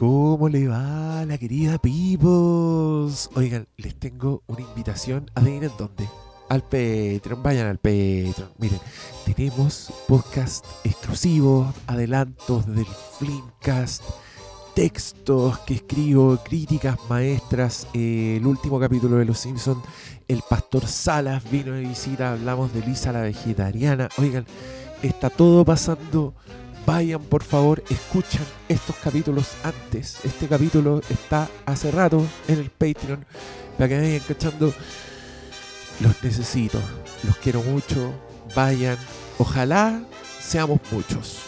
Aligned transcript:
¿Cómo 0.00 0.48
le 0.48 0.66
va 0.66 1.26
la 1.26 1.36
querida 1.36 1.76
Peoples? 1.76 3.28
Oigan, 3.34 3.68
les 3.76 3.94
tengo 3.96 4.42
una 4.46 4.62
invitación. 4.62 5.30
Adivinen 5.34 5.72
dónde. 5.76 6.08
Al 6.48 6.62
Patreon, 6.62 7.42
vayan 7.42 7.66
al 7.66 7.76
Patreon. 7.76 8.48
Miren, 8.56 8.80
tenemos 9.26 9.92
podcast 10.08 10.64
exclusivos, 10.84 11.74
adelantos 11.86 12.64
del 12.66 12.86
Flimcast, 13.18 14.02
textos 14.74 15.58
que 15.66 15.74
escribo, 15.74 16.38
críticas 16.42 16.96
maestras. 17.10 17.86
eh, 17.92 18.38
el 18.38 18.46
último 18.46 18.80
capítulo 18.80 19.16
de 19.16 19.26
Los 19.26 19.40
Simpsons, 19.40 19.84
el 20.28 20.40
pastor 20.48 20.86
Salas 20.86 21.42
vino 21.50 21.72
de 21.74 21.82
visita. 21.82 22.32
Hablamos 22.32 22.72
de 22.72 22.80
Lisa 22.86 23.12
la 23.12 23.20
vegetariana. 23.20 24.08
Oigan, 24.16 24.46
está 25.02 25.28
todo 25.28 25.62
pasando 25.62 26.32
vayan 26.90 27.22
por 27.22 27.44
favor, 27.44 27.84
escuchan 27.88 28.44
estos 28.68 28.96
capítulos 28.96 29.52
antes. 29.62 30.18
Este 30.24 30.48
capítulo 30.48 31.00
está 31.08 31.48
hace 31.64 31.92
rato 31.92 32.26
en 32.48 32.58
el 32.58 32.68
Patreon 32.68 33.24
para 33.78 33.88
que 33.88 33.98
vayan 34.00 34.20
cachando. 34.26 34.74
Los 36.00 36.24
necesito, 36.24 36.80
los 37.22 37.36
quiero 37.36 37.62
mucho. 37.62 38.12
Vayan, 38.56 38.96
ojalá 39.38 40.02
seamos 40.40 40.80
muchos. 40.90 41.38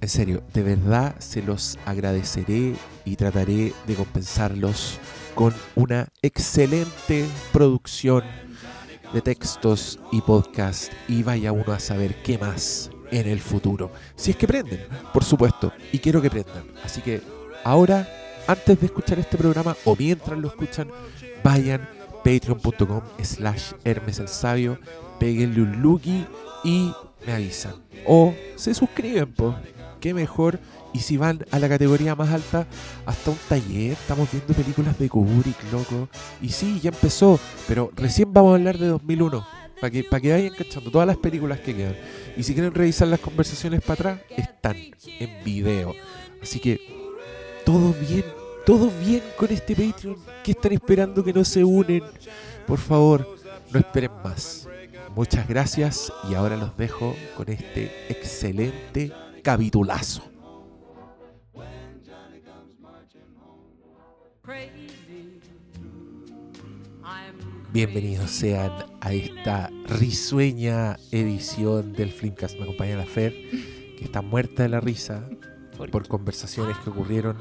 En 0.00 0.08
serio, 0.08 0.42
de 0.54 0.62
verdad 0.62 1.14
se 1.18 1.42
los 1.42 1.78
agradeceré 1.84 2.76
y 3.04 3.16
trataré 3.16 3.74
de 3.86 3.94
compensarlos 3.94 4.98
con 5.34 5.52
una 5.74 6.08
excelente 6.22 7.26
producción 7.52 8.24
de 9.12 9.20
textos 9.20 9.98
y 10.10 10.22
podcast 10.22 10.90
y 11.06 11.22
vaya 11.22 11.52
uno 11.52 11.72
a 11.74 11.78
saber 11.78 12.22
qué 12.22 12.38
más 12.38 12.90
en 13.14 13.28
el 13.28 13.40
futuro. 13.40 13.90
Si 14.16 14.32
es 14.32 14.36
que 14.36 14.48
prenden, 14.48 14.80
por 15.12 15.24
supuesto, 15.24 15.72
y 15.92 15.98
quiero 15.98 16.20
que 16.20 16.30
prendan. 16.30 16.64
Así 16.82 17.00
que 17.00 17.22
ahora, 17.62 18.08
antes 18.46 18.78
de 18.80 18.86
escuchar 18.86 19.18
este 19.18 19.38
programa 19.38 19.76
o 19.84 19.94
mientras 19.96 20.38
lo 20.38 20.48
escuchan, 20.48 20.88
vayan 21.42 21.88
patreon.com 22.24 23.02
slash 23.22 23.72
Hermes 23.84 24.18
el 24.18 24.28
Sabio, 24.28 24.78
peguenle 25.20 25.62
un 25.62 25.80
looky 25.80 26.26
y 26.64 26.92
me 27.24 27.32
avisan. 27.32 27.74
O 28.06 28.34
se 28.56 28.74
suscriben, 28.74 29.32
pues. 29.32 29.54
Qué 30.00 30.12
mejor. 30.12 30.58
Y 30.92 30.98
si 30.98 31.16
van 31.16 31.46
a 31.50 31.58
la 31.58 31.68
categoría 31.68 32.14
más 32.14 32.30
alta, 32.30 32.66
hasta 33.06 33.30
un 33.30 33.38
taller, 33.48 33.92
estamos 33.92 34.30
viendo 34.30 34.52
películas 34.52 34.98
de 34.98 35.08
Kubrick, 35.08 35.56
loco. 35.72 36.08
Y 36.42 36.50
sí, 36.50 36.78
ya 36.80 36.90
empezó, 36.90 37.40
pero 37.66 37.90
recién 37.96 38.32
vamos 38.32 38.52
a 38.52 38.54
hablar 38.56 38.78
de 38.78 38.88
2001. 38.88 39.63
Para 39.80 39.90
que, 39.90 40.04
para 40.04 40.20
que 40.20 40.32
vayan 40.32 40.54
cachando 40.54 40.90
todas 40.90 41.06
las 41.06 41.16
películas 41.16 41.60
que 41.60 41.74
quedan. 41.74 41.96
Y 42.36 42.42
si 42.42 42.54
quieren 42.54 42.72
revisar 42.72 43.08
las 43.08 43.20
conversaciones 43.20 43.80
para 43.80 43.94
atrás, 43.94 44.20
están 44.36 44.76
en 44.76 45.44
video. 45.44 45.94
Así 46.42 46.60
que 46.60 46.80
todo 47.64 47.94
bien, 47.94 48.24
todo 48.66 48.90
bien 49.04 49.22
con 49.36 49.50
este 49.50 49.74
Patreon. 49.74 50.16
¿Qué 50.42 50.52
están 50.52 50.72
esperando 50.72 51.24
que 51.24 51.32
no 51.32 51.44
se 51.44 51.64
unen? 51.64 52.02
Por 52.66 52.78
favor, 52.78 53.36
no 53.70 53.78
esperen 53.78 54.10
más. 54.22 54.68
Muchas 55.14 55.46
gracias 55.48 56.12
y 56.28 56.34
ahora 56.34 56.56
los 56.56 56.76
dejo 56.76 57.14
con 57.36 57.48
este 57.48 57.90
excelente 58.08 59.12
capitulazo. 59.42 60.33
Bienvenidos 67.74 68.30
sean 68.30 68.70
a 69.00 69.12
esta 69.12 69.68
risueña 69.88 70.96
edición 71.10 71.92
del 71.92 72.12
Flimcast. 72.12 72.56
Me 72.56 72.62
acompaña 72.62 72.96
la 72.96 73.04
Fer, 73.04 73.32
que 73.98 74.04
está 74.04 74.22
muerta 74.22 74.62
de 74.62 74.68
la 74.68 74.78
risa 74.78 75.28
por 75.90 76.06
conversaciones 76.06 76.78
que 76.78 76.90
ocurrieron 76.90 77.36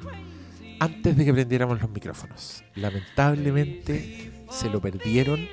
antes 0.80 1.16
de 1.16 1.26
que 1.26 1.34
prendiéramos 1.34 1.80
los 1.80 1.92
micrófonos. 1.92 2.64
Lamentablemente 2.74 4.32
se 4.50 4.72
lo 4.72 4.82
perdieron, 4.82 5.48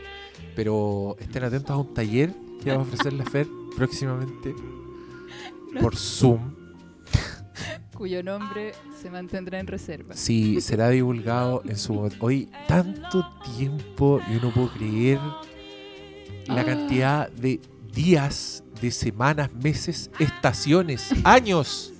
pero 0.56 1.14
estén 1.20 1.44
atentos 1.44 1.72
a 1.72 1.76
un 1.76 1.92
taller 1.92 2.32
que 2.64 2.70
va 2.70 2.78
a 2.78 2.80
ofrecer 2.80 3.12
la 3.12 3.26
Fer 3.26 3.46
próximamente 3.76 4.54
por 5.78 5.94
Zoom. 5.94 6.59
Cuyo 8.00 8.22
nombre 8.22 8.72
se 8.98 9.10
mantendrá 9.10 9.60
en 9.60 9.66
reserva. 9.66 10.16
Sí, 10.16 10.58
será 10.62 10.88
divulgado 10.88 11.60
en 11.66 11.76
su 11.76 11.92
momento. 11.92 12.16
Hoy, 12.20 12.48
tanto 12.66 13.26
tiempo, 13.58 14.22
yo 14.32 14.40
no 14.40 14.50
puedo 14.54 14.70
creer 14.72 15.18
la 16.46 16.62
Ah. 16.62 16.64
cantidad 16.64 17.30
de 17.30 17.60
días, 17.92 18.64
de 18.80 18.90
semanas, 18.90 19.50
meses, 19.52 20.10
estaciones, 20.18 21.12
años 21.24 21.92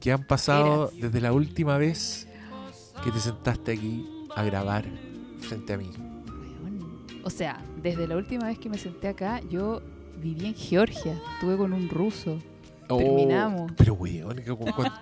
que 0.00 0.12
han 0.12 0.22
pasado 0.24 0.92
desde 1.00 1.22
la 1.22 1.32
última 1.32 1.78
vez 1.78 2.28
que 3.02 3.10
te 3.10 3.20
sentaste 3.20 3.72
aquí 3.72 4.06
a 4.36 4.42
grabar 4.44 4.84
frente 5.40 5.72
a 5.72 5.78
mí. 5.78 5.90
O 7.24 7.30
sea, 7.30 7.64
desde 7.82 8.06
la 8.06 8.18
última 8.18 8.48
vez 8.48 8.58
que 8.58 8.68
me 8.68 8.76
senté 8.76 9.08
acá, 9.08 9.40
yo 9.48 9.80
viví 10.20 10.44
en 10.44 10.54
Georgia. 10.54 11.18
Estuve 11.36 11.56
con 11.56 11.72
un 11.72 11.88
ruso. 11.88 12.38
Terminamos. 12.88 13.70
Oh, 13.70 13.74
pero, 13.76 13.94
weón, 13.94 14.42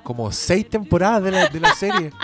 como, 0.03 0.33
seis 0.33 0.69
temporadas 0.69 1.23
de 1.23 1.31
la, 1.31 1.49
de 1.49 1.61
la 1.61 1.75
serie. 1.75 2.11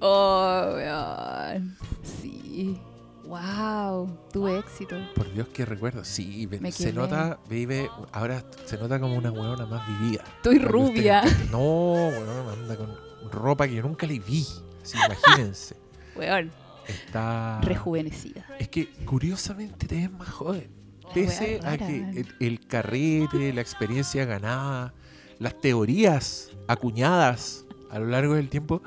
Oh, 0.00 0.72
weón. 0.74 1.76
Sí. 2.02 2.78
Wow. 3.24 4.18
Tuve 4.32 4.58
éxito. 4.58 4.96
Por 5.14 5.32
Dios, 5.32 5.48
que 5.48 5.64
recuerdo. 5.64 6.04
Sí, 6.04 6.48
Me 6.60 6.72
se 6.72 6.92
nota, 6.92 7.38
vive, 7.48 7.88
ahora 8.12 8.44
se 8.66 8.76
nota 8.78 8.98
como 8.98 9.14
una 9.14 9.30
huevona 9.30 9.64
más 9.66 9.86
vivida. 9.86 10.24
Estoy 10.36 10.58
rubia. 10.58 11.22
No, 11.50 11.92
weón, 12.08 12.48
anda 12.48 12.76
con 12.76 12.96
ropa 13.30 13.68
que 13.68 13.74
yo 13.74 13.82
nunca 13.82 14.06
le 14.06 14.18
vi. 14.18 14.46
Así, 14.82 14.98
imagínense. 14.98 15.76
Weón. 16.16 16.50
Está. 16.86 17.60
Rejuvenecida. 17.62 18.44
Es 18.58 18.68
que 18.68 18.92
curiosamente 19.04 19.86
te 19.86 19.96
ves 19.96 20.10
más 20.10 20.28
joven. 20.28 20.81
Pese 21.14 21.60
a 21.64 21.76
que 21.78 22.24
el, 22.40 22.66
carrete, 22.66 23.52
la 23.52 23.60
experiencia 23.60 24.24
ganada, 24.24 24.94
las 25.38 25.60
teorías 25.60 26.50
acuñadas 26.68 27.64
a 27.90 27.98
lo 27.98 28.06
largo 28.06 28.34
del 28.34 28.48
tiempo, 28.48 28.82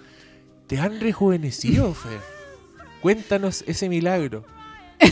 te 0.67 0.79
han 0.79 0.99
rejuvenecido, 0.99 1.93
Fer. 1.93 2.19
Cuéntanos 3.01 3.63
ese 3.67 3.87
milagro. 3.87 4.43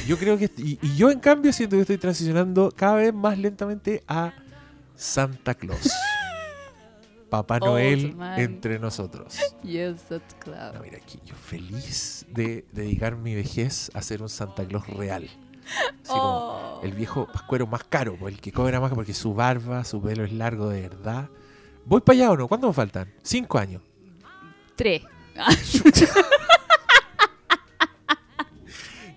Yo 0.08 0.18
creo 0.18 0.38
que. 0.38 0.50
Y, 0.58 0.80
y 0.82 0.96
yo, 0.96 1.12
en 1.12 1.20
cambio, 1.20 1.54
siento 1.54 1.76
que 1.76 1.82
estoy 1.82 1.98
transicionando 1.98 2.72
cada 2.76 2.96
vez 2.96 3.14
más 3.14 3.38
lentamente 3.38 4.04
a 4.08 4.34
Santa 4.96 5.54
Claus. 5.54 5.92
Papá 7.30 7.56
Old 7.56 7.66
Noel 7.66 8.16
man. 8.16 8.40
entre 8.40 8.78
nosotros. 8.78 9.40
Yes, 9.64 10.04
that's 10.04 10.36
cloud. 10.36 10.76
No, 10.76 10.82
mira 10.82 10.98
aquí, 10.98 11.20
yo 11.26 11.36
feliz 11.36 12.28
de 12.30 12.64
dedicar 12.72 13.16
mi 13.18 13.34
vejez 13.34 13.90
a 13.96 14.04
ser 14.04 14.22
un 14.22 14.30
Santa 14.30 14.68
Claus 14.68 14.88
real. 14.88 15.28
Así 15.66 16.08
como 16.08 16.80
Oh. 16.80 16.82
el 16.84 16.92
viejo 16.94 17.28
pascuero 17.32 17.66
más 17.68 17.84
caro, 17.86 18.18
el 18.28 18.40
que 18.40 18.52
cobra 18.52 18.80
más 18.80 18.94
porque 18.94 19.14
su 19.14 19.34
barba, 19.34 19.84
su 19.84 20.02
pelo 20.02 20.24
es 20.24 20.32
largo 20.34 20.70
de 20.70 20.82
verdad. 20.82 21.30
¿Voy 21.86 22.02
para 22.02 22.16
allá 22.18 22.32
o 22.32 22.38
no? 22.38 22.48
¿Cuánto 22.48 22.68
me 22.68 22.74
faltan? 22.74 23.12
Cinco 23.24 23.58
años. 23.58 23.82
Tres. 24.76 25.02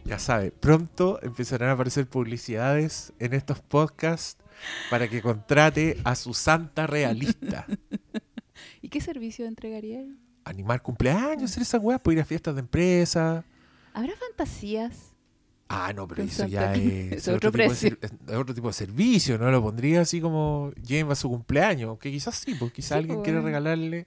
Ya 0.05 0.21
sabe, 0.21 0.53
pronto 0.53 1.19
empezarán 1.23 1.71
a 1.71 1.73
aparecer 1.73 2.07
publicidades 2.07 3.13
en 3.19 3.35
estos 3.35 3.59
podcasts 3.61 4.41
para 4.89 5.09
que 5.09 5.21
contrate 5.21 6.01
a 6.05 6.15
su 6.15 6.33
santa 6.33 6.87
realista. 6.87 7.67
¿Y 8.83 8.89
qué 8.89 9.01
servicio 9.01 9.47
entregaría 9.47 9.99
ahí? 9.99 10.17
Animar 10.45 10.81
cumpleaños, 10.81 11.51
hacer 11.51 11.65
esas 11.65 11.81
weas, 11.83 12.01
ir 12.07 12.21
a 12.21 12.25
fiestas 12.25 12.55
de 12.55 12.61
empresa. 12.61 13.45
¿Habrá 13.93 14.13
fantasías? 14.15 15.13
Ah, 15.69 15.93
no, 15.93 16.07
pero 16.07 16.23
eso 16.23 16.45
ya 16.45 16.75
es, 17.11 17.27
otro 17.29 17.51
tipo 17.53 17.73
de, 17.73 17.77
precio. 17.77 17.77
ser- 17.77 17.99
es 18.03 18.37
otro 18.37 18.55
tipo 18.55 18.69
de 18.69 18.73
servicio, 18.73 19.39
¿no? 19.39 19.51
Lo 19.51 19.63
pondría 19.63 20.03
así 20.03 20.21
como 20.21 20.73
lleva 20.83 21.15
su 21.17 21.29
cumpleaños, 21.29 21.99
que 21.99 22.11
quizás 22.13 22.37
sí, 22.37 22.55
pues 22.55 22.73
quizás 22.73 22.93
Sí, 22.93 22.99
alguien 22.99 23.21
pues, 23.21 23.23
quiere 23.23 23.41
bueno. 23.41 23.47
regalarle. 23.49 24.07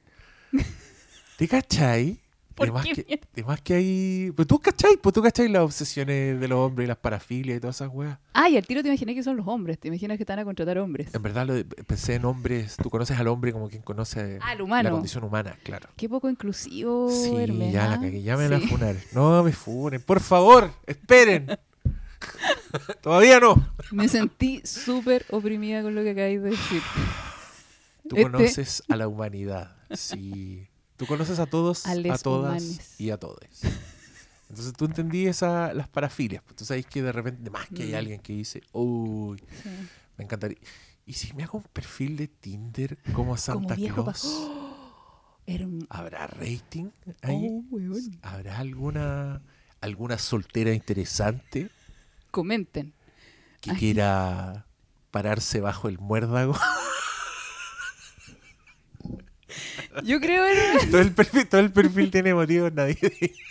¿Te 1.35 1.47
cachai? 1.47 2.19
¿Por 2.59 2.83
qué 2.83 3.03
que, 3.03 3.63
que 3.63 3.73
hay... 3.73 4.31
Pues 4.35 4.47
tú 4.47 4.59
cachai, 4.59 4.97
pues 4.97 5.13
tú 5.13 5.21
cachai 5.21 5.47
las 5.47 5.63
obsesiones 5.63 6.39
de 6.39 6.47
los 6.47 6.57
hombres 6.59 6.85
y 6.85 6.87
las 6.87 6.97
parafilias 6.97 7.57
y 7.57 7.59
todas 7.59 7.75
esas 7.77 7.89
weas. 7.91 8.17
Ah, 8.33 8.49
y 8.49 8.57
al 8.57 8.65
tiro 8.67 8.81
te 8.81 8.89
imaginé 8.89 9.15
que 9.15 9.23
son 9.23 9.37
los 9.37 9.47
hombres. 9.47 9.79
Te 9.79 9.87
imaginas 9.87 10.17
que 10.17 10.23
están 10.23 10.39
a 10.39 10.43
contratar 10.45 10.77
hombres. 10.77 11.13
En 11.13 11.21
verdad 11.21 11.45
lo 11.47 11.53
de- 11.55 11.65
pensé 11.65 12.15
en 12.15 12.25
hombres, 12.25 12.75
tú 12.81 12.89
conoces 12.89 13.17
al 13.19 13.27
hombre 13.27 13.51
como 13.53 13.69
quien 13.69 13.81
conoce 13.81 14.39
la 14.39 14.91
condición 14.91 15.23
humana, 15.23 15.55
claro. 15.63 15.89
Qué 15.95 16.07
poco 16.09 16.29
inclusivo, 16.29 17.09
Sí, 17.09 17.35
Hermes, 17.35 17.71
ya 17.73 17.87
la 17.87 17.95
¿ah? 17.95 17.99
cagué, 18.01 18.21
ya 18.21 18.37
me 18.37 18.47
van 18.49 18.53
a 18.53 18.59
Sí. 18.61 18.67
funar. 18.67 18.95
No 19.13 19.43
me 19.43 19.51
funen, 19.51 20.01
por 20.01 20.19
favor, 20.19 20.71
esperen. 20.85 21.47
Todavía 23.01 23.39
no. 23.39 23.55
Me 23.91 24.07
sentí 24.07 24.61
súper 24.65 25.25
oprimida 25.29 25.81
con 25.81 25.95
lo 25.95 26.03
que 26.03 26.11
acabáis 26.11 26.41
de 26.41 26.49
decir. 26.51 26.81
Tú 28.07 28.15
Este- 28.15 28.23
conoces 28.31 28.83
a 28.89 28.95
la 28.95 29.07
humanidad. 29.07 29.75
Sí. 29.91 30.67
Tú 30.99 31.05
conoces 31.07 31.39
a 31.39 31.45
todos, 31.45 31.85
A 31.87 31.95
todas 31.95 32.25
humanes. 32.25 32.99
y 32.99 33.09
a 33.09 33.17
todos. 33.17 33.39
Entonces 34.49 34.73
tú 34.73 34.83
entendí 34.83 35.27
esa, 35.27 35.73
las 35.73 35.87
parafilias. 35.87 36.43
Pues 36.43 36.57
tú 36.57 36.65
sabes 36.65 36.85
que 36.85 37.01
de 37.01 37.13
repente, 37.13 37.49
más 37.49 37.67
que 37.69 37.83
hay 37.83 37.93
alguien 37.93 38.19
que 38.19 38.33
dice, 38.33 38.61
uy, 38.73 39.41
Sí. 39.63 39.69
me 40.17 40.25
encantaría. 40.25 40.57
¿Y 41.05 41.13
si 41.13 41.31
me 41.33 41.43
hago 41.43 41.59
un 41.59 41.63
perfil 41.71 42.17
de 42.17 42.27
Tinder 42.27 42.97
como 43.13 43.37
Santa 43.37 43.75
Como 43.77 44.03
Claus? 44.03 44.23
¡Oh! 44.25 44.65
Un... 45.47 45.87
¿Habrá 45.89 46.27
rating 46.27 46.89
ahí? 47.23 47.47
Oh, 47.49 47.63
weón. 47.71 48.19
¿Habrá 48.21 48.59
alguna, 48.59 49.41
alguna 49.81 50.17
soltera 50.19 50.73
interesante 50.73 51.69
Comenten. 52.29 52.93
que 53.61 53.71
Ay. 53.71 53.77
quiera 53.77 54.67
pararse 55.11 55.61
bajo 55.61 55.87
el 55.87 55.97
muérdago? 55.97 56.53
Yo 60.03 60.19
creo 60.19 60.45
era... 60.45 60.79
todo, 60.91 61.01
el 61.01 61.11
perfil, 61.11 61.47
todo 61.47 61.61
el 61.61 61.71
perfil 61.71 62.11
tiene 62.11 62.33
motivos 62.33 62.73
navideños. 62.73 63.48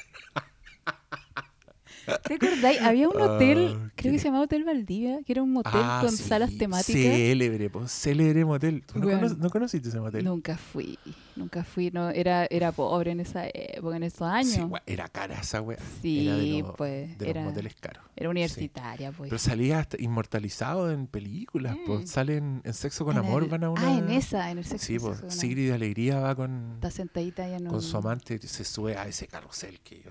¿Te 2.24 2.34
acordáis? 2.34 2.80
Había 2.80 3.08
un 3.08 3.20
hotel, 3.20 3.76
Ah, 3.78 3.90
creo 3.94 4.12
que 4.12 4.18
se 4.18 4.24
llamaba 4.26 4.44
Hotel 4.44 4.64
Valdivia, 4.64 5.20
que 5.24 5.32
era 5.32 5.42
un 5.42 5.52
motel 5.52 5.72
Ah, 5.74 6.00
con 6.02 6.10
sí, 6.16 6.22
salas 6.22 6.56
temáticas. 6.56 6.92
Célebre, 7.02 7.70
po, 7.70 7.86
célebre 7.88 8.44
motel. 8.44 8.82
¿Tú 8.86 8.98
no, 8.98 9.06
cono- 9.06 9.34
no 9.36 9.50
conociste 9.50 9.88
ese 9.88 10.00
motel? 10.00 10.24
Nunca 10.24 10.56
fui, 10.56 10.98
nunca 11.36 11.64
fui, 11.64 11.90
no, 11.90 12.10
era, 12.10 12.46
era 12.50 12.72
pobre 12.72 13.10
en 13.12 13.20
esa 13.20 13.46
época, 13.52 13.96
en 13.96 14.02
esos 14.02 14.22
años. 14.22 14.54
Sí, 14.54 14.62
era 14.86 15.08
cara 15.08 15.40
esa 15.40 15.60
wea. 15.60 15.78
Sí, 16.02 16.26
era 16.28 16.36
de, 16.36 16.60
los- 16.62 16.76
pues, 16.76 17.18
de 17.18 17.26
los 17.26 17.36
era- 17.36 17.44
moteles 17.44 17.74
caros. 17.80 18.02
Era 18.16 18.30
universitaria, 18.30 19.12
pues. 19.12 19.28
Pero 19.30 19.38
salía 19.38 19.78
hasta 19.78 19.96
inmortalizado 20.02 20.90
en 20.90 21.06
películas. 21.06 21.76
Mm. 21.86 22.06
Salen 22.06 22.62
en 22.64 22.74
Sexo 22.74 23.04
con 23.04 23.16
En 23.16 23.24
Amor, 23.24 23.44
el- 23.44 23.48
van 23.48 23.64
a 23.64 23.70
una. 23.70 23.86
Ah, 23.86 23.98
en 23.98 24.10
esa, 24.10 24.50
en 24.50 24.58
el 24.58 24.64
sexo. 24.64 24.86
Sí, 24.86 24.98
pues 24.98 25.18
Sexo 25.18 25.20
con 25.22 25.30
Amor. 25.30 25.40
Sigrid 25.40 25.68
de 25.68 25.74
Alegría 25.74 26.18
va 26.20 26.34
con, 26.34 26.72
Está 26.74 26.90
sentadita 26.90 27.48
ya 27.48 27.58
no. 27.60 27.70
con 27.70 27.82
su 27.82 27.96
amante 27.96 28.38
se 28.38 28.64
sube 28.64 28.96
a 28.96 29.06
ese 29.06 29.26
carrusel 29.28 29.78
que 29.80 29.96
yo. 30.02 30.10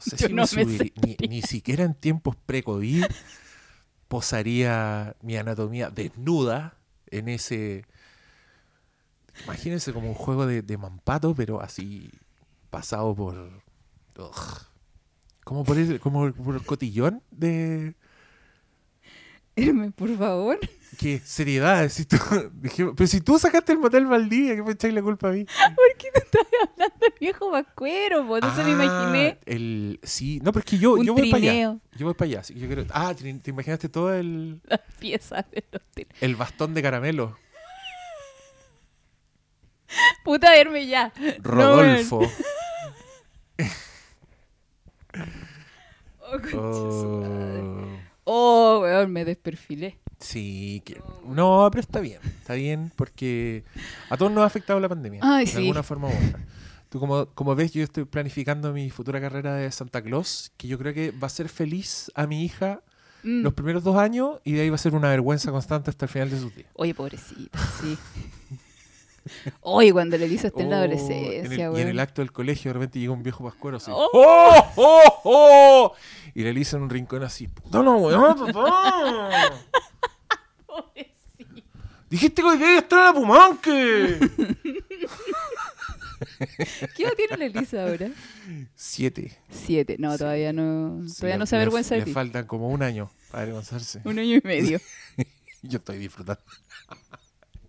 No 0.00 0.16
sé 0.16 0.16
Yo 0.16 0.28
si 0.28 0.32
no 0.32 0.42
me 0.42 0.46
subiría. 0.46 0.92
Ni, 1.02 1.16
ni 1.28 1.42
siquiera 1.42 1.84
en 1.84 1.94
tiempos 1.94 2.36
pre-COVID 2.46 3.04
posaría 4.08 5.14
mi 5.22 5.36
anatomía 5.36 5.90
desnuda 5.90 6.76
en 7.10 7.28
ese. 7.28 7.84
Imagínense 9.44 9.92
como 9.92 10.08
un 10.08 10.14
juego 10.14 10.46
de, 10.46 10.62
de 10.62 10.78
mampato, 10.78 11.34
pero 11.34 11.60
así 11.60 12.10
pasado 12.70 13.14
por. 13.14 13.62
ugh, 14.18 14.66
como 15.44 15.64
por 15.64 15.78
el, 15.78 16.00
como 16.00 16.32
por 16.32 16.54
el 16.54 16.64
cotillón 16.64 17.22
de. 17.30 17.94
Hermes, 19.56 19.92
por 19.92 20.16
favor. 20.16 20.58
¿Qué? 20.98 21.20
Seriedad. 21.24 21.88
Si 21.90 22.04
tú, 22.04 22.16
dije, 22.54 22.86
pero 22.96 23.06
si 23.06 23.20
tú 23.20 23.38
sacaste 23.38 23.72
el 23.72 23.78
motel 23.78 24.06
Valdivia, 24.06 24.56
¿qué 24.56 24.62
me 24.62 24.72
echáis 24.72 24.92
la 24.94 25.02
culpa 25.02 25.28
a 25.28 25.32
mí? 25.32 25.44
¿Por 25.74 25.96
qué 25.98 26.10
te 26.12 26.18
estás 26.18 26.46
hablando 26.62 26.96
del 27.00 27.14
viejo 27.18 27.50
vacuero? 27.50 28.26
Pues 28.26 28.42
no 28.42 28.54
se 28.54 28.64
me 28.64 28.70
Ah, 28.70 28.84
imaginé 28.84 29.38
El, 29.46 30.00
sí, 30.02 30.40
no, 30.42 30.52
pero 30.52 30.60
es 30.60 30.70
que 30.70 30.78
yo, 30.78 31.02
yo 31.02 31.14
voy 31.14 31.30
para 31.30 31.42
allá. 31.42 31.78
Yo 31.96 32.06
voy 32.06 32.14
para 32.14 32.30
allá. 32.30 32.42
yo 32.42 32.84
ah, 32.90 33.14
te, 33.14 33.32
te 33.34 33.50
imaginaste 33.50 33.88
todo 33.88 34.12
el, 34.14 34.60
las 34.64 34.80
piezas 34.98 35.44
del 35.50 35.64
hotel. 35.72 36.06
el 36.20 36.36
bastón 36.36 36.74
de 36.74 36.82
caramelo. 36.82 37.36
Puta, 40.24 40.50
verme 40.50 40.86
ya. 40.86 41.12
Rodolfo. 41.42 42.20
Oh. 46.22 46.38
Oh, 46.54 47.86
Oh, 48.24 48.80
weón, 48.82 49.12
me 49.12 49.24
desperfilé. 49.24 49.98
Sí, 50.20 50.82
que, 50.84 51.00
no, 51.26 51.68
pero 51.72 51.80
está 51.80 52.00
bien. 52.00 52.20
Está 52.40 52.54
bien 52.54 52.92
porque 52.96 53.64
a 54.08 54.16
todos 54.16 54.30
nos 54.30 54.42
ha 54.42 54.46
afectado 54.46 54.78
la 54.80 54.88
pandemia. 54.88 55.20
Ay, 55.24 55.46
de 55.46 55.50
sí. 55.50 55.56
alguna 55.58 55.82
forma 55.82 56.08
u 56.08 56.10
otra. 56.10 56.40
Tú 56.88 56.98
como, 57.00 57.26
como 57.26 57.54
ves, 57.54 57.72
yo 57.72 57.82
estoy 57.82 58.04
planificando 58.04 58.72
mi 58.72 58.90
futura 58.90 59.20
carrera 59.20 59.54
de 59.54 59.70
Santa 59.70 60.02
Claus, 60.02 60.52
que 60.56 60.68
yo 60.68 60.78
creo 60.78 60.92
que 60.92 61.10
va 61.12 61.26
a 61.26 61.30
ser 61.30 61.48
feliz 61.48 62.10
a 62.14 62.26
mi 62.26 62.44
hija 62.44 62.82
Mm. 63.22 63.42
los 63.42 63.52
primeros 63.52 63.84
dos 63.84 63.96
años 63.96 64.40
y 64.44 64.52
de 64.52 64.62
ahí 64.62 64.70
va 64.70 64.76
a 64.76 64.78
ser 64.78 64.94
una 64.94 65.10
vergüenza 65.10 65.50
constante 65.50 65.90
hasta 65.90 66.06
el 66.06 66.10
final 66.10 66.30
de 66.30 66.40
sus 66.40 66.54
días. 66.54 66.70
Oye, 66.72 66.94
pobrecita, 66.94 67.58
sí. 67.80 67.98
Oye, 69.62 69.92
cuando 69.92 70.16
la 70.18 70.24
Elisa 70.24 70.48
está 70.48 70.62
en 70.62 70.70
la 70.70 70.76
Oh, 70.76 70.78
adolescencia, 70.80 71.38
en 71.40 71.52
el- 71.52 71.58
y 71.58 71.62
en 71.62 71.70
weón. 71.72 71.88
el 71.88 72.00
acto 72.00 72.22
del 72.22 72.32
colegio 72.32 72.70
de 72.70 72.72
repente 72.74 72.98
llega 72.98 73.12
un 73.12 73.22
viejo 73.22 73.44
pascuero 73.44 73.76
así. 73.78 73.90
Oh. 73.94 74.08
¡Oh! 74.12 74.72
¡Oh! 74.76 75.20
¡Oh! 75.24 75.92
Y 76.34 76.42
le 76.42 76.50
Elisa 76.50 76.76
en 76.76 76.84
un 76.84 76.90
rincón 76.90 77.22
así. 77.22 77.48
¡Puta 77.48 77.82
papá! 77.82 79.50
Pobrecita. 80.66 81.62
Dijiste 82.08 82.42
que 82.42 82.48
hoy 82.48 82.58
día 82.58 82.78
estar 82.78 82.98
en 82.98 83.04
la 83.06 83.12
Pumanque. 83.12 84.18
¿Qué 86.96 87.02
edad 87.04 87.12
tiene 87.16 87.36
la 87.36 87.44
Elisa 87.46 87.82
ahora? 87.84 88.10
Siete. 88.74 89.38
Siete. 89.50 89.96
No, 89.98 90.16
todavía 90.18 90.52
no. 90.52 91.02
Sí, 91.08 91.16
Todavía 91.16 91.36
le- 91.36 91.38
no 91.40 91.46
se 91.46 91.56
le- 91.56 91.62
avergüenza 91.62 91.94
de 91.94 92.00
Le 92.00 92.04
ti. 92.06 92.12
faltan 92.12 92.46
como 92.46 92.68
un 92.68 92.82
año 92.82 93.10
para 93.30 93.42
avergonzarse. 93.44 94.00
Un 94.04 94.18
año 94.18 94.36
y 94.36 94.40
medio. 94.44 94.80
Yo 95.62 95.78
estoy 95.78 95.98
disfrutando. 95.98 96.42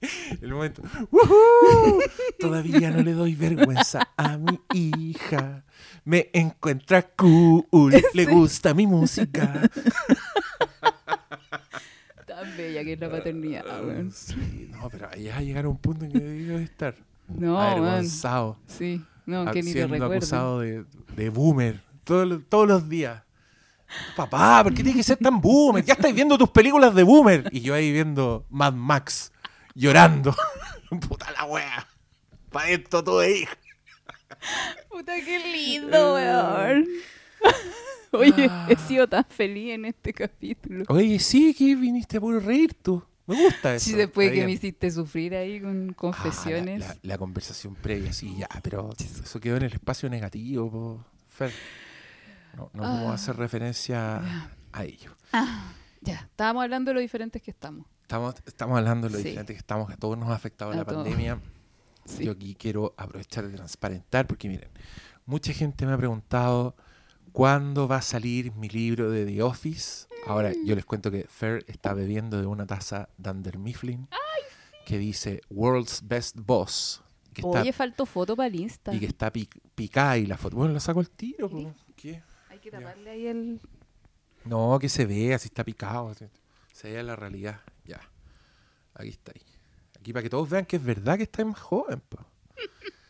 El 0.42 0.53
momento. 0.53 0.81
¡Woohoo! 1.12 2.00
Todavía 2.39 2.89
no 2.92 3.01
le 3.03 3.13
doy 3.13 3.36
vergüenza 3.36 4.07
a 4.18 4.38
mi 4.38 4.59
hija. 4.74 5.63
Me 6.06 6.30
encuentra 6.33 7.03
cool. 7.15 7.94
Le 8.13 8.25
gusta 8.25 8.74
mi 8.74 8.88
música. 8.88 9.69
Tan 12.27 12.57
bella 12.57 12.83
que 12.83 12.94
es 12.94 13.00
la 13.00 13.09
paternidad, 13.09 13.63
weón. 13.86 14.12
Sí, 14.12 14.69
no, 14.71 14.89
pero 14.89 15.09
ahí 15.12 15.27
vas 15.27 15.38
a 15.38 15.42
llegar 15.42 15.65
a 15.65 15.69
un 15.69 15.77
punto 15.77 16.06
en 16.06 16.12
que 16.12 16.19
debes 16.19 16.62
estar 16.63 16.95
No, 17.27 17.59
avergonzado. 17.59 18.57
Sí. 18.68 19.03
No, 19.25 19.50
que 19.51 19.62
ni 19.62 19.74
te 19.74 19.86
recuerdo. 19.86 20.13
acusado 20.15 20.59
de, 20.62 20.83
de 21.15 21.30
boomer 21.30 21.81
todos 22.03 22.27
los- 22.27 22.42
todos 22.50 22.68
los 22.68 22.89
días. 22.89 23.21
Papá, 24.15 24.63
¿por 24.63 24.71
qué 24.74 24.83
tienes 24.83 24.95
que 24.95 25.03
ser 25.03 25.18
tan 25.18 25.42
boomer? 25.42 25.83
Ya 25.83 25.94
estáis 25.94 26.15
viendo 26.15 26.38
tus 26.38 26.50
películas 26.50 26.95
de 26.95 27.03
boomer. 27.03 27.50
Y 27.51 27.59
yo 27.62 27.74
ahí 27.74 27.92
viendo 27.92 28.45
Mad 28.50 28.74
Max, 28.74 29.31
llorando. 29.75 30.35
Puta 31.07 31.31
la 31.31 31.45
wea. 31.45 31.88
Pa' 32.51 32.69
esto 32.69 33.03
todo 33.03 33.25
hija. 33.25 33.57
Puta, 34.89 35.13
qué 35.23 35.39
lindo, 35.39 36.15
weón. 36.15 36.85
Oye, 38.12 38.50
he 38.68 38.75
sido 38.75 39.07
tan 39.07 39.23
feliz 39.25 39.73
en 39.73 39.85
este 39.85 40.13
capítulo. 40.13 40.83
Oye, 40.89 41.18
sí, 41.19 41.53
que 41.53 41.75
viniste 41.75 42.18
a 42.18 42.19
puro 42.19 42.39
reír 42.39 42.73
tú. 42.73 43.01
Me 43.25 43.41
gusta 43.41 43.75
eso. 43.75 43.85
Sí, 43.85 43.94
después 43.95 44.27
está 44.27 44.39
que 44.41 44.45
me 44.45 44.51
hiciste 44.51 44.91
sufrir 44.91 45.33
ahí 45.35 45.62
con 45.62 45.83
Ah, 45.83 45.88
la- 45.88 45.94
confesiones. 45.95 46.79
la, 46.81 46.97
la 47.03 47.17
conversación 47.17 47.75
previa, 47.75 48.12
sí, 48.12 48.35
ya, 48.38 48.50
pero 48.62 48.89
eso 49.00 49.39
quedó 49.39 49.56
en 49.57 49.63
el 49.63 49.74
espacio 49.74 50.09
negativo, 50.09 50.69
po, 50.69 51.06
Fer. 51.29 51.53
No, 52.57 52.69
no 52.74 52.83
vamos 52.83 53.07
a 53.07 53.12
Ah. 53.12 53.15
hacer 53.15 53.38
referencia 53.38 54.21
a 54.74 54.83
ello. 54.83 55.15
Ah, 55.31 55.71
ya, 56.01 56.15
estábamos 56.29 56.63
hablando 56.63 56.89
de 56.89 56.95
lo 56.95 57.00
diferentes 57.00 57.41
que 57.41 57.51
estamos. 57.51 57.85
Estamos, 58.12 58.36
estamos 58.46 58.78
hablando 58.78 59.08
de 59.08 59.13
lo 59.13 59.19
Sí. 59.19 59.24
diferente 59.24 59.53
que 59.53 59.60
estamos, 59.60 59.88
que 59.88 59.94
a 59.94 59.98
todos 59.98 60.18
nos 60.18 60.27
ha 60.27 60.34
afectado 60.36 60.72
A 60.72 60.75
la 60.75 60.84
todos. 60.84 61.01
pandemia. 61.08 61.39
Sí. 62.03 62.25
Yo 62.25 62.34
aquí 62.34 62.56
quiero 62.56 62.94
aprovechar 62.98 63.48
de 63.48 63.56
transparentar, 63.56 64.27
porque 64.27 64.50
miren, 64.50 64.70
mucha 65.25 65.53
gente 65.53 65.86
me 65.86 65.94
ha 65.94 65.98
preguntado 65.98 66.75
cuándo 67.32 67.88
va 67.88 67.96
a 67.98 68.01
salir 68.01 68.51
mi 68.51 68.68
libro 68.68 69.10
de 69.10 69.25
The 69.25 69.41
Office. 69.44 70.08
Ahora, 70.27 70.51
yo 70.65 70.75
les 70.75 70.84
cuento 70.84 71.10
que 71.10 71.24
Fer 71.30 71.63
está 71.70 71.94
bebiendo 71.94 72.38
de 72.41 72.48
una 72.48 72.65
taza 72.68 73.08
Dunder 73.18 73.58
Mifflin 73.58 74.10
que 74.86 74.98
dice 74.98 75.39
World's 75.50 76.06
Best 76.06 76.36
Boss. 76.38 77.01
Que 77.32 77.39
está, 77.44 77.62
Oye, 77.62 77.72
faltó 77.72 78.06
foto 78.06 78.36
para 78.36 78.48
el 78.48 78.56
Insta. 78.60 78.94
y 78.94 79.00
que 79.00 79.06
está 79.06 79.32
pic- 79.32 79.58
picada 79.74 80.18
y 80.18 80.25
la 80.25 80.38
foto. 80.38 80.58
Bueno, 80.58 80.74
la 80.74 80.82
saco 80.82 81.00
al 81.00 81.10
tiro. 81.10 81.50
Po. 81.50 81.74
¿Qué? 81.96 82.22
Hay 82.50 82.60
que 82.60 82.72
taparle 82.72 83.10
ahí 83.10 83.27
el... 83.27 83.62
No, 84.44 84.77
que 84.82 84.89
se 84.89 85.06
vea, 85.06 85.39
si 85.39 85.48
está 85.48 85.63
picado. 85.63 86.13
Se 86.74 86.91
vea 86.91 87.03
la 87.03 87.15
realidad. 87.15 87.62
Aquí 88.95 89.10
está 89.10 89.31
ahí. 89.36 89.41
Aquí 90.00 90.13
para 90.13 90.24
que 90.24 90.29
todos 90.29 90.50
vean 90.50 90.65
que 90.65 90.77
es 90.77 90.83
verdad 90.83 91.17
que 91.17 91.24
estáis 91.24 91.48
más 91.48 91.60
joven. 91.60 92.01
po. 92.10 92.25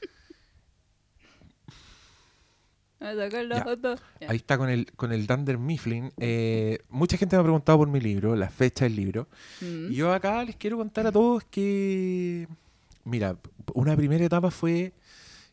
Ya. 4.20 4.30
Ahí 4.30 4.38
está 4.38 4.60
con 4.60 4.70
el, 4.70 4.92
con 4.92 5.12
el 5.12 5.26
Dunder 5.26 5.58
Mifflin. 5.58 6.14
Eh, 6.18 6.78
mucha 6.88 7.18
gente 7.18 7.36
me 7.36 7.40
ha 7.40 7.44
preguntado 7.44 7.80
por 7.80 7.88
mi 7.88 8.00
libro, 8.00 8.36
la 8.36 8.50
fecha 8.50 8.86
del 8.86 8.96
libro. 8.96 9.28
Mm. 9.60 9.92
Y 9.92 9.96
yo 9.96 10.14
acá 10.14 10.44
les 10.44 10.56
quiero 10.56 10.78
contar 10.78 11.08
a 11.08 11.12
todos 11.12 11.44
que, 11.46 12.48
mira, 13.04 13.38
una 13.74 13.96
primera 13.96 14.24
etapa 14.24 14.52
fue 14.52 14.94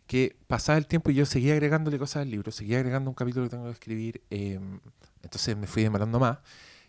que 0.07 0.37
pasaba 0.47 0.79
el 0.79 0.87
tiempo 0.87 1.11
y 1.11 1.15
yo 1.15 1.27
seguía 1.27 1.53
agregándole 1.53 1.99
cosas 1.99 2.23
al 2.23 2.31
libro, 2.31 2.51
seguía 2.51 2.79
agregando 2.79 3.11
un 3.11 3.15
capítulo 3.15 3.45
que 3.45 3.51
tengo 3.51 3.65
que 3.65 3.73
escribir, 3.73 4.23
eh, 4.31 4.59
entonces 5.23 5.57
me 5.57 5.67
fui 5.67 5.83
demorando 5.83 6.19
más, 6.19 6.39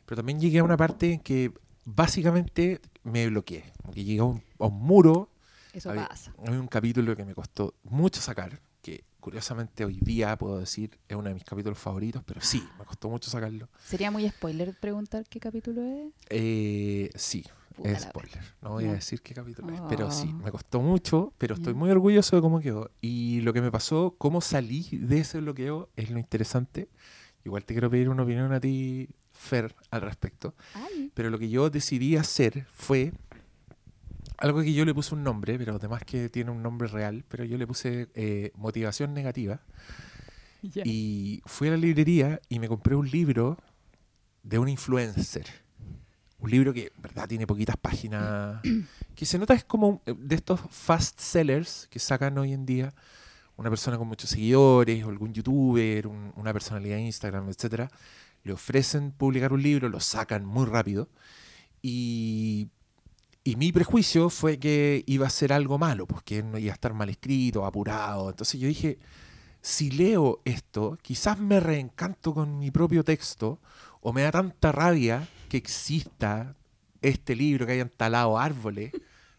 pero 0.06 0.18
también 0.18 0.40
llegué 0.40 0.60
a 0.60 0.64
una 0.64 0.78
parte 0.78 1.14
en 1.14 1.20
que 1.20 1.52
básicamente 1.96 2.80
me 3.04 3.28
bloqueé, 3.28 3.64
que 3.94 4.04
llegué 4.04 4.20
a 4.20 4.24
un, 4.26 4.44
a 4.60 4.66
un 4.68 4.80
muro, 4.82 5.30
Eso 5.74 5.90
había- 5.92 6.08
pasa. 6.08 6.34
hay 6.46 6.56
un 6.56 6.68
capítulo 6.68 7.16
que 7.16 7.26
me 7.26 7.34
costó 7.36 7.74
mucho 7.84 8.22
sacar, 8.22 8.60
que 8.82 9.04
curiosamente 9.20 9.84
hoy 9.86 10.00
día 10.02 10.38
puedo 10.38 10.60
decir 10.60 10.98
es 11.08 11.16
uno 11.16 11.28
de 11.30 11.34
mis 11.34 11.44
capítulos 11.44 11.78
favoritos, 11.80 12.24
pero 12.26 12.42
sí, 12.42 12.64
me 12.78 12.86
costó 12.86 13.10
mucho 13.10 13.30
sacarlo. 13.30 13.68
¿Sería 13.86 14.12
muy 14.12 14.28
spoiler 14.30 14.74
preguntar 14.80 15.26
qué 15.30 15.40
capítulo 15.40 15.82
es? 15.84 16.14
Eh, 16.30 17.10
sí, 17.16 17.44
Puta 17.76 17.92
es 17.92 18.02
spoiler. 18.04 18.44
No 18.62 18.72
voy 18.72 18.86
a 18.86 18.94
decir 18.94 19.22
qué 19.22 19.34
capítulo 19.34 19.74
es, 19.74 19.80
pero 19.90 20.12
sí, 20.12 20.30
Ah. 20.34 20.42
me 20.44 20.52
costó 20.52 20.82
mucho, 20.82 21.34
pero 21.38 21.56
estoy 21.56 21.74
muy 21.74 21.90
orgulloso 21.90 22.36
de 22.36 22.42
cómo 22.42 22.60
quedó. 22.60 22.92
Y 23.02 23.42
lo 23.42 23.54
que 23.54 23.62
me 23.62 23.72
pasó, 23.72 24.16
cómo 24.18 24.42
salí 24.42 24.84
de 24.92 25.20
ese 25.20 25.40
bloqueo, 25.40 25.90
es 25.96 26.10
lo 26.10 26.20
interesante. 26.20 26.90
Igual 27.46 27.64
te 27.64 27.74
quiero 27.74 27.90
pedir 27.90 28.10
una 28.10 28.24
opinión 28.24 28.52
a 28.52 28.60
ti, 28.60 29.08
Fer 29.40 29.74
al 29.90 30.02
respecto. 30.02 30.54
Ay. 30.74 31.12
Pero 31.14 31.30
lo 31.30 31.40
que 31.40 31.50
yo 31.50 31.70
decidí 31.70 32.18
hacer 32.18 32.66
fue 32.74 33.14
algo 34.38 34.62
que 34.62 34.74
yo 34.74 34.84
le 34.86 34.94
puse 34.94 35.16
un 35.16 35.24
nombre, 35.24 35.58
pero 35.58 35.76
además 35.76 36.04
que 36.06 36.30
tiene 36.30 36.52
un 36.52 36.62
nombre 36.62 36.88
real, 36.90 37.24
pero 37.28 37.44
yo 37.46 37.58
le 37.58 37.66
puse 37.66 38.10
eh, 38.16 38.52
motivación 38.56 39.14
negativa. 39.14 39.62
Ya. 40.62 40.84
Y 40.86 41.42
fui 41.46 41.70
a 41.70 41.72
la 41.72 41.78
librería 41.78 42.42
y 42.50 42.60
me 42.60 42.68
compré 42.68 42.96
un 42.96 43.10
libro 43.10 43.58
de 44.44 44.60
un 44.60 44.68
influencer. 44.68 45.46
Un 46.40 46.52
libro 46.52 46.74
que, 46.74 46.92
en 46.96 47.02
verdad, 47.02 47.28
tiene 47.28 47.48
poquitas 47.48 47.78
páginas. 47.78 48.62
Que 49.16 49.26
se 49.26 49.38
nota 49.38 49.54
es 49.54 49.66
como 49.66 49.88
un- 50.06 50.28
de 50.28 50.36
estos 50.36 50.62
fast 50.70 51.20
sellers 51.20 51.88
que 51.90 52.00
sacan 52.00 52.38
hoy 52.38 52.54
en 52.54 52.66
día 52.66 52.94
una 53.58 53.70
persona 53.70 53.98
con 53.98 54.08
muchos 54.08 54.30
seguidores, 54.30 55.04
o 55.04 55.10
algún 55.10 55.34
youtuber, 55.34 56.08
un- 56.08 56.32
una 56.38 56.54
personalidad 56.54 56.96
de 56.96 57.02
Instagram, 57.02 57.50
etcétera. 57.50 57.90
Le 58.44 58.54
ofrecen 58.54 59.12
publicar 59.12 59.54
un 59.54 59.62
libro, 59.62 59.90
lo 59.90 60.00
sacan 60.00 60.46
muy 60.46 60.66
rápido. 60.66 61.10
Y, 61.82 62.70
y 63.44 63.56
mi 63.56 63.72
prejuicio 63.72 64.30
fue 64.30 64.60
que 64.60 65.04
iba 65.08 65.28
a 65.28 65.30
ser 65.30 65.54
algo 65.54 65.78
malo, 65.78 66.06
pues 66.06 66.24
que 66.24 66.44
no 66.44 66.58
iba 66.58 66.72
a 66.72 66.74
estar 66.74 66.94
mal 66.94 67.10
escrito, 67.10 67.66
apurado. 67.66 68.30
Entonces 68.30 68.60
yo 68.60 68.68
dije, 68.68 69.00
si 69.62 69.92
leo 69.92 70.42
esto, 70.46 70.98
quizás 71.02 71.40
me 71.40 71.60
reencanto 71.60 72.34
con 72.34 72.60
mi 72.60 72.72
propio 72.72 73.04
texto 73.04 73.60
o 74.02 74.14
me 74.14 74.22
da 74.22 74.32
tanta 74.32 74.72
rabia 74.72 75.28
que 75.50 75.58
exista 75.58 76.56
este 77.02 77.36
libro, 77.36 77.66
que 77.66 77.74
hayan 77.74 77.90
talado 77.90 78.38
árboles 78.38 78.92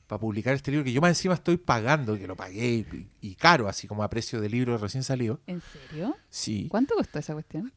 para 0.06 0.18
publicar 0.18 0.54
este 0.54 0.70
libro, 0.70 0.84
que 0.84 0.92
yo 0.92 1.00
más 1.00 1.10
encima 1.10 1.34
estoy 1.34 1.56
pagando, 1.56 2.18
que 2.18 2.26
lo 2.26 2.36
pagué 2.36 2.68
y, 2.68 3.08
y 3.20 3.34
caro, 3.36 3.68
así 3.68 3.86
como 3.86 4.02
a 4.02 4.10
precio 4.10 4.40
de 4.40 4.48
libro 4.48 4.76
recién 4.76 5.04
salido. 5.04 5.40
¿En 5.46 5.60
serio? 5.60 6.16
Sí, 6.28 6.66
¿Cuánto 6.68 6.96
costó 6.96 7.18
esa 7.18 7.32
cuestión? 7.34 7.72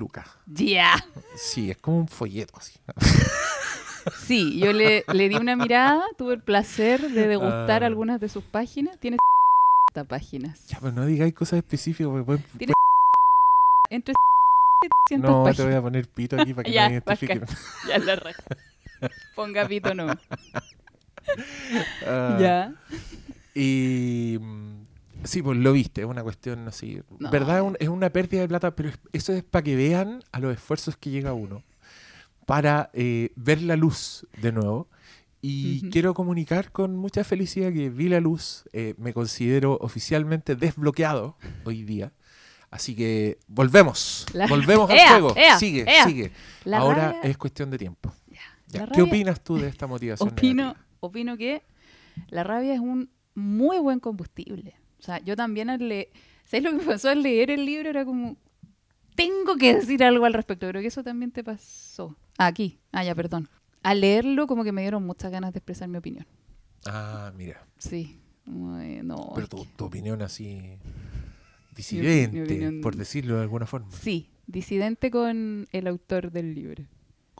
Lucas. 0.00 0.26
Ya. 0.46 0.94
Sí, 1.36 1.70
es 1.70 1.76
como 1.78 1.98
un 1.98 2.08
folleto 2.08 2.54
así. 2.56 2.78
Sí, 4.26 4.58
yo 4.58 4.72
le, 4.72 5.04
le 5.12 5.28
di 5.28 5.34
una 5.36 5.56
mirada, 5.56 6.02
tuve 6.16 6.32
el 6.32 6.40
placer 6.40 7.10
de 7.10 7.28
degustar 7.28 7.82
Ah. 7.82 7.86
algunas 7.86 8.18
de 8.18 8.30
sus 8.30 8.42
páginas. 8.42 8.98
Tiene 8.98 9.18
páginas. 10.08 10.66
Ya, 10.68 10.78
pero 10.80 10.92
no 10.92 11.04
digáis 11.04 11.34
cosas 11.34 11.58
específicas. 11.58 12.08
porque 12.10 12.24
pueden- 12.24 12.44
Tiene 12.56 12.72
Entre 13.90 14.14
y 14.82 14.88
300 15.08 15.30
no, 15.30 15.44
te 15.44 15.50
páginas. 15.50 15.66
voy 15.68 15.76
a 15.76 15.82
poner 15.82 16.08
pito 16.08 16.40
aquí 16.40 16.54
para 16.54 16.64
que 16.64 16.72
Ya, 16.72 16.86
me 16.88 16.92
identifiquen. 16.94 17.44
Ya 17.86 17.98
la 17.98 18.16
raja. 18.16 18.42
Ponga 19.34 19.68
pito 19.68 19.92
no. 19.94 20.06
Ah, 22.06 22.38
Ya. 22.40 22.72
Y 23.54 24.38
mm, 24.40 24.79
sí, 25.24 25.42
pues 25.42 25.58
lo 25.58 25.72
viste, 25.72 26.02
es 26.02 26.06
una 26.06 26.22
cuestión 26.22 26.66
así. 26.68 27.00
No. 27.18 27.30
¿Verdad? 27.30 27.58
Es 27.58 27.62
un- 27.64 27.76
Es 27.80 27.88
una 27.88 28.10
pérdida 28.10 28.40
de 28.42 28.48
plata, 28.48 28.74
pero 28.74 28.88
es- 28.90 28.98
eso 29.12 29.32
es 29.32 29.42
para 29.44 29.62
que 29.62 29.76
vean 29.76 30.22
a 30.32 30.40
los 30.40 30.52
esfuerzos 30.54 30.96
que 30.96 31.10
llega 31.10 31.32
uno 31.32 31.62
para 32.46 32.90
eh, 32.94 33.30
ver 33.36 33.62
la 33.62 33.76
luz 33.76 34.26
de 34.40 34.52
nuevo. 34.52 34.88
Y 35.42 35.88
quiero 35.90 36.12
comunicar 36.12 36.70
con 36.70 36.96
mucha 36.96 37.24
felicidad 37.24 37.72
que 37.72 37.88
vi 37.88 38.08
la 38.10 38.20
luz. 38.20 38.64
eh, 38.74 38.94
me 38.98 39.14
considero 39.14 39.78
oficialmente 39.80 40.54
desbloqueado 40.54 41.36
hoy 41.64 41.82
día. 41.82 42.12
Así 42.70 42.94
que 42.94 43.38
volvemos. 43.48 44.26
La- 44.34 44.46
Volvemos 44.46 44.90
al 44.90 44.98
juego. 45.08 45.34
ea, 45.36 45.58
sigue, 45.58 45.84
ea. 45.88 46.04
sigue. 46.04 46.30
La 46.64 46.78
Ahora 46.78 47.12
rabia- 47.12 47.20
es 47.30 47.36
cuestión 47.38 47.70
de 47.70 47.78
tiempo. 47.78 48.12
Ya, 48.28 48.38
¿Qué 48.70 48.86
rabia- 48.86 49.04
opinas 49.04 49.42
tú 49.42 49.56
de 49.56 49.68
esta 49.68 49.86
motivación? 49.86 50.28
Opino, 50.32 50.62
negativa? 50.64 50.86
opino 51.00 51.36
que 51.38 51.62
la 52.28 52.44
rabia 52.44 52.74
es 52.74 52.80
un 52.80 53.10
muy 53.34 53.78
buen 53.78 53.98
combustible. 53.98 54.74
O 55.00 55.02
sea, 55.02 55.18
yo 55.24 55.34
también 55.34 55.70
al 55.70 55.88
leer... 55.88 56.08
¿Sabes 56.44 56.64
lo 56.64 56.70
que 56.70 56.76
me 56.76 56.84
pasó 56.84 57.08
al 57.08 57.22
leer 57.22 57.50
el 57.50 57.64
libro? 57.64 57.88
Era 57.88 58.04
como... 58.04 58.36
Tengo 59.14 59.56
que 59.56 59.74
decir 59.74 60.04
algo 60.04 60.24
al 60.26 60.32
respecto. 60.34 60.68
Creo 60.68 60.80
que 60.82 60.88
eso 60.88 61.02
también 61.02 61.30
te 61.32 61.42
pasó. 61.42 62.16
Ah, 62.38 62.46
aquí. 62.46 62.78
Ah, 62.92 63.02
ya, 63.04 63.14
perdón. 63.14 63.48
Al 63.82 64.00
leerlo 64.00 64.46
como 64.46 64.62
que 64.64 64.72
me 64.72 64.82
dieron 64.82 65.04
muchas 65.06 65.30
ganas 65.32 65.52
de 65.52 65.58
expresar 65.58 65.88
mi 65.88 65.98
opinión. 65.98 66.26
Ah, 66.86 67.32
mira. 67.36 67.66
Sí. 67.78 68.18
No, 68.46 69.32
Pero 69.34 69.46
tu, 69.48 69.64
tu 69.76 69.84
opinión 69.84 70.22
así 70.22 70.60
disidente, 71.76 72.42
opinión- 72.42 72.80
por 72.80 72.96
decirlo 72.96 73.36
de 73.36 73.42
alguna 73.42 73.66
forma. 73.66 73.90
Sí, 73.92 74.30
disidente 74.46 75.10
con 75.10 75.66
el 75.72 75.86
autor 75.86 76.30
del 76.32 76.54
libro. 76.54 76.84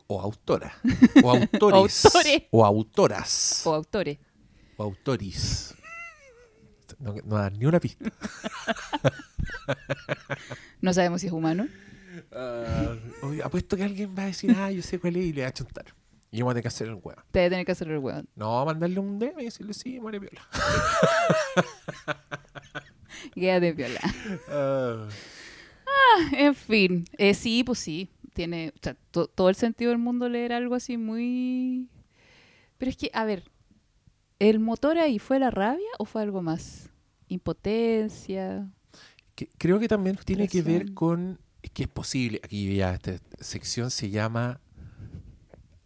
O 0.07 0.21
autora. 0.21 0.75
O 1.23 1.31
autores. 1.31 2.05
Autores. 2.05 2.47
O 2.51 2.65
autoras. 2.65 3.63
O 3.67 3.75
autores. 3.75 4.19
O 4.77 4.83
autoris. 4.83 5.75
No, 7.01 7.15
no 7.25 7.37
da 7.37 7.51
ni 7.51 7.67
una 7.67 7.81
pista. 7.81 8.11
No 10.81 10.93
sabemos 10.95 11.21
si 11.21 11.27
es 11.27 11.33
humano. 11.33 11.69
Ah, 12.33 12.95
oye, 13.23 13.43
apuesto 13.43 13.77
que 13.77 13.85
alguien 13.85 14.15
va 14.19 14.25
a 14.25 14.27
decir, 14.27 14.55
ah, 14.59 14.71
yo 14.71 14.83
sé 14.83 14.99
cuál 14.99 15.17
es 15.17 15.25
y 15.27 15.33
le 15.33 15.43
va 15.43 15.49
a 15.49 15.53
chuntar. 15.53 15.85
Y 16.31 16.39
yo 16.39 16.45
voy 16.45 16.53
a 16.53 16.55
tener 16.55 16.63
que 16.63 16.69
hacer 16.69 16.89
el 16.89 16.95
huevo. 16.95 17.23
Te 17.31 17.41
debe 17.41 17.51
tener 17.51 17.67
que 17.67 17.73
hacer 17.73 17.89
el 17.91 17.99
hueón. 17.99 18.29
No, 18.35 18.65
mandarle 18.65 18.99
un 18.99 19.19
DM 19.19 19.43
y 19.43 19.45
decirle, 19.45 19.75
sí, 19.75 20.01
muere 20.01 20.19
viola. 20.19 20.41
Quédate 23.35 23.73
viola. 23.73 24.01
Ah, 24.49 25.09
En 26.33 26.55
fin, 26.55 27.05
eh, 27.19 27.35
sí, 27.35 27.63
pues 27.65 27.79
sí, 27.79 28.09
tiene 28.33 28.73
o 28.75 28.79
sea, 28.83 28.97
to- 29.11 29.27
todo 29.29 29.49
el 29.49 29.55
sentido 29.55 29.91
del 29.91 29.99
mundo 29.99 30.29
leer 30.29 30.53
algo 30.53 30.75
así 30.75 30.97
muy... 30.97 31.89
Pero 32.79 32.91
es 32.91 32.97
que, 32.97 33.11
a 33.13 33.25
ver, 33.25 33.45
¿el 34.39 34.59
motor 34.61 34.99
ahí 34.99 35.19
fue 35.19 35.39
la 35.39 35.51
rabia 35.51 35.87
o 35.99 36.05
fue 36.07 36.23
algo 36.23 36.41
más? 36.43 36.90
Impotencia. 37.31 38.71
que- 39.35 39.49
creo 39.57 39.79
que 39.79 39.89
también 39.89 40.19
tiene 40.25 40.47
que 40.49 40.61
ver 40.63 40.93
con 40.93 41.39
que 41.73 41.85
es 41.85 41.89
posible. 41.89 42.41
Aquí 42.45 42.75
ya 42.77 42.93
esta 42.95 43.17
sección 43.41 43.91
se 43.91 44.11
llama 44.11 44.61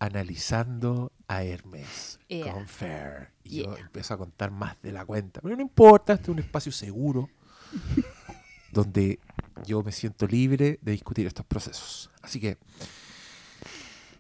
Analizando 0.01 1.13
a 1.29 1.45
Hermes 1.45 2.19
Ea. 2.29 2.53
con 2.53 2.67
Fair. 2.67 3.31
Y 3.45 3.59
yo 3.63 3.75
Yeah. 3.75 3.85
empiezo 3.85 4.15
a 4.15 4.19
contar 4.19 4.51
más 4.51 4.81
de 4.83 4.93
la 4.93 5.05
cuenta. 5.07 5.41
Pero 5.41 5.55
no 5.57 5.63
importa, 5.63 6.15
este 6.15 6.25
es 6.25 6.29
un 6.31 6.39
espacio 6.41 6.73
seguro 6.73 7.29
donde 8.73 9.19
yo 9.67 9.83
me 9.83 9.93
siento 9.93 10.27
libre 10.27 10.79
de 10.83 10.93
discutir 10.93 11.27
estos 11.27 11.47
procesos. 11.47 12.11
Así 12.23 12.41
que, 12.41 12.59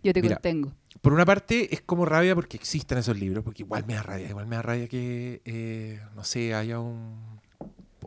Yo 0.03 0.13
te 0.13 0.21
Mira. 0.21 0.37
contengo. 0.37 0.73
Por 1.01 1.13
una 1.13 1.25
parte, 1.25 1.75
es 1.75 1.81
como 1.83 2.05
rabia 2.05 2.35
porque 2.35 2.57
existen 2.57 2.99
esos 2.99 3.19
libros, 3.19 3.45
porque 3.45 3.63
igual 3.63 3.85
me 3.87 3.95
da 3.95 4.03
rabia, 4.03 4.29
igual 4.29 4.47
me 4.47 4.57
da 4.57 4.63
rabia 4.63 4.89
que, 4.89 5.43
eh, 5.45 6.01
no 6.15 6.25
sé, 6.25 6.55
haya 6.55 6.81
un... 6.81 7.41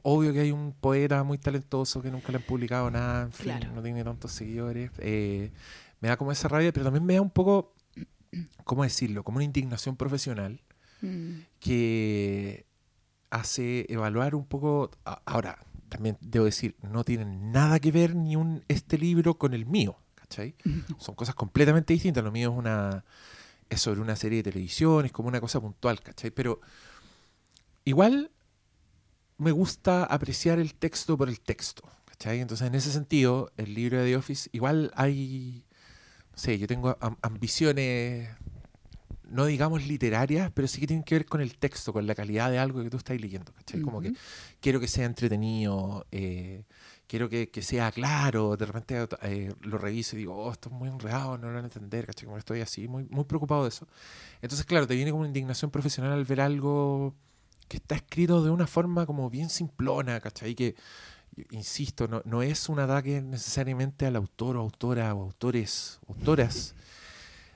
Obvio 0.04 0.32
que 0.32 0.40
hay 0.42 0.52
un 0.52 0.74
poeta 0.74 1.24
muy 1.24 1.38
talentoso 1.38 2.02
que 2.02 2.12
nunca 2.12 2.32
le 2.32 2.38
han 2.38 2.44
publicado 2.44 2.90
nada, 2.92 3.24
en 3.24 3.32
fin, 3.34 3.46
Claro. 3.58 3.72
no 3.74 3.82
tiene 3.82 4.04
tantos 4.04 4.32
seguidores. 4.32 4.92
eh, 5.00 5.52
me 6.00 6.08
da 6.10 6.18
como 6.18 6.32
esa 6.32 6.48
rabia, 6.48 6.72
pero 6.72 6.84
también 6.86 7.04
me 7.06 7.16
da 7.16 7.22
un 7.22 7.32
poco, 7.32 7.74
¿cómo 8.64 8.84
decirlo? 8.84 9.24
Como 9.24 9.38
una 9.38 9.46
indignación 9.46 9.96
profesional 9.96 10.62
Mm, 11.02 11.42
que 11.60 12.66
hace 13.30 13.86
evaluar 13.90 14.34
un 14.36 14.46
poco. 14.46 14.90
Ahora, 15.26 15.60
también 15.90 16.18
debo 16.22 16.46
decir, 16.46 16.76
no 16.82 17.04
tienen 17.04 17.52
nada 17.52 17.80
que 17.80 17.92
ver 17.92 18.16
ni 18.16 18.36
un 18.36 18.64
este 18.68 18.98
libro 18.98 19.38
con 19.38 19.54
el 19.54 19.66
mío, 19.66 19.96
¿cachai? 20.28 20.56
Son 20.98 21.16
cosas 21.16 21.36
completamente 21.36 21.94
distintas. 21.94 22.24
Lo 22.24 22.32
mío 22.32 22.52
es 22.52 22.58
una 22.58 23.04
es 23.70 23.82
sobre 23.82 24.02
una 24.02 24.16
serie 24.16 24.44
de 24.44 24.52
televisión, 24.52 25.06
es 25.06 25.12
como 25.12 25.30
una 25.30 25.42
cosa 25.42 25.60
puntual, 25.62 26.02
¿cachai? 26.02 26.32
Pero 26.32 26.62
igual 27.86 28.30
me 29.38 29.52
gusta 29.52 30.04
apreciar 30.04 30.60
el 30.60 30.74
texto 30.76 31.18
por 31.18 31.30
el 31.30 31.40
texto, 31.42 31.84
¿cachai? 32.06 32.40
Entonces, 32.42 32.68
en 32.68 32.76
ese 32.76 32.92
sentido, 32.92 33.52
el 33.58 33.74
libro 33.74 34.00
de 34.00 34.06
The 34.06 34.16
Office, 34.18 34.50
igual 34.52 34.92
hay, 34.96 35.64
no 36.34 36.38
sé, 36.40 36.60
yo 36.60 36.68
tengo 36.68 36.98
am- 37.02 37.18
ambiciones, 37.22 38.30
no 39.24 39.46
digamos 39.46 39.86
literarias, 39.88 40.52
pero 40.54 40.68
sí 40.68 40.82
que 40.82 40.88
tienen 40.88 41.04
que 41.04 41.16
ver 41.16 41.26
con 41.26 41.42
el 41.42 41.58
texto, 41.58 41.94
con 41.94 42.08
la 42.08 42.16
calidad 42.16 42.52
de 42.52 42.60
algo 42.60 42.84
que 42.84 42.90
tú 42.90 42.98
estás 42.98 43.20
leyendo, 43.22 43.54
¿cachai? 43.54 43.82
Como 43.82 44.02
que 44.02 44.14
ujú. 44.14 44.18
quiero 44.62 44.80
que 44.80 44.88
sea 44.88 45.06
entretenido, 45.06 46.08
eh, 46.12 46.66
quiero 47.08 47.30
que, 47.30 47.50
que 47.50 47.62
sea 47.62 47.92
claro, 47.92 48.58
de 48.58 48.66
repente 48.66 49.08
eh, 49.22 49.54
lo 49.62 49.78
reviso 49.78 50.16
y 50.16 50.20
digo, 50.20 50.36
oh, 50.36 50.52
esto 50.52 50.70
es 50.70 50.76
muy 50.76 50.90
enredado, 50.90 51.38
no 51.38 51.48
lo 51.48 51.54
van 51.54 51.64
a 51.64 51.68
entender, 51.68 52.06
¿cachai? 52.06 52.26
Como 52.26 52.38
estoy 52.38 52.62
así, 52.62 52.88
muy, 52.88 53.06
muy 53.10 53.24
preocupado 53.24 53.64
de 53.64 53.70
eso. 53.70 53.88
Entonces, 54.42 54.66
claro, 54.66 54.86
te 54.88 54.96
viene 54.96 55.12
como 55.12 55.22
una 55.22 55.30
indignación 55.30 55.72
profesional 55.72 56.12
al 56.14 56.26
ver 56.26 56.42
algo 56.42 57.16
que 57.68 57.78
está 57.78 57.96
escrito 57.96 58.44
de 58.44 58.50
una 58.50 58.68
forma 58.68 59.06
como 59.06 59.30
bien 59.30 59.50
simplona, 59.50 60.20
¿cachai? 60.20 60.54
Que, 60.56 60.76
insisto, 61.52 62.08
no, 62.08 62.22
no 62.26 62.42
es 62.42 62.68
un 62.70 62.80
ataque 62.80 63.22
necesariamente 63.22 64.06
al 64.06 64.16
autor 64.16 64.58
o 64.58 64.62
autora 64.62 65.14
o 65.14 65.24
autores, 65.24 66.00
autoras, 66.08 66.74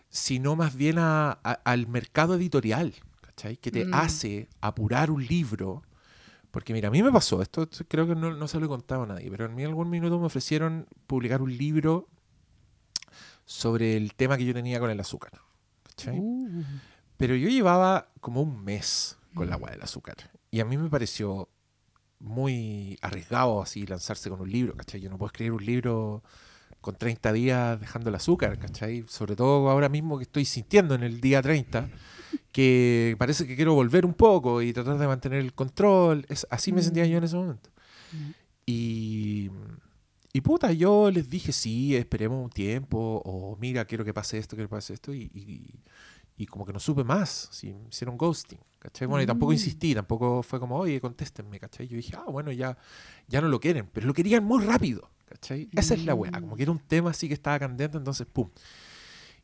sino 0.09 0.55
más 0.55 0.75
bien 0.75 0.99
a- 0.99 1.31
a- 1.43 1.59
al 1.63 1.87
mercado 1.87 2.35
editorial, 2.35 2.93
¿cachai? 3.21 3.57
Que 3.57 3.71
te 3.71 3.85
Mm. 3.85 3.93
hace 3.93 4.49
apurar 4.59 5.09
un 5.11 5.25
libro. 5.25 5.83
Porque 6.51 6.73
mira, 6.73 6.89
a 6.89 6.91
mí 6.91 7.01
me 7.01 7.11
pasó, 7.11 7.41
esto 7.41 7.67
creo 7.87 8.05
que 8.05 8.15
no, 8.15 8.33
no 8.33 8.47
se 8.47 8.59
lo 8.59 8.65
he 8.65 8.69
contado 8.69 9.03
a 9.03 9.07
nadie, 9.07 9.31
pero 9.31 9.45
a 9.45 9.47
mí 9.47 9.63
en 9.63 9.69
algún 9.69 9.89
minuto 9.89 10.19
me 10.19 10.25
ofrecieron 10.25 10.85
publicar 11.07 11.41
un 11.41 11.57
libro 11.57 12.09
sobre 13.45 13.97
el 13.97 14.13
tema 14.13 14.37
que 14.37 14.45
yo 14.45 14.53
tenía 14.53 14.79
con 14.79 14.89
el 14.89 14.99
azúcar. 14.99 15.31
¿cachai? 15.83 16.19
Uh, 16.19 16.63
Pero 17.17 17.35
yo 17.35 17.49
llevaba 17.49 18.09
como 18.19 18.41
un 18.41 18.63
mes 18.63 19.17
con 19.33 19.49
la 19.49 19.55
agua 19.55 19.71
del 19.71 19.81
azúcar. 19.81 20.15
Y 20.49 20.59
a 20.59 20.65
mí 20.65 20.77
me 20.77 20.89
pareció 20.89 21.49
muy 22.19 22.97
arriesgado 23.01 23.61
así 23.61 23.85
lanzarse 23.85 24.29
con 24.29 24.41
un 24.41 24.51
libro, 24.51 24.75
¿cachai? 24.75 25.01
Yo 25.01 25.09
no 25.09 25.17
puedo 25.17 25.27
escribir 25.27 25.53
un 25.53 25.65
libro 25.65 26.23
con 26.81 26.95
30 26.95 27.33
días 27.33 27.79
dejando 27.79 28.09
el 28.09 28.15
azúcar, 28.15 28.57
¿cachai? 28.57 29.05
Sobre 29.07 29.35
todo 29.35 29.69
ahora 29.69 29.89
mismo 29.89 30.17
que 30.17 30.23
estoy 30.23 30.45
sintiendo 30.45 30.95
en 30.95 31.03
el 31.03 31.21
día 31.21 31.41
30, 31.41 31.89
que 32.51 33.15
parece 33.17 33.47
que 33.47 33.55
quiero 33.55 33.73
volver 33.73 34.05
un 34.05 34.13
poco 34.13 34.61
y 34.61 34.73
tratar 34.73 34.97
de 34.97 35.07
mantener 35.07 35.39
el 35.39 35.53
control. 35.53 36.25
Es, 36.29 36.45
así 36.49 36.71
me 36.71 36.81
sentía 36.81 37.05
yo 37.05 37.17
en 37.17 37.23
ese 37.23 37.35
momento. 37.35 37.69
Mm. 38.11 38.29
Y, 38.65 39.49
y 40.33 40.41
puta, 40.41 40.71
yo 40.71 41.09
les 41.11 41.29
dije, 41.29 41.51
sí, 41.51 41.95
esperemos 41.95 42.43
un 42.43 42.49
tiempo, 42.49 43.21
o 43.25 43.57
mira, 43.57 43.85
quiero 43.85 44.05
que 44.05 44.13
pase 44.13 44.37
esto, 44.37 44.55
quiero 44.55 44.69
que 44.69 44.75
pase 44.75 44.93
esto, 44.93 45.13
y, 45.13 45.23
y, 45.33 45.79
y 46.37 46.45
como 46.45 46.65
que 46.65 46.71
no 46.73 46.79
supe 46.79 47.03
más, 47.03 47.49
sí, 47.51 47.73
me 47.73 47.89
hicieron 47.89 48.17
ghosting, 48.17 48.59
¿cachai? 48.79 49.07
Bueno, 49.07 49.23
y 49.23 49.25
tampoco 49.27 49.51
Mm. 49.51 49.55
insistí, 49.55 49.93
tampoco 49.93 50.41
fue 50.43 50.59
como, 50.59 50.77
oye, 50.77 51.01
contéstenme, 51.01 51.59
¿cachai? 51.59 51.87
Yo 51.87 51.97
dije, 51.97 52.13
ah, 52.17 52.29
bueno, 52.29 52.51
ya, 52.51 52.77
ya 53.27 53.41
no 53.41 53.47
lo 53.49 53.59
quieren, 53.59 53.89
pero 53.91 54.07
lo 54.07 54.13
querían 54.13 54.43
muy 54.43 54.63
rápido, 54.63 55.09
¿cachai? 55.25 55.67
Esa 55.73 55.95
es 55.95 56.05
la 56.05 56.13
weá, 56.15 56.31
como 56.31 56.55
que 56.55 56.63
era 56.63 56.71
un 56.71 56.79
tema 56.79 57.09
así 57.09 57.27
que 57.27 57.33
estaba 57.33 57.59
candente, 57.59 57.97
entonces, 57.97 58.25
pum. 58.31 58.49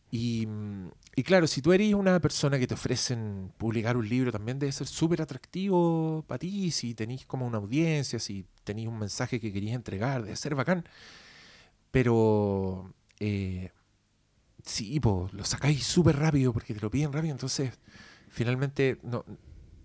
Y, 0.10 0.48
y 1.16 1.24
claro, 1.24 1.48
si 1.48 1.62
tú 1.62 1.74
eres 1.74 1.94
una 1.94 2.20
persona 2.20 2.58
que 2.58 2.68
te 2.68 2.76
ofrecen 2.76 3.52
publicar 3.58 3.98
un 3.98 4.08
libro, 4.08 4.32
también 4.32 4.60
debe 4.60 4.72
ser 4.72 4.88
súper 4.88 5.22
atractivo 5.22 6.24
para 6.28 6.40
ti, 6.40 6.72
si 6.72 6.94
tenéis 6.94 7.26
como 7.26 7.46
una 7.46 7.58
audiencia, 7.58 8.20
si 8.20 8.46
tenéis 8.64 8.88
un 8.88 9.00
mensaje 9.00 9.40
que 9.40 9.52
querías 9.52 9.76
entregar, 9.76 10.24
debe 10.24 10.36
ser 10.36 10.56
bacán. 10.56 10.88
Pero 11.92 12.94
eh, 13.20 13.72
sí, 14.64 15.00
po, 15.00 15.30
lo 15.34 15.44
sacáis 15.46 15.86
súper 15.86 16.18
rápido 16.18 16.54
porque 16.54 16.74
te 16.74 16.82
lo 16.82 16.92
piden 16.92 17.12
rápido, 17.14 17.34
entonces 17.34 17.72
finalmente 18.30 19.00
no, 19.04 19.26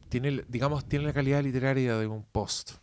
tiene, 0.09 0.45
digamos, 0.49 0.85
tiene 0.87 1.07
la 1.07 1.12
calidad 1.12 1.43
literaria 1.43 1.97
de 1.97 2.07
un 2.07 2.23
post 2.25 2.82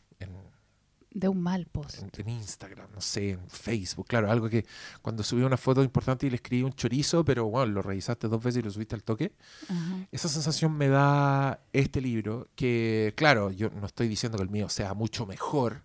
De 1.12 1.28
un 1.28 1.42
mal 1.42 1.66
post. 1.66 2.04
en, 2.04 2.12
en 2.18 2.30
Instagram, 2.30 2.88
no 2.94 3.02
sé, 3.02 3.32
en 3.32 3.50
Facebook, 3.50 4.06
claro, 4.08 4.30
algo 4.30 4.48
que 4.48 4.66
cuando 5.02 5.24
subí 5.24 5.42
una 5.42 5.58
foto 5.58 5.82
importante 5.84 6.28
y 6.28 6.30
le 6.30 6.36
escribí 6.36 6.62
un 6.62 6.74
chorizo, 6.74 7.26
pero 7.26 7.46
bueno, 7.46 7.72
lo 7.74 7.82
revisaste 7.82 8.28
dos 8.28 8.44
veces 8.44 8.60
y 8.60 8.64
lo 8.64 8.70
subiste 8.72 8.94
al 8.96 9.04
toque. 9.04 9.34
Ajá. 9.68 10.08
Esa 10.12 10.30
sensación 10.30 10.74
me 10.78 10.88
da 10.88 11.62
este 11.74 12.00
libro, 12.00 12.48
que 12.56 13.14
claro, 13.18 13.50
yo 13.52 13.70
no 13.72 13.88
estoy 13.88 14.08
diciendo 14.08 14.38
que 14.38 14.44
el 14.44 14.50
mío 14.52 14.70
sea 14.70 14.94
mucho 14.94 15.26
mejor, 15.26 15.84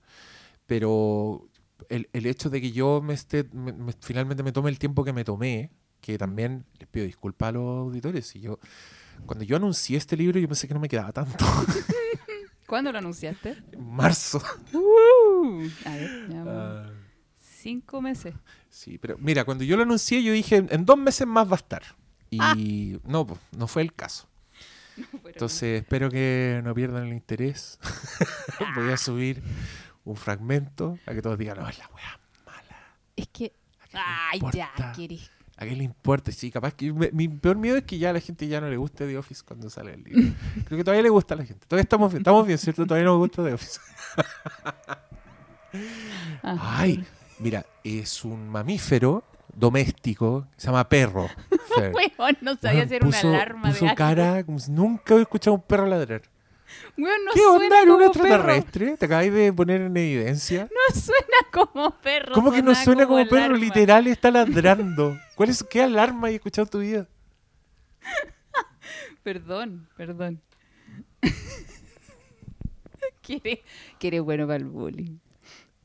pero 0.66 1.48
el, 1.88 2.08
el 2.12 2.26
hecho 2.26 2.50
de 2.50 2.60
que 2.60 2.72
yo 2.72 3.00
me 3.02 3.14
esté, 3.14 3.44
me- 3.52 3.72
me- 3.72 3.94
finalmente 4.00 4.42
me 4.42 4.52
tome 4.52 4.70
el 4.70 4.78
tiempo 4.78 5.04
que 5.04 5.12
me 5.12 5.24
tomé, 5.24 5.70
que 6.00 6.18
también 6.18 6.66
les 6.78 6.88
pido 6.88 7.06
disculpas 7.06 7.48
a 7.48 7.52
los 7.52 7.78
auditores, 7.86 8.34
y 8.36 8.40
yo, 8.40 8.58
cuando 9.26 9.44
yo 9.44 9.56
anuncié 9.56 9.96
este 9.96 10.16
libro 10.18 10.38
yo 10.38 10.48
pensé 10.48 10.68
que 10.68 10.74
no 10.74 10.80
me 10.80 10.88
quedaba 10.88 11.12
tanto, 11.12 11.44
¿Cuándo 12.66 12.90
lo 12.92 12.98
anunciaste? 12.98 13.62
en 13.72 13.90
marzo. 13.90 14.42
Uh, 14.72 15.68
a 15.84 15.90
ver, 15.96 16.28
ya, 16.30 16.44
Ah, 16.46 16.90
cinco 17.38 18.00
meses. 18.00 18.34
sí, 18.70 18.98
pero 18.98 19.16
mira, 19.18 19.44
cuando 19.44 19.64
yo 19.64 19.76
lo 19.76 19.82
anuncié 19.82 20.22
yo 20.22 20.32
dije, 20.32 20.56
en 20.68 20.84
dos 20.86 20.96
meses 20.98 21.26
más 21.26 21.46
va 21.48 21.52
a 21.52 21.56
estar. 21.56 21.82
Y 22.30 22.38
Ah. 22.40 22.54
no, 23.04 23.26
pues, 23.26 23.40
no 23.56 23.66
fue 23.68 23.82
el 23.82 23.92
caso. 23.94 24.28
Entonces 25.24 25.80
espero 25.82 26.08
que 26.08 26.60
no 26.64 26.72
pierdan 26.74 27.06
el 27.06 27.12
interés. 27.12 27.78
Voy 28.76 28.90
a 28.92 28.96
subir 28.96 29.42
un 30.04 30.16
fragmento 30.16 30.98
a 31.06 31.12
que 31.14 31.20
todos 31.22 31.36
digan, 31.38 31.58
no, 31.58 31.68
es 31.68 31.78
la 31.78 31.88
weá 31.94 32.20
mala. 32.46 32.96
Es 33.16 33.28
que. 33.28 33.52
¿A 33.80 33.86
qué 33.88 33.96
le 33.96 34.02
Ay, 34.02 34.40
ya, 34.52 34.92
querés. 34.94 35.30
¿A 35.56 35.64
qué 35.64 35.76
le 35.76 35.84
importa? 35.84 36.32
Sí, 36.32 36.50
capaz 36.50 36.74
que 36.74 36.92
me- 36.92 37.10
mi 37.12 37.28
peor 37.28 37.56
miedo 37.56 37.76
es 37.76 37.84
que 37.84 37.96
ya 37.98 38.10
a 38.10 38.12
la 38.12 38.20
gente 38.20 38.48
ya 38.48 38.60
no 38.60 38.68
le 38.68 38.76
guste 38.76 39.06
The 39.06 39.16
Office 39.18 39.42
cuando 39.46 39.70
sale 39.70 39.94
el 39.94 40.02
libro. 40.02 40.34
Creo 40.66 40.78
que 40.78 40.84
todavía 40.84 41.02
le 41.04 41.10
gusta 41.10 41.34
a 41.34 41.36
la 41.36 41.44
gente. 41.44 41.64
Todavía 41.66 41.82
estamos 41.82 42.10
bien, 42.12 42.20
estamos 42.22 42.46
bien, 42.46 42.58
¿cierto? 42.58 42.84
Todavía 42.86 43.04
nos 43.06 43.18
gusta 43.18 43.44
The 43.44 43.52
Office. 43.54 43.80
Ah, 46.42 46.76
Ay, 46.78 47.04
mira, 47.40 47.66
es 47.82 48.24
un 48.24 48.48
mamífero 48.48 49.24
doméstico, 49.52 50.46
se 50.56 50.66
llama 50.68 50.88
perro. 50.88 51.28
No 52.40 52.56
sabía 52.56 52.84
hacer 52.84 53.04
una 53.04 53.18
alarma 53.18 53.70
puso 53.70 53.84
de 53.86 53.94
cara 53.96 54.44
como 54.44 54.58
si 54.60 54.70
nunca 54.70 55.14
había 55.14 55.22
escuchado 55.22 55.56
a 55.56 55.58
un 55.58 55.62
perro 55.66 55.86
ladrar. 55.86 56.22
Weón, 56.96 57.24
no 57.24 57.32
¿Qué 57.32 57.40
suena 57.40 57.64
onda? 57.64 57.82
¿Era 57.82 57.92
un 57.92 57.98
como 58.00 58.12
perro. 58.12 58.24
extraterrestre? 58.28 58.96
¿Te 58.96 59.06
acabas 59.06 59.32
de 59.32 59.52
poner 59.52 59.80
en 59.80 59.96
evidencia? 59.96 60.68
No 60.70 61.00
suena 61.00 61.36
como 61.52 61.90
perro. 62.00 62.34
¿Cómo 62.34 62.52
que 62.52 62.62
no 62.62 62.74
suena 62.74 63.06
como 63.06 63.24
perro? 63.28 63.36
alarma. 63.36 63.58
Literal 63.58 64.06
está 64.06 64.30
ladrando. 64.30 65.18
¿Cuál 65.34 65.50
es, 65.50 65.64
¿Qué 65.64 65.82
alarma 65.82 66.28
hay 66.28 66.36
escuchado 66.36 66.66
en 66.66 66.70
tu 66.70 66.78
vida? 66.80 67.08
Perdón, 69.22 69.88
perdón. 69.96 70.40
quiere, 73.22 73.62
quiere 73.98 74.20
bueno 74.20 74.46
para 74.46 74.58
el 74.58 74.64
bullying. 74.66 75.16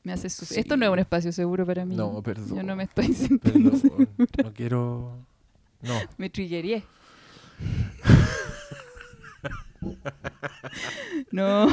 Me 0.02 0.12
hace. 0.12 0.28
Sí. 0.30 0.58
Esto 0.60 0.76
no 0.76 0.86
es 0.86 0.92
un 0.92 0.98
espacio 0.98 1.32
seguro 1.32 1.66
para 1.66 1.84
mí. 1.84 1.94
No, 1.96 2.22
perdón. 2.22 2.56
Yo 2.56 2.62
no 2.62 2.76
me 2.76 2.84
estoy 2.84 3.12
sintiendo 3.14 3.70
Perdón, 3.70 3.80
segura. 3.80 4.06
no 4.44 4.52
quiero... 4.52 5.26
No. 5.82 5.94
Me 6.18 6.28
trillería. 6.30 6.82
no, 11.32 11.66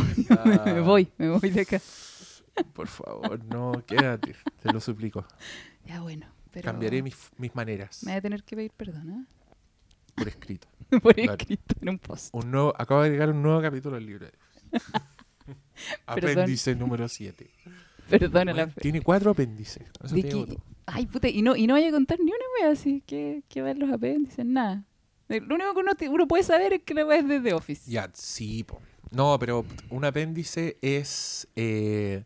me, 0.46 0.74
me 0.74 0.82
voy, 0.82 1.10
me 1.18 1.30
voy 1.30 1.50
de 1.50 1.62
acá. 1.62 1.82
Por 2.74 2.88
favor, 2.88 3.44
no, 3.46 3.84
quédate. 3.86 4.36
Te 4.62 4.72
lo 4.72 4.80
suplico. 4.80 5.26
Ya 5.86 6.02
bueno, 6.02 6.28
pero 6.52 6.66
Cambiaré 6.66 7.02
mis, 7.02 7.16
mis 7.38 7.54
maneras 7.56 8.04
me 8.04 8.12
voy 8.12 8.18
a 8.18 8.22
tener 8.22 8.44
que 8.44 8.56
pedir 8.56 8.72
perdón, 8.72 9.28
por 10.16 10.28
escrito. 10.28 10.68
¿eh? 10.92 11.00
Por 11.02 11.14
Claro. 11.16 11.34
escrito 11.34 11.76
en 11.82 11.90
un 11.90 12.00
post. 12.00 12.30
Un 12.34 12.50
nuevo, 12.50 12.74
acabo 12.78 13.02
de 13.02 13.08
agregar 13.08 13.30
un 13.30 13.42
nuevo 13.42 13.62
capítulo 13.62 13.98
al 13.98 14.06
libro. 14.06 14.28
Apéndice 16.06 16.76
número 16.76 17.08
7. 17.08 17.50
Perdona 18.10 18.54
la 18.54 18.68
tiene 18.68 19.02
cuatro 19.02 19.32
apéndices. 19.32 19.84
Eso 20.04 20.16
que- 20.16 20.24
todo. 20.24 20.56
Ay, 20.86 21.06
puta, 21.06 21.28
y 21.28 21.42
no, 21.42 21.58
y 21.58 21.68
no 21.68 21.74
vaya 21.74 21.90
a 21.90 21.92
contar 21.92 22.18
ni 22.20 22.32
una 22.32 22.46
wea 22.62 22.72
así 22.72 23.04
que, 23.06 23.44
que 23.50 23.62
los 23.74 23.92
apéndices, 23.92 24.46
nada. 24.46 24.86
Eh, 25.30 25.42
Lo 25.42 25.56
único 25.56 25.74
que 25.98 26.08
uno, 26.10 26.28
puede 26.28 26.44
saber 26.44 26.74
es 26.74 26.84
que 26.84 26.94
la 26.94 27.06
wea 27.06 27.20
es 27.20 27.28
de 27.28 27.40
The 27.42 27.54
Office. 27.54 27.90
Ya, 27.90 28.10
sí, 28.14 28.64
po. 28.64 28.82
No, 29.12 29.38
pero 29.40 29.66
un 29.90 30.06
apéndice 30.06 30.78
es 30.82 31.48
eh, 31.56 32.24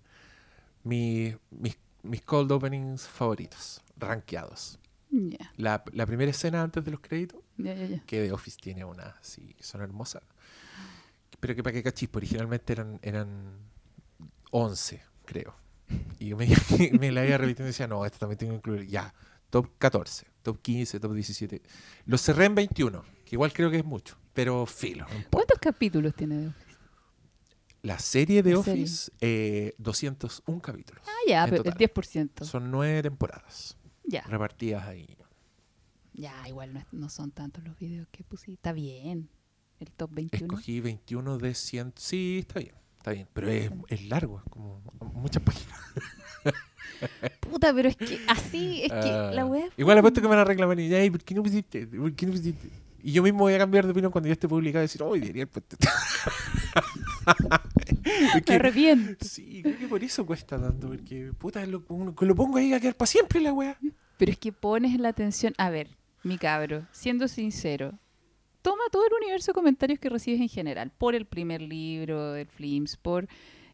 mi- 0.84 1.36
mis, 1.52 1.78
mis 2.04 2.22
cold 2.22 2.52
openings 2.52 3.08
favoritos, 3.08 3.82
rankeados. 3.98 4.80
Ya, 5.10 5.52
La, 5.58 5.84
la 5.94 6.06
primera 6.06 6.32
escena 6.32 6.62
antes 6.64 6.84
de 6.86 6.92
los 6.92 7.00
créditos, 7.02 7.42
que 8.06 8.22
The 8.26 8.32
Office 8.32 8.58
tiene 8.62 8.86
una 8.86 9.16
que 9.22 9.64
son 9.64 9.82
hermosas. 9.82 10.24
Pero 11.40 11.56
que 11.56 11.64
para 11.64 11.74
que 11.74 11.84
cachis, 11.84 12.08
pues, 12.10 12.24
originalmente 12.24 12.74
eran, 12.74 13.00
eran 13.02 13.58
11, 14.52 15.02
creo. 15.26 15.56
Y 16.20 16.28
yo 16.28 16.38
me, 16.38 16.48
me 17.00 17.12
la 17.12 17.26
iba 17.26 17.38
repitiendo 17.38 17.66
y 17.66 17.72
decía, 17.72 17.88
no, 17.88 18.06
esto 18.06 18.20
también 18.20 18.38
tengo 18.38 18.52
que 18.54 18.58
incluir. 18.58 18.88
Ya, 18.88 19.14
top 19.52 19.68
14, 19.78 20.26
top 20.42 20.60
15, 20.62 21.00
top 21.00 21.14
17. 21.14 21.62
Lo 22.06 22.18
cerré 22.18 22.46
en 22.46 22.56
21, 22.56 23.04
que 23.26 23.36
igual 23.36 23.54
creo 23.54 23.70
que 23.70 23.78
es 23.78 23.86
mucho, 23.86 24.18
pero 24.34 24.66
filo. 24.66 25.06
no. 25.08 25.26
¿Cuántos 25.30 25.60
capítulos 25.60 26.16
tiene 26.16 26.40
The 26.40 26.48
Office? 26.48 26.72
La 27.84 28.00
serie 28.00 28.42
de 28.44 28.54
La 28.56 28.64
serie. 28.64 28.84
Office, 28.84 29.12
eh, 29.22 29.74
201 29.78 30.62
capítulos. 30.62 31.04
Ah, 31.08 31.12
ya, 31.28 31.48
pero 31.48 31.64
el 31.64 31.74
10%. 31.74 32.44
Son 32.46 32.70
nueve 32.72 33.02
temporadas 33.04 33.78
Ya, 34.04 34.22
repartidas 34.24 34.88
ahí. 34.88 35.18
ya, 36.14 36.48
igual 36.48 36.74
no, 36.74 36.84
no 36.92 37.10
son 37.10 37.32
tantos 37.32 37.64
los 37.64 37.78
videos 37.78 38.08
que 38.12 38.24
pusiste. 38.24 38.54
Está 38.54 38.72
bien. 38.74 39.30
El 39.80 39.92
top 39.92 40.12
21. 40.14 40.46
Escogí 40.46 40.80
21 40.80 41.38
de 41.40 41.56
100. 41.56 41.94
Sí, 41.98 42.40
está 42.42 42.60
bien. 42.60 42.76
Está 43.00 43.12
bien. 43.14 43.28
Pero 43.34 43.50
es, 43.50 43.72
es 43.88 44.06
largo, 44.06 44.38
es 44.38 44.44
como 44.52 44.80
muchas 45.16 45.42
páginas. 45.42 45.76
Puta, 47.40 47.74
pero 47.74 47.90
es 47.90 47.96
que 47.98 48.20
así, 48.28 48.84
es 48.84 48.92
que 48.92 49.10
Ah, 49.12 49.32
la 49.34 49.46
wea. 49.46 49.68
Igual 49.78 49.98
apuesto 49.98 50.22
que 50.22 50.28
me 50.28 50.36
van 50.36 50.40
a 50.40 50.46
reclamar 50.46 50.80
y 50.80 50.94
"Ey, 50.94 51.10
¿por 51.10 51.24
qué 51.24 51.34
no 51.36 51.44
pusiste? 51.44 51.88
¿Por 51.88 52.14
qué 52.14 52.26
no 52.26 52.32
pusiste? 52.34 52.70
Y 53.04 53.12
yo 53.14 53.24
mismo 53.24 53.40
voy 53.40 53.54
a 53.56 53.58
cambiar 53.58 53.86
de 53.86 53.92
opinión 53.92 54.12
cuando 54.12 54.28
ya 54.28 54.34
esté 54.34 54.48
publicado 54.48 54.84
y 54.84 54.86
decir, 54.86 55.02
oh, 55.04 55.14
debería 55.14 55.44
haber 55.44 55.48
puesto 55.50 55.76
esto". 55.80 55.88
Es 58.06 58.36
Me 58.36 58.42
que- 58.42 58.54
arrepiento. 58.54 59.26
Sí, 59.26 59.62
creo 59.64 59.78
que 59.78 59.88
por 59.88 60.04
eso 60.04 60.26
cuesta 60.26 60.60
tanto, 60.60 60.88
porque 60.88 61.32
puta, 61.38 61.66
lo, 61.66 61.84
lo 62.20 62.36
pongo 62.36 62.58
ahí 62.58 62.74
a 62.74 62.80
quedar 62.80 62.96
para 62.96 63.08
siempre 63.08 63.40
la 63.42 63.54
wea. 63.54 63.78
Pero 64.18 64.32
es 64.32 64.38
que 64.38 64.52
pones 64.52 65.00
la 65.00 65.10
atención. 65.10 65.54
A 65.58 65.70
ver, 65.70 65.98
mi 66.24 66.38
cabro, 66.38 66.88
siendo 66.92 67.28
sincero, 67.28 67.94
toma 68.62 68.84
todo 68.92 69.06
el 69.08 69.14
universo 69.24 69.52
de 69.52 69.54
comentarios 69.56 70.00
que 70.00 70.10
recibes 70.10 70.42
en 70.42 70.50
general, 70.50 70.92
por 70.98 71.16
el 71.16 71.26
primer 71.26 71.62
libro 71.62 72.34
del 72.34 72.48
Flims, 72.48 72.98
por 72.98 73.28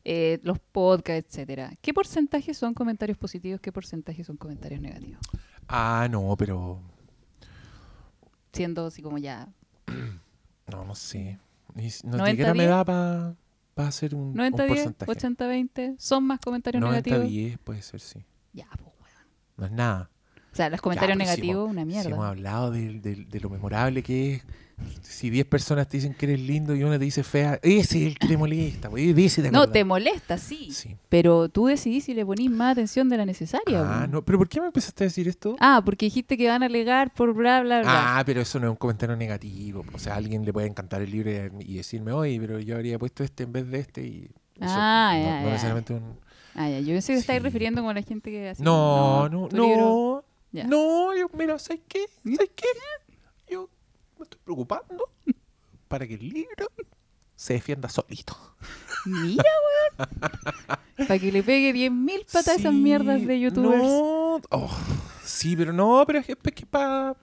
eh, 0.09 0.39
los 0.43 0.57
podcasts, 0.57 1.27
etcétera. 1.35 1.73
¿Qué 1.81 1.93
porcentaje 1.93 2.53
son 2.53 2.73
comentarios 2.73 3.17
positivos? 3.17 3.59
¿Qué 3.59 3.73
porcentaje 3.73 4.23
son 4.23 4.37
comentarios 4.37 4.79
negativos? 4.79 5.19
Ah, 5.67 6.07
no, 6.09 6.33
pero 6.37 6.79
Siendo 8.53 8.85
así 8.85 9.01
como 9.01 9.17
ya 9.17 9.49
no, 10.67 10.85
no 10.85 10.95
sé. 10.95 11.37
Ni, 11.75 11.89
no 12.05 12.17
90, 12.19 12.29
siquiera 12.29 12.53
me 12.53 12.63
10. 12.63 12.69
da 12.69 12.85
para 12.85 13.87
hacer 13.89 14.15
un, 14.15 14.29
un 14.29 14.35
90-10, 14.37 14.67
porcentaje. 14.67 15.11
80-20, 15.11 15.95
¿son 15.99 16.23
más 16.23 16.39
comentarios 16.39 16.81
negativos? 16.81 17.25
90-10 17.25 17.57
puede 17.57 17.81
ser, 17.81 17.99
sí. 17.99 18.25
Ya, 18.53 18.67
pues, 18.77 18.93
weón. 19.01 19.27
No 19.57 19.65
es 19.65 19.71
nada. 19.73 20.09
O 20.57 20.59
sea, 20.59 20.69
los 20.71 20.81
comentarios 20.81 21.15
pero 21.17 21.25
si 21.29 21.41
negativos, 21.41 21.69
hemos- 21.69 21.71
una 21.71 21.85
Si 21.85 22.07
hemos 22.07 22.07
mierda. 22.17 22.27
hablado 22.29 22.71
de, 22.71 22.99
de- 22.99 23.25
de 23.25 23.39
lo 23.39 23.49
memorable 23.51 24.01
que 24.01 24.33
es 24.35 24.43
Si 25.01 25.29
10 25.31 25.45
personas 25.47 25.87
te 25.89 25.97
dicen 25.97 26.13
que 26.13 26.27
eres 26.27 26.39
lindo 26.39 26.75
y 26.75 26.83
una 26.83 26.99
te 26.99 27.05
dice 27.05 27.23
fea, 27.23 27.59
ese 27.63 27.99
es 28.01 28.07
el 28.07 28.19
que 28.19 28.27
te 28.27 28.37
molesta, 28.37 28.89
de 28.89 29.25
ese 29.25 29.41
te 29.41 29.49
No, 29.51 29.67
te 29.69 29.83
molesta, 29.83 30.37
sí. 30.37 30.69
Sí. 30.71 30.95
Pero 31.09 31.49
tú 31.49 31.65
decidís 31.65 32.03
si 32.05 32.13
le 32.13 32.23
ponís 32.25 32.51
más 32.51 32.73
atención 32.73 33.09
de 33.09 33.17
la 33.17 33.25
necesaria. 33.25 33.81
Ah, 34.03 34.07
no, 34.07 34.23
pero 34.23 34.37
¿por 34.37 34.47
qué 34.47 34.59
me 34.61 34.67
empezaste 34.67 35.03
a 35.03 35.07
decir 35.07 35.27
esto? 35.27 35.55
Ah, 35.59 35.81
porque 35.83 36.05
dijiste 36.05 36.37
que 36.37 36.47
van 36.47 36.61
a 36.61 36.67
alegar 36.67 37.11
por 37.13 37.33
bla, 37.33 37.61
bla, 37.61 37.81
bla. 37.81 38.19
Ah, 38.19 38.23
pero 38.23 38.41
eso 38.41 38.59
no 38.59 38.67
es 38.67 38.71
un 38.71 38.75
comentario 38.77 39.15
negativo. 39.15 39.83
O 39.93 39.97
sea, 39.99 40.13
a 40.13 40.17
alguien 40.17 40.45
le 40.45 40.53
puede 40.53 40.67
encantar 40.67 41.01
el 41.01 41.09
libro 41.09 41.31
y 41.59 41.75
decirme, 41.77 42.11
oye, 42.11 42.39
pero 42.39 42.59
yo 42.59 42.75
habría 42.75 42.99
puesto 42.99 43.23
este 43.23 43.43
en 43.43 43.53
vez 43.53 43.67
de 43.71 43.79
este 43.79 44.01
y... 44.05 44.25
eso 44.57 44.65
Ah, 44.75 45.13
no, 45.15 45.23
ya, 45.23 45.35
no 45.39 45.41
ya. 45.45 45.49
necesariamente 45.49 45.93
un... 45.93 46.03
Ah, 46.53 46.69
ya, 46.69 46.79
yo 46.81 46.93
pensé 46.93 47.13
que 47.13 47.19
estáis 47.19 47.41
refiriendo 47.41 47.87
a 47.87 47.93
la 47.95 48.01
gente 48.03 48.29
que 48.31 48.49
así. 48.49 48.61
No, 48.63 49.27
no, 49.29 49.47
no. 49.51 50.23
No, 50.65 51.15
yo, 51.15 51.29
mira, 51.33 51.57
¿sabes 51.59 51.81
qué? 51.87 52.05
¿Sabes 52.23 52.51
qué? 52.55 52.65
Yo 53.49 53.69
me 54.17 54.23
estoy 54.23 54.39
preocupando 54.43 55.09
para 55.87 56.07
que 56.07 56.15
el 56.15 56.29
libro 56.29 56.67
se 57.35 57.53
defienda 57.53 57.87
solito. 57.89 58.35
Mira, 59.05 59.43
weón. 59.97 60.09
Para 61.07 61.19
que 61.19 61.31
le 61.31 61.43
pegue 61.43 61.73
10.000 61.73 62.25
patas 62.25 62.47
a 62.49 62.55
esas 62.55 62.73
Sí, 62.73 62.79
mierdas 62.79 63.25
de 63.25 63.39
youtubers. 63.39 63.81
No, 63.83 64.41
oh, 64.49 64.77
sí, 65.23 65.55
pero 65.55 65.71
no, 65.71 66.03
pero 66.07 66.19
es, 66.19 66.27
es 66.29 66.37
que 66.53 66.65
para 66.65 67.15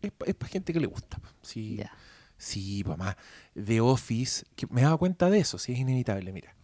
es, 0.00 0.10
para 0.34 0.48
gente 0.50 0.72
que 0.72 0.80
le 0.80 0.86
gusta. 0.86 1.20
Sí, 1.42 1.76
Ya. 1.76 1.92
sí, 2.36 2.82
mamá. 2.86 3.16
The 3.54 3.80
Office, 3.80 4.44
que 4.56 4.66
me 4.68 4.80
he 4.80 4.84
dado 4.84 4.98
cuenta 4.98 5.28
de 5.30 5.38
eso, 5.40 5.58
sí, 5.58 5.72
es 5.72 5.78
inevitable, 5.78 6.32
mira. 6.32 6.54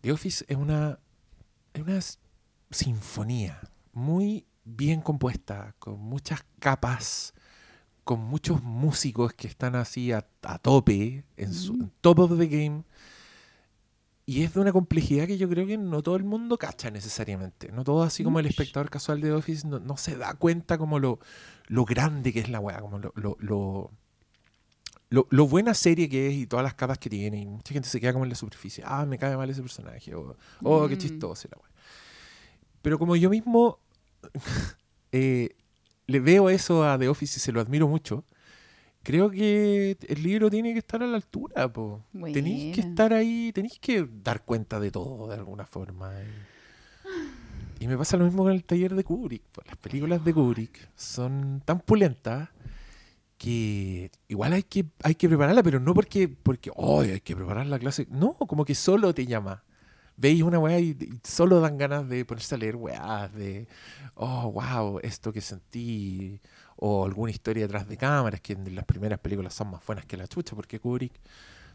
The 0.00 0.12
Office 0.12 0.44
es 0.48 0.56
una, 0.56 0.98
es 1.72 1.82
una 1.82 2.00
sinfonía 2.70 3.60
muy 3.92 4.44
bien 4.66 5.00
compuesta, 5.00 5.74
con 5.78 6.00
muchas 6.00 6.44
capas, 6.60 7.34
con 8.04 8.20
muchos 8.20 8.62
músicos 8.62 9.32
que 9.34 9.48
están 9.48 9.76
así 9.76 10.12
a, 10.12 10.26
a 10.42 10.58
tope, 10.58 11.24
en 11.38 11.54
su 11.54 11.74
en 11.74 11.92
top 12.02 12.20
of 12.20 12.38
the 12.38 12.48
game. 12.48 12.84
Y 14.28 14.42
es 14.42 14.54
de 14.54 14.60
una 14.60 14.72
complejidad 14.72 15.26
que 15.28 15.38
yo 15.38 15.48
creo 15.48 15.66
que 15.68 15.78
no 15.78 16.02
todo 16.02 16.16
el 16.16 16.24
mundo 16.24 16.58
cacha 16.58 16.90
necesariamente. 16.90 17.70
No 17.70 17.84
todo 17.84 18.02
así 18.02 18.24
como 18.24 18.40
el 18.40 18.46
espectador 18.46 18.90
casual 18.90 19.20
de 19.20 19.28
The 19.28 19.34
Office 19.34 19.66
no, 19.68 19.78
no 19.78 19.96
se 19.96 20.16
da 20.16 20.34
cuenta 20.34 20.78
como 20.78 20.98
lo, 20.98 21.20
lo 21.68 21.84
grande 21.84 22.32
que 22.32 22.40
es 22.40 22.48
la 22.48 22.58
weá, 22.58 22.80
como 22.80 22.98
lo, 22.98 23.12
lo, 23.14 23.36
lo, 23.40 23.92
lo- 25.10 25.26
lo 25.30 25.46
buena 25.46 25.74
serie 25.74 26.08
que 26.08 26.28
es 26.28 26.34
y 26.34 26.46
todas 26.46 26.64
las 26.64 26.74
capas 26.74 26.98
que 26.98 27.08
tiene. 27.10 27.40
Y 27.40 27.46
mucha 27.46 27.72
gente 27.72 27.88
se 27.88 28.00
queda 28.00 28.12
como 28.12 28.24
en 28.24 28.30
la 28.30 28.36
superficie. 28.36 28.82
Ah, 28.86 29.06
me 29.06 29.18
cae 29.18 29.36
mal 29.36 29.48
ese 29.48 29.62
personaje. 29.62 30.14
O, 30.14 30.36
oh, 30.62 30.88
qué 30.88 30.94
Mm. 30.94 30.98
chistoso 30.98 31.48
la. 31.50 31.58
Pero 32.82 32.98
como 32.98 33.16
yo 33.16 33.30
mismo 33.30 33.80
eh, 35.12 35.50
le 36.06 36.20
veo 36.20 36.50
eso 36.50 36.84
a 36.84 36.98
The 36.98 37.08
Office 37.08 37.38
y 37.38 37.40
se 37.40 37.52
lo 37.52 37.60
admiro 37.60 37.88
mucho, 37.88 38.24
creo 39.02 39.30
que 39.30 39.96
el 40.08 40.22
libro 40.22 40.50
tiene 40.50 40.72
que 40.72 40.78
estar 40.80 41.02
a 41.02 41.06
la 41.06 41.16
altura. 41.16 41.72
Po. 41.72 42.04
Tenéis 42.32 42.74
que 42.74 42.80
estar 42.80 43.12
ahí, 43.12 43.52
tenéis 43.52 43.78
que 43.80 44.06
dar 44.22 44.44
cuenta 44.44 44.80
de 44.80 44.90
todo 44.90 45.28
de 45.28 45.34
alguna 45.34 45.66
forma. 45.66 46.12
Y, 47.80 47.84
y 47.84 47.88
me 47.88 47.96
pasa 47.96 48.16
lo 48.16 48.24
mismo 48.24 48.44
con 48.44 48.52
el 48.52 48.64
taller 48.64 48.94
de 48.94 49.04
Kubrick. 49.04 49.42
Las 49.66 49.76
películas 49.76 50.24
de 50.24 50.32
Kubrick 50.34 50.90
son 50.96 51.62
tan 51.64 51.80
pulentas 51.80 52.48
que 53.38 54.10
igual 54.28 54.54
hay 54.54 54.62
que, 54.62 54.86
hay 55.02 55.14
que 55.14 55.28
prepararla, 55.28 55.62
pero 55.62 55.78
no 55.78 55.92
porque, 55.92 56.26
porque 56.28 56.70
"Ay, 56.76 57.10
hay 57.10 57.20
que 57.20 57.36
preparar 57.36 57.66
la 57.66 57.78
clase. 57.78 58.06
No, 58.10 58.34
como 58.34 58.64
que 58.64 58.74
solo 58.74 59.12
te 59.14 59.26
llama. 59.26 59.62
Veis 60.16 60.42
una 60.42 60.58
weá 60.58 60.80
y, 60.80 60.90
y 60.90 61.20
solo 61.22 61.60
dan 61.60 61.76
ganas 61.76 62.08
de 62.08 62.24
ponerse 62.24 62.54
a 62.54 62.58
leer 62.58 62.76
weás, 62.76 63.32
de, 63.34 63.68
oh, 64.14 64.50
wow, 64.50 64.98
esto 65.02 65.32
que 65.32 65.40
sentí, 65.40 66.40
o 66.76 67.04
alguna 67.04 67.30
historia 67.30 67.64
detrás 67.64 67.86
de 67.86 67.96
cámaras, 67.96 68.40
que 68.40 68.54
en 68.54 68.74
las 68.74 68.84
primeras 68.84 69.18
películas 69.18 69.52
son 69.54 69.70
más 69.70 69.84
buenas 69.84 70.06
que 70.06 70.16
la 70.16 70.26
chucha, 70.26 70.56
porque 70.56 70.80
Kubrick 70.80 71.20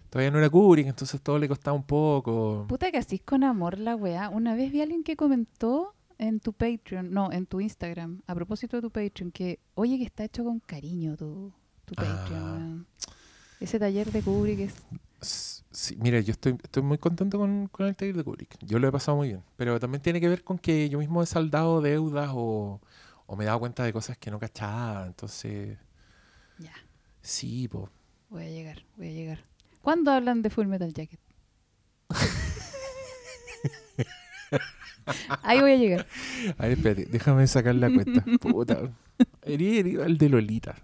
todavía 0.09 0.31
no 0.31 0.39
era 0.39 0.49
Kubrick, 0.49 0.87
entonces 0.87 1.21
todo 1.21 1.37
le 1.37 1.47
costaba 1.47 1.75
un 1.75 1.83
poco. 1.83 2.65
Puta 2.67 2.91
que 2.91 2.97
así 2.97 3.19
con 3.19 3.43
amor 3.43 3.77
la 3.77 3.95
weá. 3.95 4.29
Una 4.29 4.55
vez 4.55 4.71
vi 4.71 4.79
a 4.79 4.83
alguien 4.83 5.03
que 5.03 5.15
comentó 5.15 5.93
en 6.17 6.39
tu 6.39 6.53
Patreon, 6.53 7.11
no, 7.11 7.31
en 7.31 7.45
tu 7.45 7.61
Instagram, 7.61 8.21
a 8.27 8.35
propósito 8.35 8.77
de 8.77 8.81
tu 8.81 8.91
Patreon, 8.91 9.31
que 9.31 9.59
oye 9.75 9.97
que 9.97 10.03
está 10.03 10.23
hecho 10.23 10.43
con 10.43 10.59
cariño 10.59 11.15
tu, 11.15 11.51
tu 11.85 11.95
Patreon. 11.95 12.85
Ah. 12.87 13.13
Ese 13.59 13.79
taller 13.79 14.11
de 14.11 14.21
Kubrick 14.21 14.59
es... 14.59 15.60
Sí, 15.71 15.97
mira, 16.01 16.19
yo 16.19 16.31
estoy, 16.33 16.57
estoy 16.61 16.83
muy 16.83 16.97
contento 16.97 17.37
con, 17.37 17.67
con 17.67 17.85
el 17.87 17.95
taller 17.95 18.17
de 18.17 18.23
Kubrick. 18.25 18.57
Yo 18.65 18.77
lo 18.77 18.87
he 18.87 18.91
pasado 18.91 19.17
muy 19.17 19.29
bien. 19.29 19.43
Pero 19.55 19.79
también 19.79 20.01
tiene 20.01 20.19
que 20.19 20.27
ver 20.27 20.43
con 20.43 20.57
que 20.59 20.89
yo 20.89 20.99
mismo 20.99 21.23
he 21.23 21.25
saldado 21.25 21.79
deudas 21.81 22.29
o, 22.33 22.81
o 23.25 23.35
me 23.37 23.45
he 23.45 23.47
dado 23.47 23.59
cuenta 23.59 23.83
de 23.83 23.93
cosas 23.93 24.17
que 24.17 24.29
no 24.31 24.37
cachaba. 24.39 25.07
Entonces, 25.07 25.77
Ya, 26.59 26.73
sí, 27.21 27.69
po. 27.69 27.89
voy 28.29 28.43
a 28.43 28.49
llegar, 28.49 28.83
voy 28.97 29.07
a 29.07 29.11
llegar. 29.11 29.39
¿Cuándo 29.81 30.11
hablan 30.11 30.41
de 30.41 30.49
Full 30.49 30.67
Metal 30.67 30.93
Jacket? 30.93 31.19
Ahí 35.43 35.61
voy 35.61 35.71
a 35.71 35.75
llegar. 35.77 36.07
A 36.57 36.63
ver, 36.63 36.71
espérate, 36.77 37.05
déjame 37.05 37.47
sacar 37.47 37.75
la 37.75 37.89
cuenta. 37.91 38.23
Puta. 38.41 38.91
El 39.43 40.17
de 40.17 40.29
Lolita. 40.29 40.75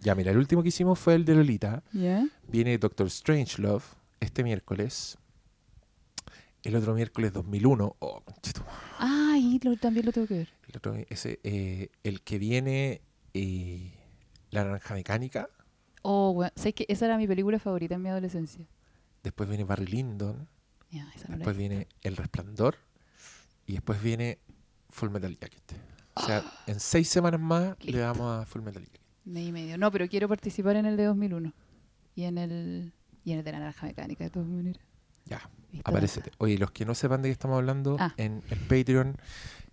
Ya, 0.00 0.14
mira, 0.14 0.30
el 0.30 0.38
último 0.38 0.62
que 0.62 0.68
hicimos 0.68 0.98
fue 0.98 1.14
el 1.14 1.24
de 1.24 1.34
Lolita. 1.34 1.82
¿Ya? 1.92 2.26
Viene 2.48 2.78
Doctor 2.78 3.10
Strangelove 3.10 3.84
este 4.20 4.44
miércoles. 4.44 5.18
El 6.62 6.74
otro 6.76 6.94
miércoles 6.94 7.32
2001. 7.32 7.96
Oh. 7.98 8.22
Ay, 8.98 9.60
también 9.80 10.06
lo 10.06 10.12
tengo 10.12 10.26
que 10.26 10.38
ver. 10.38 10.48
El, 10.68 10.76
otro, 10.76 10.94
ese, 11.08 11.38
eh, 11.44 11.90
el 12.02 12.22
que 12.22 12.38
viene, 12.38 13.02
eh, 13.34 13.92
La 14.50 14.64
Naranja 14.64 14.94
Mecánica. 14.94 15.48
Oh, 16.02 16.30
weón, 16.30 16.52
¿sabes 16.56 16.74
que 16.74 16.86
esa 16.88 17.06
era 17.06 17.18
mi 17.18 17.26
película 17.26 17.58
favorita 17.58 17.94
en 17.94 18.02
mi 18.02 18.08
adolescencia? 18.08 18.66
Después 19.22 19.48
viene 19.48 19.64
Barry 19.64 19.86
Lyndon. 19.86 20.48
No 20.92 21.36
Después 21.36 21.56
viene 21.56 21.88
El 22.02 22.16
Resplandor. 22.16 22.76
Y 23.66 23.72
después 23.72 24.02
viene 24.02 24.38
Full 24.90 25.10
Metal 25.10 25.36
Jacket. 25.36 25.74
O 26.14 26.20
sea, 26.20 26.44
en 26.66 26.80
seis 26.80 27.08
semanas 27.08 27.40
más 27.40 27.76
le 27.84 27.98
damos 27.98 28.42
a 28.42 28.46
Full 28.46 28.62
Metal 28.62 28.82
Jacket. 28.84 29.00
Mes 29.24 29.48
y 29.48 29.52
medio. 29.52 29.78
No, 29.78 29.90
pero 29.90 30.08
quiero 30.08 30.28
participar 30.28 30.76
en 30.76 30.86
el 30.86 30.96
de 30.96 31.04
2001. 31.04 31.52
Y 32.14 32.24
en 32.24 32.38
el, 32.38 32.92
y 33.26 33.32
en 33.32 33.38
el 33.40 33.44
de 33.44 33.52
la 33.52 33.58
naranja 33.58 33.86
mecánica, 33.86 34.24
de 34.24 34.30
todas 34.30 34.48
maneras. 34.48 34.82
Ya, 35.26 35.50
aparecete. 35.84 36.30
Oye, 36.38 36.56
los 36.56 36.70
que 36.70 36.84
no 36.86 36.94
sepan 36.94 37.20
de 37.22 37.28
qué 37.28 37.32
estamos 37.32 37.56
hablando, 37.56 37.96
Ah. 37.98 38.14
en 38.16 38.42
el 38.48 38.58
Patreon, 38.60 39.16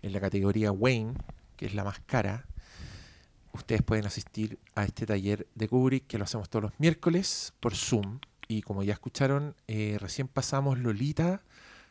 en 0.02 0.12
la 0.12 0.20
categoría 0.20 0.72
Wayne, 0.72 1.14
que 1.56 1.66
es 1.66 1.74
la 1.74 1.84
más 1.84 2.00
cara, 2.00 2.46
ustedes 3.52 3.82
pueden 3.82 4.04
asistir 4.06 4.58
a 4.74 4.84
este 4.84 5.06
taller 5.06 5.46
de 5.54 5.68
Kubrick 5.68 6.06
que 6.08 6.18
lo 6.18 6.24
hacemos 6.24 6.50
todos 6.50 6.64
los 6.64 6.72
miércoles 6.80 7.52
por 7.60 7.74
Zoom. 7.76 8.18
Y 8.48 8.62
como 8.62 8.82
ya 8.82 8.92
escucharon, 8.92 9.54
eh, 9.68 9.96
recién 10.00 10.26
pasamos 10.28 10.78
Lolita, 10.78 11.40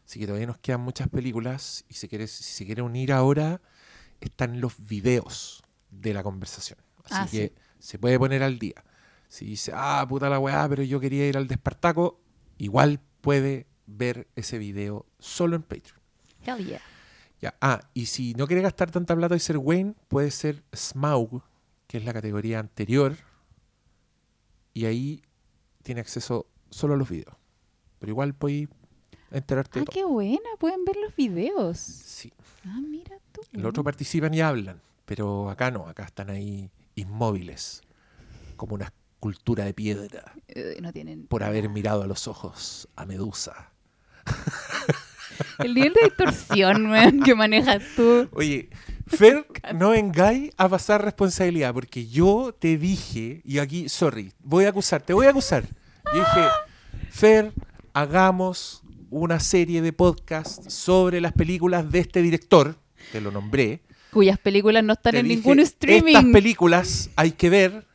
así 0.06 0.20
que 0.20 0.26
todavía 0.28 0.48
nos 0.48 0.58
quedan 0.58 0.82
muchas 0.82 1.08
películas. 1.08 1.86
Y 1.88 1.94
si, 1.94 2.08
quieres, 2.10 2.32
si 2.32 2.44
se 2.44 2.66
quiere 2.66 2.82
unir 2.82 3.14
ahora, 3.14 3.62
están 4.20 4.60
los 4.60 4.74
videos 4.86 5.64
de 5.90 6.14
la 6.14 6.22
conversación. 6.24 6.78
Así 7.06 7.14
Ah, 7.16 7.28
que 7.32 7.48
sí. 7.48 7.54
se 7.80 7.98
puede 7.98 8.20
poner 8.20 8.44
al 8.44 8.60
día. 8.60 8.84
Si 9.34 9.46
dice, 9.46 9.72
ah, 9.74 10.06
puta 10.08 10.30
la 10.30 10.38
weá, 10.38 10.70
pero 10.70 10.84
yo 10.84 11.00
quería 11.00 11.28
ir 11.28 11.38
al 11.38 11.48
de 11.48 11.56
Espartaco, 11.56 12.20
igual 12.60 13.00
puede 13.22 13.66
ver 13.88 14.28
ese 14.36 14.60
video 14.60 15.08
solo 15.18 15.56
en 15.56 15.64
Patreon. 15.64 16.00
Hell 16.46 16.64
yeah. 16.64 16.82
Ya. 17.42 17.56
Ah, 17.60 17.82
y 17.96 18.06
si 18.06 18.36
no 18.36 18.46
quiere 18.46 18.62
gastar 18.62 18.92
tanta 18.92 19.16
plata 19.16 19.36
y 19.36 19.40
ser 19.40 19.58
Wayne, 19.58 19.96
puede 20.08 20.30
ser 20.30 20.64
Smaug, 20.76 21.42
que 21.88 21.98
es 21.98 22.06
la 22.06 22.14
categoría 22.14 22.60
anterior. 22.60 23.18
Y 24.72 24.86
ahí 24.86 25.24
tiene 25.82 26.02
acceso 26.02 26.46
solo 26.70 26.94
a 26.94 26.98
los 26.98 27.10
videos. 27.10 27.36
Pero 27.98 28.12
igual 28.12 28.36
puedes 28.36 28.68
enterarte 29.32 29.80
Ah, 29.80 29.82
de 29.82 29.86
todo. 29.88 29.94
qué 29.96 30.06
buena. 30.06 30.48
Pueden 30.60 30.86
ver 30.86 30.96
los 31.04 31.16
videos. 31.16 31.80
Sí. 31.80 32.32
Ah, 32.68 32.80
mira 32.88 33.18
tú. 33.32 33.42
Los 33.54 33.66
otros 33.72 33.84
participan 33.84 34.32
y 34.36 34.42
hablan, 34.42 34.80
pero 35.06 35.50
acá 35.50 35.72
no, 35.72 35.88
acá 35.88 36.04
están 36.04 36.30
ahí 36.30 36.70
inmóviles, 36.94 37.82
como 38.56 38.76
una 38.76 38.94
escultura 39.24 39.64
de 39.64 39.74
piedra, 39.74 40.34
Eh, 40.50 40.78
no 40.82 40.92
tienen. 40.92 41.28
por 41.28 41.44
haber 41.44 41.70
mirado 41.70 42.04
a 42.04 42.08
los 42.08 42.28
ojos 42.28 42.90
a 42.98 43.06
Medusa. 43.06 43.70
El 45.60 45.74
nivel 45.74 45.94
de 45.94 46.02
distorsión, 46.04 46.92
que 47.26 47.34
manejas 47.34 47.82
tú. 47.96 48.28
Oye, 48.34 48.70
Fer, 49.08 49.46
no 49.76 49.92
vengáis 49.92 50.52
a 50.58 50.68
pasar 50.68 51.04
responsabilidad, 51.04 51.74
porque 51.74 52.06
yo 52.08 52.54
te 52.58 52.78
dije, 52.78 53.42
y 53.46 53.60
aquí, 53.60 53.88
sorry, 53.88 54.32
voy 54.44 54.66
a 54.66 54.70
acusar, 54.70 55.02
te 55.02 55.14
voy 55.14 55.26
a 55.26 55.30
acusar. 55.30 55.64
Yo 56.14 56.20
dije, 56.20 56.48
Fer, 57.10 57.54
hagamos 57.94 58.84
una 59.10 59.40
serie 59.40 59.82
de 59.82 59.94
podcast 59.94 60.70
sobre 60.70 61.22
las 61.22 61.32
películas 61.32 61.90
de 61.90 62.00
este 62.00 62.22
director, 62.22 62.76
te 63.14 63.22
lo 63.22 63.32
nombré. 63.32 63.82
Cuyas 64.12 64.38
películas 64.38 64.84
no 64.84 64.94
están 64.94 65.14
Te 65.14 65.20
en 65.20 65.28
dije, 65.30 65.38
ningún 65.38 65.60
streaming. 65.60 66.16
Estas 66.16 66.32
películas 66.32 67.10
hay 67.16 67.32
que 67.32 67.50
ver 67.50 67.86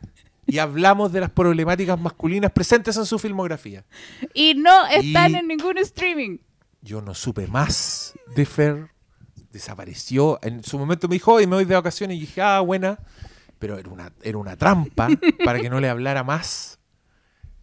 y 0.49 0.59
hablamos 0.59 1.13
de 1.13 1.21
las 1.21 1.31
problemáticas 1.31 1.99
masculinas 2.01 2.51
presentes 2.51 2.97
en 2.97 3.07
su 3.07 3.19
filmografía. 3.19 3.85
Y 4.35 4.55
no 4.55 4.87
están 4.87 5.33
Y- 5.33 5.37
en 5.37 5.47
ningún 5.49 5.79
streaming. 5.79 6.39
Yo 6.81 7.01
no 7.03 7.15
supe 7.15 7.47
más 7.47 8.15
de 8.35 8.45
Fer. 8.47 8.91
Desapareció. 9.53 10.39
En 10.43 10.63
su 10.65 10.79
momento 10.79 11.09
me 11.09 11.15
dijo, 11.17 11.33
hoy 11.35 11.47
me 11.47 11.57
voy 11.57 11.65
de 11.65 11.75
vacaciones. 11.75 12.17
Y 12.17 12.21
dije, 12.21 12.41
ah, 12.43 12.61
buena. 12.61 12.99
Pero 13.59 13.79
era 13.79 13.89
una, 13.91 14.13
era 14.23 14.39
una 14.39 14.57
trampa 14.57 15.09
para 15.45 15.59
que 15.61 15.71
no 15.71 15.81
le 15.81 15.89
hablara 15.89 16.23
más. 16.25 16.79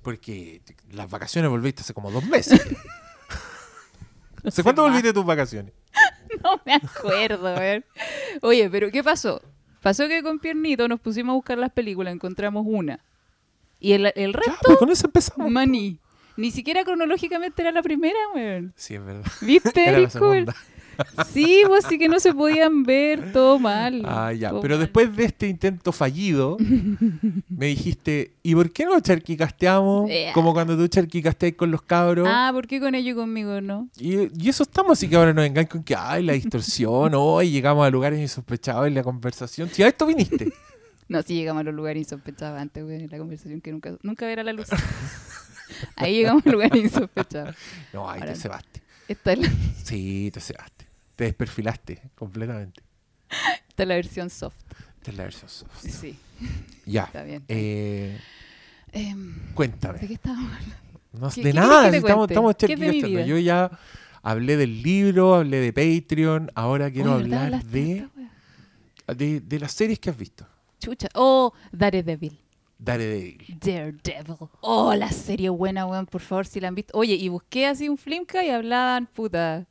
Porque 0.02 0.62
las 0.92 1.10
vacaciones 1.10 1.50
volviste 1.50 1.82
hace 1.82 1.94
como 1.94 2.12
dos 2.12 2.24
meses. 2.26 2.62
¿Hace 4.44 4.62
cuánto 4.64 4.84
volviste 4.84 5.08
de 5.08 5.14
tus 5.14 5.26
vacaciones? 5.26 5.74
No 6.44 6.60
me 6.66 6.74
acuerdo, 6.76 7.48
a 7.48 7.58
ver. 7.60 7.86
Oye, 8.42 8.70
pero 8.70 8.92
¿qué 8.92 9.02
pasó? 9.04 9.42
Pasó 9.86 10.08
que 10.08 10.24
con 10.24 10.40
Piernito 10.40 10.88
nos 10.88 11.00
pusimos 11.00 11.34
a 11.34 11.36
buscar 11.36 11.60
las 11.60 11.72
películas, 11.72 12.12
encontramos 12.12 12.66
una. 12.68 13.02
Y 13.80 13.92
el, 13.92 14.12
el 14.16 14.32
Ya, 14.34 14.40
resto, 14.40 14.58
pues 14.64 14.78
con 14.80 14.90
eso 14.90 15.06
empezamos. 15.06 15.52
maní. 15.52 16.00
Ni 16.38 16.50
siquiera 16.50 16.84
cronológicamente 16.84 17.62
era 17.62 17.72
la 17.72 17.84
primera, 17.84 18.18
weón. 18.34 18.74
Sí, 18.76 18.96
es 18.96 19.06
verdad. 19.06 19.32
¿Viste? 19.42 19.84
Era 19.84 19.92
la 19.92 19.98
Eres 20.00 20.14
cool. 20.18 20.32
segunda. 20.32 20.56
Sí, 21.32 21.64
pues 21.68 21.86
sí 21.88 21.98
que 21.98 22.08
no 22.08 22.20
se 22.20 22.34
podían 22.34 22.84
ver 22.84 23.32
todo 23.32 23.60
mal. 23.60 24.02
Ah, 24.06 24.34
ya. 24.34 24.50
Pero 24.62 24.76
mal. 24.76 24.80
después 24.80 25.16
de 25.16 25.26
este 25.26 25.48
intento 25.48 25.92
fallido, 25.92 26.58
me 27.50 27.68
dijiste, 27.68 28.34
¿y 28.44 28.56
por 28.56 28.72
qué 28.72 28.86
no 28.86 29.00
charquicasteamos? 29.00 30.10
Eh. 30.10 30.32
Como 30.34 30.54
cuando 30.54 30.78
tú 30.78 30.88
charquicasteas 30.88 31.54
con 31.54 31.72
los 31.72 31.82
cabros. 31.82 32.28
Ah, 32.30 32.50
¿por 32.54 32.68
qué 32.68 32.80
con 32.80 32.96
ellos 32.96 33.14
y 33.14 33.16
conmigo 33.16 33.62
no? 33.62 33.90
Y, 33.98 34.44
y 34.44 34.50
eso 34.50 34.64
estamos, 34.64 34.98
así 34.98 35.08
que 35.08 35.16
ahora 35.16 35.34
nos 35.34 35.46
engañan 35.46 35.68
con 35.68 35.84
que, 35.84 35.96
ay, 35.96 36.24
la 36.24 36.34
distorsión, 36.34 37.14
hoy 37.16 37.52
llegamos 37.52 37.86
a 37.86 37.90
lugares 37.90 38.20
insospechados 38.20 38.88
en 38.88 38.96
la 38.96 39.04
conversación. 39.04 39.70
Si 39.70 39.84
a 39.84 39.88
esto 39.88 40.06
viniste. 40.06 40.52
No, 41.08 41.22
sí 41.22 41.36
llegamos 41.36 41.62
a 41.62 41.64
los 41.66 41.76
lugares 41.76 42.02
insospechados 42.02 42.60
antes, 42.60 42.84
güey, 42.84 43.04
en 43.04 43.12
la 43.12 43.20
conversación 43.20 43.62
que 43.62 43.72
nunca, 43.72 43.96
nunca 44.02 44.26
verá 44.26 44.44
la 44.44 44.54
luz. 44.54 44.66
Ahí 45.96 46.16
llegamos 46.16 46.44
a 46.48 46.50
lugares 46.50 46.84
insospechados. 46.84 47.56
No, 47.94 48.10
ahí 48.10 48.22
Ahora 48.22 48.34
te 48.34 48.40
cebaste. 48.40 48.82
Esta 49.08 49.34
es 49.34 49.40
la, 49.40 49.52
Sí, 49.84 50.32
te 50.34 50.40
cebaste. 50.40 50.75
Te 51.16 51.24
desperfilaste 51.26 52.02
completamente. 52.16 52.82
esta 53.70 53.84
es 53.84 53.88
la 53.90 53.96
versión 53.96 54.30
soft. 54.30 54.56
Esta 54.98 55.12
es 55.12 55.18
la 55.18 55.24
versión 55.24 55.50
soft. 55.50 55.72
Sí, 55.82 56.18
Ya. 56.86 57.04
está 57.06 57.24
bien. 57.24 57.44
Eh, 57.48 58.20
Em, 58.92 59.36
¿De 59.50 59.54
cuéntame. 59.54 60.00
qué 60.00 60.14
estábamos 60.14 60.52
hablando? 60.54 60.76
No, 61.14 61.30
¿Qué- 61.30 61.44
de 61.44 61.52
qué 61.52 61.54
nada, 61.54 61.92
que 61.92 61.98
estamos, 61.98 62.30
estamos. 62.30 62.56
Yo 63.28 63.38
ya 63.38 63.70
hablé 64.24 64.56
del 64.58 64.82
libro, 64.82 65.36
hablé 65.36 65.60
de 65.60 65.74
Patreon, 65.74 66.52
ahora 66.56 66.90
quiero 66.92 67.14
hablar 67.14 67.64
de, 67.66 68.08
de, 69.16 69.40
de 69.42 69.60
las 69.60 69.72
series 69.74 70.00
que 70.00 70.10
has 70.10 70.18
visto. 70.18 70.48
Chucha. 70.80 71.08
Oh, 71.14 71.54
Daredevil. 71.72 72.40
Daredevil. 72.78 73.58
Daredevil. 73.62 74.50
Oh, 74.62 74.94
la 74.96 75.10
serie 75.12 75.50
buena, 75.50 75.86
weón, 75.86 76.06
por 76.06 76.22
favor, 76.22 76.46
si 76.46 76.60
la 76.60 76.68
han 76.70 76.76
visto. 76.76 76.98
Oye, 76.98 77.16
y 77.16 77.28
busqué 77.30 77.66
así 77.68 77.88
un 77.90 77.98
flimka 77.98 78.44
y 78.44 78.50
hablaban, 78.50 79.08
puta, 79.08 79.66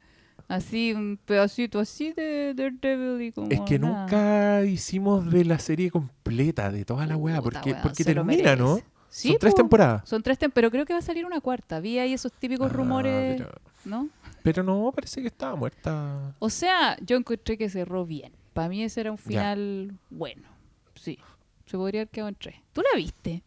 así 0.48 0.92
un 0.92 1.18
pedacito 1.24 1.78
así 1.80 2.12
de 2.12 2.52
Daredevil 2.54 3.22
y 3.22 3.32
como 3.32 3.48
Es 3.50 3.60
que 3.62 3.78
nada. 3.78 4.02
nunca 4.02 4.64
hicimos 4.64 5.30
de 5.30 5.44
la 5.44 5.58
serie 5.58 5.90
completa, 5.90 6.70
de 6.70 6.84
toda 6.84 7.06
la 7.06 7.16
weá, 7.16 7.40
porque, 7.42 7.70
weón, 7.70 7.82
porque 7.82 8.04
termina, 8.04 8.56
¿no? 8.56 8.78
Sí, 9.08 9.28
Son 9.28 9.38
tres 9.38 9.52
po. 9.52 9.56
temporadas. 9.58 10.08
Son 10.08 10.22
tres 10.22 10.38
temporadas, 10.38 10.54
pero 10.54 10.70
creo 10.72 10.86
que 10.86 10.92
va 10.92 10.98
a 10.98 11.02
salir 11.02 11.24
una 11.24 11.40
cuarta. 11.40 11.78
Vi 11.78 11.98
ahí 12.00 12.12
esos 12.12 12.32
típicos 12.32 12.68
Ah, 12.70 12.74
rumores, 12.74 13.36
pero, 13.40 13.52
¿no? 13.84 14.08
pero 14.42 14.62
no, 14.64 14.90
parece 14.92 15.20
que 15.20 15.28
estaba 15.28 15.54
muerta. 15.54 16.34
O 16.40 16.50
sea, 16.50 16.96
yo 17.00 17.16
encontré 17.16 17.56
que 17.56 17.70
cerró 17.70 18.04
bien. 18.04 18.32
Para 18.52 18.68
mí 18.68 18.82
ese 18.82 19.00
era 19.02 19.12
un 19.12 19.16
Ya. 19.18 19.22
final 19.22 19.94
bueno. 20.10 20.48
Sí. 20.96 21.18
Se 21.66 21.76
podría 21.76 22.00
haber 22.02 22.08
quedado 22.10 22.28
en 22.28 22.34
tres. 22.34 22.56
¿Tú 22.72 22.82
la 22.82 22.96
viste? 22.96 23.42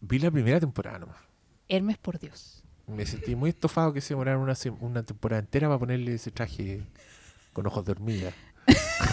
Vi 0.00 0.18
la 0.18 0.30
primera 0.30 0.58
temporada 0.58 0.98
nomás. 0.98 1.16
Hermes, 1.68 1.98
por 1.98 2.18
Dios. 2.18 2.63
Me 2.86 3.06
sentí 3.06 3.34
muy 3.34 3.50
estofado 3.50 3.92
que 3.92 4.00
se 4.00 4.14
demoraron 4.14 4.42
una, 4.42 4.54
una 4.80 5.02
temporada 5.02 5.40
entera 5.40 5.68
para 5.68 5.78
ponerle 5.78 6.14
ese 6.14 6.30
traje 6.30 6.82
con 7.52 7.66
ojos 7.66 7.84
de 7.84 7.92
hormiga. 7.92 8.32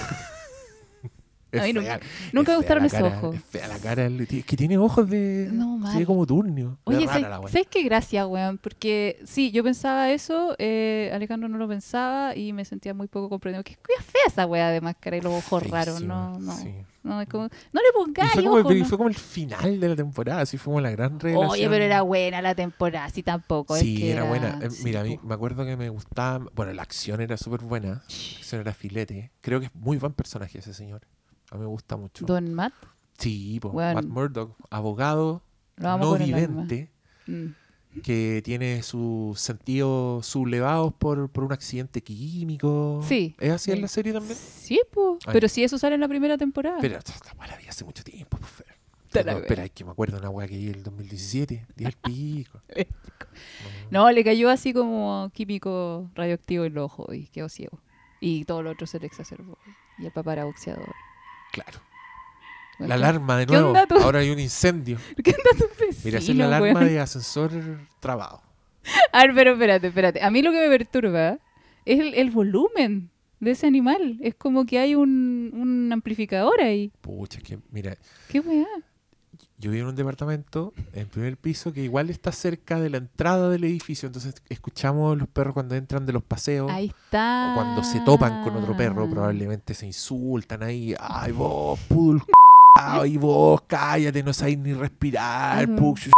A 1.60 1.64
mí 1.64 1.74
fea- 1.74 2.00
nunca- 2.32 2.52
es 2.52 2.58
me 2.58 2.58
gustaron 2.58 2.90
cara, 2.90 3.18
ojos. 3.18 3.36
Es 3.36 3.44
fea 3.44 3.68
la 3.68 3.78
cara. 3.80 4.06
Es 4.06 4.46
que 4.46 4.58
tiene 4.58 4.78
ojos 4.78 5.10
de. 5.10 5.50
No, 5.52 5.78
mal. 5.78 5.98
ve 5.98 6.06
como 6.06 6.26
turnio. 6.26 6.78
Es 6.88 6.96
Oye, 6.96 7.08
¿sabes. 7.08 7.52
¿sabes 7.52 7.68
qué 7.70 7.84
gracia, 7.84 8.26
weón? 8.28 8.58
Porque 8.58 9.20
sí, 9.26 9.52
yo 9.52 9.64
pensaba 9.64 10.10
eso, 10.12 10.56
eh, 10.60 11.12
Alejandro 11.14 11.50
no 11.50 11.58
lo 11.58 11.68
pensaba 11.68 12.36
y 12.36 12.54
me 12.54 12.64
sentía 12.66 12.94
muy 12.94 13.08
poco 13.08 13.30
comprendido. 13.30 13.64
Que 13.64 13.74
es 13.74 14.06
fea 14.06 14.22
esa 14.28 14.46
weá 14.46 14.70
de 14.70 14.82
máscara 14.82 15.18
y 15.18 15.22
los 15.22 15.34
ojos 15.34 15.70
raros, 15.70 16.02
no, 16.02 16.40
no. 16.40 16.56
sí. 16.56 16.74
No, 17.04 17.20
es 17.20 17.28
como, 17.28 17.46
no 17.46 17.82
le 17.82 17.92
pongáis 17.96 18.32
fue 18.32 18.44
como, 18.44 18.58
el, 18.60 18.62
ojos, 18.64 18.76
y 18.76 18.80
no. 18.82 18.86
fue 18.86 18.98
como 19.00 19.10
el 19.10 19.16
final 19.16 19.80
de 19.80 19.90
la 19.90 19.96
temporada, 19.96 20.42
así 20.42 20.58
fue 20.60 20.66
como 20.66 20.82
la 20.82 20.92
gran 20.92 21.20
revelación. 21.20 21.50
Oye, 21.52 21.68
pero 21.68 21.84
era 21.84 22.04
buena 22.04 22.44
la 22.44 22.54
temporada, 22.54 23.10
sí 23.10 23.24
tampoco. 23.24 23.76
es 23.76 23.82
Sí, 23.82 23.98
que 23.98 24.12
era 24.12 24.24
buena. 24.24 24.60
Eh, 24.62 24.70
sí, 24.70 24.84
mira, 24.84 25.02
a 25.02 25.04
mí 25.04 25.20
me 25.24 25.34
acuerdo 25.34 25.66
que 25.66 25.76
me 25.76 25.90
gustaba. 25.90 26.46
Bueno, 26.54 26.74
la 26.74 26.84
acción 26.84 27.20
era 27.20 27.38
súper 27.38 27.62
buena. 27.62 27.88
La 27.88 27.94
acción 28.38 28.62
era 28.62 28.72
filete. 28.74 29.32
Creo 29.42 29.60
que 29.60 29.66
es 29.66 29.74
muy 29.76 29.98
buen 29.98 30.14
personaje 30.14 30.60
ese 30.60 30.76
señor. 30.76 31.02
A 31.52 31.56
mí 31.56 31.62
me 31.62 31.68
gusta 31.68 31.98
mucho. 31.98 32.26
Don 32.26 32.54
Matt, 32.54 32.74
Sí, 33.18 33.60
Weón. 33.64 33.94
Matt 33.96 34.06
Murdock, 34.06 34.58
abogado 34.72 35.44
no 35.78 36.16
vidente, 36.18 36.90
Mm. 37.28 37.48
que 38.02 38.42
tiene 38.44 38.82
sus 38.84 39.40
sentidos 39.40 40.26
sublevados 40.26 40.94
por, 40.94 41.30
por 41.30 41.44
un 41.44 41.54
accidente 41.54 42.02
químico. 42.02 43.02
Sí, 43.08 43.36
¿Es 43.40 43.52
así 43.52 43.66
sí. 43.66 43.76
en 43.76 43.82
la 43.84 43.88
serie 43.88 44.12
también? 44.14 44.36
Sí, 44.36 44.82
pues. 44.92 45.20
Pero 45.32 45.48
sí, 45.48 45.64
eso 45.64 45.78
sale 45.78 45.96
en 45.96 46.02
la 46.02 46.08
primera 46.08 46.38
temporada. 46.38 46.78
Pero 46.82 46.98
esta 46.98 47.14
la 47.48 47.58
vi 47.58 47.68
hace 47.68 47.84
mucho 47.86 48.04
tiempo, 48.04 48.38
pues, 48.40 49.26
No, 49.26 49.32
espera, 49.40 49.66
es 49.66 49.72
que 49.72 49.84
me 49.84 49.92
acuerdo 49.92 50.16
de 50.16 50.22
una 50.22 50.30
weá 50.30 50.48
que 50.48 50.58
vi 50.58 50.68
el 50.70 50.82
2017. 50.84 51.68
Di 51.76 51.84
el 51.86 51.94
pico. 51.94 52.60
No, 53.92 54.10
le 54.10 54.24
cayó 54.24 54.50
así 54.50 54.74
como 54.74 55.30
químico 55.34 56.10
radioactivo 56.16 56.64
en 56.66 56.72
el 56.72 56.78
ojo 56.80 57.14
y 57.14 57.28
quedó 57.28 57.50
ciego. 57.50 57.80
Y 58.22 58.46
todo 58.46 58.64
lo 58.64 58.72
otro 58.72 58.88
se 58.88 59.00
le 59.00 59.06
exacerbó. 59.08 59.58
Y 60.00 60.06
el 60.06 60.12
papá 60.14 60.34
era 60.34 60.46
boxeador. 60.46 60.94
Claro. 61.52 61.80
La 62.80 62.96
alarma 62.96 63.38
de 63.38 63.46
¿Qué 63.46 63.54
nuevo. 63.54 63.76
Ahora 64.02 64.20
hay 64.20 64.30
un 64.32 64.40
incendio. 64.40 64.98
¿Qué 65.24 65.32
onda 65.32 65.50
tu 65.58 65.86
vecino, 65.86 66.02
Mira, 66.06 66.18
es 66.20 66.30
la 66.30 66.46
alarma 66.46 66.80
weón? 66.80 66.88
de 66.88 67.00
ascensor 67.00 67.52
trabado. 68.00 68.42
A 69.12 69.22
ver, 69.26 69.36
pero 69.36 69.52
espérate, 69.54 69.88
espérate. 69.88 70.24
A 70.24 70.32
mí 70.32 70.42
lo 70.42 70.52
que 70.52 70.60
me 70.68 70.70
perturba 70.78 71.38
es 71.86 72.00
el, 72.00 72.14
el 72.16 72.32
volumen 72.32 73.12
de 73.40 73.52
ese 73.52 73.68
animal. 73.68 74.18
Es 74.22 74.34
como 74.36 74.66
que 74.66 74.80
hay 74.80 74.96
un, 74.96 75.52
un 75.54 75.92
amplificador 75.94 76.60
ahí. 76.62 76.92
Pucha, 77.02 77.40
que 77.42 77.60
mira, 77.72 77.96
¿Qué 78.30 78.40
weá? 78.40 78.66
Yo 79.62 79.71
vivo 79.71 79.84
en 79.84 79.89
un 79.91 79.95
departamento 79.95 80.74
en 80.93 81.08
primer 81.08 81.38
piso 81.38 81.71
que 81.71 81.82
igual 81.84 82.10
está 82.10 82.32
cerca 82.32 82.80
de 82.80 82.89
la 82.89 82.97
entrada 82.97 83.50
del 83.50 83.63
edificio, 83.63 84.08
entonces 84.08 84.34
escuchamos 84.50 85.17
los 85.17 85.28
perros 85.30 85.54
cuando 85.54 85.76
entran 85.76 86.06
de 86.06 86.13
los 86.13 86.24
paseos. 86.24 86.69
Ahí 86.71 86.88
está. 86.88 87.52
O 87.52 87.56
cuando 87.56 87.84
se 87.84 88.00
topan 88.02 88.43
con 88.43 88.56
otro 88.58 88.76
perro, 88.76 89.10
probablemente 89.10 89.74
se 89.74 89.86
insultan 89.86 90.63
ahí. 90.63 90.95
Ay, 91.00 91.32
vos, 91.32 91.80
pudul, 91.88 92.24
ay, 92.76 93.17
vos, 93.17 93.62
cállate, 93.67 94.24
no 94.24 94.34
sabes 94.34 94.58
ni 94.58 94.74
respirar, 94.74 95.67
puch". 95.76 96.10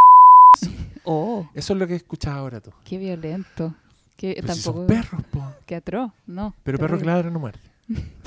Oh, 1.04 1.46
Eso 1.54 1.74
es 1.74 1.80
lo 1.80 1.86
que 1.86 1.96
escuchas 1.96 2.34
ahora 2.34 2.62
tú. 2.62 2.72
qué 2.86 2.98
violento. 2.98 3.74
Que 4.16 4.36
Pero 4.40 4.54
si 4.54 4.64
tampoco. 4.64 4.78
son 4.80 4.88
perros, 4.88 5.22
po. 5.32 5.44
Qué 5.66 5.76
atroz, 5.76 6.12
no. 6.28 6.54
Pero 6.64 6.78
perro 6.80 6.98
que 6.98 7.04
ladra 7.06 7.30
no 7.30 7.40
muerde. 7.40 7.60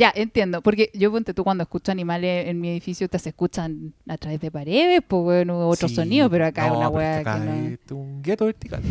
Ya, 0.00 0.10
entiendo. 0.16 0.62
Porque 0.62 0.90
yo, 0.94 1.12
ponte 1.12 1.34
tú, 1.34 1.44
cuando 1.44 1.60
escucho 1.62 1.92
animales 1.92 2.48
en 2.48 2.58
mi 2.58 2.70
edificio, 2.70 3.06
te 3.06 3.18
se 3.18 3.28
escuchan 3.28 3.92
a 4.08 4.16
través 4.16 4.40
de 4.40 4.50
paredes, 4.50 5.02
pues, 5.06 5.22
bueno, 5.22 5.68
otro 5.68 5.88
Sí, 5.88 5.94
sonido, 5.94 6.30
pero 6.30 6.46
acá 6.46 6.68
es 6.68 6.72
una 6.72 6.88
weá 6.88 7.22
que 7.22 7.44
no. 7.44 7.52
es 7.68 7.78
un 7.92 8.22
gueto 8.22 8.46
vertical. 8.46 8.82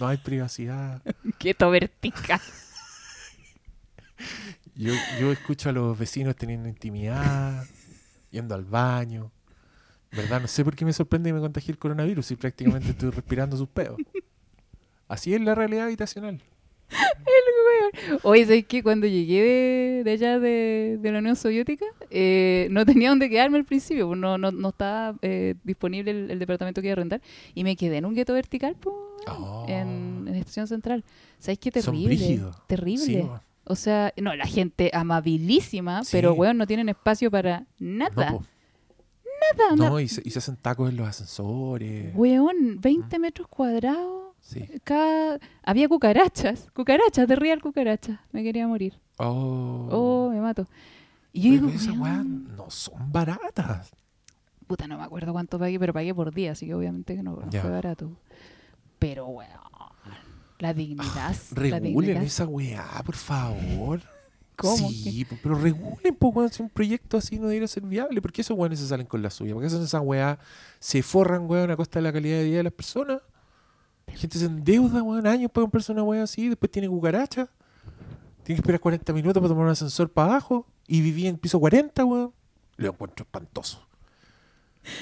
No 0.00 0.08
hay 0.08 0.16
privacidad. 0.16 1.00
Quieto 1.38 1.70
vertical. 1.70 2.40
Yo, 4.76 4.92
yo 5.20 5.30
escucho 5.30 5.68
a 5.68 5.72
los 5.72 5.96
vecinos 5.96 6.34
teniendo 6.34 6.68
intimidad, 6.68 7.64
yendo 8.32 8.56
al 8.56 8.64
baño. 8.64 9.30
¿Verdad? 10.10 10.40
No 10.40 10.48
sé 10.48 10.64
por 10.64 10.74
qué 10.74 10.84
me 10.84 10.92
sorprende 10.92 11.30
que 11.30 11.34
me 11.34 11.40
contagie 11.40 11.70
el 11.70 11.78
coronavirus 11.78 12.26
si 12.26 12.34
prácticamente 12.34 12.90
estoy 12.90 13.10
respirando 13.12 13.56
sus 13.56 13.68
pedos. 13.68 14.00
Así 15.06 15.32
es 15.32 15.40
la 15.40 15.54
realidad 15.54 15.84
habitacional. 15.84 16.42
Oye, 18.22 18.44
¿sabes 18.44 18.64
qué? 18.66 18.82
Cuando 18.82 19.06
llegué 19.06 19.42
de, 19.42 20.02
de 20.04 20.10
allá 20.12 20.38
de, 20.38 20.98
de 21.00 21.12
la 21.12 21.18
Unión 21.18 21.36
Soviética, 21.36 21.84
eh, 22.10 22.68
no 22.70 22.84
tenía 22.86 23.08
dónde 23.10 23.28
quedarme 23.28 23.58
al 23.58 23.64
principio, 23.64 24.06
pues 24.08 24.18
no, 24.18 24.38
no, 24.38 24.50
no 24.52 24.68
estaba 24.68 25.16
eh, 25.22 25.54
disponible 25.64 26.10
el, 26.10 26.30
el 26.30 26.38
departamento 26.38 26.80
que 26.80 26.88
iba 26.88 26.92
a 26.92 26.96
rentar, 26.96 27.20
y 27.54 27.64
me 27.64 27.76
quedé 27.76 27.98
en 27.98 28.04
un 28.04 28.14
gueto 28.14 28.32
vertical, 28.34 28.76
pues, 28.78 28.94
Oh. 29.26 29.64
en, 29.68 30.26
en 30.28 30.34
Estación 30.34 30.66
Central. 30.66 31.02
¿Sabes 31.38 31.58
qué? 31.58 31.70
Terrible. 31.70 32.40
Terrible. 32.66 33.04
Sí, 33.06 33.24
o 33.64 33.74
sea, 33.74 34.12
no, 34.18 34.34
la 34.36 34.44
gente 34.46 34.90
amabilísima, 34.92 36.04
Sí. 36.04 36.10
pero, 36.12 36.34
weón, 36.34 36.58
no 36.58 36.66
tienen 36.66 36.90
espacio 36.90 37.30
para 37.30 37.64
nada. 37.78 38.32
No, 38.32 38.42
nada. 39.58 39.76
No, 39.76 39.98
y 39.98 40.08
se, 40.08 40.20
y 40.26 40.30
se 40.30 40.40
hacen 40.40 40.56
tacos 40.56 40.90
en 40.90 40.98
los 40.98 41.08
ascensores. 41.08 42.12
Weón, 42.14 42.78
20 42.82 43.18
metros 43.18 43.48
cuadrados. 43.48 44.23
Sí. 44.44 44.68
Cada... 44.84 45.40
Había 45.62 45.88
cucarachas, 45.88 46.68
cucarachas, 46.74 47.26
de 47.26 47.34
real 47.34 47.62
cucarachas. 47.62 48.20
Me 48.30 48.42
quería 48.42 48.68
morir. 48.68 49.00
Oh. 49.16 49.88
Oh, 49.90 50.30
me 50.30 50.40
mato. 50.40 50.66
Y 51.32 51.42
yo 51.42 51.50
digo, 51.52 51.68
esas 51.70 51.96
weas 51.98 52.24
no 52.24 52.70
son 52.70 53.10
baratas. 53.10 53.90
puta, 54.66 54.86
no 54.86 54.98
me 54.98 55.04
acuerdo 55.04 55.32
cuánto 55.32 55.58
pagué, 55.58 55.78
pero 55.80 55.92
pagué 55.92 56.14
por 56.14 56.32
día, 56.32 56.52
así 56.52 56.66
que 56.66 56.74
obviamente 56.74 57.16
que 57.16 57.22
no, 57.22 57.36
no 57.36 57.50
fue 57.50 57.70
barato. 57.70 58.10
Pero, 58.98 59.26
weón, 59.26 59.50
la 60.58 60.72
dignidad. 60.74 61.34
la 61.56 61.60
Regulen 61.62 61.82
dignidad. 61.82 62.22
esa 62.22 62.46
weá, 62.46 62.86
por 63.04 63.16
favor. 63.16 64.00
¿Cómo? 64.56 64.88
Sí, 64.88 65.26
pero 65.42 65.56
regulen, 65.56 66.14
pues, 66.16 66.34
weón, 66.36 66.50
si 66.50 66.62
un 66.62 66.70
proyecto 66.70 67.16
así 67.16 67.38
no 67.38 67.48
debería 67.48 67.66
ser 67.66 67.82
viable. 67.82 68.22
¿Por 68.22 68.30
qué 68.30 68.42
esos 68.42 68.56
weones 68.56 68.78
se 68.78 68.86
salen 68.86 69.06
con 69.06 69.20
la 69.22 69.30
suya? 69.30 69.52
¿Por 69.54 69.62
qué 69.62 69.66
hacen 69.66 69.82
esa 69.82 70.00
weá? 70.00 70.38
Se 70.78 71.02
forran, 71.02 71.50
weón, 71.50 71.70
a 71.72 71.76
costa 71.76 71.98
de 71.98 72.04
la 72.04 72.12
calidad 72.12 72.38
de 72.38 72.44
vida 72.44 72.56
de 72.58 72.62
las 72.64 72.72
personas. 72.72 73.20
La 74.06 74.14
gente 74.14 74.38
se 74.38 74.46
endeuda, 74.46 75.02
weón, 75.02 75.26
años 75.26 75.50
para 75.50 75.62
comprarse 75.62 75.92
una 75.92 76.02
weá 76.02 76.22
así, 76.22 76.48
después 76.48 76.70
tiene 76.70 76.88
cucaracha. 76.88 77.48
Tiene 78.42 78.56
que 78.56 78.60
esperar 78.62 78.80
40 78.80 79.12
minutos 79.12 79.40
para 79.40 79.48
tomar 79.48 79.64
un 79.64 79.70
ascensor 79.72 80.10
para 80.10 80.32
abajo. 80.32 80.66
Y 80.86 81.00
vivía 81.00 81.30
en 81.30 81.38
piso 81.38 81.58
40, 81.58 82.04
weón. 82.04 82.32
Lo 82.76 82.88
encuentro 82.90 83.24
espantoso. 83.24 83.86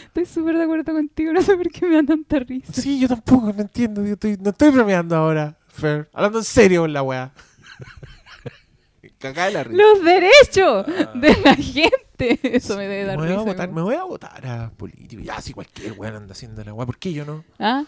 Estoy 0.04 0.26
súper 0.26 0.56
de 0.56 0.62
acuerdo 0.62 0.92
contigo, 0.92 1.32
no 1.32 1.42
sé 1.42 1.56
por 1.56 1.68
qué 1.68 1.86
me 1.86 1.96
dan 1.96 2.06
tanta 2.06 2.38
risa. 2.38 2.72
Sí, 2.72 3.00
yo 3.00 3.08
tampoco, 3.08 3.52
no 3.52 3.62
entiendo. 3.62 4.04
Yo 4.06 4.12
estoy, 4.12 4.36
no 4.40 4.50
estoy 4.50 4.70
bromeando 4.70 5.16
ahora, 5.16 5.58
Fer. 5.66 6.08
Hablando 6.12 6.38
en 6.38 6.44
serio 6.44 6.82
con 6.82 6.92
la 6.92 7.02
weá. 7.02 7.32
Cagá 9.18 9.46
de 9.46 9.52
la 9.52 9.64
risa. 9.64 9.82
Los 9.82 10.04
derechos 10.04 10.86
de 11.14 11.36
la 11.44 11.54
gente. 11.56 12.56
Eso 12.56 12.76
me 12.76 12.86
debe 12.86 13.04
dar 13.04 13.16
me 13.18 13.24
voy, 13.24 13.32
a 13.32 13.36
risa. 13.38 13.44
votar, 13.44 13.68
weón. 13.68 13.74
me 13.74 13.82
voy 13.82 13.94
a 13.96 14.04
votar 14.04 14.46
a 14.46 14.70
políticos. 14.70 15.24
Ya, 15.24 15.40
si 15.40 15.52
cualquier 15.52 15.92
weón 15.94 16.14
anda 16.14 16.32
haciendo 16.32 16.62
la 16.62 16.72
weá, 16.72 16.86
¿por 16.86 16.98
qué 16.98 17.12
yo 17.12 17.24
no? 17.24 17.44
¿Ah? 17.58 17.84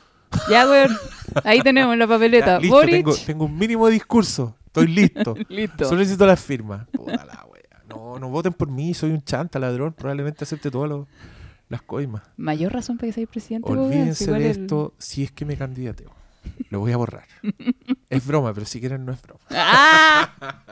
Ya, 0.51 0.69
weón. 0.69 0.97
Ahí 1.45 1.61
tenemos 1.61 1.97
la 1.97 2.07
papeleta. 2.07 2.57
Ya, 2.57 2.59
listo, 2.61 2.77
Boric. 2.77 2.95
tengo, 2.95 3.15
tengo 3.27 3.45
un 3.47 3.59
mínimo 3.59 3.89
discurso. 3.89 4.57
Estoy 4.67 4.89
listo. 4.89 5.35
Listo. 5.49 5.85
Solo 5.85 5.99
necesito 6.01 6.27
las 6.27 6.41
firmas. 6.41 6.87
Puta 6.89 7.25
la 7.25 7.45
wea. 7.47 7.63
No, 7.89 8.19
no 8.19 8.29
voten 8.29 8.53
por 8.53 8.69
mí, 8.69 8.93
soy 8.95 9.11
un 9.13 9.23
chanta, 9.23 9.59
ladrón. 9.61 9.93
Probablemente 9.93 10.43
acepte 10.45 10.71
todas 10.71 11.07
las 11.69 11.83
coimas. 11.83 12.23
Mayor 12.37 12.73
razón 12.73 12.97
para 12.97 13.09
que 13.09 13.13
seáis 13.13 13.29
presidente. 13.29 13.71
Olvídense 13.71 14.31
de 14.33 14.37
el- 14.37 14.43
esto 14.63 14.95
si 14.99 15.23
es 15.23 15.31
que 15.31 15.45
me 15.45 15.57
candidateo. 15.57 16.11
Lo 16.71 16.81
voy 16.81 16.91
a 16.93 16.97
borrar. 16.97 17.27
es 18.11 18.27
broma, 18.27 18.53
pero 18.53 18.67
si 18.67 18.81
quieren 18.81 19.05
no 19.05 19.13
es 19.13 19.23
broma. 19.23 19.41
¡Ah! 19.51 20.63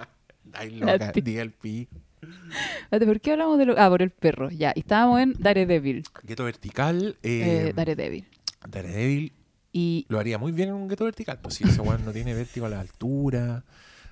Ay, 0.53 0.71
La 0.81 0.93
loca, 0.95 1.13
diga 1.13 1.43
el. 1.43 1.55
Espérate, 1.61 3.07
¿Por 3.07 3.21
qué 3.21 3.33
hablamos 3.33 3.57
de 3.59 3.67
lo.? 3.67 3.75
Ah, 3.79 3.89
por 3.89 4.03
el 4.03 4.11
perro. 4.11 4.51
Ya. 4.51 4.73
Y 4.75 4.81
estábamos 4.81 5.21
en 5.21 5.35
Daredevil. 5.39 6.05
Gueto 6.25 6.45
vertical. 6.45 7.17
Eh, 7.23 7.69
Eh, 7.69 7.73
Daredevil. 7.75 8.27
Daredevil 8.69 9.33
Y. 9.73 10.05
lo 10.09 10.19
haría 10.19 10.39
muy 10.39 10.53
bien 10.53 10.69
en 10.69 10.75
un 10.75 10.89
gueto 10.89 11.05
vertical. 11.05 11.39
Pues 11.41 11.55
si 11.55 11.65
ese 11.65 11.81
weón 11.81 12.05
no 12.05 12.13
tiene 12.13 12.35
vértigo 12.35 12.67
a 12.67 12.69
la 12.69 12.81
altura, 12.81 13.65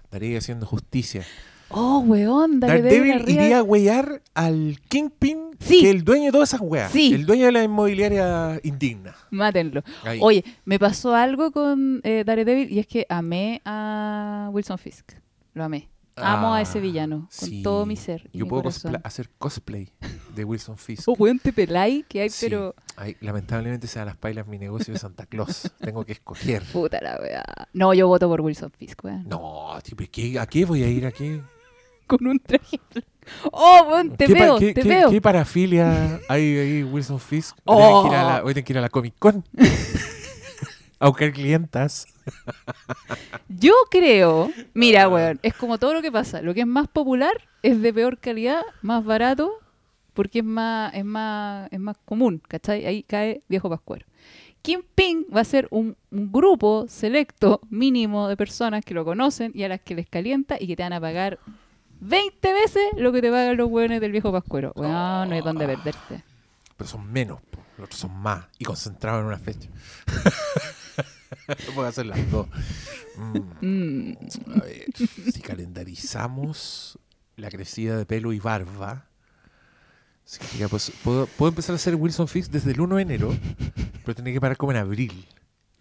estaría 0.04 0.38
haciendo 0.38 0.64
justicia. 0.66 1.24
Oh, 1.68 1.98
weón. 2.00 2.58
Daredevil, 2.58 3.12
arriba. 3.12 3.44
iría 3.44 3.58
a 3.58 3.62
huear 3.62 4.22
al 4.34 4.78
Kingpin, 4.88 5.50
Sí. 5.60 5.82
que 5.82 5.90
es 5.90 5.94
el 5.94 6.02
dueño 6.02 6.24
de 6.26 6.32
todas 6.32 6.48
esas 6.48 6.62
weas. 6.62 6.90
Sí. 6.90 7.12
El 7.14 7.26
dueño 7.26 7.44
de 7.46 7.52
la 7.52 7.62
inmobiliaria 7.62 8.58
indigna. 8.64 9.14
Mátenlo. 9.30 9.82
Ahí. 10.02 10.18
Oye, 10.22 10.42
me 10.64 10.78
pasó 10.78 11.14
algo 11.14 11.52
con 11.52 12.00
eh, 12.04 12.24
Daredevil 12.26 12.72
y 12.72 12.78
es 12.78 12.86
que 12.86 13.04
amé 13.10 13.60
a 13.66 14.48
Wilson 14.52 14.78
Fisk. 14.78 15.12
Lo 15.52 15.62
amé. 15.62 15.89
Amo 16.22 16.54
a 16.54 16.58
Ah, 16.58 16.62
ese 16.62 16.80
villano 16.80 17.28
con 17.38 17.48
sí. 17.48 17.62
todo 17.62 17.86
mi 17.86 17.96
ser 17.96 18.28
y 18.32 18.38
Yo 18.38 18.44
mi 18.44 18.50
puedo 18.50 18.62
corazón. 18.64 18.92
cospla- 18.92 19.00
hacer 19.04 19.30
cosplay 19.38 19.92
de 20.34 20.44
Wilson 20.44 20.76
Fisk. 20.78 21.08
Oh, 21.08 21.14
weón, 21.18 21.38
te 21.38 21.52
peláis 21.52 22.04
que 22.08 22.22
hay, 22.22 22.30
Sí. 22.30 22.46
pero. 22.48 22.74
Ay, 22.96 23.16
lamentablemente 23.20 23.86
se 23.86 23.98
dan 23.98 24.06
las 24.06 24.16
pailas 24.16 24.46
mi 24.46 24.58
negocio 24.58 24.92
de 24.92 24.98
Santa 25.00 25.26
Claus. 25.26 25.70
Tengo 25.80 26.04
que 26.04 26.12
escoger. 26.12 26.62
Puta 26.72 26.98
la 27.00 27.18
weá. 27.20 27.42
No, 27.72 27.94
yo 27.94 28.06
voto 28.08 28.28
por 28.28 28.40
Wilson 28.40 28.70
Fisk, 28.78 29.04
weón. 29.04 29.28
No, 29.28 29.78
tipo, 29.82 30.04
¿qué- 30.10 30.38
¿a 30.38 30.46
qué 30.46 30.64
voy 30.64 30.82
a 30.82 30.88
ir 30.88 31.06
aquí? 31.06 31.40
Con 32.06 32.26
un 32.26 32.38
traje. 32.40 32.80
Oh, 33.52 33.86
weón, 33.88 34.16
te 34.16 34.26
¿Qué, 34.26 34.34
veo, 34.34 34.58
qué- 34.58 34.74
te 34.74 34.82
qué- 34.82 34.88
veo. 34.88 35.10
qué 35.10 35.20
parafilia 35.20 36.20
hay 36.28 36.58
ahí, 36.58 36.82
Wilson 36.82 37.20
Fisk? 37.20 37.56
Hoy 37.64 37.76
Oh. 37.82 38.02
que 38.02 38.08
ir 38.08 38.14
a 38.16 38.22
la- 38.24 38.44
hoy 38.44 38.54
que 38.54 38.72
ir 38.72 38.78
a 38.78 38.80
la 38.80 38.88
Comic 38.88 39.14
Con. 39.18 39.44
a 41.00 41.08
buscar 41.08 41.32
clientas. 41.32 42.06
Yo 43.48 43.72
creo, 43.90 44.50
mira, 44.74 45.08
weón, 45.08 45.40
es 45.42 45.54
como 45.54 45.78
todo 45.78 45.94
lo 45.94 46.02
que 46.02 46.12
pasa. 46.12 46.42
Lo 46.42 46.54
que 46.54 46.60
es 46.60 46.66
más 46.66 46.88
popular 46.88 47.32
es 47.62 47.80
de 47.80 47.92
peor 47.92 48.18
calidad, 48.18 48.60
más 48.82 49.04
barato, 49.04 49.50
porque 50.14 50.40
es 50.40 50.44
más, 50.44 50.94
es 50.94 51.04
más, 51.04 51.68
es 51.72 51.80
más 51.80 51.96
común, 52.04 52.42
¿cachai? 52.46 52.86
Ahí 52.86 53.02
cae 53.02 53.42
viejo 53.48 53.68
pascuero. 53.70 54.06
Kingpin 54.62 55.26
va 55.34 55.40
a 55.40 55.44
ser 55.44 55.66
un, 55.70 55.96
un 56.10 56.30
grupo 56.30 56.84
selecto, 56.86 57.60
mínimo 57.70 58.28
de 58.28 58.36
personas 58.36 58.84
que 58.84 58.92
lo 58.92 59.06
conocen 59.06 59.52
y 59.54 59.64
a 59.64 59.68
las 59.68 59.80
que 59.80 59.94
les 59.94 60.06
calienta 60.06 60.58
y 60.60 60.66
que 60.66 60.76
te 60.76 60.82
van 60.82 60.92
a 60.92 61.00
pagar 61.00 61.38
20 62.00 62.52
veces 62.52 62.82
lo 62.98 63.10
que 63.10 63.22
te 63.22 63.30
pagan 63.30 63.56
los 63.56 63.70
weones 63.70 64.02
del 64.02 64.12
viejo 64.12 64.30
pascuero. 64.30 64.72
Weón, 64.76 65.30
no 65.30 65.34
hay 65.34 65.40
donde 65.40 65.66
perderte. 65.66 66.22
Pero 66.76 66.90
son 66.90 67.10
menos, 67.10 67.40
po. 67.40 67.58
los 67.78 67.86
otros 67.86 68.00
son 68.00 68.14
más. 68.16 68.44
Y 68.58 68.64
concentrados 68.64 69.20
en 69.20 69.26
una 69.28 69.38
fecha. 69.38 69.70
no 71.48 71.74
puedo 71.74 71.88
hacer 71.88 72.06
las 72.06 72.30
dos. 72.30 72.46
Mm. 73.16 73.38
Mm, 73.66 74.16
A 74.56 74.60
ver, 74.64 74.84
si 75.32 75.40
calendarizamos 75.40 76.98
la 77.36 77.50
crecida 77.50 77.96
de 77.96 78.06
pelo 78.06 78.32
y 78.32 78.38
barba, 78.40 79.06
significa, 80.24 80.68
pues, 80.68 80.92
puedo, 81.02 81.26
puedo 81.26 81.50
empezar 81.50 81.72
a 81.74 81.76
hacer 81.76 81.94
Wilson 81.94 82.28
Fix 82.28 82.50
desde 82.50 82.72
el 82.72 82.80
1 82.80 82.96
de 82.96 83.02
enero, 83.02 83.36
pero 84.04 84.14
tendré 84.14 84.32
que 84.32 84.40
parar 84.40 84.56
como 84.56 84.72
en 84.72 84.78
abril. 84.78 85.26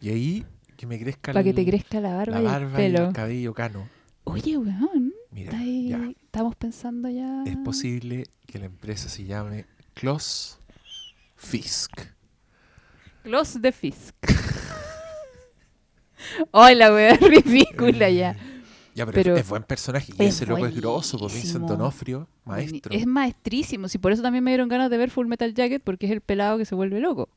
Y 0.01 0.09
ahí 0.09 0.45
que 0.77 0.87
me 0.87 0.97
crezca 0.99 1.33
para 1.33 1.43
que 1.43 1.53
te 1.53 1.65
crezca 1.65 1.99
la 1.99 2.15
barba, 2.15 2.39
la 2.39 2.41
y 2.41 2.45
el 2.45 2.51
barba 2.51 2.81
y 2.81 2.85
el 2.85 2.93
pelo. 2.93 3.13
cabello 3.13 3.53
cano. 3.53 3.89
Oye, 4.23 4.57
weón, 4.57 5.13
Mira, 5.31 5.57
ahí- 5.57 5.89
ya. 5.89 6.09
estamos 6.23 6.55
pensando 6.55 7.09
ya. 7.09 7.43
Es 7.45 7.57
posible 7.57 8.25
que 8.47 8.59
la 8.59 8.65
empresa 8.67 9.09
se 9.09 9.25
llame 9.25 9.65
Klaus 9.93 10.57
Fisk. 11.35 11.91
Gloss 13.23 13.61
de 13.61 13.71
Fisk. 13.71 14.15
Ay, 16.51 16.75
la 16.75 16.93
wea 16.93 17.13
ridícula 17.21 18.09
ya. 18.09 18.35
Ya, 18.95 19.05
pero, 19.05 19.15
Pero 19.15 19.35
es, 19.35 19.41
es 19.41 19.49
buen 19.49 19.63
personaje. 19.63 20.11
Y 20.17 20.23
es 20.23 20.35
ese 20.35 20.45
loco 20.45 20.65
es 20.65 20.75
grosso, 20.75 21.17
por 21.17 21.29
buenísimo. 21.29 21.59
Vincent 21.59 21.77
Donofrio, 21.79 22.27
maestro. 22.43 22.93
Es 22.93 23.05
maestrísimo. 23.05 23.87
Sí, 23.87 23.97
por 23.97 24.11
eso 24.11 24.21
también 24.21 24.43
me 24.43 24.51
dieron 24.51 24.67
ganas 24.67 24.89
de 24.89 24.97
ver 24.97 25.09
Full 25.09 25.27
Metal 25.27 25.53
Jacket, 25.53 25.81
porque 25.83 26.07
es 26.07 26.11
el 26.11 26.21
pelado 26.21 26.57
que 26.57 26.65
se 26.65 26.75
vuelve 26.75 26.99
loco. 26.99 27.29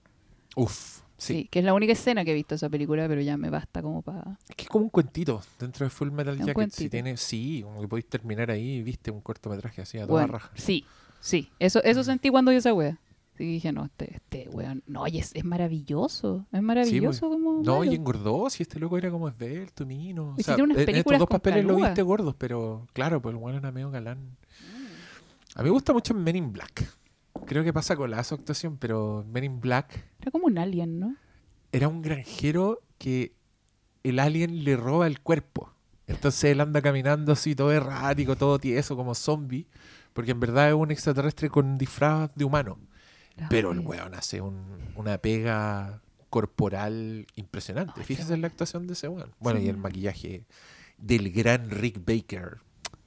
Uf, 0.57 1.01
Sí. 1.19 1.35
sí. 1.35 1.49
que 1.53 1.61
es 1.61 1.65
la 1.65 1.73
única 1.73 1.93
escena 1.93 2.25
que 2.25 2.33
he 2.33 2.35
visto 2.35 2.55
de 2.55 2.57
esa 2.57 2.69
película, 2.69 3.07
pero 3.07 3.21
ya 3.21 3.37
me 3.37 3.49
basta 3.49 3.81
como 3.81 4.03
para. 4.03 4.39
Es 4.49 4.57
que 4.57 4.65
es 4.65 4.69
como 4.69 4.85
un 4.87 4.91
cuentito 4.91 5.41
dentro 5.61 5.87
de 5.87 5.91
Full 5.91 6.11
Metal 6.11 6.37
Jacket. 6.37 6.71
Si 6.73 6.89
tiene, 6.89 7.17
sí, 7.17 7.61
como 7.63 7.81
que 7.81 7.87
podéis 7.87 8.07
terminar 8.09 8.51
ahí 8.51 8.83
viste 8.83 9.13
un 9.13 9.21
cortometraje 9.21 9.83
así 9.83 9.99
a 9.99 10.07
toda 10.07 10.23
Bueno, 10.23 10.33
raja. 10.33 10.51
sí, 10.57 10.85
sí. 11.21 11.49
Eso, 11.61 11.81
eso 11.85 12.03
sentí 12.03 12.29
cuando 12.31 12.51
vi 12.51 12.57
esa 12.57 12.75
wea. 12.75 12.99
Y 13.39 13.45
dije, 13.45 13.73
no, 13.73 13.87
este, 13.87 14.17
este 14.17 14.49
weón. 14.51 14.83
No, 14.87 15.07
y 15.09 15.19
es, 15.19 15.35
es 15.35 15.45
maravilloso. 15.45 16.47
Es 16.53 16.63
maravilloso 16.63 17.29
como. 17.29 17.63
No, 17.63 17.79
malo. 17.79 17.85
y 17.85 17.95
engordó, 17.95 18.49
si 18.51 18.63
este 18.63 18.79
loco 18.79 18.99
era 18.99 19.11
como 19.11 19.29
esbelto, 19.29 19.85
mino. 19.87 20.35
O 20.39 20.43
sea, 20.43 20.57
unas 20.63 20.79
en 20.79 20.97
estos 20.97 21.19
dos 21.19 21.29
papeles 21.29 21.65
lo 21.65 21.77
viste 21.77 22.03
gordos, 22.03 22.35
pero 22.37 22.87
claro, 22.93 23.21
pues 23.21 23.35
el 23.35 23.41
bueno 23.41 23.59
era 23.59 23.73
medio 23.73 23.91
galán. 23.91 24.19
Mm. 24.19 25.59
A 25.59 25.63
mí 25.63 25.65
me 25.65 25.71
gusta 25.71 25.93
mucho 25.93 26.15
Men 26.15 26.37
in 26.37 26.53
Black. 26.53 26.87
Creo 27.47 27.65
que 27.65 27.73
pasa 27.73 27.97
con 27.97 28.11
la 28.11 28.23
su 28.23 28.35
actuación, 28.35 28.77
pero 28.77 29.25
Men 29.29 29.45
in 29.45 29.61
Black 29.61 30.05
Era 30.21 30.31
como 30.31 30.47
un 30.47 30.59
alien, 30.59 31.01
¿no? 31.01 31.17
era 31.73 31.89
un 31.89 32.03
granjero 32.03 32.83
que 32.99 33.35
el 34.03 34.19
alien 34.19 34.63
le 34.63 34.77
roba 34.77 35.07
el 35.07 35.21
cuerpo. 35.21 35.73
Entonces 36.07 36.45
él 36.45 36.61
anda 36.61 36.83
caminando 36.83 37.33
así 37.33 37.55
todo 37.55 37.73
errático, 37.73 38.37
todo 38.37 38.59
tieso, 38.59 38.95
como 38.95 39.15
zombie, 39.15 39.67
porque 40.13 40.33
en 40.33 40.41
verdad 40.41 40.69
es 40.69 40.75
un 40.75 40.91
extraterrestre 40.91 41.49
con 41.49 41.79
disfraz 41.79 42.31
de 42.35 42.45
humano. 42.45 42.79
Pero 43.51 43.73
el 43.73 43.81
weón 43.81 44.15
hace 44.15 44.41
un- 44.41 44.93
una 44.97 45.19
pega 45.19 46.01
corporal 46.31 47.27
impresionante. 47.37 48.03
Fíjese 48.05 48.29
qué 48.29 48.35
en 48.35 48.41
la 48.43 48.47
actuación 48.49 48.87
de 48.87 48.95
ese 48.95 49.09
weón. 49.09 49.35
Bueno, 49.39 49.59
Sí. 49.61 49.67
y 49.67 49.69
el 49.69 49.77
maquillaje 49.77 50.47
del 50.99 51.31
gran 51.33 51.71
Rick 51.71 51.99
Baker, 52.05 52.59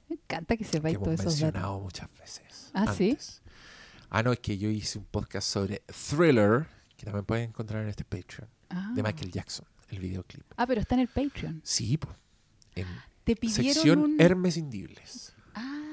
Me 0.08 0.14
encanta 0.16 0.56
que 0.56 0.64
que 0.64 0.70
sepáis 0.70 0.94
hemos 0.94 1.04
todos 1.06 1.20
esos 1.20 1.24
datos. 1.40 1.42
mencionado 1.42 1.80
muchas 1.80 2.08
veces. 2.18 2.70
Ah, 2.74 2.92
¿sí? 2.94 3.18
Ah, 4.10 4.22
no, 4.22 4.32
es 4.32 4.38
que 4.38 4.56
yo 4.56 4.68
hice 4.70 4.98
un 4.98 5.04
podcast 5.06 5.48
sobre 5.48 5.82
Thriller, 6.10 6.66
que 6.96 7.04
también 7.06 7.24
pueden 7.24 7.48
encontrar 7.48 7.82
en 7.82 7.88
este 7.88 8.04
Patreon, 8.04 8.48
Ah. 8.68 8.92
de 8.94 9.02
Michael 9.02 9.32
Jackson, 9.32 9.66
el 9.88 9.98
videoclip. 9.98 10.44
Ah, 10.56 10.66
pero 10.66 10.80
está 10.80 10.94
en 10.94 11.00
el 11.02 11.08
Patreon. 11.08 11.60
Sí, 11.64 11.96
po. 11.96 12.08
En 12.76 12.86
Te 13.24 13.34
pidieron 13.34 13.74
sección 13.74 13.98
un... 13.98 14.20
Hermes 14.20 14.56
Indibles. 14.56 15.34
Ah, 15.54 15.85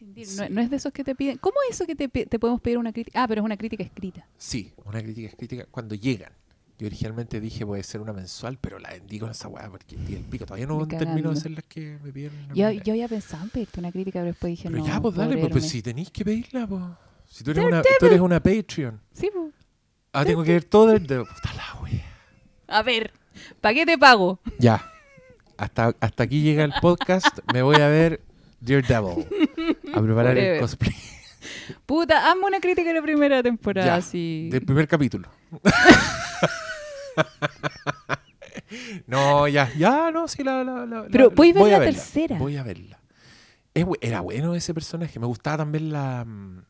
Sí. 0.00 0.36
No, 0.38 0.48
no 0.48 0.60
es 0.60 0.70
de 0.70 0.76
esos 0.76 0.92
que 0.92 1.04
te 1.04 1.14
piden. 1.14 1.38
¿Cómo 1.38 1.56
es 1.68 1.76
eso 1.76 1.86
que 1.86 1.94
te, 1.94 2.08
te 2.08 2.38
podemos 2.38 2.60
pedir 2.60 2.78
una 2.78 2.92
crítica? 2.92 3.22
Ah, 3.22 3.28
pero 3.28 3.42
es 3.42 3.44
una 3.44 3.56
crítica 3.56 3.84
escrita. 3.84 4.26
Sí, 4.38 4.72
una 4.84 5.02
crítica 5.02 5.28
es 5.28 5.36
crítica 5.36 5.66
cuando 5.70 5.94
llegan. 5.94 6.32
Yo 6.80 6.86
originalmente 6.86 7.42
dije 7.42 7.66
puede 7.66 7.82
ser 7.82 8.00
una 8.00 8.14
mensual, 8.14 8.56
pero 8.58 8.78
la 8.78 8.88
vendí 8.88 9.18
con 9.18 9.30
esa 9.30 9.48
weá 9.48 9.68
porque 9.68 9.96
el 9.96 10.24
pico. 10.24 10.46
Todavía 10.46 10.66
no 10.66 10.88
termino 10.88 11.30
de 11.30 11.38
hacer 11.38 11.50
las 11.50 11.64
que 11.64 11.98
me 12.02 12.10
pidieron. 12.10 12.48
la 12.48 12.54
Yo, 12.54 12.70
yo 12.70 12.94
había 12.94 13.06
pensado 13.06 13.44
en 13.44 13.50
pedirte 13.50 13.80
una 13.80 13.92
crítica, 13.92 14.20
pero 14.20 14.28
después 14.28 14.50
dije 14.52 14.70
pero 14.70 14.78
no. 14.78 14.86
ya, 14.86 14.98
pues 14.98 15.14
dale, 15.14 15.36
pues, 15.36 15.52
pues 15.52 15.68
si 15.68 15.82
tenéis 15.82 16.10
que 16.10 16.24
pedirla, 16.24 16.66
pues. 16.66 16.82
Si 17.26 17.44
tú 17.44 17.50
eres, 17.50 17.66
una, 17.66 17.82
tú 17.82 18.06
eres 18.06 18.20
una 18.20 18.42
Patreon. 18.42 18.98
Sí, 19.12 19.28
pues. 19.30 19.52
Ah, 20.12 20.24
tengo 20.24 20.42
que 20.42 20.52
ver 20.52 20.64
todo 20.64 20.92
el 20.92 21.06
de. 21.06 21.18
Puta 21.18 21.54
la 21.54 21.82
wea. 21.82 22.06
A 22.66 22.82
ver, 22.82 23.12
¿para 23.60 23.74
qué 23.74 23.84
te 23.84 23.98
pago? 23.98 24.40
Ya. 24.58 24.82
Hasta, 25.58 25.94
hasta 26.00 26.22
aquí 26.22 26.42
llega 26.42 26.64
el 26.64 26.72
podcast. 26.80 27.40
Me 27.52 27.60
voy 27.60 27.76
a 27.76 27.88
ver 27.88 28.22
Dear 28.60 28.86
Devil. 28.86 29.26
A 29.94 30.00
preparar 30.02 30.36
el 30.38 30.60
cosplay 30.60 30.94
Puta, 31.86 32.30
hazme 32.30 32.44
una 32.46 32.60
crítica 32.60 32.88
de 32.88 32.94
la 32.94 33.02
primera 33.02 33.42
temporada, 33.42 33.86
Ya, 33.86 33.94
así. 33.96 34.48
del 34.52 34.64
primer 34.64 34.86
capítulo. 34.86 35.28
no, 39.06 39.48
ya, 39.48 39.70
ya, 39.76 40.10
no, 40.10 40.28
sí, 40.28 40.42
la. 40.44 40.62
la, 40.64 40.86
la 40.86 41.06
Pero 41.10 41.24
la- 41.24 41.28
ver 41.30 41.54
voy 41.54 41.70
a 41.70 41.72
la 41.72 41.78
verla, 41.78 41.92
tercera. 41.98 42.38
Voy 42.38 42.56
a 42.56 42.62
verla. 42.62 43.00
Es 43.74 43.86
era 44.00 44.20
bueno 44.20 44.54
ese 44.54 44.74
personaje. 44.74 45.18
Me 45.18 45.26
gustaba 45.26 45.58
también 45.58 45.92
la, 45.92 46.24
mm, 46.24 46.62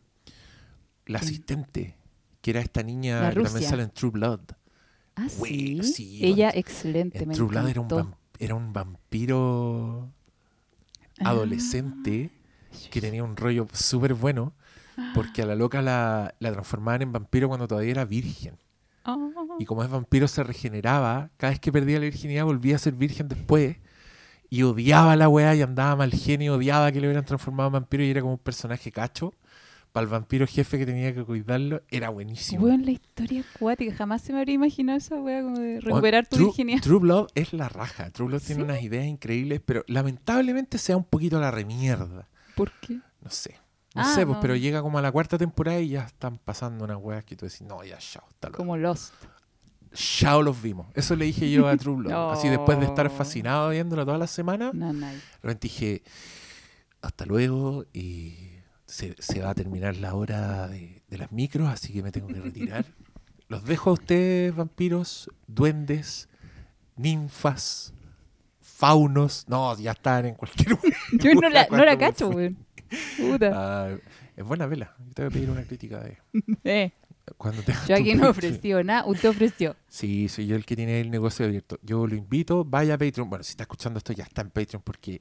la 1.07 1.19
asistente, 1.19 1.97
que 2.41 2.51
era 2.51 2.61
esta 2.61 2.83
niña 2.83 3.21
La 3.23 3.35
que 3.35 3.43
también 3.43 3.69
sale 3.69 3.83
en 3.83 3.91
True 3.91 4.11
Blood. 4.13 4.41
Ah, 5.17 5.29
sí. 5.29 5.83
sí, 5.83 6.21
Ella 6.25 6.51
excelente, 6.55 7.23
En 7.25 7.33
True 7.33 7.49
Blood 7.49 7.69
era 7.69 7.81
un, 7.81 8.15
era 8.39 8.55
un 8.55 8.73
vampiro 8.73 10.11
Ah. 11.21 11.31
adolescente 11.31 12.31
que 12.91 13.01
tenía 13.01 13.25
un 13.25 13.37
rollo 13.37 13.67
súper 13.73 14.15
bueno 14.15 14.53
porque 15.15 15.43
a 15.43 15.47
la 15.47 15.55
loca 15.55 15.81
la, 15.83 16.35
la 16.41 16.53
transformaban 16.53 17.03
en 17.03 17.13
vampiro 17.13 17.49
cuando 17.49 17.67
todavía 17.67 17.91
era 17.91 18.05
virgen. 18.05 18.59
Ah. 19.05 19.17
Y 19.59 19.65
como 19.65 19.83
es 19.83 19.91
vampiro 19.91 20.29
se 20.29 20.43
regeneraba, 20.43 21.31
cada 21.37 21.53
vez 21.53 21.61
que 21.61 21.73
perdía 21.73 21.99
la 21.99 22.05
virginidad 22.05 22.45
volvía 22.45 22.77
a 22.77 22.79
ser 22.79 22.95
virgen 22.95 23.29
después. 23.29 23.77
Y 24.53 24.63
odiaba 24.65 25.13
a 25.13 25.17
la 25.17 25.29
weá 25.29 25.55
y 25.55 25.63
andaba 25.63 25.95
mal 25.95 26.13
genio, 26.13 26.57
odiaba 26.57 26.91
que 26.91 27.01
le 27.01 27.07
hubieran 27.07 27.25
transformado 27.25 27.69
en 27.69 27.75
vampiro 27.75 28.03
y 28.03 28.11
era 28.11 28.21
como 28.21 28.33
un 28.35 28.39
personaje 28.39 28.91
cacho. 28.91 29.33
Para 29.93 30.05
el 30.05 30.09
vampiro 30.11 30.47
jefe 30.47 30.79
que 30.79 30.87
tenía 30.87 31.13
que 31.13 31.25
cuidarlo, 31.25 31.83
era 31.91 32.11
buenísimo. 32.11 32.65
Weón, 32.65 32.85
la 32.85 32.93
historia 32.93 33.43
acuática. 33.55 33.93
Jamás 33.97 34.23
se 34.23 34.33
me 34.33 34.39
habría 34.39 34.55
imaginado 34.55 34.99
esa 34.99 35.17
wea 35.17 35.43
como 35.43 35.59
de 35.59 35.81
recuperar 35.81 36.27
tu 36.29 36.37
virginidad. 36.39 36.81
True 36.81 37.01
Blood 37.01 37.27
es 37.35 37.53
la 37.53 37.69
raja. 37.69 38.11
True 38.11 38.29
Blood 38.29 38.41
tiene 38.41 38.61
¿Sí? 38.63 38.65
unas 38.65 38.83
ideas 38.83 39.07
increíbles, 39.07 39.61
pero 39.65 39.85
lamentablemente 39.89 40.79
se 40.79 40.93
da 40.93 40.97
un 40.97 41.05
poquito 41.05 41.39
a 41.39 41.41
la 41.41 41.51
remierda. 41.51 42.29
¿Por 42.55 42.71
qué? 42.81 42.99
No 43.21 43.31
sé. 43.31 43.57
No 43.97 44.03
Ah, 44.03 44.15
sé, 44.15 44.25
pues, 44.25 44.37
no. 44.37 44.41
pero 44.41 44.55
llega 44.55 44.81
como 44.83 44.99
a 44.99 45.03
la 45.03 45.11
cuarta 45.11 45.37
temporada 45.37 45.81
y 45.81 45.89
ya 45.89 46.05
están 46.05 46.39
pasando 46.39 46.85
unas 46.85 46.99
weas 46.99 47.25
que 47.25 47.35
tú 47.35 47.47
decís, 47.47 47.63
no, 47.63 47.83
ya, 47.83 47.99
chao, 47.99 48.23
hasta 48.29 48.49
luego. 48.49 48.59
Como 48.59 48.77
Lost. 48.77 49.13
Chao, 49.93 50.41
los 50.43 50.63
vimos. 50.63 50.87
Eso 50.95 51.17
le 51.17 51.25
dije 51.25 51.51
yo 51.51 51.67
a 51.67 51.77
True 51.77 51.97
Blood. 51.97 52.13
Así 52.33 52.49
después 52.49 52.79
de 52.79 52.87
estar 52.87 53.07
No. 53.07 53.11
fascinado 53.11 53.71
viéndolo 53.71 54.05
todas 54.05 54.21
las 54.21 54.31
semanas, 54.31 54.73
No, 54.73 54.93
no. 54.93 55.09
dije, 55.61 56.05
hasta 57.03 57.27
luego 57.27 57.85
y 57.93 58.50
se, 58.91 59.15
se 59.19 59.41
va 59.41 59.51
a 59.51 59.55
terminar 59.55 59.97
la 59.97 60.15
hora 60.15 60.69
de, 60.69 61.03
de 61.09 61.19
las 61.19 61.31
micros, 61.33 61.69
así 61.69 61.93
que 61.93 62.03
me 62.03 62.11
tengo 62.13 62.29
que 62.29 62.41
retirar. 62.41 62.85
Los 63.49 63.65
dejo 63.65 63.91
a 63.91 63.93
ustedes, 63.95 64.55
vampiros, 64.55 65.29
duendes, 65.47 66.29
ninfas, 66.97 67.93
faunos. 68.61 69.45
No, 69.49 69.77
ya 69.79 69.93
están 69.93 70.27
en 70.27 70.35
cualquier 70.35 70.77
Yo 71.13 71.35
no 71.35 71.49
la, 71.49 71.67
no 71.71 71.85
la 71.85 71.99
cacho, 71.99 72.29
weón. 72.29 72.57
Puta. 73.17 73.51
Ah, 73.55 73.97
es 74.37 74.45
buena 74.45 74.67
vela. 74.67 74.95
Yo 75.07 75.15
te 75.15 75.23
voy 75.23 75.29
a 75.29 75.33
pedir 75.33 75.51
una 75.51 75.65
crítica 75.65 76.01
de 76.01 76.19
Eh, 76.65 76.93
cuando 77.37 77.63
te 77.63 77.73
yo 77.87 77.95
aquí 77.95 78.15
no 78.15 78.31
ofreció 78.31 78.83
nada, 78.83 79.05
usted 79.07 79.29
ofreció. 79.29 79.77
Sí, 79.89 80.29
soy 80.29 80.47
yo 80.47 80.57
el 80.57 80.65
que 80.65 80.75
tiene 80.75 81.01
el 81.01 81.11
negocio 81.11 81.47
abierto. 81.47 81.79
Yo 81.83 82.07
lo 82.07 82.17
invito, 82.17 82.65
vaya 82.65 82.95
a 82.95 82.99
Patreon. 82.99 83.31
Bueno, 83.31 83.45
si 83.45 83.51
está 83.51 83.65
escuchando 83.65 83.99
esto, 83.99 84.13
ya 84.13 84.25
está 84.25 84.43
en 84.43 84.51
Patreon 84.51 84.83
porque 84.83 85.21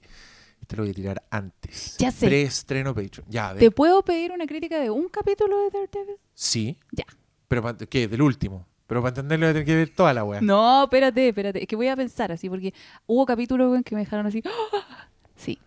te 0.68 0.76
lo 0.76 0.84
voy 0.84 0.92
a 0.92 0.94
tirar 0.94 1.24
antes. 1.30 1.98
Ya 1.98 2.12
sé. 2.12 2.28
Preestreno 2.28 2.94
Patreon. 2.94 3.28
Ya, 3.30 3.50
a 3.50 3.54
ver. 3.54 3.60
¿Te 3.60 3.72
puedo 3.72 4.04
pedir 4.04 4.32
una 4.32 4.46
crítica 4.46 4.80
de 4.80 4.90
un 4.90 5.10
capítulo 5.10 5.58
de 5.60 5.70
Daredevil? 5.72 6.16
Sí. 6.34 6.78
Ya. 6.92 7.06
Pero, 7.48 7.78
¿qué? 7.90 8.08
Del 8.08 8.22
último. 8.22 8.68
Pero 8.88 9.02
para 9.02 9.10
entenderlo, 9.10 9.46
voy 9.46 9.52
a 9.52 9.54
tener 9.54 9.66
que 9.66 9.76
ver 9.76 9.96
toda 9.96 10.14
la 10.14 10.24
wea. 10.24 10.42
No, 10.42 10.84
espérate, 10.84 11.30
espérate. 11.30 11.62
Es 11.62 11.68
que 11.68 11.76
voy 11.76 11.88
a 11.88 11.96
pensar 11.96 12.32
así, 12.32 12.50
porque 12.50 12.74
hubo 13.06 13.26
capítulos 13.26 13.70
weón, 13.70 13.84
que 13.84 13.94
me 13.94 14.02
dejaron 14.02 14.26
así. 14.26 14.42
¡Ah! 14.46 15.08
Sí, 15.36 15.60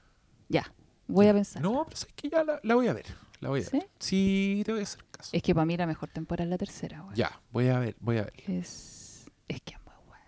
ya. 0.49 0.72
Voy 1.07 1.26
a 1.28 1.32
pensar. 1.32 1.62
No, 1.62 1.84
pero 1.84 1.95
es 1.95 2.07
que 2.16 2.28
ya 2.28 2.43
la, 2.43 2.59
la 2.62 2.74
voy 2.74 2.88
a 2.88 2.93
ver. 2.93 3.07
La 3.40 3.49
voy 3.49 3.61
a 3.61 3.70
ver. 3.70 3.88
Sí, 3.99 4.62
te 4.64 4.72
voy 4.72 4.80
a 4.80 4.84
hacer 4.84 5.05
caso. 5.11 5.30
Es 5.32 5.43
que 5.43 5.55
para 5.55 5.66
mí 5.66 5.76
la 5.76 5.86
mejor 5.86 6.09
temporada 6.09 6.45
es 6.45 6.51
la 6.51 6.59
tercera, 6.59 7.03
weón. 7.03 7.14
Ya, 7.14 7.40
voy 7.53 7.68
a 7.68 7.78
ver, 7.78 7.97
voy 8.01 8.18
a 8.18 8.22
ver. 8.22 8.34
Es, 8.47 9.30
es 9.47 9.61
que 9.62 9.74
es 9.74 9.80
muy 9.84 9.95
bueno. 10.07 10.24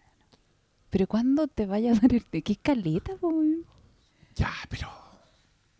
Pero 0.90 1.06
¿cuándo 1.06 1.48
te 1.48 1.66
vaya 1.66 1.92
a 1.92 1.94
dar 1.94 2.12
el... 2.12 2.24
¿Qué 2.24 2.52
escaleta, 2.52 3.16
po, 3.16 3.28
weón? 3.28 3.64
Ya, 4.34 4.50
pero. 4.68 4.88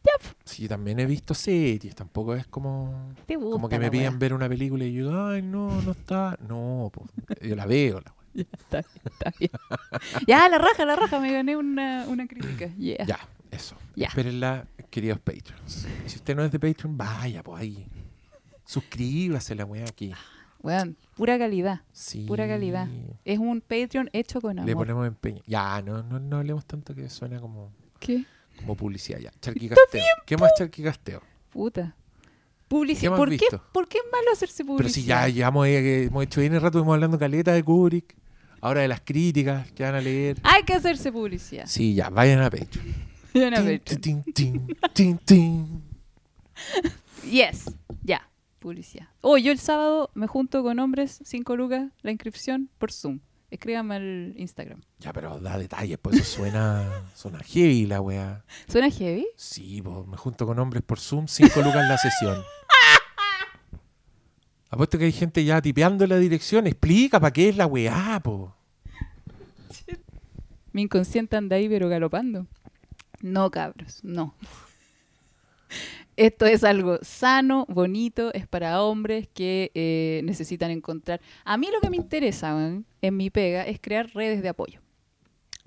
Ya, 0.03 0.13
po. 0.21 0.37
Sí, 0.45 0.69
también 0.69 1.01
he 1.01 1.07
visto 1.07 1.35
series. 1.35 1.95
Tampoco 1.95 2.35
es 2.35 2.47
como. 2.47 3.15
Te 3.27 3.37
gusta 3.37 3.53
Como 3.53 3.69
que 3.69 3.79
me 3.79 3.91
piden 3.91 4.11
wea. 4.13 4.19
ver 4.19 4.35
una 4.35 4.49
película 4.49 4.85
y 4.85 4.93
yo 4.93 5.09
digo, 5.09 5.27
ay, 5.27 5.43
no, 5.43 5.81
no 5.83 5.93
está. 5.93 6.39
No, 6.47 6.91
pues, 6.93 7.11
yo 7.41 7.57
la 7.57 7.67
veo. 7.67 8.01
La 8.01 8.13
wea. 8.13 8.25
Ya, 8.35 8.43
está 8.53 8.81
bien, 8.83 9.03
está 9.05 9.33
bien. 9.39 9.51
ya, 10.27 10.49
la 10.49 10.59
raja, 10.59 10.85
la 10.85 10.97
raja. 10.97 11.21
Me 11.21 11.33
gané 11.33 11.57
una, 11.57 12.05
una 12.09 12.27
crítica. 12.27 12.67
Yeah. 12.77 13.07
Ya, 13.07 13.19
eso. 13.51 13.77
Ya. 13.97 14.09
Espérenla, 14.09 14.67
queridos 14.91 15.21
Patreons. 15.21 15.87
Si 16.07 16.17
usted 16.17 16.35
no 16.37 16.45
es 16.45 16.51
de 16.53 16.59
Patreon, 16.59 16.97
vaya, 16.97 17.43
pues 17.43 17.63
ahí. 17.63 17.87
Suscríbase 18.65 19.55
la 19.55 19.65
weá 19.65 19.85
aquí. 19.85 20.13
Weón, 20.63 20.97
pura 21.15 21.39
calidad. 21.39 21.83
Sí. 21.93 22.25
Pura 22.27 22.49
calidad. 22.49 22.89
Es 23.25 23.39
un 23.39 23.61
Patreon 23.61 24.09
hecho 24.13 24.41
con 24.41 24.59
amor. 24.59 24.67
Le 24.67 24.75
ponemos 24.75 25.07
empeño. 25.07 25.43
Ya, 25.47 25.83
no, 25.83 26.03
no, 26.03 26.19
no 26.19 26.39
hablemos 26.39 26.65
tanto 26.65 26.95
que 26.95 27.09
suena 27.11 27.39
como, 27.39 27.71
¿Qué? 28.01 28.25
Como 28.65 28.77
publicidad. 28.77 29.19
Ya, 29.19 29.33
charquicasteo. 29.41 30.03
¿Qué 30.27 30.37
más 30.37 30.53
charquicasteo? 30.59 31.23
Puta. 31.51 31.95
¿Qué 31.95 32.69
Publicidad. 32.69 33.17
¿Por 33.17 33.31
qué? 33.31 33.47
¿Por 33.73 33.89
qué 33.89 33.99
es 33.99 34.05
malo 34.11 34.33
hacerse 34.33 34.65
publicidad? 34.65 34.79
Pero 34.79 34.89
si 34.89 35.05
ya 35.05 35.29
llevamos, 35.29 35.67
eh, 35.67 36.05
hemos 36.05 36.25
hecho 36.25 36.41
bien 36.41 36.55
el 36.55 36.61
rato, 36.61 36.79
hemos 36.81 36.95
hablando 36.95 37.19
caleta 37.19 37.53
de 37.53 37.63
Kubrick. 37.63 38.17
Ahora 38.61 38.81
de 38.81 38.89
las 38.89 39.03
críticas 39.03 39.71
que 39.73 39.83
van 39.83 39.95
a 39.95 40.01
leer. 40.01 40.39
Hay 40.43 40.63
que 40.63 40.73
hacerse 40.73 41.13
publicidad. 41.13 41.67
Sí, 41.67 41.95
ya, 41.95 42.09
vayan 42.09 42.41
a 42.41 42.51
tin, 44.01 44.25
tin, 44.33 44.67
tin, 44.95 45.19
tin. 45.19 45.83
Yes. 47.31 47.71
Ya. 48.03 48.29
Publicidad. 48.59 49.09
Oh, 49.21 49.37
yo 49.37 49.53
el 49.53 49.59
sábado 49.59 50.11
me 50.15 50.27
junto 50.27 50.63
con 50.63 50.79
hombres, 50.79 51.21
5 51.25 51.57
lucas, 51.57 51.93
la 52.01 52.11
inscripción 52.11 52.71
por 52.79 52.91
Zoom. 52.91 53.21
Escríbame 53.51 53.95
al 53.95 54.35
Instagram. 54.37 54.81
Ya, 54.99 55.13
pero 55.13 55.39
da 55.39 55.57
detalles, 55.59 55.99
pues 55.99 56.17
eso 56.17 56.39
suena, 56.39 57.05
suena 57.15 57.39
heavy 57.41 57.87
la 57.87 58.01
weá. 58.01 58.45
¿Suena 58.67 58.91
heavy? 58.91 59.27
Sí, 59.37 59.81
pues 59.83 60.07
me 60.07 60.17
junto 60.17 60.47
con 60.47 60.59
hombres 60.59 60.83
por 60.83 60.99
Zoom, 60.99 61.29
5 61.29 61.61
lucas 61.63 61.89
la 61.89 61.99
sesión. 61.99 62.43
Apuesto 64.71 64.99
que 64.99 65.05
hay 65.05 65.13
gente 65.13 65.45
ya 65.45 65.63
tipeando 65.63 66.05
la 66.07 66.19
dirección. 66.19 66.67
Explica 66.67 67.21
para 67.21 67.33
qué 67.33 67.49
es 67.49 67.57
la 67.57 67.67
weá, 67.67 68.19
po. 68.21 68.57
Mi 70.73 70.83
inconsciente 70.83 71.37
anda 71.37 71.55
ahí, 71.55 71.69
pero 71.69 71.89
galopando. 71.89 72.49
No, 73.21 73.51
cabros, 73.53 74.03
no. 74.03 74.35
Esto 76.17 76.47
es 76.47 76.63
algo 76.63 76.99
sano, 77.03 77.67
bonito, 77.69 78.33
es 78.35 78.47
para 78.47 78.83
hombres 78.83 79.29
que 79.35 79.73
eh, 79.75 80.21
necesitan 80.25 80.71
encontrar. 80.71 81.21
A 81.45 81.57
mí 81.57 81.69
lo 81.73 81.81
que 81.81 81.91
me 81.91 81.97
interesa 81.97 82.57
en 83.03 83.17
mi 83.17 83.31
pega 83.31 83.67
es 83.67 83.81
crear 83.81 84.09
redes 84.15 84.43
de 84.43 84.49
apoyo. 84.49 84.81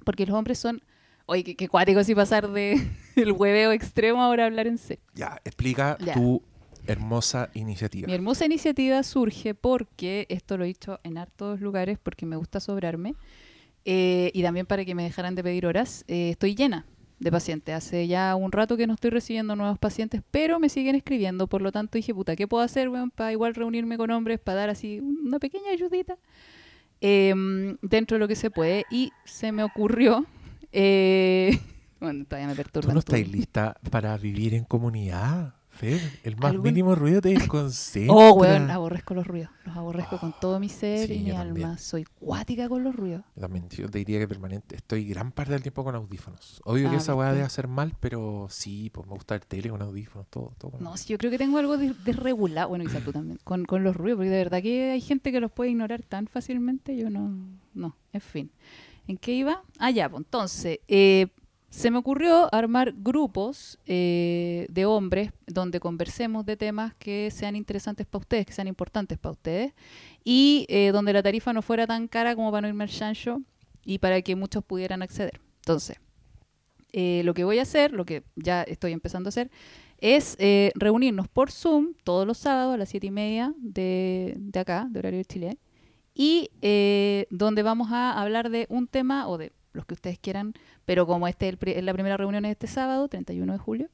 Porque 0.05 0.25
los 0.25 0.35
hombres 0.35 0.57
son. 0.57 0.81
Oye, 1.25 1.43
qué, 1.43 1.55
qué 1.57 1.67
cuático 1.67 2.01
si 2.05 2.15
pasar 2.15 2.49
de 2.49 2.79
el 3.17 3.33
hueveo 3.33 3.73
extremo 3.73 4.23
ahora 4.23 4.43
a 4.43 4.45
hablar 4.47 4.67
en 4.67 4.77
serio. 4.77 5.03
Ya, 5.13 5.41
explica 5.43 5.97
Ya. 5.99 6.13
tu 6.13 6.41
hermosa 6.85 7.49
iniciativa. 7.53 8.07
Mi 8.07 8.13
hermosa 8.13 8.45
iniciativa 8.45 9.03
surge 9.03 9.53
porque, 9.53 10.25
esto 10.29 10.57
lo 10.57 10.63
he 10.63 10.67
dicho 10.67 11.01
en 11.03 11.17
hartos 11.17 11.59
lugares 11.59 11.97
porque 12.01 12.25
me 12.25 12.37
gusta 12.37 12.61
sobrarme, 12.61 13.15
eh, 13.83 14.31
y 14.33 14.41
también 14.41 14.65
para 14.65 14.85
que 14.85 14.95
me 14.95 15.03
dejaran 15.03 15.35
de 15.35 15.43
pedir 15.43 15.65
horas, 15.65 16.05
eh, 16.07 16.29
estoy 16.29 16.55
llena 16.55 16.85
de 17.19 17.31
pacientes. 17.31 17.75
Hace 17.75 18.07
ya 18.07 18.35
un 18.35 18.51
rato 18.51 18.77
que 18.77 18.87
no 18.87 18.93
estoy 18.93 19.09
recibiendo 19.11 19.55
nuevos 19.55 19.79
pacientes, 19.79 20.21
pero 20.31 20.59
me 20.59 20.69
siguen 20.69 20.95
escribiendo, 20.95 21.47
por 21.47 21.61
lo 21.61 21.71
tanto 21.71 21.97
dije, 21.97 22.13
puta, 22.13 22.35
¿qué 22.35 22.47
puedo 22.47 22.63
hacer, 22.63 22.89
weón, 22.89 23.11
para 23.11 23.31
igual 23.31 23.55
reunirme 23.55 23.97
con 23.97 24.11
hombres, 24.11 24.39
para 24.39 24.59
dar 24.59 24.69
así 24.69 24.99
una 24.99 25.39
pequeña 25.39 25.71
ayudita 25.71 26.17
em, 27.01 27.77
dentro 27.81 28.15
de 28.15 28.19
lo 28.19 28.27
que 28.27 28.35
se 28.35 28.51
puede? 28.51 28.85
Y 28.91 29.11
se 29.25 29.51
me 29.51 29.63
ocurrió, 29.63 30.25
eh, 30.71 31.59
bueno, 31.99 32.25
todavía 32.25 32.47
me 32.47 32.53
¿Tú 32.53 32.57
perturba. 32.57 32.93
no 32.93 32.99
estás 32.99 33.27
lista 33.27 33.77
para 33.89 34.17
vivir 34.17 34.53
en 34.53 34.63
comunidad, 34.63 35.55
Fer? 35.77 36.01
El 36.23 36.35
más 36.37 36.51
¿Algún- 36.51 36.63
mínimo 36.63 36.95
ruido 36.95 37.21
te 37.21 37.29
desconcentra. 37.29 38.13
Oh, 38.13 38.33
weón, 38.33 38.69
aborrezco 38.71 39.13
los 39.13 39.25
ruidos. 39.27 39.49
Los 39.65 39.75
aborrezco 39.77 40.19
con 40.19 40.33
todo 40.39 40.59
mi 40.59 40.69
ser 40.69 41.07
sí, 41.07 41.13
y 41.15 41.23
mi 41.23 41.31
alma. 41.31 41.43
también. 41.45 41.77
Soy 41.77 42.03
cuática 42.19 42.67
con 42.69 42.83
los 42.83 42.95
ruidos. 42.95 43.23
Yo 43.35 43.41
también, 43.41 43.67
yo 43.69 43.89
te 43.89 43.99
diría 43.99 44.19
que 44.19 44.27
permanente. 44.27 44.75
Estoy 44.75 45.05
gran 45.07 45.31
parte 45.31 45.51
del 45.53 45.61
tiempo 45.61 45.83
con 45.83 45.93
audífonos. 45.95 46.61
Obvio 46.65 46.89
que 46.89 46.95
Ah, 46.95 46.99
esa 46.99 47.15
weá 47.15 47.31
debe 47.33 47.43
hacer 47.45 47.67
mal, 47.67 47.93
pero 47.99 48.47
sí, 48.49 48.89
pues 48.93 49.05
me 49.07 49.13
gusta 49.13 49.35
el 49.35 49.41
tele 49.41 49.69
con 49.69 49.81
audífonos, 49.81 50.27
todo. 50.29 50.53
todo 50.57 50.71
con 50.71 50.83
No, 50.83 50.97
sí, 50.97 51.09
yo 51.09 51.17
creo 51.17 51.31
que 51.31 51.37
tengo 51.37 51.57
algo 51.57 51.77
de- 51.77 51.93
desregulado. 52.05 52.69
Bueno, 52.69 52.83
quizás 52.85 53.03
tú 53.03 53.11
también. 53.11 53.39
Con, 53.43 53.65
con 53.65 53.83
los 53.83 53.95
ruidos, 53.95 54.17
porque 54.17 54.29
de 54.29 54.37
verdad 54.37 54.61
que 54.61 54.91
hay 54.91 55.01
gente 55.01 55.31
que 55.31 55.39
los 55.39 55.51
puede 55.51 55.69
ignorar 55.71 56.01
tan 56.03 56.27
fácilmente. 56.27 56.95
Yo 56.97 57.09
no. 57.09 57.31
No, 57.73 57.95
en 58.13 58.21
fin. 58.21 58.51
¿En 59.07 59.17
qué 59.17 59.33
iba? 59.33 59.61
Ah, 59.79 59.91
ya, 59.91 60.09
pues 60.09 60.21
entonces. 60.25 60.79
eh, 60.87 61.27
se 61.69 61.91
me 61.91 61.97
ocurrió 61.97 62.53
armar 62.53 62.93
grupos 62.95 63.77
eh, 63.85 64.67
de 64.69 64.85
hombres 64.85 65.31
donde 65.47 65.79
conversemos 65.79 66.45
de 66.45 66.55
temas 66.55 66.95
que 66.95 67.29
sean 67.29 67.55
interesantes 67.55 68.07
para 68.07 68.21
ustedes, 68.21 68.45
que 68.45 68.53
sean 68.53 68.67
importantes 68.67 69.17
para 69.17 69.33
ustedes, 69.33 69.73
y 70.23 70.65
eh, 70.69 70.91
donde 70.93 71.13
la 71.13 71.21
tarifa 71.21 71.51
no 71.53 71.61
fuera 71.61 71.85
tan 71.85 72.07
cara 72.07 72.35
como 72.35 72.51
para 72.51 72.61
no 72.61 72.67
irme 72.69 72.85
al 72.85 72.89
chancho 72.89 73.41
y 73.83 73.99
para 73.99 74.21
que 74.21 74.35
muchos 74.35 74.63
pudieran 74.63 75.01
acceder. 75.01 75.41
Entonces, 75.57 75.99
eh, 76.93 77.21
lo 77.25 77.33
que 77.33 77.43
voy 77.43 77.59
a 77.59 77.63
hacer, 77.63 77.91
lo 77.91 78.05
que 78.05 78.23
ya 78.35 78.63
estoy 78.63 78.93
empezando 78.93 79.27
a 79.27 79.29
hacer, 79.29 79.51
es 79.99 80.37
reunirnos 80.75 81.27
por 81.27 81.51
Zoom 81.51 81.95
todos 82.03 82.27
los 82.27 82.37
sábados 82.37 82.75
a 82.75 82.77
las 82.77 82.87
siete 82.87 83.07
y 83.07 83.11
media 83.11 83.53
de, 83.57 84.35
de 84.37 84.59
acá, 84.59 84.87
de 84.91 84.99
horario 84.99 85.17
de 85.17 85.25
Chile, 85.25 85.57
y 86.13 86.51
donde 87.31 87.63
vamos 87.63 87.91
a 87.91 88.19
hablar 88.21 88.51
de 88.51 88.67
un 88.69 88.87
tema 88.87 89.27
o 89.27 89.39
de 89.39 89.51
los 89.77 89.85
que 89.85 89.93
ustedes 89.93 90.19
quieran, 90.19 90.53
pero 90.85 91.07
como 91.07 91.27
este 91.27 91.47
es, 91.47 91.57
el 91.61 91.85
la 91.85 91.93
primera 91.93 92.17
reunión 92.17 92.43
es 92.43 92.51
este 92.51 92.67
sábado, 92.67 93.07
31 93.07 93.53
de 93.53 93.59
julio, 93.59 93.89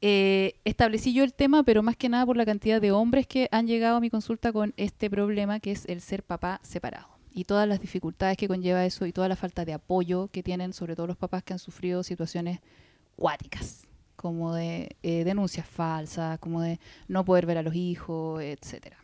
eh, 0.00 0.54
establecí 0.64 1.12
yo 1.12 1.22
el 1.22 1.34
tema, 1.34 1.62
pero 1.62 1.82
más 1.82 1.96
que 1.96 2.08
nada 2.08 2.24
por 2.26 2.36
la 2.36 2.46
cantidad 2.46 2.80
de 2.80 2.90
hombres 2.90 3.26
que 3.26 3.48
han 3.52 3.66
llegado 3.66 3.98
a 3.98 4.00
mi 4.00 4.10
consulta 4.10 4.52
con 4.52 4.72
este 4.76 5.10
problema 5.10 5.60
que 5.60 5.70
es 5.70 5.84
el 5.86 6.00
ser 6.00 6.22
papá 6.24 6.60
separado 6.62 7.12
y 7.34 7.44
todas 7.44 7.68
las 7.68 7.80
dificultades 7.80 8.36
que 8.36 8.48
conlleva 8.48 8.84
eso 8.84 9.06
y 9.06 9.12
toda 9.12 9.28
la 9.28 9.36
falta 9.36 9.64
de 9.64 9.72
apoyo 9.72 10.28
que 10.28 10.42
tienen, 10.42 10.72
sobre 10.72 10.96
todo 10.96 11.06
los 11.06 11.16
papás 11.16 11.42
que 11.42 11.52
han 11.52 11.58
sufrido 11.58 12.02
situaciones 12.02 12.60
cuáticas, 13.16 13.86
como 14.16 14.54
de 14.54 14.96
eh, 15.02 15.24
denuncias 15.24 15.66
falsas, 15.66 16.38
como 16.38 16.60
de 16.60 16.78
no 17.08 17.24
poder 17.24 17.46
ver 17.46 17.58
a 17.58 17.62
los 17.62 17.74
hijos, 17.74 18.42
etcétera. 18.42 19.01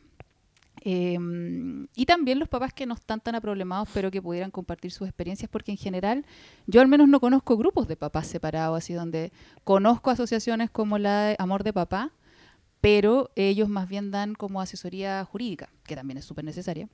Em, 0.83 1.89
y 1.95 2.07
también 2.07 2.39
los 2.39 2.49
papás 2.49 2.73
que 2.73 2.87
no 2.87 2.95
están 2.95 3.21
tan 3.21 3.35
aproblemados, 3.35 3.89
pero 3.93 4.11
que 4.11 4.23
pudieran 4.23 4.51
compartir 4.51 4.91
sus 4.93 5.09
experiencias, 5.09 5.51
porque 5.51 5.73
en 5.73 5.79
general 5.79 6.25
yo 6.67 6.81
al 6.81 6.89
menos 6.89 7.09
no 7.09 7.21
conozco 7.21 7.57
grupos 7.57 7.89
de 7.89 7.97
papás 7.97 8.27
separados, 8.27 8.79
así 8.79 8.95
donde 8.95 9.33
conozco 9.65 10.11
asociaciones 10.11 10.71
como 10.71 10.99
la 10.99 11.27
de 11.27 11.37
Amor 11.39 11.65
de 11.65 11.73
Papá, 11.73 12.13
pero 12.81 13.31
ellos 13.35 13.69
más 13.69 13.89
bien 13.89 14.11
dan 14.11 14.35
como 14.35 14.61
asesoría 14.61 15.25
jurídica, 15.25 15.71
que 15.85 15.97
también 15.97 16.19
es 16.19 16.25
súper 16.25 16.45
necesaria 16.45 16.89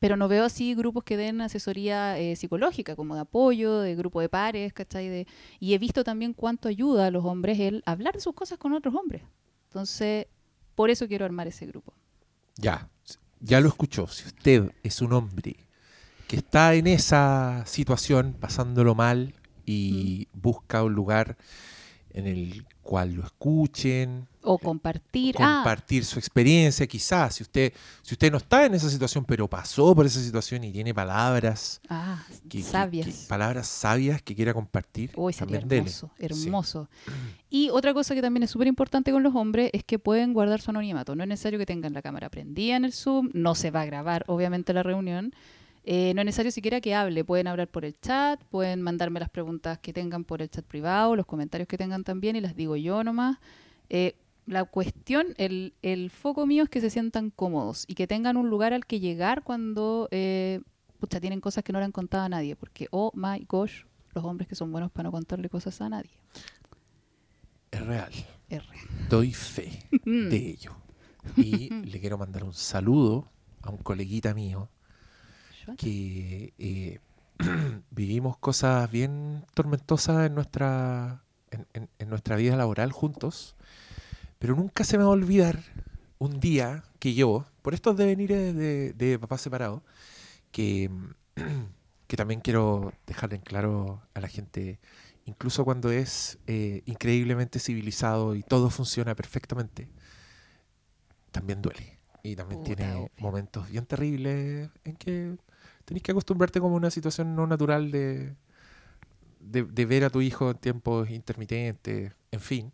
pero 0.00 0.16
no 0.16 0.28
veo 0.28 0.44
así 0.44 0.74
grupos 0.74 1.04
que 1.04 1.16
den 1.16 1.40
asesoría 1.40 2.18
eh, 2.18 2.36
psicológica, 2.36 2.94
como 2.94 3.14
de 3.14 3.22
apoyo, 3.22 3.80
de 3.80 3.96
grupo 3.96 4.20
de 4.20 4.28
pares, 4.28 4.72
¿cachai? 4.72 5.08
De, 5.08 5.26
y 5.58 5.74
he 5.74 5.78
visto 5.78 6.04
también 6.04 6.34
cuánto 6.34 6.68
ayuda 6.68 7.06
a 7.06 7.10
los 7.10 7.24
hombres 7.24 7.58
el 7.58 7.82
hablar 7.84 8.14
de 8.14 8.20
sus 8.20 8.34
cosas 8.34 8.58
con 8.58 8.72
otros 8.72 8.94
hombres. 8.94 9.22
Entonces, 9.64 10.26
por 10.74 10.90
eso 10.90 11.08
quiero 11.08 11.24
armar 11.24 11.48
ese 11.48 11.66
grupo. 11.66 11.92
Ya, 12.56 12.88
ya 13.40 13.60
lo 13.60 13.68
escuchó. 13.68 14.06
Si 14.08 14.26
usted 14.26 14.72
es 14.82 15.00
un 15.00 15.12
hombre 15.12 15.56
que 16.26 16.36
está 16.36 16.74
en 16.74 16.86
esa 16.86 17.64
situación, 17.66 18.36
pasándolo 18.38 18.94
mal, 18.94 19.34
y 19.66 20.28
Mm. 20.32 20.40
busca 20.40 20.82
un 20.82 20.94
lugar 20.94 21.36
en 22.12 22.26
el 22.26 22.64
cual 22.82 23.12
lo 23.14 23.22
escuchen, 23.24 24.26
O 24.42 24.56
compartir. 24.58 25.34
ah, 25.38 25.60
compartir 25.62 26.04
su 26.06 26.18
experiencia, 26.18 26.86
quizás, 26.86 27.34
si 27.34 27.42
usted, 27.42 27.72
si 28.02 28.14
usted 28.14 28.30
no 28.32 28.38
está 28.38 28.64
en 28.64 28.74
esa 28.74 28.88
situación, 28.88 29.24
pero 29.26 29.46
pasó 29.48 29.94
por 29.94 30.06
esa 30.06 30.20
situación 30.22 30.64
y 30.64 30.72
tiene 30.72 30.94
palabras, 30.94 31.80
ah, 31.90 32.24
que- 32.48 32.62
sabias. 32.62 33.06
que- 33.06 33.14
palabras 33.28 33.66
sabias 33.68 34.22
que 34.22 34.34
quiera 34.34 34.54
compartir, 34.54 35.10
Uy, 35.16 35.32
sería 35.34 35.58
dele. 35.60 35.76
hermoso, 35.82 36.10
hermoso. 36.18 36.88
Y 37.50 37.68
otra 37.70 37.92
cosa 37.92 38.14
que 38.14 38.22
también 38.22 38.42
es 38.42 38.50
súper 38.50 38.68
importante 38.68 39.12
con 39.12 39.22
los 39.22 39.34
hombres 39.34 39.70
es 39.74 39.84
que 39.84 39.98
pueden 39.98 40.32
guardar 40.32 40.60
su 40.62 40.70
anonimato. 40.70 41.14
No 41.14 41.22
es 41.24 41.28
necesario 41.28 41.58
que 41.58 41.66
tengan 41.66 41.92
la 41.92 42.00
cámara 42.02 42.30
prendida 42.30 42.76
en 42.76 42.84
el 42.86 42.92
Zoom, 42.92 43.30
no 43.34 43.54
se 43.54 43.70
va 43.70 43.82
a 43.82 43.86
grabar 43.86 44.24
obviamente 44.28 44.72
la 44.72 44.82
reunión. 44.82 45.34
Eh, 45.90 46.12
no 46.12 46.20
es 46.20 46.26
necesario 46.26 46.52
siquiera 46.52 46.82
que 46.82 46.94
hable, 46.94 47.24
pueden 47.24 47.46
hablar 47.46 47.66
por 47.66 47.86
el 47.86 47.98
chat, 47.98 48.44
pueden 48.50 48.82
mandarme 48.82 49.20
las 49.20 49.30
preguntas 49.30 49.78
que 49.78 49.94
tengan 49.94 50.22
por 50.22 50.42
el 50.42 50.50
chat 50.50 50.62
privado, 50.66 51.16
los 51.16 51.24
comentarios 51.24 51.66
que 51.66 51.78
tengan 51.78 52.04
también 52.04 52.36
y 52.36 52.42
las 52.42 52.54
digo 52.54 52.76
yo 52.76 53.02
nomás. 53.02 53.38
Eh, 53.88 54.14
la 54.44 54.64
cuestión, 54.64 55.28
el, 55.38 55.72
el 55.80 56.10
foco 56.10 56.44
mío 56.44 56.64
es 56.64 56.68
que 56.68 56.82
se 56.82 56.90
sientan 56.90 57.30
cómodos 57.30 57.86
y 57.88 57.94
que 57.94 58.06
tengan 58.06 58.36
un 58.36 58.50
lugar 58.50 58.74
al 58.74 58.84
que 58.84 59.00
llegar 59.00 59.44
cuando 59.44 60.08
eh, 60.10 60.60
pucha, 61.00 61.20
tienen 61.20 61.40
cosas 61.40 61.64
que 61.64 61.72
no 61.72 61.78
le 61.78 61.86
han 61.86 61.92
contado 61.92 62.24
a 62.24 62.28
nadie, 62.28 62.54
porque 62.54 62.88
oh 62.90 63.10
my 63.14 63.46
gosh, 63.48 63.84
los 64.12 64.22
hombres 64.26 64.46
que 64.46 64.56
son 64.56 64.70
buenos 64.70 64.90
para 64.90 65.04
no 65.04 65.12
contarle 65.12 65.48
cosas 65.48 65.80
a 65.80 65.88
nadie. 65.88 66.10
Es 67.70 67.86
real, 67.86 68.12
R. 68.50 68.66
doy 69.08 69.32
fe 69.32 69.88
Mm. 70.04 70.28
de 70.28 70.36
ello. 70.50 70.76
Y 71.38 71.70
le 71.70 71.98
quiero 71.98 72.18
mandar 72.18 72.44
un 72.44 72.52
saludo 72.52 73.30
a 73.62 73.70
un 73.70 73.78
coleguita 73.78 74.34
mío 74.34 74.68
que 75.76 76.54
eh, 76.58 77.00
vivimos 77.90 78.36
cosas 78.38 78.90
bien 78.90 79.44
tormentosas 79.54 80.26
en 80.26 80.34
nuestra, 80.34 81.22
en, 81.50 81.66
en- 81.74 81.88
en 81.98 82.08
nuestra 82.08 82.36
vida 82.36 82.56
laboral 82.56 82.92
juntos, 82.92 83.56
pero 84.38 84.56
nunca 84.56 84.84
se 84.84 84.98
me 84.98 85.04
va 85.04 85.10
a 85.10 85.12
olvidar 85.14 85.60
un 86.18 86.40
día 86.40 86.84
que 87.00 87.14
yo, 87.14 87.46
por 87.62 87.74
estos 87.74 87.96
devenires 87.96 88.54
de, 88.54 88.92
de 88.94 89.18
papá 89.18 89.38
separado, 89.38 89.82
que, 90.52 90.90
que 92.08 92.16
también 92.16 92.40
quiero 92.40 92.92
dejar 93.06 93.34
en 93.34 93.40
claro 93.42 94.02
a 94.14 94.20
la 94.20 94.28
gente, 94.28 94.78
incluso 95.26 95.64
cuando 95.64 95.90
es 95.90 96.38
eh, 96.46 96.82
increíblemente 96.86 97.58
civilizado 97.60 98.34
y 98.34 98.42
todo 98.42 98.70
funciona 98.70 99.14
perfectamente, 99.14 99.88
también 101.30 101.62
duele. 101.62 101.98
Y 102.22 102.36
también 102.36 102.60
Puta, 102.60 102.62
tiene 102.62 102.94
obvio. 102.98 103.10
momentos 103.18 103.68
bien 103.70 103.86
terribles 103.86 104.70
en 104.84 104.96
que 104.96 105.36
tenés 105.88 106.02
que 106.02 106.12
acostumbrarte 106.12 106.60
como 106.60 106.74
a 106.74 106.76
una 106.76 106.90
situación 106.90 107.34
no 107.34 107.46
natural 107.46 107.90
de, 107.90 108.34
de, 109.40 109.64
de 109.64 109.86
ver 109.86 110.04
a 110.04 110.10
tu 110.10 110.20
hijo 110.20 110.50
en 110.50 110.58
tiempos 110.58 111.08
intermitentes, 111.08 112.12
en 112.30 112.40
fin. 112.40 112.72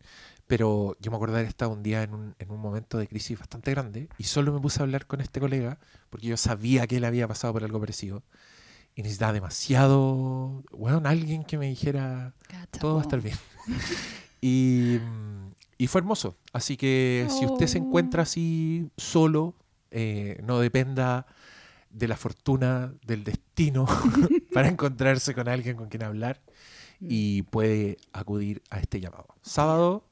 Pero 0.48 0.96
yo 1.00 1.10
me 1.12 1.16
acuerdo 1.16 1.34
de 1.34 1.40
haber 1.40 1.48
estado 1.48 1.70
un 1.70 1.82
día 1.84 2.02
en 2.02 2.12
un, 2.12 2.34
en 2.38 2.50
un 2.50 2.60
momento 2.60 2.98
de 2.98 3.06
crisis 3.06 3.38
bastante 3.38 3.70
grande 3.70 4.08
y 4.18 4.24
solo 4.24 4.52
me 4.52 4.60
puse 4.60 4.80
a 4.80 4.82
hablar 4.82 5.06
con 5.06 5.20
este 5.20 5.38
colega 5.38 5.78
porque 6.10 6.26
yo 6.26 6.36
sabía 6.36 6.86
que 6.88 6.96
él 6.96 7.04
había 7.04 7.28
pasado 7.28 7.52
por 7.52 7.62
algo 7.64 7.78
parecido 7.80 8.24
y 8.96 9.02
necesitaba 9.02 9.32
demasiado, 9.32 10.62
bueno, 10.72 11.00
alguien 11.04 11.44
que 11.44 11.56
me 11.56 11.68
dijera 11.68 12.34
todo 12.80 12.96
va 12.96 13.00
a 13.00 13.04
estar 13.04 13.20
bien. 13.20 13.36
y, 14.42 14.98
mm, 15.00 15.52
y 15.78 15.86
fue 15.86 16.00
hermoso. 16.00 16.36
Así 16.52 16.76
que 16.76 17.26
si 17.30 17.46
usted 17.46 17.66
se 17.68 17.78
encuentra 17.78 18.20
Oh. 18.20 18.24
así 18.24 18.90
solo, 18.96 19.54
eh, 19.92 20.40
no 20.44 20.58
dependa 20.58 21.26
de 21.94 22.08
la 22.08 22.16
fortuna, 22.16 22.92
del 23.06 23.24
destino, 23.24 23.86
para 24.52 24.68
encontrarse 24.68 25.34
con 25.34 25.48
alguien 25.48 25.76
con 25.76 25.88
quien 25.88 26.02
hablar 26.02 26.40
Mm. 27.00 27.06
y 27.10 27.42
puede 27.42 27.96
acudir 28.12 28.62
a 28.70 28.78
este 28.78 29.00
llamado. 29.00 29.26
Sábado, 29.42 30.06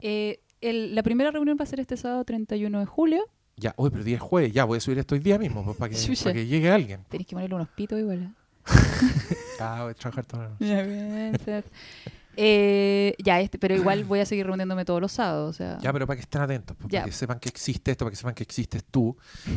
Eh, 0.00 0.38
el- 0.60 0.94
la 0.94 1.02
primera 1.02 1.32
reunión 1.32 1.56
va 1.60 1.64
a 1.64 1.66
ser 1.66 1.80
este 1.80 1.96
sábado 1.96 2.24
31 2.24 2.78
de 2.78 2.86
julio. 2.86 3.24
ya, 3.56 3.74
hoy, 3.76 3.90
pero 3.90 4.04
día 4.04 4.16
es 4.16 4.22
jueves, 4.22 4.52
ya 4.52 4.64
voy 4.64 4.78
a 4.78 4.80
subir 4.80 4.98
esto 5.00 5.16
hoy 5.16 5.20
día 5.20 5.36
mismo, 5.36 5.64
pues, 5.64 5.76
para 5.76 5.90
que, 5.90 5.96
Chucha. 5.96 6.24
para 6.24 6.34
que 6.34 6.46
llegue 6.46 6.70
alguien. 6.70 7.04
Tenéis 7.08 7.26
que 7.26 7.34
ponerle 7.34 7.56
unos 7.56 7.68
pitos 7.70 7.98
igual. 7.98 8.22
¿eh? 8.22 8.30
Ah, 9.60 9.80
voy 9.82 9.90
a 9.90 9.94
trabajar 9.94 10.24
Eh, 12.40 13.16
ya, 13.18 13.40
este, 13.40 13.58
pero 13.58 13.74
igual 13.74 14.04
voy 14.04 14.20
a 14.20 14.26
seguir 14.26 14.46
reuniéndome 14.46 14.84
todos 14.84 15.00
los 15.00 15.10
sábados. 15.10 15.50
O 15.50 15.52
sea, 15.52 15.78
Ya, 15.80 15.92
pero 15.92 16.06
para 16.06 16.16
que 16.18 16.22
estén 16.22 16.40
atentos, 16.40 16.76
Ya. 16.88 17.00
para 17.00 17.04
que 17.06 17.12
sepan 17.12 17.40
que 17.40 17.48
existe 17.48 17.90
esto, 17.90 18.04
para 18.04 18.10
que 18.12 18.16
sepan 18.16 18.34
que 18.34 18.44
existes 18.44 18.84
tú. 18.84 19.16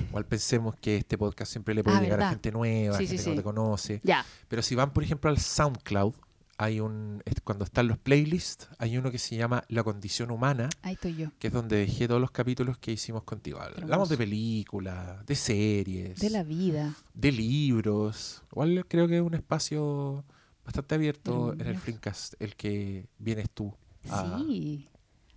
Igual 0.09 0.25
pensemos 0.25 0.75
que 0.81 0.97
este 0.97 1.15
podcast 1.17 1.51
siempre 1.51 1.75
le 1.75 1.83
puede 1.83 1.97
Ah, 1.97 2.01
llegar 2.01 2.21
a 2.23 2.29
gente 2.31 2.51
nueva, 2.51 2.97
Sí, 2.97 3.05
gente 3.05 3.21
sí, 3.21 3.23
que 3.25 3.29
no 3.31 3.35
te 3.37 3.43
conoce. 3.43 4.01
ya. 4.03 4.25
Pero 4.47 4.63
si 4.63 4.73
van, 4.73 4.91
por 4.93 5.03
ejemplo, 5.03 5.29
al 5.29 5.37
SoundCloud, 5.37 6.15
hay 6.57 6.79
un 6.79 7.23
cuando 7.43 7.65
están 7.65 7.87
los 7.87 7.97
playlists, 7.97 8.67
hay 8.77 8.95
uno 8.97 9.09
que 9.09 9.17
se 9.17 9.35
llama 9.35 9.63
La 9.67 9.83
condición 9.83 10.29
humana, 10.29 10.69
ahí 10.83 10.93
estoy 10.93 11.15
yo. 11.15 11.29
que 11.39 11.47
es 11.47 11.53
donde 11.53 11.77
dejé 11.77 12.07
todos 12.07 12.21
los 12.21 12.29
capítulos 12.31 12.77
que 12.77 12.91
hicimos 12.91 13.23
contigo. 13.23 13.59
Hablamos 13.59 14.09
de 14.09 14.17
películas, 14.17 15.25
de 15.25 15.35
series, 15.35 16.19
De 16.19 16.29
la 16.29 16.43
vida. 16.43 16.93
de 17.15 17.31
libros. 17.31 18.43
Igual 18.51 18.85
creo 18.87 19.07
que 19.07 19.15
es 19.17 19.21
un 19.23 19.33
espacio 19.33 20.23
bastante 20.65 20.95
abierto 20.95 21.53
en 21.53 21.61
el. 21.61 21.77
Flimcast, 21.77 22.33
el 22.39 22.55
que 22.55 23.07
vienes 23.17 23.49
tú 23.51 23.73
a, 24.09 24.37
sí. 24.39 24.89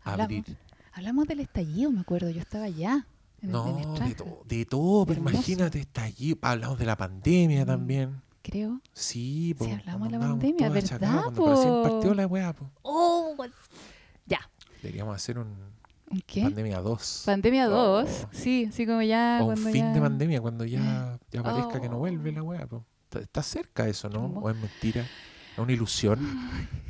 a 0.03 0.13
Hablamos, 0.13 0.37
abrir. 0.39 0.57
hablamos 0.93 1.27
del 1.29 1.41
estallido, 1.41 1.91
me 1.91 2.01
acuerdo. 2.01 2.31
Yo 2.31 2.41
estaba 2.41 2.65
allá. 2.65 3.07
En, 3.43 3.51
el- 3.51 3.57
en 3.57 3.83
No, 3.83 3.95
de, 3.99 4.15
to- 4.15 4.43
de 4.47 4.65
todo, 4.67 5.07
pero 5.07 5.21
imagínate, 5.21 5.79
está 5.81 6.05
allí. 6.05 6.37
Hablamos 6.41 6.79
de 6.79 6.87
la 6.87 6.97
pandemia 6.97 7.65
Mm. 7.65 7.67
también. 7.67 8.23
Creo. 8.43 8.81
Sí, 8.93 9.55
po, 9.59 9.65
hablamos 9.65 9.85
cuando 9.87 10.07
de 10.09 10.13
la 10.13 10.19
pandemia, 10.29 10.69
¿verdad, 10.69 10.85
achacados, 10.85 11.33
Cuando 11.35 11.51
recién 11.51 11.83
partió 11.83 12.15
la 12.15 12.27
weá, 12.27 12.53
po. 12.53 12.71
Oh, 12.83 13.35
ya. 14.27 14.41
Deberíamos 14.83 15.17
hacer 15.17 15.39
un 15.39 15.49
¿Un 16.11 16.21
qué? 16.27 16.43
pandemia 16.43 16.81
2. 16.81 17.23
Pandemia 17.25 17.69
Oh. 17.71 18.03
2. 18.03 18.27
Sí, 18.33 18.67
así 18.69 18.85
como 18.87 19.01
ya. 19.01 19.39
o 19.43 19.47
un 19.47 19.57
fin 19.57 19.73
ya... 19.77 19.93
de 19.95 20.01
pandemia, 20.01 20.41
cuando 20.43 20.67
ya, 20.67 21.19
ya 21.31 21.43
parezca 21.43 21.81
que 21.81 21.89
no 21.89 21.97
Oh. 21.97 22.01
vuelve 22.01 22.33
la 22.33 22.43
weá, 22.43 22.67
po. 22.67 22.85
Está, 23.19 23.41
está 23.41 23.43
cerca 23.43 23.89
eso, 23.89 24.09
¿no? 24.09 24.25
O 24.25 24.51
es 24.51 24.57
mentira. 24.57 25.03
Es 25.53 25.59
una 25.59 25.73
ilusión. 25.73 26.19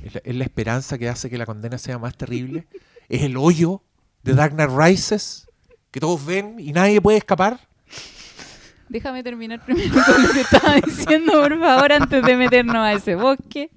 Es 0.02 0.14
la, 0.14 0.20
es 0.24 0.34
la 0.34 0.44
esperanza 0.44 0.98
que 0.98 1.08
hace 1.08 1.28
que 1.28 1.38
la 1.38 1.46
condena 1.46 1.78
sea 1.78 1.98
más 1.98 2.16
terrible. 2.16 2.66
es 3.08 3.22
el 3.22 3.36
hoyo 3.36 3.82
de 4.22 4.34
Dark 4.34 4.54
Knight 4.54 4.70
Rises 4.70 5.48
que 5.90 6.00
todos 6.00 6.24
ven 6.24 6.56
y 6.58 6.72
nadie 6.72 7.00
puede 7.00 7.18
escapar. 7.18 7.60
Déjame 8.88 9.22
terminar 9.22 9.64
primero 9.64 9.94
con 10.04 10.22
lo 10.22 10.32
que 10.32 10.40
estaba 10.40 10.74
diciendo, 10.84 11.32
por 11.32 11.58
favor, 11.58 11.92
antes 11.92 12.22
de 12.22 12.36
meternos 12.36 12.76
a 12.76 12.92
ese 12.92 13.14
bosque. 13.14 13.70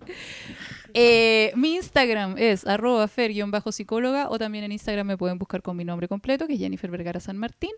Eh, 1.00 1.52
mi 1.56 1.76
Instagram 1.76 2.40
es 2.40 2.66
arroba 2.66 3.08
fer-psicóloga 3.08 4.32
o 4.32 4.40
también 4.40 4.64
en 4.64 4.72
Instagram 4.72 5.06
me 5.06 5.16
pueden 5.16 5.38
buscar 5.38 5.62
con 5.62 5.78
mi 5.78 5.86
nombre 5.86 6.08
completo, 6.08 6.48
que 6.48 6.54
es 6.54 6.60
Jennifer 6.60 6.90
Vergara 6.90 7.20
San 7.20 7.38
Martín. 7.38 7.70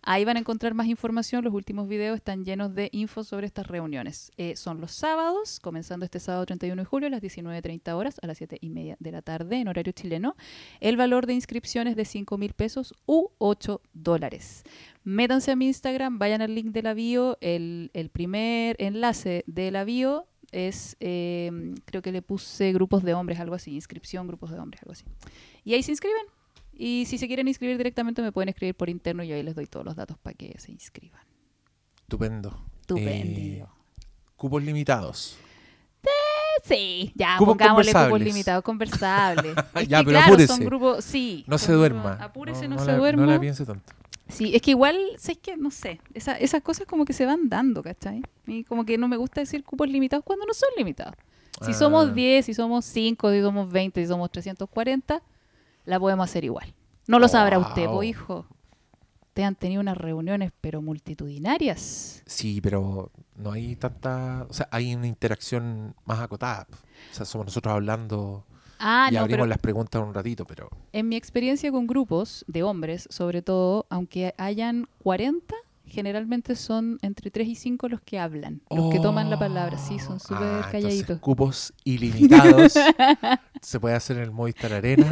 Ahí 0.00 0.24
van 0.24 0.38
a 0.38 0.40
encontrar 0.40 0.72
más 0.72 0.86
información. 0.86 1.44
Los 1.44 1.52
últimos 1.52 1.86
videos 1.86 2.16
están 2.16 2.46
llenos 2.46 2.74
de 2.74 2.88
info 2.92 3.24
sobre 3.24 3.46
estas 3.46 3.66
reuniones. 3.66 4.32
Eh, 4.38 4.56
son 4.56 4.80
los 4.80 4.92
sábados, 4.92 5.60
comenzando 5.60 6.06
este 6.06 6.18
sábado 6.18 6.46
31 6.46 6.80
de 6.80 6.86
julio 6.86 7.08
a 7.08 7.10
las 7.10 7.20
19.30 7.20 7.92
horas, 7.92 8.16
a 8.22 8.26
las 8.26 8.38
7 8.38 8.56
y 8.58 8.70
media 8.70 8.96
de 9.00 9.12
la 9.12 9.20
tarde 9.20 9.56
en 9.56 9.68
horario 9.68 9.92
chileno. 9.92 10.34
El 10.80 10.96
valor 10.96 11.26
de 11.26 11.34
inscripción 11.34 11.88
es 11.88 11.96
de 11.96 12.06
5 12.06 12.38
mil 12.38 12.54
pesos 12.54 12.94
u 13.04 13.28
8 13.36 13.82
dólares. 13.92 14.64
Métanse 15.04 15.50
a 15.50 15.56
mi 15.56 15.66
Instagram, 15.66 16.18
vayan 16.18 16.40
al 16.40 16.54
link 16.54 16.72
de 16.72 16.82
la. 16.82 16.92
El, 17.42 18.10
primer 18.12 18.76
enlace 18.78 19.44
de 19.46 19.70
la 19.70 19.84
es, 20.52 20.96
eh, 21.00 21.50
creo 21.84 22.02
que 22.02 22.12
le 22.12 22.22
puse 22.22 22.72
grupos 22.72 23.02
de 23.02 23.14
hombres, 23.14 23.40
algo 23.40 23.54
así, 23.54 23.74
inscripción, 23.74 24.26
grupos 24.28 24.50
de 24.50 24.58
hombres, 24.58 24.82
algo 24.82 24.92
así. 24.92 25.04
Y 25.64 25.74
ahí 25.74 25.82
se 25.82 25.90
inscriben. 25.90 26.24
Y 26.74 27.04
si 27.06 27.18
se 27.18 27.26
quieren 27.26 27.48
inscribir 27.48 27.76
directamente 27.76 28.22
me 28.22 28.32
pueden 28.32 28.48
escribir 28.48 28.74
por 28.74 28.88
interno 28.88 29.22
y 29.22 29.32
ahí 29.32 29.42
les 29.42 29.54
doy 29.54 29.66
todos 29.66 29.84
los 29.84 29.96
datos 29.96 30.16
para 30.18 30.34
que 30.34 30.58
se 30.58 30.72
inscriban. 30.72 31.20
Estupendo. 32.02 32.64
Estupendo. 32.80 33.38
Eh, 33.40 33.64
cupos 34.36 34.62
limitados. 34.62 35.38
Sí, 36.64 37.12
ya, 37.16 37.36
Cupos 37.38 37.56
pongámosle 37.56 37.92
cupos 37.92 38.20
limitados, 38.20 38.62
conversables. 38.62 39.56
Es 39.74 39.88
Ya, 39.88 39.98
que, 39.98 40.04
pero 40.04 40.18
claro, 40.18 40.32
apúrese. 40.34 40.46
son 40.54 40.64
grupos, 40.64 41.04
sí. 41.04 41.44
No 41.46 41.58
se 41.58 41.72
duerma. 41.72 42.14
Apúrese, 42.14 42.68
no, 42.68 42.78
se 42.78 42.86
la, 42.86 42.96
duerma. 42.96 43.26
No 43.26 43.32
la 43.32 43.40
piense 43.40 43.64
tanto. 43.66 43.92
Sí, 44.32 44.54
es 44.54 44.62
que 44.62 44.70
igual, 44.72 44.96
sé 45.18 45.36
que, 45.36 45.56
no 45.56 45.70
sé, 45.70 46.00
esa- 46.14 46.36
esas 46.38 46.62
cosas 46.62 46.86
como 46.86 47.04
que 47.04 47.12
se 47.12 47.26
van 47.26 47.48
dando, 47.48 47.82
¿cachai? 47.82 48.22
Y 48.46 48.64
como 48.64 48.84
que 48.84 48.96
no 48.98 49.06
me 49.08 49.16
gusta 49.16 49.40
decir 49.40 49.62
cupos 49.62 49.88
limitados 49.88 50.24
cuando 50.24 50.46
no 50.46 50.54
son 50.54 50.68
limitados. 50.76 51.14
Si 51.60 51.72
Ah. 51.72 51.74
somos 51.74 52.14
10, 52.14 52.46
si 52.46 52.54
somos 52.54 52.84
5, 52.84 53.30
si 53.30 53.40
somos 53.42 53.70
20, 53.70 54.00
si 54.00 54.06
somos 54.08 54.30
340, 54.32 55.22
la 55.84 56.00
podemos 56.00 56.24
hacer 56.28 56.44
igual. 56.44 56.74
No 57.06 57.18
lo 57.18 57.28
sabrá 57.28 57.58
usted, 57.58 57.86
po, 57.86 58.02
hijo. 58.02 58.46
Te 59.34 59.44
han 59.44 59.54
tenido 59.54 59.80
unas 59.80 59.96
reuniones, 59.96 60.52
pero 60.60 60.82
multitudinarias. 60.82 62.22
Sí, 62.26 62.60
pero 62.60 63.10
no 63.36 63.52
hay 63.52 63.76
tanta. 63.76 64.46
O 64.48 64.52
sea, 64.52 64.68
hay 64.70 64.94
una 64.94 65.06
interacción 65.06 65.94
más 66.04 66.20
acotada. 66.20 66.66
O 67.12 67.14
sea, 67.14 67.24
somos 67.26 67.46
nosotros 67.46 67.72
hablando 67.74 68.44
Ah, 68.84 69.08
y 69.10 69.14
no, 69.14 69.20
abrimos 69.20 69.36
pero 69.38 69.46
las 69.46 69.58
preguntas 69.58 70.02
un 70.02 70.12
ratito, 70.12 70.44
pero. 70.44 70.68
en 70.92 71.08
mi 71.08 71.16
experiencia 71.16 71.70
con 71.70 71.86
grupos 71.86 72.44
de 72.48 72.62
hombres, 72.64 73.06
sobre 73.10 73.40
todo, 73.42 73.86
aunque 73.90 74.34
hayan 74.38 74.88
40, 75.02 75.54
generalmente 75.86 76.56
son 76.56 76.98
entre 77.02 77.30
3 77.30 77.48
y 77.48 77.54
5 77.54 77.88
los 77.88 78.00
que 78.00 78.18
hablan, 78.18 78.60
los 78.70 78.90
que 78.92 78.98
toman 78.98 79.30
la 79.30 79.38
palabra. 79.38 79.78
Sí, 79.78 79.98
son 79.98 80.18
súper 80.20 80.38
Ah, 80.42 80.54
entonces, 80.56 80.72
calladitos. 80.72 81.18
cupos 81.20 81.72
ilimitados. 81.84 82.74
se 83.60 83.78
puede 83.80 83.94
hacer 83.94 84.16
en 84.16 84.24
el 84.24 84.30
Movistar 84.32 84.72
Arena. 84.72 85.06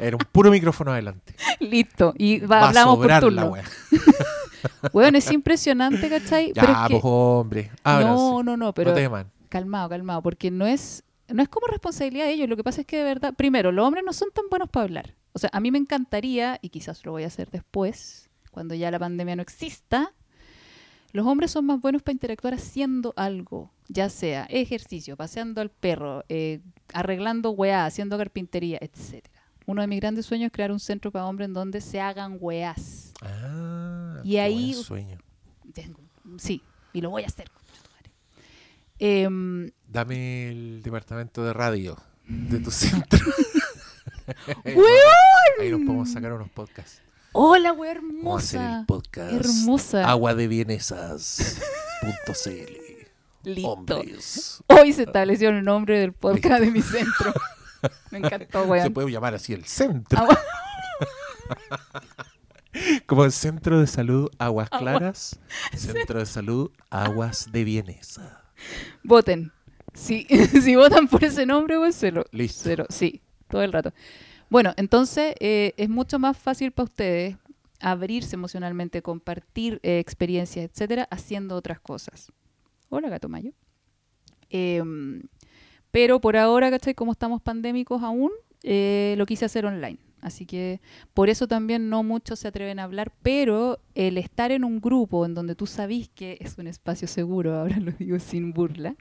Era 0.00 0.16
un 0.16 0.24
puro 0.32 0.50
micrófono 0.50 0.92
adelante. 0.92 1.34
Listo. 1.60 2.12
Y 2.16 2.40
va- 2.40 2.56
Va 2.58 2.60
a 2.64 2.68
hablamos 2.68 2.96
por 2.96 3.04
sobrar 3.04 3.22
la 3.24 3.42
turno. 3.42 3.52
wea. 3.52 3.64
Bueno, 4.92 5.18
es 5.18 5.30
impresionante, 5.30 6.08
¿cachai? 6.08 6.52
Ya, 6.54 6.62
pero 6.62 6.72
es 6.72 6.78
que- 6.88 6.92
pues, 6.94 7.02
hombre. 7.04 7.70
Ábranse. 7.84 8.14
no, 8.22 8.42
no, 8.42 8.56
no, 8.56 8.72
pero 8.72 8.90
no 8.94 9.24
calmado, 9.48 9.88
calmado, 9.90 10.22
porque 10.22 10.50
no 10.50 10.66
es, 10.66 11.02
no 11.32 11.42
es 11.42 11.48
como 11.48 11.66
responsabilidad 11.66 12.26
de 12.26 12.32
ellos. 12.32 12.48
Lo 12.48 12.56
que 12.56 12.64
pasa 12.64 12.80
es 12.82 12.86
que 12.86 12.98
de 12.98 13.04
verdad, 13.04 13.34
primero, 13.34 13.72
los 13.72 13.86
hombres 13.86 14.04
no 14.04 14.12
son 14.12 14.28
tan 14.34 14.44
buenos 14.50 14.68
para 14.68 14.84
hablar. 14.84 15.14
O 15.32 15.38
sea, 15.38 15.50
a 15.52 15.60
mí 15.60 15.70
me 15.70 15.78
encantaría, 15.78 16.58
y 16.62 16.68
quizás 16.68 17.04
lo 17.06 17.12
voy 17.12 17.24
a 17.24 17.28
hacer 17.28 17.50
después, 17.50 18.28
cuando 18.50 18.74
ya 18.74 18.90
la 18.90 18.98
pandemia 18.98 19.36
no 19.36 19.42
exista, 19.42 20.12
los 21.12 21.26
hombres 21.26 21.50
son 21.50 21.66
más 21.66 21.80
buenos 21.80 22.02
para 22.02 22.12
interactuar 22.14 22.54
haciendo 22.54 23.12
algo, 23.16 23.70
ya 23.88 24.08
sea 24.08 24.44
ejercicio, 24.50 25.16
paseando 25.16 25.60
al 25.60 25.70
perro, 25.70 26.24
eh, 26.28 26.60
arreglando 26.92 27.50
weá, 27.50 27.84
haciendo 27.86 28.16
carpintería, 28.18 28.78
etcétera. 28.80 29.42
Uno 29.66 29.80
de 29.80 29.86
mis 29.86 30.00
grandes 30.00 30.26
sueños 30.26 30.46
es 30.46 30.52
crear 30.52 30.72
un 30.72 30.80
centro 30.80 31.10
para 31.12 31.26
hombres 31.26 31.46
en 31.48 31.54
donde 31.54 31.80
se 31.80 32.00
hagan 32.00 32.36
weás. 32.40 33.12
Ah, 33.22 34.20
Y 34.24 34.32
qué 34.32 34.40
ahí- 34.40 34.72
buen 34.72 34.84
sueño. 34.84 35.18
Tengo- 35.72 36.00
Sí, 36.38 36.62
y 36.92 37.00
lo 37.00 37.10
voy 37.10 37.22
a 37.22 37.26
hacer. 37.26 37.48
Em, 39.04 39.68
Dame 39.88 40.48
el 40.48 40.80
departamento 40.80 41.42
de 41.44 41.52
radio 41.52 41.96
de 42.28 42.60
tu 42.60 42.70
centro. 42.70 43.18
Ahí 44.64 45.70
nos 45.72 45.80
podemos 45.80 46.12
sacar 46.12 46.32
unos 46.32 46.48
podcasts. 46.50 47.02
Hola, 47.32 47.72
wea 47.72 47.94
Vamos 47.94 48.34
a 48.34 48.36
hacer 48.44 48.60
hermosa. 48.60 48.78
el 48.78 48.86
podcast 48.86 49.32
Hermosa. 49.32 50.08
Agua 50.08 50.34
de. 50.36 50.46
Listo. 53.42 53.70
Hombres. 53.72 54.62
Hoy 54.68 54.92
se 54.92 55.02
estableció 55.02 55.48
el 55.48 55.64
nombre 55.64 55.98
del 55.98 56.12
podcast 56.12 56.60
de 56.60 56.70
mi 56.70 56.80
centro. 56.80 57.34
Me 58.12 58.18
encantó, 58.18 58.62
Se 58.62 58.68
weón. 58.70 58.92
puede 58.92 59.10
llamar 59.10 59.34
así 59.34 59.52
el 59.52 59.64
centro. 59.64 60.16
Agua- 60.20 60.38
Como 63.06 63.24
el 63.24 63.32
Centro 63.32 63.80
de 63.80 63.88
Salud 63.88 64.30
Aguas 64.38 64.68
Agua. 64.70 64.78
Claras. 64.98 65.40
Centro 65.76 66.20
de 66.20 66.26
Salud 66.26 66.70
Aguas 66.88 67.48
de 67.50 67.64
Vienesa. 67.64 68.41
Voten. 69.02 69.52
Si, 69.94 70.24
si 70.62 70.76
votan 70.76 71.08
por 71.08 71.22
ese 71.24 71.46
nombre, 71.46 71.76
pues 71.76 71.96
cero. 71.98 72.24
Listo. 72.32 72.62
Cero, 72.64 72.86
sí, 72.88 73.20
todo 73.48 73.62
el 73.62 73.72
rato. 73.72 73.92
Bueno, 74.48 74.74
entonces 74.76 75.34
eh, 75.40 75.72
es 75.76 75.88
mucho 75.88 76.18
más 76.18 76.36
fácil 76.36 76.72
para 76.72 76.84
ustedes 76.84 77.36
abrirse 77.80 78.36
emocionalmente, 78.36 79.02
compartir 79.02 79.80
eh, 79.82 79.98
experiencias, 79.98 80.70
etcétera, 80.70 81.08
haciendo 81.10 81.56
otras 81.56 81.80
cosas. 81.80 82.30
Hola, 82.88 83.08
gato 83.08 83.28
mayo. 83.28 83.52
Em, 84.50 85.22
pero 85.90 86.20
por 86.20 86.36
ahora, 86.36 86.70
¿cachai? 86.70 86.94
Como 86.94 87.12
estamos 87.12 87.40
pandémicos 87.42 88.02
aún, 88.02 88.30
eh, 88.62 89.14
lo 89.18 89.26
quise 89.26 89.44
hacer 89.44 89.66
online. 89.66 89.98
Así 90.22 90.46
que 90.46 90.80
por 91.12 91.28
eso 91.28 91.48
también 91.48 91.90
no 91.90 92.02
muchos 92.04 92.38
se 92.38 92.48
atreven 92.48 92.78
a 92.78 92.84
hablar, 92.84 93.12
pero 93.22 93.80
el 93.94 94.16
estar 94.16 94.52
en 94.52 94.64
un 94.64 94.80
grupo 94.80 95.26
en 95.26 95.34
donde 95.34 95.56
tú 95.56 95.66
sabís 95.66 96.08
que 96.08 96.38
es 96.40 96.56
un 96.56 96.68
espacio 96.68 97.08
seguro, 97.08 97.54
ahora 97.58 97.78
lo 97.78 97.92
digo 97.92 98.18
sin 98.20 98.52
burla, 98.52 98.96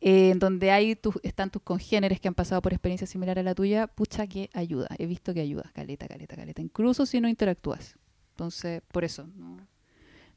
eh, 0.00 0.30
en 0.30 0.40
donde 0.40 0.72
hay 0.72 0.96
tus, 0.96 1.14
están 1.22 1.50
tus 1.50 1.62
congéneres 1.62 2.20
que 2.20 2.28
han 2.28 2.34
pasado 2.34 2.60
por 2.60 2.72
experiencias 2.72 3.10
similares 3.10 3.42
a 3.42 3.44
la 3.44 3.54
tuya, 3.54 3.86
pucha 3.86 4.26
que 4.26 4.50
ayuda. 4.52 4.88
He 4.98 5.06
visto 5.06 5.32
que 5.32 5.40
ayuda, 5.40 5.70
caleta, 5.72 6.08
caleta, 6.08 6.36
caleta. 6.36 6.60
Incluso 6.60 7.06
si 7.06 7.20
no 7.20 7.28
interactúas. 7.28 7.96
Entonces, 8.32 8.82
por 8.90 9.04
eso. 9.04 9.28
¿no? 9.36 9.58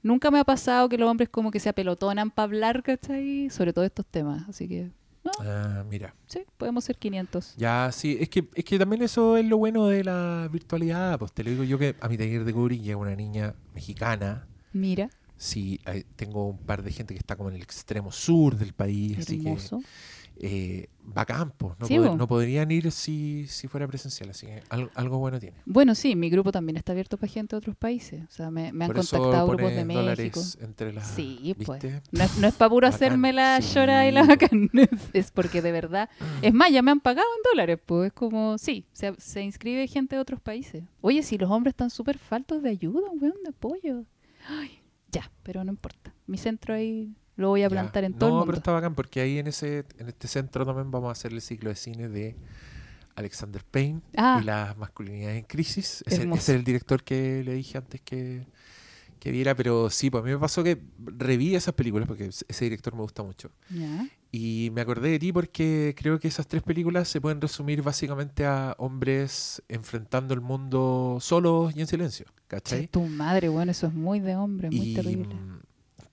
Nunca 0.03 0.29
me 0.29 0.39
ha 0.39 0.43
pasado 0.43 0.89
que 0.89 0.97
los 0.97 1.09
hombres 1.09 1.29
como 1.29 1.49
que 1.49 1.61
se 1.61 1.69
apelotonan 1.69 2.29
para 2.29 2.43
hablar, 2.43 2.83
¿cachai? 2.83 3.49
Sobre 3.49 3.71
todo 3.71 3.85
estos 3.85 4.05
temas. 4.05 4.47
Así 4.49 4.67
que, 4.67 4.91
Ah, 5.39 5.83
mira. 5.89 6.13
sí, 6.27 6.41
podemos 6.57 6.83
ser 6.83 6.97
500. 6.97 7.55
Ya, 7.57 7.89
sí, 7.91 8.17
es 8.19 8.29
que, 8.29 8.49
es 8.53 8.63
que 8.65 8.77
también 8.77 9.01
eso 9.01 9.37
es 9.37 9.45
lo 9.45 9.57
bueno 9.57 9.87
de 9.87 10.03
la 10.03 10.49
virtualidad. 10.51 11.17
Pues 11.19 11.31
te 11.31 11.43
lo 11.43 11.51
digo 11.51 11.63
yo 11.63 11.77
que 11.77 11.95
a 11.99 12.07
mi 12.09 12.17
taller 12.17 12.43
de 12.43 12.53
cubrí 12.53 12.79
llega 12.79 12.97
una 12.97 13.15
niña 13.15 13.55
mexicana. 13.73 14.47
Mira, 14.73 15.09
Sí, 15.43 15.81
hay- 15.83 16.05
tengo 16.15 16.47
un 16.47 16.57
par 16.57 16.83
de 16.83 16.91
gente 16.91 17.13
que 17.13 17.17
está 17.19 17.35
como 17.35 17.49
en 17.49 17.55
el 17.57 17.61
extremo 17.61 18.13
sur 18.13 18.55
del 18.55 18.71
país, 18.73 19.17
así 19.19 19.43
que 19.43 19.57
eh, 20.37 20.87
va 21.15 21.23
a 21.23 21.25
campo. 21.25 21.75
No, 21.79 21.85
Sí, 21.85 21.97
no 21.97 22.27
podrían 22.27 22.71
ir 22.71 22.91
si, 22.93 23.45
si 23.47 23.67
fuera 23.67 23.85
presencial, 23.87 24.29
así 24.29 24.47
que 24.47 24.63
algo, 24.69 24.89
algo 24.95 25.17
bueno 25.19 25.39
tiene. 25.41 25.57
Bueno, 25.65 25.95
sí, 25.95 26.15
mi 26.15 26.29
grupo 26.29 26.51
también 26.53 26.77
está 26.77 26.93
abierto 26.93 27.17
para 27.17 27.31
gente 27.31 27.55
de 27.55 27.57
otros 27.57 27.75
países. 27.75 28.23
O 28.23 28.31
sea, 28.31 28.49
me, 28.51 28.71
me 28.71 28.85
han 28.85 28.89
Por 28.89 28.95
contactado 28.97 29.47
grupos 29.47 29.71
de 29.75 29.83
México. 29.85 30.01
dólares 30.01 30.57
entre 30.61 30.93
las... 30.93 31.07
Sí, 31.09 31.55
pues. 31.65 31.83
No 32.13 32.23
es, 32.23 32.37
no 32.37 32.47
es 32.47 32.53
para 32.55 32.69
puro 32.69 32.87
Bacán, 32.87 32.95
hacerme 32.95 33.33
la 33.33 33.61
sí. 33.61 33.75
llora 33.75 34.07
y 34.07 34.11
la 34.13 34.23
bacán. 34.23 34.69
Es 35.13 35.29
porque 35.31 35.61
de 35.61 35.73
verdad. 35.73 36.09
Es 36.41 36.53
más, 36.53 36.71
ya 36.71 36.81
me 36.81 36.91
han 36.91 37.01
pagado 37.01 37.27
en 37.37 37.43
dólares. 37.51 37.79
Pues 37.85 38.07
es 38.07 38.13
como, 38.13 38.57
sí, 38.57 38.85
se, 38.93 39.13
se 39.19 39.41
inscribe 39.43 39.85
gente 39.87 40.15
de 40.15 40.21
otros 40.21 40.39
países. 40.39 40.83
Oye, 41.01 41.21
si 41.21 41.37
los 41.37 41.51
hombres 41.51 41.73
están 41.73 41.89
súper 41.89 42.17
faltos 42.17 42.63
de 42.63 42.69
ayuda, 42.69 43.09
weón, 43.19 43.35
de 43.43 43.49
apoyo. 43.49 44.05
Ay, 44.47 44.79
ya, 45.13 45.31
pero 45.43 45.63
no 45.63 45.71
importa. 45.71 46.13
Mi 46.27 46.37
centro 46.37 46.73
ahí 46.73 47.15
lo 47.37 47.49
voy 47.49 47.61
a 47.61 47.65
Ya. 47.65 47.69
plantar 47.69 48.03
en 48.03 48.11
no, 48.13 48.17
todo 48.17 48.29
el 48.29 48.33
pero 48.33 48.45
mundo. 48.45 48.57
está 48.57 48.71
bacán 48.73 48.95
porque 48.95 49.21
ahí 49.21 49.37
en 49.39 49.47
ese 49.47 49.85
en 49.97 50.07
este 50.09 50.27
centro 50.27 50.65
también 50.65 50.91
vamos 50.91 51.09
a 51.09 51.11
hacer 51.13 51.31
el 51.31 51.41
ciclo 51.41 51.69
de 51.69 51.75
cine 51.75 52.09
de 52.09 52.35
Alexander 53.15 53.63
Payne 53.63 54.01
Ah. 54.17 54.39
y 54.41 54.45
las 54.45 54.75
masculinidades 54.77 55.37
en 55.39 55.45
crisis. 55.45 56.03
Hermoso. 56.07 56.41
ese 56.41 56.51
es 56.53 56.57
el 56.59 56.63
director 56.63 57.03
que 57.03 57.43
le 57.43 57.53
dije 57.53 57.77
antes 57.77 58.01
que, 58.01 58.45
que 59.23 59.31
viera, 59.31 59.55
pero 59.55 59.89
sí, 59.89 60.09
pues 60.09 60.21
a 60.21 60.25
mí 60.25 60.33
me 60.33 60.37
pasó 60.37 60.65
que 60.65 60.83
reví 60.99 61.55
esas 61.55 61.73
películas 61.73 62.09
porque 62.09 62.25
ese 62.25 62.65
director 62.65 62.93
me 62.93 63.03
gusta 63.03 63.23
mucho. 63.23 63.51
Y 64.33 64.69
me 64.73 64.81
acordé 64.81 65.11
de 65.11 65.19
ti 65.19 65.31
porque 65.31 65.95
creo 65.97 66.19
que 66.19 66.27
esas 66.27 66.45
tres 66.45 66.61
películas 66.61 67.07
se 67.07 67.21
pueden 67.21 67.39
resumir 67.39 67.81
básicamente 67.81 68.45
a 68.45 68.75
hombres 68.77 69.63
enfrentando 69.69 70.33
el 70.33 70.41
mundo 70.41 71.19
solos 71.21 71.73
y 71.73 71.79
en 71.79 71.87
silencio, 71.87 72.25
¿cachai? 72.49 72.81
Che, 72.81 72.87
tu 72.89 72.99
madre, 73.05 73.47
bueno, 73.47 73.71
eso 73.71 73.87
es 73.87 73.93
muy 73.93 74.19
de 74.19 74.35
hombre, 74.35 74.69
muy 74.69 74.89
Y, 74.89 74.93
terrible. 74.93 75.29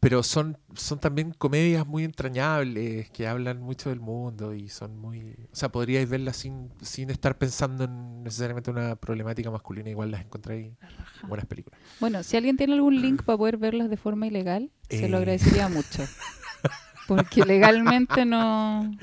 Pero 0.01 0.23
son, 0.23 0.57
son 0.75 0.99
también 0.99 1.33
comedias 1.33 1.87
muy 1.87 2.05
entrañables 2.05 3.11
que 3.11 3.29
hablan 3.29 3.61
mucho 3.61 3.91
del 3.91 4.01
mundo 4.01 4.55
y 4.55 4.69
son 4.71 4.99
muy... 4.99 5.35
O 5.53 5.55
sea, 5.57 5.71
podríais 5.71 6.09
verlas 6.09 6.39
sin, 6.39 6.71
sin 6.81 7.11
estar 7.11 7.37
pensando 7.37 7.85
en 7.85 8.23
necesariamente 8.23 8.71
una 8.71 8.97
problemática 8.97 9.51
masculina, 9.51 9.91
igual 9.91 10.11
las 10.11 10.23
encontráis 10.23 10.69
en 11.23 11.29
buenas 11.29 11.47
películas. 11.47 11.79
Bueno, 12.01 12.23
si 12.23 12.37
alguien 12.39 12.57
tiene 12.57 12.73
algún 12.75 13.01
link 13.01 13.23
para 13.25 13.37
poder 13.39 13.59
verlas 13.59 13.91
de 13.91 13.97
forma 13.99 14.27
ilegal, 14.27 14.71
se 14.89 15.09
lo 15.09 15.19
Eh. 15.19 15.21
agradecería 15.21 15.69
mucho. 15.69 16.03
Porque 17.07 17.45
legalmente 17.45 18.25
no, 18.25 18.85
no, 18.85 18.97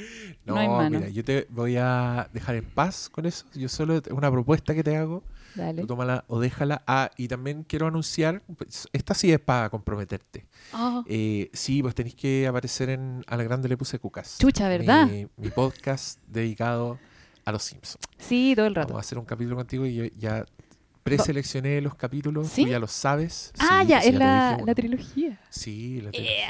No, 0.46 0.58
hay 0.58 0.68
mano. 0.68 1.00
mira, 1.00 1.10
yo 1.12 1.24
te 1.24 1.46
voy 1.50 1.76
a 1.78 2.30
dejar 2.34 2.56
en 2.56 2.66
paz 2.66 3.10
con 3.10 3.26
eso. 3.26 3.46
Yo 3.54 3.70
solo, 3.70 4.02
una 4.12 4.32
propuesta 4.32 4.74
que 4.74 4.84
te 4.84 4.96
hago, 4.96 5.24
Dale. 5.58 5.82
tú 5.82 5.88
tómala 5.88 6.24
o 6.28 6.40
déjala. 6.40 6.84
Ah, 6.88 7.12
y 7.18 7.28
también 7.28 7.64
quiero 7.64 7.88
anunciar, 7.88 8.42
pues, 8.58 8.88
esta 8.94 9.14
sí 9.14 9.32
es 9.32 9.40
para 9.40 9.70
comprometerte. 9.70 10.46
Ah, 10.72 11.04
Eh, 11.08 11.50
sí, 11.54 11.82
pues 11.82 11.96
tenéis 11.96 12.16
que 12.16 12.48
aparecer 12.48 12.90
en 12.90 13.24
A 13.28 13.36
la 13.36 13.44
Grande 13.44 13.68
le 13.68 13.76
puse 13.78 14.00
cucas. 14.00 14.38
Chucha, 14.40 14.70
¿verdad? 14.70 15.08
Mi, 15.08 15.28
mi 15.38 15.50
podcast 15.50 16.20
dedicado 16.28 17.00
a 17.46 17.52
los 17.52 17.64
Simpsons. 17.64 18.04
sí, 18.18 18.54
todo 18.56 18.68
el 18.68 18.74
Vamos 18.74 18.86
a 18.90 18.94
rato. 18.94 19.00
hacer 19.00 19.18
un 19.18 19.26
capítulo 19.26 19.56
contigo 19.56 19.86
y 19.86 19.96
yo 19.96 20.06
ya 20.18 20.46
preseleccioné 21.04 21.80
los 21.82 21.96
capítulos. 21.96 22.50
¿Sí? 22.50 22.64
Tú 22.66 22.70
ya 22.72 22.80
los 22.80 22.92
sabes. 22.92 23.54
Ah, 23.60 23.82
Sí, 23.84 23.88
ya, 23.90 24.00
es 24.00 24.06
te 24.06 24.12
la, 24.20 24.52
dije 24.54 24.66
la 24.66 24.76
trilogía. 24.76 25.40
Sí, 25.50 26.02
la 26.02 26.12
trilogía. 26.12 26.36
Yeah. 26.38 26.48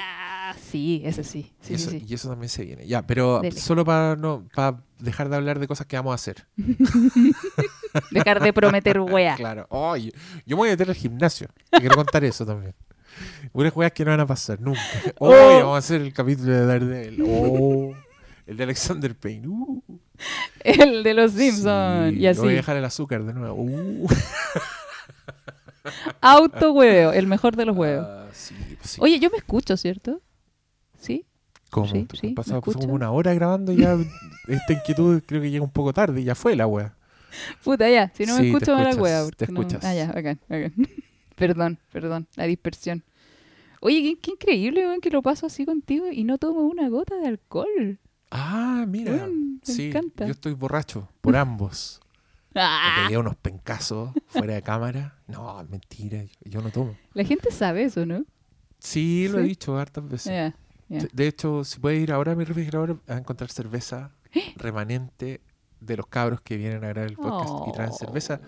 Ah, 0.49 0.55
sí, 0.71 1.01
ese 1.03 1.23
sí. 1.25 1.51
Sí, 1.61 1.73
y, 1.73 1.75
eso, 1.75 1.91
y 1.93 2.13
eso 2.13 2.29
también 2.29 2.47
se 2.49 2.63
viene. 2.63 2.87
Ya, 2.87 3.05
pero 3.05 3.41
Dele. 3.41 3.59
solo 3.59 3.83
para 3.85 4.15
no 4.15 4.47
para 4.55 4.81
dejar 4.97 5.27
de 5.29 5.35
hablar 5.35 5.59
de 5.59 5.67
cosas 5.67 5.85
que 5.85 5.97
vamos 5.97 6.13
a 6.13 6.15
hacer. 6.15 6.47
Dejar 8.11 8.41
de 8.41 8.53
prometer 8.53 8.99
wea. 8.99 9.35
Claro. 9.35 9.67
Ay, 9.69 10.11
yo 10.45 10.55
me 10.55 10.61
voy 10.61 10.69
a 10.69 10.71
meter 10.73 10.89
al 10.89 10.95
gimnasio. 10.95 11.47
Te 11.69 11.79
quiero 11.79 11.95
contar 11.95 12.23
eso 12.23 12.45
también. 12.45 12.73
Unas 13.53 13.75
weas 13.75 13.91
que 13.91 14.05
no 14.05 14.11
van 14.11 14.19
a 14.19 14.25
pasar 14.27 14.59
nunca. 14.61 14.79
Oh. 15.19 15.29
Hoy 15.29 15.61
vamos 15.61 15.75
a 15.75 15.77
hacer 15.79 16.01
el 16.01 16.13
capítulo 16.13 16.51
de 16.51 16.65
Daredevil. 16.65 17.23
Oh, 17.27 17.93
el 18.45 18.57
de 18.57 18.63
Alexander 18.63 19.15
Payne. 19.15 19.47
Uh, 19.47 19.81
El 20.59 21.03
de 21.03 21.13
los 21.13 21.31
Simpsons. 21.31 22.13
sí, 22.13 22.19
y 22.19 22.27
así. 22.27 22.39
Voy 22.41 22.53
a 22.53 22.57
dejar 22.57 22.77
el 22.77 22.85
azúcar 22.85 23.23
de 23.23 23.33
nuevo. 23.33 23.55
Uh. 23.61 24.07
Auto 26.21 26.73
hueveo, 26.73 27.13
el 27.13 27.27
mejor 27.27 27.55
de 27.55 27.65
los 27.65 27.75
huevos. 27.77 28.05
Ah, 28.07 28.27
sí, 28.33 28.53
pues 28.77 28.91
sí. 28.91 28.99
Oye, 29.01 29.19
yo 29.19 29.29
me 29.29 29.37
escucho, 29.37 29.77
¿cierto? 29.77 30.21
¿Sí? 30.99 31.25
¿Cómo? 31.69 31.87
sí, 31.87 32.03
¿Tú 32.05 32.15
sí, 32.17 32.27
has 32.27 32.31
¿me 32.31 32.35
pasado 32.35 32.61
pasó 32.61 32.79
como 32.79 32.93
una 32.93 33.11
hora 33.11 33.33
grabando 33.33 33.71
y 33.73 33.77
ya 33.77 33.97
esta 34.47 34.73
inquietud 34.73 35.21
creo 35.25 35.41
que 35.41 35.49
llega 35.51 35.63
un 35.63 35.71
poco 35.71 35.93
tarde 35.93 36.21
y 36.21 36.23
ya 36.25 36.35
fue 36.35 36.55
la 36.55 36.67
wea. 36.67 36.93
Puta, 37.63 37.89
ya. 37.89 38.11
Si 38.15 38.25
no 38.25 38.37
me 38.37 38.47
escucho, 38.47 38.75
me 38.75 38.83
la 38.83 38.89
escuchas, 38.91 39.01
hueá. 39.03 39.25
te 39.31 39.45
porque 39.47 39.51
no- 39.53 39.61
escuchas. 39.61 39.83
Ah, 39.85 39.93
ya, 39.93 40.13
perdón, 41.35 41.77
perdón, 41.91 42.27
la 42.35 42.45
dispersión. 42.45 43.03
Oye, 43.81 44.01
qué, 44.01 44.19
qué 44.19 44.31
increíble, 44.31 44.87
weón, 44.87 45.01
que 45.01 45.11
lo 45.11 45.21
paso 45.21 45.45
así 45.45 45.65
contigo 45.65 46.07
y 46.11 46.23
no 46.23 46.37
tomo 46.37 46.61
una 46.61 46.89
gota 46.89 47.15
de 47.17 47.27
alcohol. 47.27 47.99
Ah, 48.31 48.85
mira. 48.87 49.27
Me 49.27 49.59
sí, 49.63 49.87
encanta. 49.89 50.25
yo 50.25 50.31
estoy 50.31 50.53
borracho 50.53 51.07
por 51.21 51.35
ambos. 51.35 51.99
Me 52.55 52.61
Ah, 52.63 53.03
pegué 53.03 53.17
unos 53.19 53.35
pencazos 53.35 54.09
fuera 54.25 54.55
de 54.55 54.63
cámara. 54.63 55.19
No, 55.27 55.63
mentira, 55.69 56.23
yo, 56.43 56.61
no 56.63 56.71
tomo. 56.71 56.95
la 57.13 57.23
gente 57.23 57.51
sabe 57.51 57.83
eso, 57.83 58.03
¿no? 58.07 58.25
Sí, 58.79 59.27
lo 59.27 59.39
he 59.39 59.43
dicho 59.43 59.77
hartas 59.77 60.09
veces. 60.09 60.53
De 60.89 61.27
hecho, 61.27 61.63
si 61.63 61.79
puedes 61.79 62.01
ir 62.01 62.11
ahora 62.11 62.31
a 62.31 62.35
mi 62.35 62.45
refrigerador 62.45 62.99
a 63.07 63.17
encontrar 63.17 63.51
cerveza 63.51 64.11
remanente 64.55 65.41
de 65.79 65.97
los 65.97 66.07
cabros 66.07 66.41
que 66.41 66.57
vienen 66.57 66.83
a 66.83 66.89
grabar 66.89 67.09
el 67.09 67.15
podcast 67.17 67.67
y 67.67 67.71
traen 67.71 67.91
Oh. 67.93 67.97
cerveza. 67.97 68.41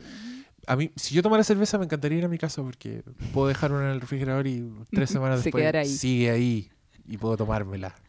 A 0.67 0.75
mí, 0.75 0.91
si 0.95 1.15
yo 1.15 1.23
tomara 1.23 1.43
cerveza, 1.43 1.77
me 1.77 1.86
encantaría 1.86 2.17
ir 2.19 2.25
a 2.25 2.27
mi 2.27 2.38
casa 2.38 2.61
porque 2.61 3.03
puedo 3.34 3.47
dejar 3.47 3.71
una 3.71 3.86
en 3.86 3.91
el 3.91 4.01
refrigerador 4.01 4.45
y 4.47 4.69
tres 4.91 5.09
semanas 5.09 5.39
Se 5.39 5.45
después 5.45 5.73
ahí. 5.75 5.88
sigue 5.88 6.30
ahí 6.30 6.69
y 7.07 7.17
puedo 7.17 7.38
tomármela. 7.38 7.95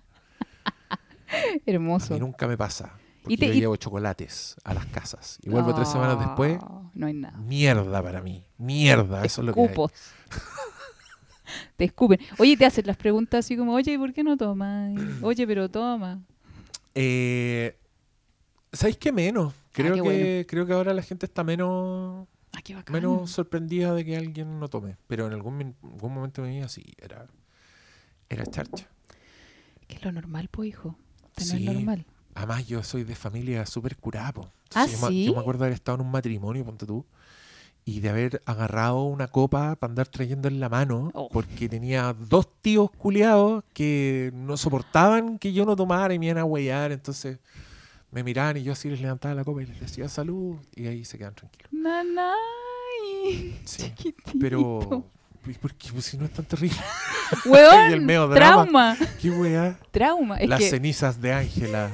Hermoso. 1.67 2.15
mí 2.15 2.21
nunca 2.21 2.47
me 2.47 2.57
pasa. 2.57 2.95
Porque 3.23 3.35
Y 3.35 3.37
te- 3.37 3.47
yo 3.49 3.53
y- 3.55 3.61
llevo 3.61 3.77
chocolates 3.77 4.57
a 4.65 4.75
las 4.75 4.87
casas 4.87 5.39
y 5.43 5.51
vuelvo 5.51 5.75
tres 5.75 5.89
semanas 5.89 6.19
después. 6.19 6.59
No, 6.95 7.07
hay 7.07 7.15
nada. 7.15 7.37
Mierda 7.39 8.03
para 8.03 8.23
mí. 8.23 8.45
Mierda, 8.59 9.25
eso 9.25 9.43
es 9.43 9.47
lo 9.47 9.55
que 9.55 9.61
hay. 9.61 9.69
Te 11.77 11.85
escupen. 11.87 12.19
Oye, 12.39 12.57
te 12.57 12.65
hacen 12.65 12.87
las 12.87 12.97
preguntas 12.97 13.45
así 13.45 13.57
como, 13.57 13.75
oye, 13.75 13.93
¿y 13.93 13.99
por 13.99 14.13
qué 14.13 14.23
no 14.23 14.37
tomas? 14.37 14.93
Oye, 15.23 15.47
pero 15.47 15.69
toma. 15.69 16.21
Eh, 16.95 17.77
¿Sabéis 18.73 18.97
qué 18.99 19.13
menos? 19.13 19.53
Creo, 19.73 19.93
Ah, 19.93 19.97
qué 19.97 20.03
que, 20.03 20.03
bueno. 20.03 20.47
creo 20.49 20.67
que 20.67 20.73
ahora 20.73 20.95
la 20.95 21.03
gente 21.03 21.27
está 21.27 21.43
menos, 21.45 22.27
Ah, 22.53 22.61
qué 22.63 22.77
menos 22.91 23.31
sorprendida 23.31 23.95
de 23.95 24.05
que 24.05 24.17
alguien 24.17 24.59
no 24.61 24.69
tome. 24.69 24.97
Pero 25.07 25.27
en 25.27 25.33
algún, 25.33 25.75
algún 25.83 26.15
momento 26.15 26.43
mi 26.43 26.51
vida 26.57 26.69
sí, 26.69 26.85
era, 26.99 27.27
era 28.29 28.45
charcha. 28.47 28.89
Que 29.87 29.97
es 29.97 30.05
lo 30.05 30.13
normal, 30.13 30.49
po, 30.49 30.65
hijo. 30.65 30.97
No 31.39 31.45
Sí. 31.45 31.67
es 31.67 31.73
normal. 31.75 32.05
Además, 32.35 32.67
yo 32.67 32.83
soy 32.85 33.05
de 33.05 33.15
familia 33.17 33.67
súper. 33.67 33.97
¿Ah, 34.75 34.87
yo, 34.87 34.99
me- 35.01 35.09
sí? 35.09 35.25
yo 35.27 35.35
me 35.35 35.41
acuerdo 35.41 35.61
de 35.61 35.67
haber 35.67 35.75
estado 35.75 35.97
en 36.01 36.07
un 36.07 36.13
matrimonio, 36.13 36.65
ponte 36.65 36.87
tú, 36.87 37.05
y 37.85 38.01
de 38.01 38.09
haber 38.09 38.43
agarrado 38.47 39.03
una 39.05 39.27
copa 39.27 39.75
para 39.77 39.91
andar 39.91 40.07
trayendo 40.07 40.47
en 40.49 40.61
la 40.61 40.69
mano, 40.69 41.11
Oh. 41.15 41.29
porque 41.29 41.69
tenía 41.69 42.13
dos 42.13 42.49
tíos 42.63 42.91
culiados 42.93 43.65
que 43.73 44.31
no 44.35 44.57
soportaban 44.57 45.39
que 45.39 45.53
yo 45.53 45.65
no 45.67 45.75
tomara 45.75 46.15
y 46.15 46.19
me 46.21 46.27
iban 46.27 46.39
a 46.39 46.45
huellar, 46.45 46.93
entonces 46.93 47.39
me 48.13 48.23
miraban 48.25 48.57
y 48.57 48.63
yo 48.63 48.73
así 48.73 48.89
les 48.91 49.01
levantaba 49.01 49.35
la 49.35 49.45
copa 49.45 49.63
y 49.63 49.67
les 49.67 49.81
decía 49.81 50.09
salud, 50.09 50.57
y 50.75 50.87
ahí 50.87 51.05
se 51.05 51.17
quedan 51.19 51.35
tranquilos. 51.35 51.71
Nanay. 51.73 53.61
Sí, 53.65 53.83
Chiquitito. 53.97 54.39
Pero, 54.41 55.05
¿y 55.47 55.53
¿por 55.55 55.75
qué? 55.75 55.89
Pues 55.93 56.05
si 56.07 56.17
no 56.17 56.25
es 56.25 56.33
tan 56.33 56.45
terrible. 56.45 56.77
Weón, 57.47 57.75
Y 57.91 57.93
el 57.95 58.01
melodrama. 58.01 58.97
trauma. 58.97 58.97
¿Qué 59.21 59.31
weá? 59.31 59.79
Trauma. 59.91 60.37
Es 60.39 60.49
Las 60.49 60.59
que, 60.61 60.71
cenizas 60.71 61.21
de 61.21 61.33
Ángela, 61.33 61.91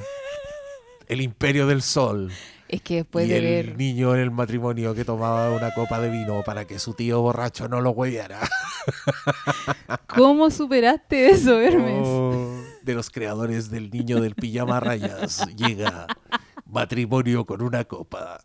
el 1.07 1.21
imperio 1.21 1.67
del 1.67 1.81
sol. 1.83 2.31
es 2.67 2.81
que 2.81 2.95
después 2.97 3.25
y 3.27 3.29
de 3.29 3.37
el 3.37 3.43
ver... 3.67 3.77
niño 3.77 4.13
en 4.15 4.21
el 4.21 4.31
matrimonio 4.31 4.93
que 4.95 5.05
tomaba 5.05 5.51
una 5.51 5.71
copa 5.73 5.99
de 6.01 6.09
vino 6.09 6.41
para 6.43 6.65
que 6.65 6.79
su 6.79 6.93
tío 6.95 7.21
borracho 7.21 7.67
no 7.67 7.79
lo 7.81 7.91
hueviera. 7.91 8.39
¿Cómo 10.07 10.49
superaste 10.49 11.29
eso, 11.29 11.59
Hermes? 11.59 12.01
Oh, 12.03 12.46
de 12.87 12.95
los 12.95 13.09
creadores 13.11 13.69
del 13.69 13.91
niño 13.91 14.19
del 14.21 14.33
pijama 14.33 14.79
rayas 14.79 15.45
llega 15.55 16.07
matrimonio 16.65 17.45
con 17.45 17.61
una 17.61 17.83
copa. 17.83 18.39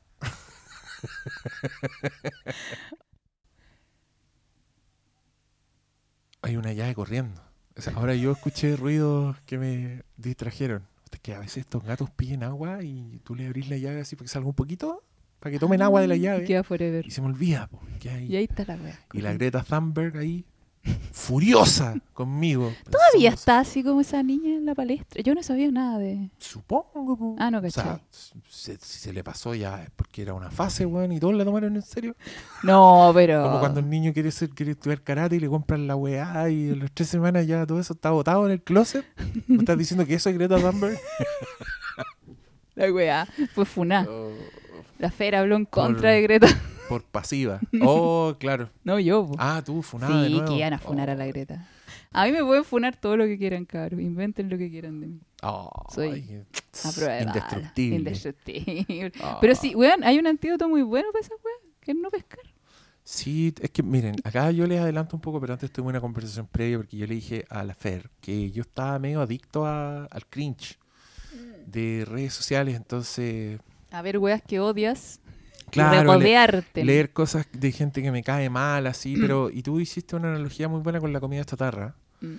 Hay 6.42 6.56
una 6.56 6.72
llave 6.72 6.94
corriendo. 6.94 7.40
O 7.76 7.80
sea, 7.80 7.94
ahora 7.94 8.14
yo 8.14 8.32
escuché 8.32 8.76
ruidos 8.76 9.36
que 9.46 9.58
me 9.58 10.02
distrajeron. 10.16 10.86
Es 11.10 11.20
que 11.20 11.34
a 11.34 11.38
veces 11.38 11.58
estos 11.58 11.84
gatos 11.84 12.10
piden 12.10 12.42
agua 12.42 12.82
y 12.82 13.20
tú 13.24 13.34
le 13.34 13.46
abrís 13.46 13.68
la 13.68 13.76
llave 13.76 14.00
así 14.00 14.16
para 14.16 14.24
que 14.24 14.28
salga 14.32 14.48
un 14.48 14.54
poquito, 14.54 15.04
para 15.40 15.52
que 15.52 15.58
tomen 15.58 15.82
agua 15.82 16.00
de 16.00 16.08
la 16.08 16.16
Y 16.16 16.20
llave. 16.20 16.44
Queda 16.44 16.62
forever. 16.64 17.06
Y 17.06 17.10
se 17.10 17.20
me 17.20 17.28
olvida, 17.28 17.68
po, 17.68 17.80
que 18.00 18.10
hay- 18.10 18.26
Y 18.32 18.36
ahí 18.36 18.44
está 18.44 18.64
la 18.64 18.76
wea. 18.76 18.98
y 19.12 19.20
la 19.20 19.32
Greta 19.34 19.62
Thunberg 19.62 20.16
ahí, 20.16 20.44
furiosa 21.12 21.94
conmigo. 22.12 22.72
Todavía 22.90 23.30
Somos- 23.30 23.38
está 23.40 23.58
así 23.60 23.82
como 23.84 24.00
esa 24.00 24.22
niña 24.22 24.54
en 24.56 24.66
la 24.66 24.74
palestra. 24.74 25.22
Yo 25.22 25.34
no 25.34 25.42
sabía 25.42 25.70
nada 25.70 25.98
de... 25.98 26.30
Supongo. 26.38 27.16
po. 27.16 27.36
Ah, 27.38 27.50
no, 27.50 27.58
O 27.58 27.70
sea, 27.70 28.00
se- 28.10 28.76
si 28.78 28.98
se 28.98 29.12
le 29.12 29.22
pasó 29.22 29.54
ya 29.54 29.82
es 29.84 29.90
porque 29.90 30.22
era 30.22 30.34
una 30.34 30.50
fase, 30.50 30.84
weón, 30.86 31.12
y 31.12 31.20
todos 31.20 31.34
la 31.34 31.44
tomaron 31.44 31.76
en 31.76 31.82
serio. 31.82 32.16
No, 32.62 33.10
pero... 33.14 33.42
Como 33.42 33.60
cuando 33.60 33.80
el 33.80 33.90
niño 33.90 34.12
quiere 34.12 34.30
ser, 34.30 34.50
quiere 34.50 34.72
estudiar 34.72 35.02
karate 35.02 35.36
y 35.36 35.40
le 35.40 35.48
compran 35.48 35.86
la 35.86 35.96
weá 35.96 36.48
y 36.50 36.70
en 36.70 36.78
las 36.80 36.92
tres 36.92 37.08
semanas 37.08 37.46
ya 37.46 37.66
todo 37.66 37.80
eso 37.80 37.92
está 37.94 38.10
botado 38.10 38.46
en 38.46 38.52
el 38.52 38.62
closet. 38.62 39.04
¿Me 39.48 39.58
estás 39.58 39.76
diciendo 39.78 40.06
que 40.06 40.14
eso 40.14 40.30
es 40.30 40.36
Greta 40.38 40.58
Thunberg? 40.58 40.96
La 42.74 42.90
wea 42.90 43.28
fue 43.54 43.64
funá. 43.66 44.06
Oh, 44.08 44.30
La 44.98 45.10
Fera 45.10 45.40
habló 45.40 45.56
en 45.56 45.66
Por- 45.66 45.84
contra 45.84 46.10
de 46.10 46.22
Greta. 46.22 46.46
Por 46.92 47.04
pasiva. 47.04 47.60
Oh, 47.82 48.36
claro. 48.38 48.70
No, 48.84 48.98
yo. 48.98 49.26
po. 49.26 49.34
Ah, 49.38 49.62
tú, 49.64 49.82
funada 49.82 50.20
de 50.22 50.28
sí, 50.28 50.34
nuevo. 50.34 50.48
que 50.52 50.58
iban 50.58 50.72
a 50.74 50.78
funar 50.78 51.08
a 51.10 51.14
la. 51.14 51.26
Greta. 51.26 51.66
A 52.12 52.26
mí 52.26 52.32
me 52.32 52.44
pueden 52.44 52.64
funar 52.64 52.96
todo 52.96 53.16
lo 53.16 53.24
que 53.24 53.38
quieran, 53.38 53.64
cabrón. 53.64 54.00
Inventen 54.00 54.48
lo 54.50 54.58
que 54.58 54.70
quieran 54.70 55.00
de 55.00 55.06
mí. 55.06 55.20
Oh, 55.42 55.70
Soy 55.94 56.08
ay. 56.10 56.42
Indestructible. 57.22 57.96
Indestructible. 57.96 59.12
Ah. 59.22 59.38
Pero 59.40 59.54
sí, 59.54 59.74
weón, 59.74 60.04
hay 60.04 60.18
un 60.18 60.26
antídoto 60.26 60.68
muy 60.68 60.82
bueno 60.82 61.08
para 61.12 61.24
esa 61.24 61.34
weá, 61.42 61.54
que 61.80 61.92
es 61.92 61.96
no 61.96 62.10
pescar. 62.10 62.40
Sí, 63.04 63.52
es 63.60 63.70
que 63.70 63.82
miren, 63.82 64.14
acá 64.24 64.50
yo 64.52 64.66
les 64.66 64.80
adelanto 64.80 65.16
un 65.16 65.22
poco, 65.22 65.40
pero 65.40 65.54
antes 65.54 65.72
tuve 65.72 65.88
una 65.88 66.00
conversación 66.00 66.46
previa 66.46 66.76
porque 66.78 66.96
yo 66.96 67.06
le 67.06 67.14
dije 67.16 67.44
a 67.50 67.64
la 67.64 67.74
Fer 67.74 68.10
que 68.20 68.50
yo 68.52 68.62
estaba 68.62 68.96
medio 69.00 69.20
adicto 69.20 69.66
a- 69.66 70.04
al 70.04 70.26
cringe 70.26 70.78
de 71.66 72.04
redes 72.06 72.32
sociales, 72.34 72.76
entonces, 72.76 73.58
A 73.90 74.02
ver, 74.02 74.18
weas 74.18 74.42
que 74.42 74.60
odias. 74.60 75.20
Claro, 75.72 76.12
regodearte. 76.12 76.84
leer 76.84 77.12
cosas 77.12 77.46
de 77.52 77.72
gente 77.72 78.02
que 78.02 78.10
me 78.12 78.22
cae 78.22 78.48
mal, 78.50 78.86
así, 78.86 79.16
pero, 79.20 79.50
y 79.50 79.62
tú 79.62 79.80
hiciste 79.80 80.16
una 80.16 80.28
analogía 80.28 80.68
muy 80.68 80.80
buena 80.80 81.00
con 81.00 81.12
la 81.12 81.20
comida 81.20 81.44
chatarra, 81.44 81.94
Mm. 82.20 82.34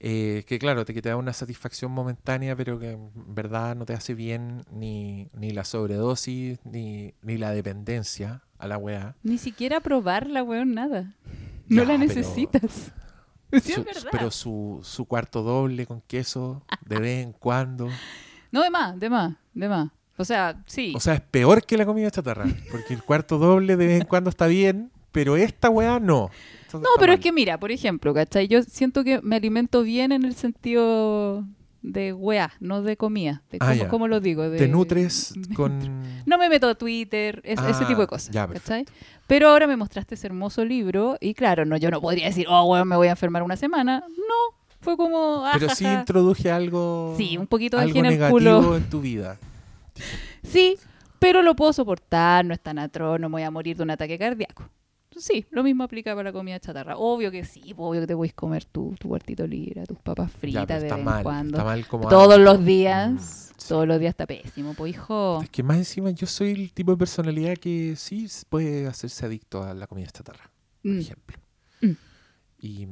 eh, 0.00 0.44
que 0.46 0.58
claro, 0.58 0.84
te, 0.84 0.94
que 0.94 1.02
te 1.02 1.08
da 1.10 1.16
una 1.16 1.32
satisfacción 1.32 1.90
momentánea, 1.92 2.54
pero 2.56 2.78
que 2.78 2.92
en 2.92 3.10
verdad 3.34 3.74
no 3.76 3.84
te 3.84 3.92
hace 3.92 4.14
bien 4.14 4.64
ni, 4.72 5.28
ni 5.34 5.50
la 5.50 5.64
sobredosis, 5.64 6.58
ni, 6.64 7.14
ni 7.22 7.36
la 7.36 7.50
dependencia 7.50 8.42
a 8.58 8.66
la 8.68 8.78
weá. 8.78 9.16
Ni 9.22 9.38
siquiera 9.38 9.80
probarla, 9.80 10.42
weón, 10.42 10.72
nada. 10.74 11.14
No 11.66 11.82
la 11.84 11.96
pero- 11.96 11.98
necesitas. 11.98 12.92
Sí, 13.50 13.72
es 13.72 13.82
verdad. 13.82 14.08
pero 14.12 14.30
su, 14.30 14.80
su 14.82 15.06
cuarto 15.06 15.42
doble 15.42 15.86
con 15.86 16.02
queso 16.02 16.62
de 16.84 16.98
vez 16.98 17.24
en 17.24 17.32
cuando. 17.32 17.88
No, 18.52 18.62
de 18.62 18.68
más, 18.68 19.00
de 19.00 19.08
más, 19.08 19.36
de 19.54 19.68
más. 19.70 19.90
O 20.18 20.24
sea, 20.24 20.62
sí. 20.66 20.92
O 20.96 21.00
sea, 21.00 21.14
es 21.14 21.20
peor 21.20 21.64
que 21.64 21.76
la 21.78 21.86
comida 21.86 22.10
chatarra. 22.10 22.44
Porque 22.70 22.92
el 22.94 23.02
cuarto 23.02 23.38
doble 23.38 23.76
de 23.76 23.86
vez 23.86 24.00
en 24.02 24.06
cuando 24.06 24.30
está 24.30 24.46
bien, 24.46 24.90
pero 25.12 25.36
esta 25.36 25.70
weá 25.70 25.98
no. 26.00 26.30
No, 26.72 26.80
pero 26.98 27.12
es 27.14 27.20
que 27.20 27.32
mira, 27.32 27.58
por 27.58 27.70
ejemplo, 27.72 28.12
¿cachai? 28.12 28.46
Yo 28.48 28.62
siento 28.62 29.02
que 29.04 29.20
me 29.22 29.36
alimento 29.36 29.82
bien 29.82 30.12
en 30.12 30.24
el 30.24 30.34
sentido 30.34 31.44
de 31.80 32.12
weá, 32.12 32.52
no 32.60 32.82
de 32.82 32.96
comida. 32.96 33.42
De 33.50 33.58
Ah, 33.60 33.74
cómo, 33.88 34.08
lo 34.08 34.20
digo? 34.20 34.50
De... 34.50 34.58
Te 34.58 34.68
nutres 34.68 35.32
con... 35.54 35.78
No 36.26 36.36
me 36.36 36.48
meto 36.50 36.68
a 36.68 36.74
Twitter, 36.74 37.40
es- 37.44 37.58
ese 37.60 37.84
Ah, 37.84 37.88
tipo 37.88 38.00
de 38.02 38.06
cosas. 38.06 38.30
ya, 38.34 38.46
¿cachai? 38.48 38.84
Pero 39.26 39.48
ahora 39.48 39.66
me 39.66 39.76
mostraste 39.76 40.14
ese 40.16 40.26
hermoso 40.26 40.64
libro 40.64 41.16
y 41.20 41.32
claro, 41.34 41.64
no, 41.64 41.76
yo 41.76 41.90
no 41.90 42.00
podría 42.00 42.26
decir, 42.26 42.46
oh, 42.48 42.64
weón, 42.64 42.88
me 42.88 42.96
voy 42.96 43.06
a 43.08 43.12
enfermar 43.12 43.42
una 43.42 43.56
semana. 43.56 44.00
No, 44.08 44.56
fue 44.80 44.96
como... 44.96 45.44
ah, 45.46 45.52
Pero 45.54 45.70
sí 45.74 45.86
introduje 45.86 46.50
algo... 46.50 47.14
Sí, 47.16 47.38
un 47.38 47.46
poquito 47.46 47.76
de 47.78 47.84
algo 47.84 48.02
negativo 48.02 48.30
culo. 48.38 48.76
en 48.76 48.90
tu 48.90 49.00
vida. 49.00 49.38
Sí, 50.42 50.76
pero 51.18 51.42
lo 51.42 51.54
puedo 51.56 51.72
soportar, 51.72 52.44
no 52.44 52.54
es 52.54 52.60
tan 52.60 52.78
atroz, 52.78 53.18
no 53.20 53.28
me 53.28 53.34
voy 53.34 53.42
a 53.42 53.50
morir 53.50 53.76
de 53.76 53.82
un 53.82 53.90
ataque 53.90 54.18
cardíaco. 54.18 54.68
sí, 55.16 55.44
lo 55.50 55.64
mismo 55.64 55.82
aplica 55.82 56.14
para 56.14 56.30
la 56.30 56.32
comida 56.32 56.60
chatarra. 56.60 56.96
Obvio 56.96 57.30
que 57.32 57.44
sí, 57.44 57.74
obvio 57.76 58.02
que 58.02 58.06
te 58.06 58.14
puedes 58.16 58.34
comer 58.34 58.64
tu, 58.66 58.94
tu 59.00 59.08
cuartito 59.08 59.46
libre, 59.46 59.84
tus 59.84 59.98
papas 59.98 60.30
Ya, 60.32 60.38
fritas 60.38 60.66
pero 60.68 60.80
de 60.80 60.86
está 60.86 60.94
vez 60.96 61.00
en 61.00 61.04
mal. 61.04 61.22
cuando. 61.24 61.56
Está 61.58 61.64
mal 61.64 61.86
como 61.88 62.08
Todos 62.08 62.38
los 62.38 62.64
días, 62.64 63.10
Mm, 63.56 63.60
sí. 63.60 63.68
todos 63.68 63.88
los 63.88 63.98
días 63.98 64.10
está 64.10 64.26
pésimo, 64.26 64.74
pues 64.74 64.94
hijo. 64.94 65.40
Es 65.42 65.50
que 65.50 65.62
más 65.64 65.76
encima 65.78 66.10
yo 66.10 66.26
soy 66.28 66.52
el 66.52 66.72
tipo 66.72 66.92
de 66.92 66.98
personalidad 66.98 67.56
que 67.56 67.94
sí 67.96 68.28
puede 68.48 68.86
hacerse 68.86 69.26
adicto 69.26 69.64
a 69.64 69.74
la 69.74 69.86
comida 69.88 70.06
chatarra, 70.08 70.50
por 70.82 70.92
Mm. 70.92 70.98
ejemplo. 71.00 71.36
Mm. 71.80 71.90
Y, 72.60 72.86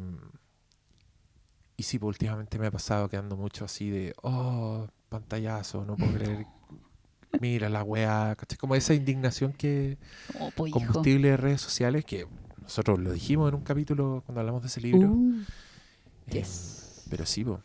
y 1.76 1.82
sí, 1.82 1.98
pues, 1.98 2.09
últimamente 2.09 2.59
me 2.59 2.66
ha 2.66 2.70
pasado 2.72 3.09
quedando 3.09 3.36
mucho 3.36 3.64
así 3.64 3.88
de, 3.90 4.14
oh, 4.22 4.86
pantallazo, 5.09 5.84
no 5.84 5.96
puedo 5.96 6.12
creer. 6.18 6.46
Mira 7.41 7.68
la 7.68 7.82
weá, 7.82 8.34
¿cachai? 8.37 8.59
Como 8.59 8.74
esa 8.74 8.95
indignación 8.95 9.53
que 9.53 9.99
Oh, 10.41 10.51
pues 10.55 10.70
hijo. 10.70 10.78
combustible 10.80 11.28
de 11.30 11.37
redes 11.37 11.61
sociales, 11.61 12.05
que 12.05 12.26
nosotros 12.62 12.99
lo 12.99 13.12
dijimos 13.12 13.49
en 13.49 13.55
un 13.57 13.62
capítulo 13.62 14.22
cuando 14.26 14.41
hablamos 14.41 14.62
de 14.62 14.68
ese 14.68 14.80
libro. 14.80 15.09
Uh, 15.09 15.43
Eh, 16.28 16.32
yes. 16.32 17.05
pero 17.09 17.24
sí, 17.24 17.45
po, 17.45 17.53
O 17.53 17.61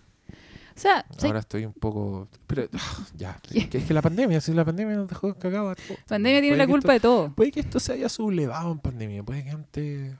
sea, 0.75 1.03
¿sabes 1.09 1.23
ahora 1.25 1.39
estoy 1.39 1.65
un 1.65 1.73
poco... 1.73 2.27
Pero 2.47 2.67
ah, 2.73 3.05
ya, 3.15 3.39
¿Qué? 3.51 3.67
es 3.77 3.85
que, 3.85 3.93
la 3.93 4.01
pandemia, 4.01 4.39
si 4.41 4.53
la 4.53 4.63
pandemia 4.65 4.95
nos 4.95 5.07
dejó 5.07 5.33
cagados 5.35 5.77
pandemia 6.07 6.41
tiene 6.41 6.57
la 6.57 6.67
culpa 6.67 6.93
de 6.93 6.99
todo. 6.99 7.31
puede 7.33 7.51
que 7.51 7.59
esto 7.61 7.79
se 7.79 7.93
haya 7.93 8.07
sublevado 8.09 8.71
en 8.71 8.79
pandemia, 8.79 9.23
puede 9.23 9.43
que 9.43 9.49
antes 9.49 10.15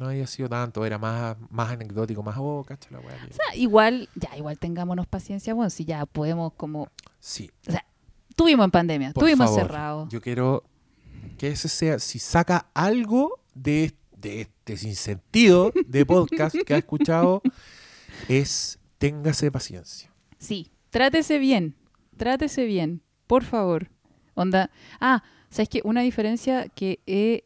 no 0.00 0.08
haya 0.08 0.26
sido 0.26 0.48
tanto, 0.48 0.84
era 0.84 0.98
más, 0.98 1.36
más 1.48 1.70
anecdótico, 1.70 2.20
más, 2.22 2.34
oh, 2.38 2.64
cacha 2.66 2.88
la 2.90 2.98
weá. 2.98 3.16
que-". 3.18 3.30
O 3.30 3.34
sea, 3.34 3.54
igual, 3.54 4.08
ya, 4.16 4.36
igual 4.36 4.58
tengámonos 4.58 5.06
paciencia, 5.06 5.54
bueno, 5.54 5.70
si 5.70 5.84
ya 5.84 6.04
podemos 6.06 6.52
como... 6.54 6.88
Sí, 7.20 7.50
Tuvimos 8.36 8.64
en 8.66 8.70
pandemia, 8.70 9.12
por 9.12 9.24
tuvimos 9.24 9.46
favor, 9.46 9.60
encerrados. 9.60 10.08
Yo 10.10 10.20
quiero 10.20 10.62
que 11.38 11.48
ese 11.48 11.68
sea, 11.68 11.98
si 11.98 12.18
saca 12.18 12.68
algo 12.74 13.40
de, 13.54 13.94
de 14.16 14.42
este 14.42 14.76
sinsentido 14.76 15.72
de 15.86 16.04
podcast 16.06 16.54
que 16.66 16.74
ha 16.74 16.78
escuchado, 16.78 17.42
es 18.28 18.78
téngase 18.98 19.50
paciencia. 19.50 20.12
Sí, 20.38 20.70
trátese 20.90 21.38
bien, 21.38 21.76
trátese 22.16 22.64
bien, 22.64 23.02
por 23.26 23.42
favor. 23.42 23.90
Onda, 24.34 24.70
ah, 25.00 25.22
sabes 25.48 25.68
que 25.68 25.80
una 25.84 26.02
diferencia 26.02 26.68
que 26.68 27.00
he 27.06 27.44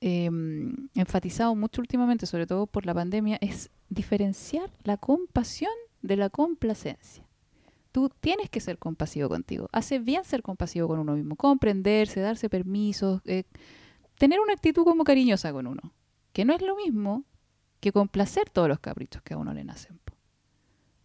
em, 0.00 0.88
enfatizado 0.94 1.54
mucho 1.54 1.80
últimamente, 1.80 2.26
sobre 2.26 2.46
todo 2.46 2.66
por 2.66 2.84
la 2.84 2.94
pandemia, 2.94 3.38
es 3.40 3.70
diferenciar 3.88 4.70
la 4.84 4.98
compasión 4.98 5.72
de 6.02 6.16
la 6.16 6.28
complacencia. 6.28 7.27
Tienes 8.20 8.50
que 8.50 8.60
ser 8.60 8.78
compasivo 8.78 9.28
contigo. 9.28 9.68
Hace 9.72 9.98
bien 9.98 10.24
ser 10.24 10.42
compasivo 10.42 10.88
con 10.88 10.98
uno 10.98 11.14
mismo, 11.14 11.36
comprenderse, 11.36 12.20
darse 12.20 12.48
permisos, 12.48 13.20
eh, 13.24 13.44
tener 14.18 14.40
una 14.40 14.52
actitud 14.52 14.84
como 14.84 15.04
cariñosa 15.04 15.52
con 15.52 15.66
uno, 15.66 15.92
que 16.32 16.44
no 16.44 16.54
es 16.54 16.62
lo 16.62 16.76
mismo 16.76 17.24
que 17.80 17.92
complacer 17.92 18.50
todos 18.50 18.68
los 18.68 18.80
caprichos 18.80 19.22
que 19.22 19.34
a 19.34 19.36
uno 19.36 19.52
le 19.54 19.64
nacen. 19.64 19.98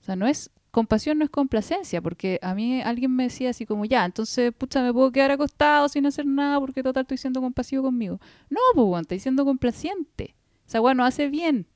O 0.02 0.06
sea, 0.06 0.16
no 0.16 0.28
es 0.28 0.52
compasión, 0.72 1.20
no 1.20 1.24
es 1.24 1.30
complacencia, 1.30 2.02
porque 2.02 2.39
a 2.41 2.56
mí 2.56 2.82
alguien 2.82 3.16
me 3.16 3.24
decía 3.24 3.52
así 3.52 3.66
como, 3.66 3.86
ya, 3.86 4.04
entonces, 4.04 4.52
pucha, 4.52 4.82
me 4.82 4.91
puedo 4.91 5.12
quedar 5.12 5.32
acostado 5.32 5.88
sin 5.88 6.06
hacer 6.06 6.26
nada 6.26 6.60
porque 6.60 6.84
total 6.84 7.04
estoy 7.04 7.18
siendo 7.18 7.39
compasivo 7.41 7.84
conmigo. 7.84 8.20
No, 8.50 8.60
pues, 8.76 9.02
estoy 9.04 9.20
siendo 9.20 9.46
complaciente. 9.46 10.36
O 10.66 10.70
sea, 10.70 10.82
bueno, 10.82 11.06
hace 11.06 11.30
bien. 11.30 11.68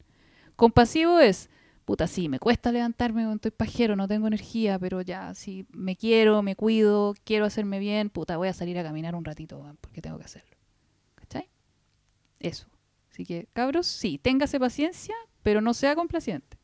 Compasivo 0.55 1.19
es, 1.19 1.49
puta, 1.87 2.05
sí, 2.05 2.27
me 2.27 2.37
cuesta 2.37 2.73
levantarme, 2.73 3.33
estoy 3.33 3.51
pajero, 3.51 3.95
no 3.95 4.09
tengo 4.09 4.27
energía, 4.27 4.77
pero 4.77 4.99
ya, 5.01 5.33
si 5.33 5.65
me 5.71 5.95
quiero, 5.95 6.43
me 6.43 6.57
cuido, 6.57 7.15
quiero 7.23 7.45
hacerme 7.45 7.79
bien, 7.79 8.09
puta, 8.09 8.35
voy 8.35 8.49
a 8.49 8.53
salir 8.53 8.77
a 8.77 8.83
caminar 8.83 9.15
un 9.15 9.23
ratito, 9.23 9.65
porque 9.79 10.01
tengo 10.01 10.17
que 10.17 10.25
hacerlo. 10.25 10.57
¿Cachai? 11.15 11.49
Eso. 12.41 12.67
Así 13.09 13.25
que, 13.25 13.47
cabros, 13.53 13.87
sí, 13.87 14.19
téngase 14.21 14.59
paciencia, 14.59 15.15
pero 15.43 15.61
no 15.61 15.73
sea 15.73 15.95
complaciente. 15.95 16.57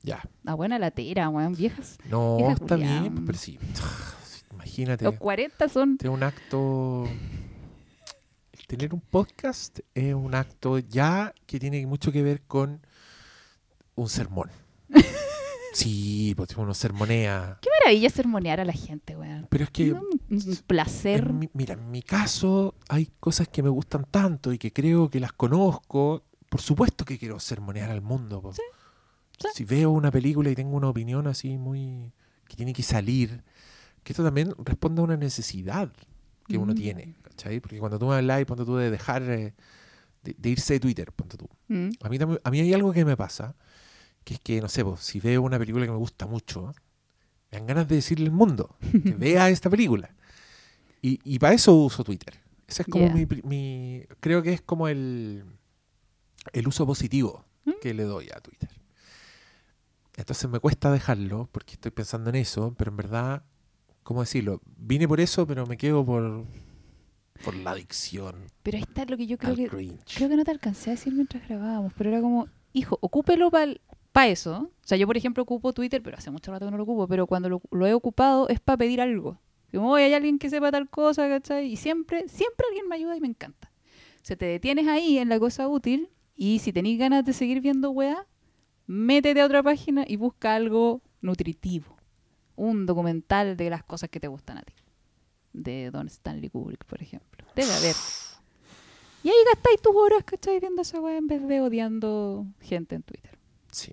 Ya. 0.00 0.22
La 0.44 0.54
buena 0.54 0.78
latera, 0.78 1.28
weón, 1.28 1.56
viejas. 1.56 1.98
No, 2.08 2.52
está 2.52 2.76
bien, 2.76 3.26
pero 3.26 3.36
sí. 3.36 3.58
Imagínate. 4.52 5.06
Los 5.06 5.16
40 5.16 5.68
son... 5.68 5.98
Es 6.00 6.08
un 6.08 6.22
acto. 6.22 7.08
El 8.52 8.66
tener 8.68 8.94
un 8.94 9.00
podcast 9.00 9.80
es 9.92 10.14
un 10.14 10.36
acto 10.36 10.78
ya 10.78 11.34
que 11.46 11.58
tiene 11.58 11.84
mucho 11.84 12.12
que 12.12 12.22
ver 12.22 12.42
con 12.42 12.80
un 13.96 14.08
sermón. 14.08 14.50
Sí, 15.72 16.34
pues 16.36 16.56
uno 16.56 16.72
sermonea. 16.72 17.58
Qué 17.60 17.68
maravilla 17.80 18.08
sermonear 18.08 18.60
a 18.60 18.64
la 18.64 18.72
gente, 18.72 19.16
weón. 19.16 19.48
Pero 19.50 19.64
es 19.64 19.70
que, 19.70 19.92
Un, 19.92 20.06
un 20.30 20.56
placer. 20.68 21.26
en 21.28 21.38
mi- 21.40 21.50
mira, 21.52 21.74
en 21.74 21.90
mi 21.90 22.00
caso 22.00 22.76
hay 22.88 23.10
cosas 23.18 23.48
que 23.48 23.60
me 23.60 23.68
gustan 23.70 24.06
tanto 24.08 24.52
y 24.52 24.58
que 24.58 24.72
creo 24.72 25.10
que 25.10 25.18
las 25.18 25.32
conozco. 25.32 26.22
Por 26.48 26.60
supuesto 26.60 27.04
que 27.04 27.18
quiero 27.18 27.40
sermonear 27.40 27.90
al 27.90 28.02
mundo. 28.02 28.40
po. 28.40 28.52
sí. 28.52 28.62
Si 29.52 29.64
veo 29.64 29.90
una 29.90 30.12
película 30.12 30.48
y 30.48 30.54
tengo 30.54 30.76
una 30.76 30.88
opinión 30.88 31.26
así 31.26 31.58
muy... 31.58 32.12
que 32.48 32.54
tiene 32.54 32.72
que 32.72 32.84
salir, 32.84 33.42
que 34.04 34.12
esto 34.12 34.22
también 34.22 34.54
responde 34.58 35.00
a 35.00 35.04
una 35.04 35.16
necesidad 35.16 35.90
que 36.46 36.56
uno 36.56 36.72
Mm. 36.72 36.76
tiene, 36.76 37.14
¿cachai? 37.22 37.58
Porque 37.58 37.80
cuando 37.80 37.98
tú 37.98 38.06
me 38.06 38.14
hablas 38.14 38.40
y 38.42 38.44
ponte 38.44 38.64
tú 38.64 38.76
de 38.76 38.92
dejar, 38.92 39.22
eh, 39.24 39.54
de, 40.22 40.36
de 40.38 40.50
irse 40.50 40.74
de 40.74 40.80
Twitter, 40.80 41.10
ponte 41.10 41.36
tú. 41.36 41.48
Mm. 41.66 41.88
A 42.00 42.08
mí, 42.08 42.18
a 42.44 42.50
mí 42.52 42.60
hay 42.60 42.72
algo 42.74 42.92
que 42.92 43.04
me 43.04 43.16
pasa, 43.16 43.56
que 44.24 44.34
es 44.34 44.40
que, 44.40 44.60
no 44.60 44.68
sé, 44.68 44.84
pues, 44.84 45.00
si 45.00 45.20
veo 45.20 45.42
una 45.42 45.58
película 45.58 45.84
que 45.86 45.92
me 45.92 45.98
gusta 45.98 46.26
mucho, 46.26 46.74
me 47.52 47.58
dan 47.58 47.66
ganas 47.66 47.88
de 47.88 47.96
decirle 47.96 48.26
al 48.26 48.32
mundo 48.32 48.76
que 48.80 49.12
vea 49.18 49.48
esta 49.50 49.68
película. 49.70 50.14
Y, 51.02 51.20
y 51.24 51.38
para 51.38 51.52
eso 51.54 51.74
uso 51.74 52.02
Twitter. 52.04 52.40
Ese 52.66 52.82
es 52.82 52.88
como 52.88 53.04
Yeah. 53.06 53.14
mi, 53.14 53.26
mi- 53.42 54.02
Creo 54.20 54.42
que 54.42 54.54
es 54.54 54.62
como 54.62 54.88
el, 54.88 55.44
el 56.52 56.68
uso 56.68 56.86
positivo 56.86 57.44
Mm. 57.66 57.72
que 57.80 57.94
le 57.94 58.02
doy 58.04 58.28
a 58.34 58.40
Twitter. 58.40 58.68
Entonces 60.16 60.48
me 60.50 60.60
cuesta 60.60 60.92
dejarlo 60.92 61.48
porque 61.50 61.72
estoy 61.74 61.90
pensando 61.90 62.30
en 62.30 62.36
eso, 62.36 62.74
pero 62.78 62.90
en 62.90 62.96
verdad, 62.96 63.42
¿cómo 64.02 64.20
decirlo? 64.20 64.60
Vine 64.76 65.08
por 65.08 65.20
eso, 65.20 65.46
pero 65.46 65.66
me 65.66 65.76
quedo 65.76 66.04
por, 66.04 66.44
por 67.44 67.54
la 67.54 67.72
adicción 67.72 68.36
Pero 68.62 68.76
ahí 68.76 68.82
está 68.84 69.04
lo 69.06 69.16
que 69.16 69.26
yo 69.26 69.38
creo 69.38 69.56
que... 69.56 69.66
cringe. 69.68 70.14
Creo 70.16 70.28
que 70.28 70.36
no 70.36 70.44
te 70.44 70.50
alcancé 70.52 70.90
a 70.90 70.92
decir 70.92 71.12
mientras 71.14 71.46
grabábamos, 71.48 71.92
pero 71.96 72.10
era 72.10 72.20
como, 72.20 72.48
hijo, 72.72 72.96
ocúpelo 73.00 73.50
para 73.50 73.72
eso. 74.22 74.70
O 74.84 74.86
sea, 74.86 74.96
yo, 74.96 75.06
por 75.06 75.16
ejemplo, 75.16 75.42
ocupo 75.42 75.72
Twitter, 75.72 76.02
pero 76.02 76.16
hace 76.16 76.30
mucho 76.30 76.52
rato 76.52 76.64
que 76.64 76.70
no 76.70 76.76
lo 76.76 76.84
ocupo, 76.84 77.08
pero 77.08 77.26
cuando 77.26 77.48
lo, 77.48 77.86
he 77.86 77.92
ocupado 77.92 78.48
es 78.48 78.60
para 78.60 78.78
pedir 78.78 79.00
algo. 79.00 79.38
Como, 79.72 79.90
oye, 79.90 80.04
hay 80.04 80.14
alguien 80.14 80.38
que 80.38 80.48
sepa 80.48 80.70
tal 80.70 80.88
cosa, 80.88 81.28
¿cachai? 81.28 81.66
Y 81.66 81.76
siempre, 81.76 82.28
siempre 82.28 82.66
alguien 82.68 82.88
me 82.88 82.94
ayuda 82.94 83.16
y 83.16 83.20
me 83.20 83.26
encanta. 83.26 83.72
Se 84.22 84.36
te 84.36 84.46
detienes 84.46 84.86
ahí 84.86 85.18
en 85.18 85.28
la 85.28 85.40
cosa 85.40 85.68
útil 85.68 86.10
y 86.36 86.60
si 86.60 86.72
tenés 86.72 86.96
ganas 86.96 87.24
de 87.24 87.32
seguir 87.32 87.60
viendo 87.60 87.90
weá, 87.90 88.26
métete 88.86 89.40
a 89.40 89.46
otra 89.46 89.62
página 89.62 90.04
y 90.06 90.16
busca 90.16 90.54
algo 90.54 91.02
nutritivo. 91.20 91.96
Un 92.54 92.86
documental 92.86 93.56
de 93.56 93.68
las 93.68 93.82
cosas 93.82 94.10
que 94.10 94.20
te 94.20 94.28
gustan 94.28 94.58
a 94.58 94.62
ti. 94.62 94.74
De 95.52 95.90
Don 95.90 96.06
Stanley 96.06 96.50
Kubrick, 96.50 96.84
por 96.84 97.02
ejemplo. 97.02 97.44
Debe 97.56 97.72
haber. 97.72 97.96
Y 99.24 99.28
ahí 99.28 99.34
gastáis 99.52 99.82
tus 99.82 99.94
horas, 99.96 100.22
¿cachai? 100.22 100.60
Viendo 100.60 100.82
esa 100.82 101.00
weá 101.00 101.16
en 101.16 101.26
vez 101.26 101.46
de 101.48 101.60
odiando 101.60 102.46
gente 102.60 102.94
en 102.94 103.02
Twitter. 103.02 103.36
Sí. 103.72 103.92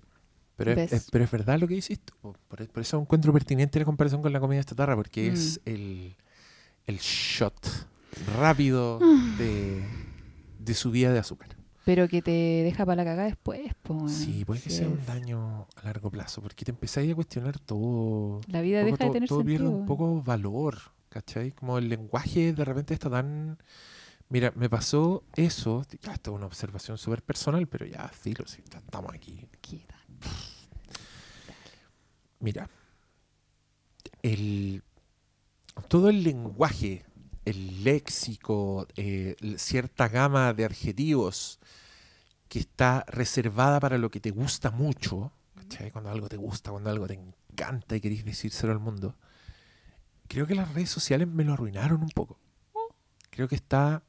Pero 0.66 0.82
es, 0.82 0.92
¿Ves? 0.92 1.02
es- 1.04 1.12
pero 1.12 1.24
es 1.24 1.32
verdad 1.32 1.60
lo 1.60 1.68
que 1.68 1.76
hiciste. 1.76 2.14
po. 2.22 2.36
Por, 2.48 2.68
por 2.68 2.82
eso 2.82 3.00
encuentro 3.00 3.32
pertinente 3.34 3.80
la 3.80 3.86
comparación 3.86 4.22
con 4.22 4.32
la 4.34 4.40
comida 4.40 4.64
chatarra, 4.64 4.96
porque 4.96 5.30
Mm. 5.30 5.34
es 5.34 5.62
el, 5.66 6.16
el 6.88 6.98
shot 7.00 7.88
rápido 8.38 9.00
de, 9.38 9.84
de 10.60 10.74
subida 10.74 11.12
de 11.14 11.20
azúcar. 11.20 11.50
Pero 11.84 12.08
que 12.08 12.22
te 12.22 12.30
deja 12.32 12.86
para 12.86 12.98
la 12.98 13.04
cagada 13.06 13.28
después, 13.28 13.74
po, 13.82 14.08
Sí, 14.08 14.46
puede 14.46 14.62
que 14.62 14.70
sea 14.70 14.88
un 14.88 15.04
daño 15.06 15.68
a 15.76 15.84
largo 15.84 16.12
plazo, 16.12 16.40
porque 16.42 16.64
te 16.64 16.70
empezáis 16.72 17.12
a 17.12 17.16
cuestionar 17.16 17.58
todo. 17.58 18.42
La 18.48 18.62
vida 18.62 18.84
deja 18.84 19.06
de 19.06 19.10
tener 19.10 19.28
todo 19.28 19.44
pierde 19.44 19.68
un 19.68 19.86
poco 19.88 20.22
valor, 20.22 20.78
¿cachai? 21.10 21.52
Como 21.54 21.80
el 21.80 21.90
lenguaje 21.90 22.54
de 22.54 22.66
repente 22.66 22.94
está 22.94 23.10
tan... 23.10 23.58
Mira, 24.30 24.54
me 24.56 24.70
pasó 24.70 25.24
eso, 25.36 25.84
ya 26.02 26.14
esto 26.14 26.32
es 26.32 26.38
una 26.38 26.46
observación 26.46 26.98
súper 26.98 27.22
personal, 27.24 27.68
pero 27.68 27.86
ya, 27.86 28.08
filo, 28.10 28.46
si 28.48 28.62
estamos 28.62 29.14
aquí. 29.14 29.46
Quita. 29.60 29.96
Mira, 32.40 32.70
el, 34.24 34.84
todo 35.88 36.10
el 36.10 36.24
lenguaje, 36.24 37.06
el 37.46 37.84
léxico, 37.84 38.88
eh, 38.96 39.36
cierta 39.58 40.08
gama 40.08 40.54
de 40.54 40.66
adjetivos 40.66 41.60
que 42.50 42.60
está 42.60 43.06
reservada 43.08 43.80
para 43.80 43.98
lo 43.98 44.10
que 44.12 44.20
te 44.20 44.32
gusta 44.32 44.72
mucho, 44.72 45.32
cuando 45.92 46.10
algo 46.10 46.28
te 46.28 46.38
gusta, 46.38 46.72
cuando 46.72 46.90
algo 46.90 47.08
te 47.08 47.14
encanta 47.14 47.96
y 47.96 48.02
querés 48.02 48.26
decírselo 48.26 48.74
al 48.74 48.80
mundo, 48.80 49.16
creo 50.28 50.48
que 50.48 50.56
las 50.56 50.74
redes 50.74 50.90
sociales 50.90 51.28
me 51.28 51.44
lo 51.44 51.54
arruinaron 51.54 52.02
un 52.02 52.10
poco. 52.10 52.40
Creo 53.30 53.48
que 53.48 53.56
está 53.56 54.04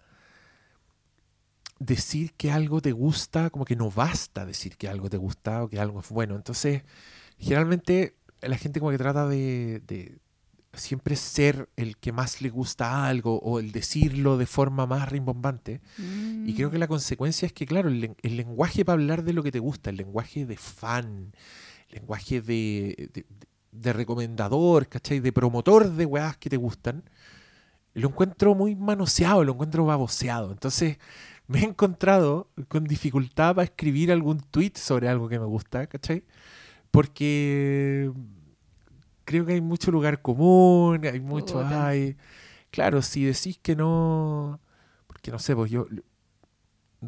decir 1.84 2.32
que 2.34 2.50
algo 2.52 2.80
te 2.80 2.92
gusta, 2.92 3.50
como 3.50 3.64
que 3.64 3.76
no 3.76 3.90
basta 3.90 4.46
decir 4.46 4.76
que 4.76 4.88
algo 4.88 5.10
te 5.10 5.16
gusta 5.18 5.64
o 5.64 5.68
que 5.68 5.80
algo 5.80 6.00
es 6.00 6.08
bueno. 6.10 6.36
Entonces, 6.36 6.82
generalmente 7.38 8.14
la 8.40 8.56
gente 8.58 8.80
como 8.80 8.92
que 8.92 8.98
trata 8.98 9.26
de, 9.28 9.82
de- 9.86 10.18
siempre 10.74 11.16
ser 11.16 11.68
el 11.76 11.98
que 11.98 12.12
más 12.12 12.40
le 12.40 12.48
gusta 12.50 13.06
algo 13.06 13.38
o 13.40 13.58
el 13.60 13.72
decirlo 13.72 14.38
de 14.38 14.46
forma 14.46 14.86
más 14.86 15.08
rimbombante. 15.10 15.80
Y 16.44 16.54
creo 16.54 16.70
que 16.70 16.78
la 16.78 16.88
consecuencia 16.88 17.46
es 17.46 17.52
que, 17.52 17.66
claro, 17.66 17.88
el, 17.88 18.16
el 18.22 18.36
lenguaje 18.36 18.84
para 18.84 18.94
hablar 18.94 19.24
de 19.24 19.32
lo 19.34 19.42
que 19.42 19.52
te 19.52 19.58
gusta, 19.60 19.90
el 19.90 19.96
lenguaje 19.96 20.46
de 20.46 20.56
fan, 20.56 21.32
el 21.88 21.94
lenguaje 22.00 22.40
de, 22.42 23.10
de, 23.14 23.26
de 23.72 23.92
recomendador, 23.92 24.88
¿cachai? 24.88 25.20
De 25.20 25.32
promotor 25.32 25.90
de 25.90 26.06
weas 26.06 26.36
que 26.38 26.50
te 26.50 26.56
gustan, 26.56 27.04
lo 27.94 28.08
encuentro 28.08 28.54
muy 28.54 28.74
manoseado, 28.74 29.44
lo 29.44 29.52
encuentro 29.52 29.84
baboseado. 29.84 30.52
Entonces 30.52 30.98
me 31.52 31.60
he 31.60 31.64
encontrado 31.64 32.50
con 32.68 32.84
dificultad 32.84 33.54
para 33.54 33.64
escribir 33.64 34.10
algún 34.10 34.40
tweet 34.40 34.72
sobre 34.76 35.08
algo 35.08 35.28
que 35.28 35.38
me 35.38 35.44
gusta, 35.44 35.86
¿cachai? 35.86 36.24
Porque 36.90 38.10
creo 39.24 39.46
que 39.46 39.52
hay 39.54 39.60
mucho 39.60 39.90
lugar 39.90 40.22
común, 40.22 41.04
hay 41.04 41.20
mucho... 41.20 41.64
Ay, 41.64 42.16
claro, 42.70 43.02
si 43.02 43.24
decís 43.24 43.58
que 43.60 43.76
no... 43.76 44.60
Porque 45.06 45.30
no 45.30 45.38
sé, 45.38 45.54
pues 45.54 45.70
yo, 45.70 45.86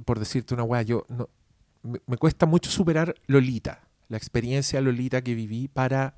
por 0.04 0.18
decirte 0.18 0.54
una 0.54 0.62
weá, 0.62 0.82
yo 0.82 1.04
no, 1.08 1.28
me, 1.82 2.00
me 2.06 2.16
cuesta 2.16 2.46
mucho 2.46 2.70
superar 2.70 3.14
Lolita, 3.26 3.88
la 4.08 4.16
experiencia 4.16 4.80
Lolita 4.80 5.22
que 5.22 5.34
viví 5.34 5.68
para 5.68 6.14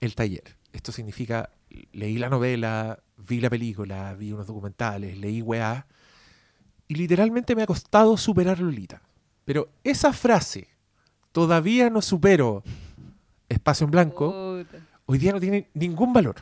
el 0.00 0.14
taller. 0.14 0.56
Esto 0.72 0.92
significa, 0.92 1.50
leí 1.92 2.18
la 2.18 2.28
novela, 2.28 3.02
vi 3.16 3.40
la 3.40 3.50
película, 3.50 4.14
vi 4.14 4.32
unos 4.32 4.46
documentales, 4.46 5.16
leí 5.18 5.40
weá, 5.40 5.86
y 6.88 6.94
literalmente 6.94 7.54
me 7.54 7.62
ha 7.62 7.66
costado 7.66 8.16
superar 8.16 8.58
Lolita. 8.60 9.02
Pero 9.44 9.68
esa 9.82 10.12
frase, 10.12 10.68
todavía 11.32 11.90
no 11.90 12.00
supero 12.02 12.62
espacio 13.48 13.84
en 13.84 13.90
blanco, 13.90 14.58
Puta. 14.62 14.78
hoy 15.06 15.18
día 15.18 15.32
no 15.32 15.40
tiene 15.40 15.68
ningún 15.74 16.12
valor. 16.12 16.36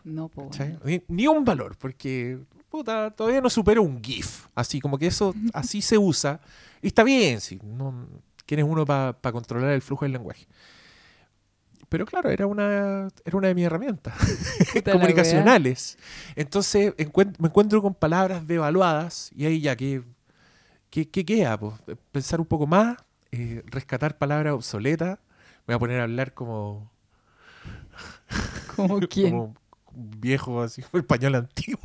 Ni, 1.09 1.27
un 1.27 1.45
valor, 1.45 1.77
porque 1.79 2.39
puta, 2.69 3.11
todavía 3.11 3.41
no 3.41 3.51
supero 3.51 3.83
un 3.83 4.03
GIF. 4.03 4.47
Así 4.55 4.81
como 4.81 4.99
que 4.99 5.07
eso 5.09 5.35
así 5.53 5.83
se 5.83 5.99
usa. 5.99 6.41
Y 6.81 6.89
está 6.89 7.03
bien, 7.05 7.41
sí. 7.41 7.61
No, 7.63 8.07
¿Quién 8.47 8.61
es 8.61 8.67
uno 8.67 8.85
para 8.85 9.15
controlar 9.33 9.71
el 9.71 9.83
flujo 9.83 10.05
del 10.05 10.13
lenguaje? 10.13 10.47
Pero 11.89 12.07
claro, 12.07 12.31
era 12.31 12.47
una, 12.47 13.09
era 13.25 13.37
una 13.37 13.49
de 13.49 13.55
mis 13.55 13.65
herramientas 13.67 14.15
comunicacionales. 14.93 15.99
Entonces 16.37 16.97
encuent- 16.97 17.37
me 17.39 17.49
encuentro 17.49 17.83
con 17.83 17.95
palabras 17.95 18.47
devaluadas 18.47 19.31
y 19.37 19.45
ahí 19.45 19.61
ya, 19.61 19.77
¿qué, 19.77 20.03
qué, 20.93 21.09
qué 21.09 21.25
queda? 21.25 21.59
Pues, 21.59 21.75
pensar 22.13 22.39
un 22.39 22.47
poco 22.47 22.69
más, 22.69 22.99
eh, 23.33 23.63
rescatar 23.67 24.19
palabras 24.19 24.53
obsoletas. 24.53 25.19
Me 25.67 25.75
voy 25.75 25.77
a 25.77 25.79
poner 25.81 26.01
a 26.01 26.03
hablar 26.05 26.35
como. 26.35 26.93
¿Como 28.77 29.01
quién? 29.09 29.31
como 29.31 29.55
un 29.95 30.21
viejo 30.21 30.63
así, 30.63 30.85
español 30.93 31.35
antiguo. 31.35 31.81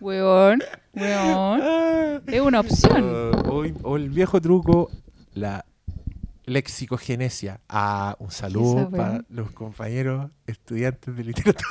Weón, 0.00 0.62
weón. 0.94 1.60
Ah. 1.62 2.20
Es 2.26 2.40
una 2.40 2.60
opción. 2.60 3.02
Uh, 3.02 3.50
o, 3.50 3.90
o 3.90 3.96
el 3.96 4.08
viejo 4.08 4.40
truco, 4.40 4.90
la 5.34 5.64
lexicogenesia. 6.44 7.60
Ah, 7.68 8.16
un 8.20 8.30
saludo 8.30 8.88
para 8.90 9.24
los 9.28 9.50
compañeros 9.50 10.30
estudiantes 10.46 11.16
de 11.16 11.24
literatura. 11.24 11.68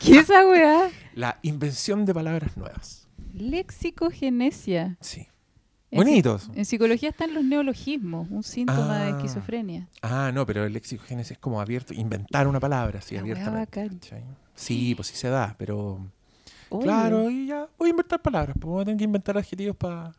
¿Qué 0.00 0.12
es 0.12 0.24
esa 0.24 0.46
weá? 0.46 0.90
La 1.14 1.38
invención 1.42 2.04
de 2.04 2.12
palabras 2.12 2.56
nuevas. 2.56 3.08
Lexicogenesia. 3.32 4.98
Sí. 5.00 5.28
En 5.90 5.98
Bonitos. 5.98 6.50
En 6.54 6.64
psicología 6.66 7.08
están 7.08 7.32
los 7.32 7.42
neologismos, 7.44 8.28
un 8.30 8.42
síntoma 8.42 8.98
de 8.98 9.04
Ah. 9.12 9.16
esquizofrenia. 9.16 9.88
Ah, 10.02 10.30
no, 10.34 10.44
pero 10.44 10.64
el 10.66 10.72
lexicogenesia 10.74 11.32
es 11.34 11.38
como 11.38 11.60
abierto, 11.60 11.94
inventar 11.94 12.46
una 12.46 12.60
palabra 12.60 12.98
así 12.98 13.14
weá 13.14 13.22
abiertamente. 13.22 14.22
Sí, 14.54 14.94
pues 14.94 15.08
sí 15.08 15.16
se 15.16 15.28
da, 15.28 15.54
pero 15.58 15.98
Oye, 16.68 16.84
claro, 16.84 17.30
y 17.30 17.46
ya 17.46 17.66
voy 17.78 17.88
a 17.88 17.90
inventar 17.90 18.20
palabras, 18.20 18.54
pues 18.60 18.70
voy 18.70 18.82
a 18.82 18.84
tener 18.84 18.98
que 18.98 19.04
inventar 19.04 19.38
adjetivos 19.38 19.76
para... 19.76 20.12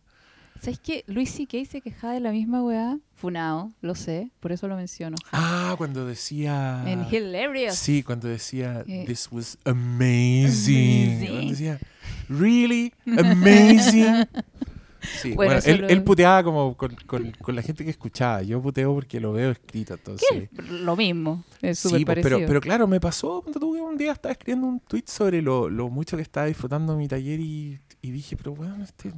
¿Sabes 0.61 0.79
qué? 0.79 1.05
Luis 1.07 1.29
C.K. 1.31 1.63
se 1.71 1.79
quejaba 1.79 2.13
de 2.13 2.19
la 2.19 2.31
misma 2.31 2.61
weá. 2.63 2.97
Funao, 3.15 3.71
lo 3.81 3.95
sé, 3.95 4.29
por 4.41 4.51
eso 4.51 4.67
lo 4.67 4.75
menciono. 4.75 5.15
Ah, 5.31 5.75
cuando 5.77 6.05
decía... 6.05 6.83
En 6.85 7.05
Hilarious. 7.09 7.75
Sí, 7.75 8.01
cuando 8.03 8.27
decía 8.27 8.83
Eh, 8.87 9.03
this 9.07 9.29
was 9.31 9.57
amazing. 9.63 11.13
Amazing. 11.13 11.27
Cuando 11.29 11.49
decía 11.51 11.79
really 12.27 12.93
amazing. 13.05 14.25
Sí, 15.21 15.33
Bueno, 15.33 15.59
él, 15.65 15.81
lo- 15.81 15.87
él 15.87 16.03
puteaba 16.03 16.43
como 16.43 16.75
con, 16.75 16.93
con- 17.05 17.31
con 17.31 17.55
la 17.55 17.61
gente 17.61 17.83
que 17.85 17.89
escuchaba. 17.91 18.41
Yo 18.41 18.61
puteo 18.61 18.93
porque 18.93 19.19
lo 19.19 19.31
veo 19.33 19.51
escrito, 19.51 19.93
entonces. 19.93 20.27
¿Qué? 20.29 20.49
Lo 20.63 20.95
mismo, 20.95 21.43
es 21.61 21.79
súper 21.79 21.99
Sí, 21.99 22.05
pues, 22.05 22.15
parecido. 22.17 22.37
pero, 22.37 22.47
pero 22.47 22.61
claro, 22.61 22.87
me 22.87 22.99
pasó 22.99 23.41
cuando 23.41 23.59
tuve 23.59 23.81
un 23.81 23.97
día 23.97 24.11
estaba 24.11 24.31
escribiendo 24.33 24.67
un 24.67 24.79
tweet 24.81 25.03
sobre 25.07 25.41
lo, 25.41 25.69
lo 25.69 25.89
mucho 25.89 26.17
que 26.17 26.23
estaba 26.23 26.47
disfrutando 26.47 26.95
mi 26.97 27.07
taller 27.07 27.39
y, 27.39 27.79
y 28.01 28.11
dije, 28.11 28.35
pero 28.35 28.53
bueno, 28.53 28.83
este 28.83 29.13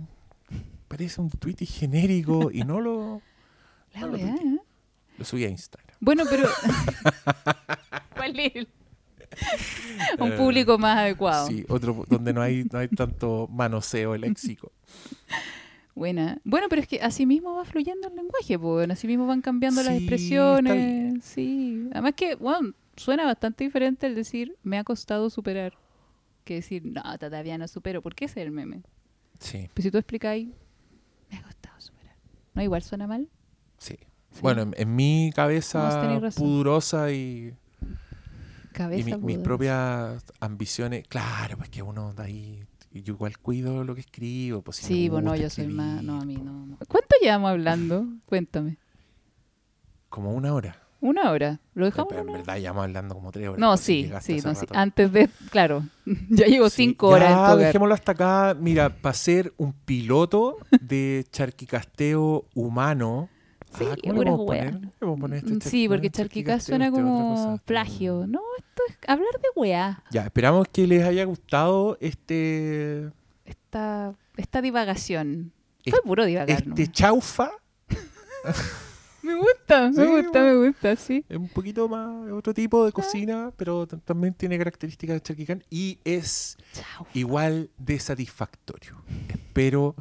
parece 0.88 1.22
un 1.22 1.30
tweet 1.30 1.56
genérico 1.66 2.52
y 2.52 2.64
no 2.64 2.80
lo, 2.80 3.22
La 3.94 4.02
no 4.02 4.08
lo. 4.08 4.18
¿eh? 4.18 4.36
lo 5.18 5.26
subí 5.26 5.46
a 5.46 5.50
Instagram. 5.50 5.96
Bueno, 6.00 6.24
pero... 6.30 6.48
¿Cuál 8.16 8.40
es? 8.40 8.68
Un 10.20 10.36
público 10.36 10.78
más 10.78 10.98
adecuado. 10.98 11.48
Sí, 11.48 11.64
otro 11.70 12.04
donde 12.10 12.34
no 12.34 12.42
hay, 12.42 12.66
no 12.72 12.80
hay 12.80 12.90
tanto 12.90 13.48
manoseo 13.50 14.18
léxico. 14.18 14.72
Buena. 15.96 16.40
Bueno, 16.46 16.68
pero 16.70 16.82
es 16.82 16.88
que 16.88 17.02
así 17.02 17.26
mismo 17.26 17.56
va 17.56 17.66
fluyendo 17.66 18.08
el 18.08 18.16
lenguaje, 18.16 18.58
pues. 18.58 18.90
Así 18.90 19.08
mismo 19.08 19.28
van 19.28 19.42
cambiando 19.42 19.82
las 19.84 19.92
Sí, 19.98 19.98
expresiones. 19.98 21.24
Sí. 21.24 21.88
Además 21.92 22.14
que, 22.16 22.36
bueno, 22.36 22.74
suena 22.96 23.26
bastante 23.26 23.64
diferente 23.64 24.08
el 24.08 24.16
decir 24.16 24.56
me 24.64 24.78
ha 24.78 24.84
costado 24.84 25.30
superar 25.30 25.74
que 26.46 26.56
decir 26.56 26.84
no, 26.86 27.02
todavía 27.20 27.58
no 27.58 27.68
supero. 27.68 28.02
¿Por 28.02 28.16
qué 28.16 28.26
ese 28.26 28.42
es 28.42 28.46
el 28.48 28.52
meme? 28.52 28.84
Sí, 29.40 29.70
Pues 29.74 29.84
si 29.84 29.92
tú 29.92 29.98
explicáis, 29.98 30.50
me 31.30 31.38
ha 31.38 31.44
costado 31.44 31.80
superar. 31.82 32.16
¿No 32.54 32.62
igual 32.64 32.82
suena 32.84 33.08
mal? 33.08 33.28
sí. 33.78 33.98
Sí. 34.34 34.40
Bueno, 34.44 34.62
en, 34.62 34.74
en 34.78 34.96
mi 34.96 35.30
cabeza 35.36 36.22
pudorosa 36.38 37.12
y, 37.12 37.54
Cabeza 38.72 39.10
y 39.10 39.14
mi- 39.18 39.36
mis 39.36 39.38
propias 39.40 40.24
ambiciones, 40.40 41.06
claro, 41.10 41.58
pues 41.58 41.70
que 41.70 41.82
uno 41.84 42.14
de 42.14 42.24
ahí, 42.24 42.64
yo 42.94 43.14
igual 43.14 43.38
cuido 43.38 43.84
lo 43.84 43.96
que 43.96 44.02
escribo. 44.02 44.62
Pues, 44.62 44.78
si 44.78 44.86
Sí, 44.86 45.10
bueno, 45.10 45.32
gusta 45.32 45.44
yo 45.44 45.50
soy 45.50 45.68
más... 45.68 45.88
escribir, 45.96 46.12
No, 46.14 46.22
a 46.22 46.26
mí 46.26 46.34
pues, 46.36 46.46
no. 46.46 46.78
¿Cuánto 46.88 47.16
llevamos 47.22 47.52
hablando? 47.52 48.06
Cuéntame. 48.26 48.78
Como 50.10 50.34
una 50.34 50.54
hora. 50.54 50.78
Una 51.00 51.32
hora. 51.32 51.60
¿Lo 51.74 51.86
dejamos 51.86 52.10
Pero 52.10 52.22
en 52.22 52.28
una 52.28 52.34
hora? 52.34 52.42
verdad 52.44 52.60
llevamos 52.62 52.84
hablando 52.84 53.16
como 53.16 53.32
tres 53.32 53.48
horas. 53.48 53.60
No, 53.60 53.70
pues, 53.72 53.80
sí, 53.82 54.12
sí, 54.22 54.38
no, 54.44 54.54
sí. 54.54 54.66
Antes 54.74 55.12
de... 55.12 55.30
Claro, 55.50 55.84
ya 56.30 56.46
llevo 56.46 56.70
Sí, 56.70 56.84
cinco 56.88 57.08
horas 57.08 57.32
en 57.32 57.38
Ya, 57.38 57.46
tu 57.48 57.52
hogar. 57.54 57.58
dejémoslo 57.66 57.94
hasta 57.96 58.12
acá. 58.12 58.56
Mira, 58.60 58.90
para 58.90 59.14
ser 59.16 59.54
un 59.58 59.74
piloto 59.74 60.58
de 60.82 61.26
charquicasteo 61.32 62.46
humano. 62.54 63.30
Sí, 63.78 63.86
ah, 63.90 63.96
¿cómo 64.04 64.24
este 65.36 65.54
Mm, 65.54 65.62
Sí, 65.62 65.88
porque 65.88 66.10
suena 66.60 66.86
este 66.88 67.00
otra 67.00 67.04
como 67.04 67.54
este- 67.56 67.66
plagio. 67.66 68.26
No, 68.28 68.42
esto 68.58 68.84
es 68.90 68.98
hablar 69.08 69.32
de 69.42 69.48
weá. 69.60 70.04
Ya, 70.12 70.24
esperamos 70.24 70.68
que 70.68 70.86
les 70.88 71.04
haya 71.04 71.24
gustado 71.26 71.98
este 72.02 73.10
Esta, 73.46 74.14
esta 74.38 74.62
divagación. 74.62 75.52
Fue 75.90 76.02
puro 76.04 76.26
divagar. 76.26 76.50
este 76.68 76.88
chaufa. 76.92 77.52
Me 79.24 79.36
gusta, 79.36 79.90
me 79.90 79.94
Sí, 79.94 80.02
gusta, 80.08 80.42
bueno. 80.42 80.60
me 80.62 80.68
gusta, 80.70 80.96
sí. 80.96 81.24
Es 81.30 81.38
un 81.38 81.48
poquito 81.48 81.88
más 81.88 82.32
otro 82.32 82.56
tipo 82.56 82.84
de 82.86 82.92
cocina, 82.92 83.52
pero 83.56 83.86
también 83.86 84.34
tiene 84.34 84.58
características 84.58 85.18
de 85.18 85.22
charquicán 85.22 85.64
y 85.70 86.00
es 86.04 86.58
igual 87.14 87.70
de 87.78 88.00
satisfactorio. 88.00 88.96
Espero 89.30 89.96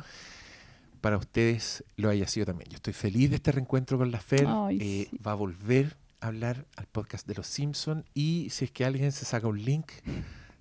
para 1.00 1.16
ustedes 1.16 1.84
lo 1.96 2.08
haya 2.10 2.26
sido 2.28 2.46
también. 2.46 2.70
Yo 2.70 2.76
estoy 2.76 2.92
feliz 2.92 3.30
de 3.30 3.36
este 3.36 3.52
reencuentro 3.52 3.98
con 3.98 4.10
la 4.10 4.20
Fer. 4.20 4.46
Ay, 4.48 4.78
Eh, 4.80 5.08
sí. 5.10 5.18
Va 5.18 5.32
a 5.32 5.34
volver 5.34 5.96
a 6.20 6.26
hablar 6.28 6.66
al 6.76 6.86
podcast 6.86 7.26
de 7.26 7.34
los 7.34 7.46
Simpsons 7.46 8.04
y 8.14 8.48
si 8.50 8.66
es 8.66 8.70
que 8.70 8.84
alguien 8.84 9.10
se 9.12 9.24
saca 9.24 9.46
un 9.46 9.62
link 9.64 9.90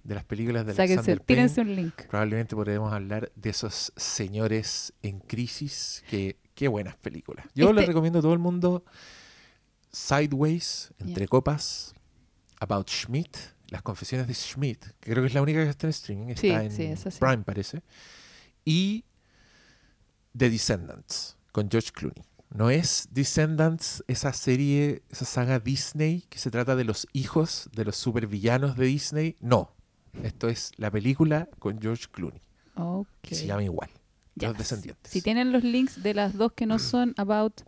de 0.03 0.15
las 0.15 0.23
películas 0.23 0.65
de 0.65 0.73
Sáquense, 0.73 0.93
Alexander 1.11 1.19
tírense 1.25 1.55
Payne, 1.61 1.69
un 1.71 1.75
link. 1.75 1.93
probablemente 2.09 2.55
podremos 2.55 2.93
hablar 2.93 3.31
de 3.35 3.49
esos 3.49 3.91
señores 3.97 4.93
en 5.03 5.19
crisis. 5.19 6.03
Que, 6.09 6.37
qué 6.55 6.67
buenas 6.69 6.95
películas. 6.95 7.45
Yo 7.53 7.65
Este- 7.69 7.81
les 7.81 7.87
recomiendo 7.87 8.19
a 8.19 8.21
todo 8.21 8.33
el 8.33 8.39
mundo 8.39 8.83
Sideways, 9.91 10.91
Entre 10.99 11.25
Ya. 11.25 11.27
Copas, 11.27 11.93
About 12.59 12.89
Schmidt, 12.89 13.35
Las 13.69 13.81
Confesiones 13.81 14.27
de 14.27 14.33
Schmidt, 14.33 14.79
que 14.99 15.11
creo 15.11 15.23
que 15.23 15.27
es 15.27 15.33
la 15.33 15.41
única 15.41 15.63
que 15.63 15.69
está 15.69 15.87
en 15.87 15.91
streaming, 15.91 16.27
está 16.29 16.41
Sí, 16.41 16.83
en 16.83 16.97
sí. 16.97 17.09
Prime 17.19 17.39
parece, 17.43 17.81
y 18.65 19.03
The 20.39 20.49
Descendants, 20.49 21.35
con 21.51 21.69
George 21.69 21.91
Clooney. 21.91 22.23
No 22.49 22.69
es 22.69 23.09
Descendants 23.11 24.03
esa 24.07 24.31
serie, 24.33 25.03
esa 25.11 25.25
saga 25.25 25.59
Disney 25.59 26.23
que 26.29 26.39
se 26.39 26.49
trata 26.49 26.75
de 26.77 26.85
los 26.85 27.07
hijos 27.13 27.69
de 27.75 27.83
los 27.85 27.97
supervillanos 27.97 28.75
de 28.77 28.85
Disney. 28.85 29.35
No, 29.41 29.71
esto 30.23 30.47
es 30.47 30.71
la 30.77 30.89
película 30.89 31.49
con 31.59 31.79
George 31.81 32.05
Clooney, 32.11 32.41
Ok. 32.75 33.07
que 33.21 33.35
se 33.35 33.45
llama 33.45 33.63
igual, 33.63 33.89
Ya, 34.35 34.47
Los 34.47 34.57
Descendientes. 34.57 35.11
Si 35.11 35.21
tienen 35.21 35.51
los 35.51 35.63
links 35.63 36.01
de 36.01 36.13
las 36.13 36.33
dos 36.35 36.53
que 36.53 36.65
no 36.65 36.79
son 36.79 37.13
about 37.17 37.61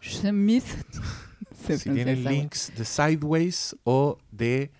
Smith. 0.00 0.64
si 1.68 1.90
tienen 1.90 2.22
links 2.24 2.72
de 2.76 2.84
Sideways 2.84 3.74
o 3.84 4.18
de 4.30 4.70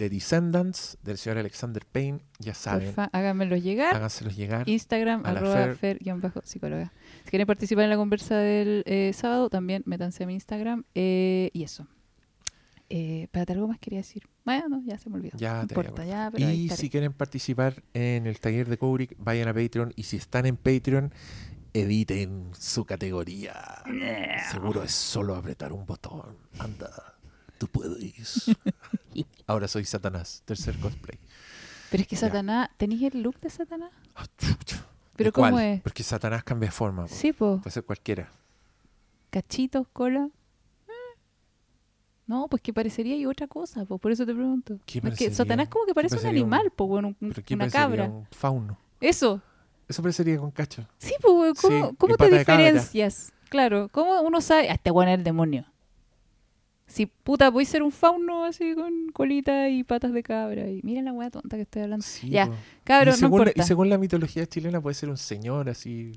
The 0.00 0.08
Descendants 0.08 0.96
del 1.02 1.18
señor 1.18 1.36
Alexander 1.36 1.84
Payne. 1.84 2.20
Ya 2.38 2.54
saben, 2.54 2.86
Porfa, 2.86 3.10
háganmelos 3.12 3.62
llegar. 3.62 3.94
háganselos 3.94 4.34
llegar. 4.34 4.66
Instagram, 4.66 5.26
arroba 5.26 5.74
Fer. 5.74 5.98
fer-psicóloga. 5.98 6.90
Si 7.24 7.30
quieren 7.30 7.46
participar 7.46 7.84
en 7.84 7.90
la 7.90 7.96
conversa 7.96 8.38
del 8.38 8.82
eh, 8.86 9.12
sábado, 9.12 9.50
también 9.50 9.82
métanse 9.84 10.24
a 10.24 10.26
mi 10.26 10.32
Instagram. 10.32 10.84
eh, 10.94 11.50
y 11.52 11.64
eso. 11.64 11.86
Eh, 12.88 13.24
espérate, 13.24 13.52
algo 13.52 13.68
más 13.68 13.78
quería 13.78 13.98
decir. 13.98 14.26
Bueno, 14.46 14.82
ya 14.86 14.98
se 14.98 15.10
me 15.10 15.16
olvidó. 15.16 15.36
Ya 15.36 15.56
no 15.56 15.62
importa, 15.64 16.06
ya, 16.06 16.30
pero 16.32 16.48
Y 16.50 16.70
si 16.70 16.88
quieren 16.88 17.12
participar 17.12 17.82
en 17.92 18.26
el 18.26 18.40
taller 18.40 18.70
de 18.70 18.78
Kubrick, 18.78 19.16
vayan 19.18 19.48
a 19.48 19.54
Patreon. 19.54 19.92
Y 19.96 20.04
si 20.04 20.16
están 20.16 20.46
en 20.46 20.56
Patreon, 20.56 21.12
editen 21.74 22.52
su 22.58 22.86
categoría. 22.86 23.82
Seguro 24.50 24.82
es 24.82 24.92
solo 24.92 25.36
apretar 25.36 25.74
un 25.74 25.84
botón. 25.84 26.38
Anda, 26.58 26.90
tú 27.58 27.66
puedes. 27.68 28.50
Ahora 29.46 29.68
soy 29.68 29.84
Satanás, 29.84 30.42
tercer 30.44 30.76
cosplay. 30.78 31.18
Pero 31.90 32.02
es 32.02 32.08
que. 32.08 32.16
Satanás, 32.16 32.70
¿tenéis 32.76 33.02
el 33.02 33.22
look 33.22 33.40
de 33.40 33.50
Satanás? 33.50 33.90
Ah. 34.14 34.24
¿Pero 35.16 35.32
cómo 35.32 35.58
es? 35.60 35.80
Porque 35.82 36.02
Satanás 36.02 36.44
cambia 36.44 36.68
de 36.68 36.72
forma. 36.72 37.02
po. 37.06 37.08
Sí, 37.14 37.32
pues. 37.32 37.60
Puede 37.60 37.70
ser 37.70 37.84
cualquiera. 37.84 38.30
Cachitos, 39.30 39.86
cola. 39.92 40.28
No, 42.26 42.46
pues 42.46 42.62
que 42.62 42.72
parecería 42.72 43.16
y 43.16 43.26
otra 43.26 43.48
cosa, 43.48 43.84
pues 43.84 44.00
por 44.00 44.12
eso 44.12 44.24
te 44.24 44.32
pregunto. 44.32 44.78
¿Qué 44.86 45.00
No, 45.00 45.08
es 45.08 45.18
que 45.18 45.24
parecería? 45.24 45.34
Satanás 45.34 45.68
como 45.68 45.84
que 45.84 45.90
¿Qué 45.90 45.94
parece 45.94 46.16
un 46.18 46.26
animal, 46.26 46.70
pues 46.70 46.88
bueno, 46.88 47.08
un- 47.20 47.28
¿Pero 47.30 47.42
qué 47.44 47.54
una 47.54 47.68
cabra. 47.68 48.04
Un 48.04 48.24
fauno. 48.30 48.78
Eso. 49.00 49.42
Eso 49.88 50.00
parecería 50.00 50.38
con 50.38 50.52
cacho. 50.52 50.86
Sí, 50.98 51.12
pues 51.20 51.60
¿cómo, 51.60 51.88
Sí, 51.90 51.96
cómo 51.98 52.16
te 52.16 52.30
diferencias? 52.30 53.32
Claro, 53.48 53.88
¿cómo 53.90 54.20
uno 54.20 54.40
sabe? 54.40 54.70
Ah, 54.70 54.74
este 54.74 54.92
bueno 54.92 55.10
es 55.10 55.18
el 55.18 55.24
demonio. 55.24 55.64
Si 56.90 57.06
puta, 57.06 57.50
voy 57.50 57.62
a 57.62 57.66
ser 57.66 57.84
un 57.84 57.92
fauno 57.92 58.44
así 58.44 58.74
con 58.74 59.12
colita 59.12 59.68
y 59.68 59.84
patas 59.84 60.12
de 60.12 60.24
cabra. 60.24 60.68
Y 60.68 60.80
mira 60.82 61.02
la 61.02 61.12
weá 61.12 61.30
tonta 61.30 61.54
que 61.54 61.62
estoy 61.62 61.82
hablando. 61.82 62.04
Sí, 62.04 62.28
Ya, 62.30 62.46
po. 62.46 62.54
Cabrón, 62.82 63.14
y, 63.16 63.20
no 63.22 63.28
según 63.28 63.38
la, 63.38 63.42
importa. 63.44 63.62
y 63.62 63.66
según 63.66 63.90
la 63.90 63.98
mitología 63.98 64.46
chilena 64.46 64.80
puede 64.80 64.94
ser 64.94 65.08
un 65.08 65.16
señor 65.16 65.68
así, 65.68 66.12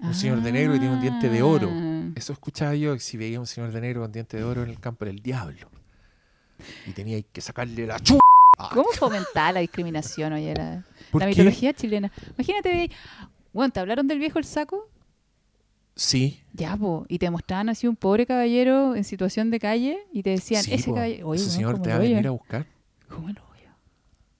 un 0.00 0.12
señor 0.12 0.42
de 0.42 0.50
negro 0.50 0.72
que 0.72 0.80
tiene 0.80 0.94
un 0.96 1.00
diente 1.00 1.28
de 1.28 1.42
oro. 1.42 1.70
Ah. 1.70 2.08
Eso 2.16 2.32
escuchaba 2.32 2.74
yo, 2.74 2.98
si 2.98 3.16
veía 3.16 3.38
un 3.38 3.46
señor 3.46 3.70
de 3.70 3.80
negro 3.80 4.02
con 4.02 4.10
diente 4.10 4.36
de 4.36 4.42
oro 4.42 4.64
en 4.64 4.70
el 4.70 4.80
campo 4.80 5.04
era 5.04 5.12
el 5.12 5.20
diablo. 5.20 5.70
Y 6.86 6.90
tenía 6.90 7.22
que 7.22 7.40
sacarle 7.40 7.86
la 7.86 8.00
chu. 8.00 8.18
¿Cómo 8.72 8.88
fomentar 8.94 9.54
la 9.54 9.60
discriminación 9.60 10.32
oye, 10.32 10.54
la, 10.54 10.84
¿Por 11.12 11.20
la 11.20 11.28
mitología 11.28 11.72
chilena? 11.72 12.10
Imagínate, 12.36 12.90
bueno, 13.52 13.72
¿te 13.72 13.78
hablaron 13.78 14.08
del 14.08 14.18
viejo 14.18 14.40
el 14.40 14.44
saco? 14.44 14.88
Sí, 15.96 16.40
Ya, 16.52 16.76
po, 16.76 17.06
y 17.08 17.18
te 17.18 17.30
mostraban 17.30 17.68
así 17.68 17.86
un 17.86 17.94
pobre 17.96 18.26
caballero 18.26 18.96
en 18.96 19.04
situación 19.04 19.50
de 19.50 19.60
calle 19.60 19.98
y 20.12 20.22
te 20.24 20.30
decían, 20.30 20.62
sí, 20.64 20.72
ese 20.74 20.86
po. 20.88 20.94
caballero, 20.94 21.28
oye, 21.28 21.36
ese 21.40 21.46
weón, 21.46 21.54
señor 21.56 21.72
¿cómo 21.74 21.82
te 21.84 21.90
el 21.90 21.92
va 21.94 21.96
a 21.96 22.02
venir 22.02 22.26
a 22.26 22.30
buscar. 22.30 22.66
¿Cómo 23.08 23.28
el 23.28 23.36
hoyo? 23.38 23.70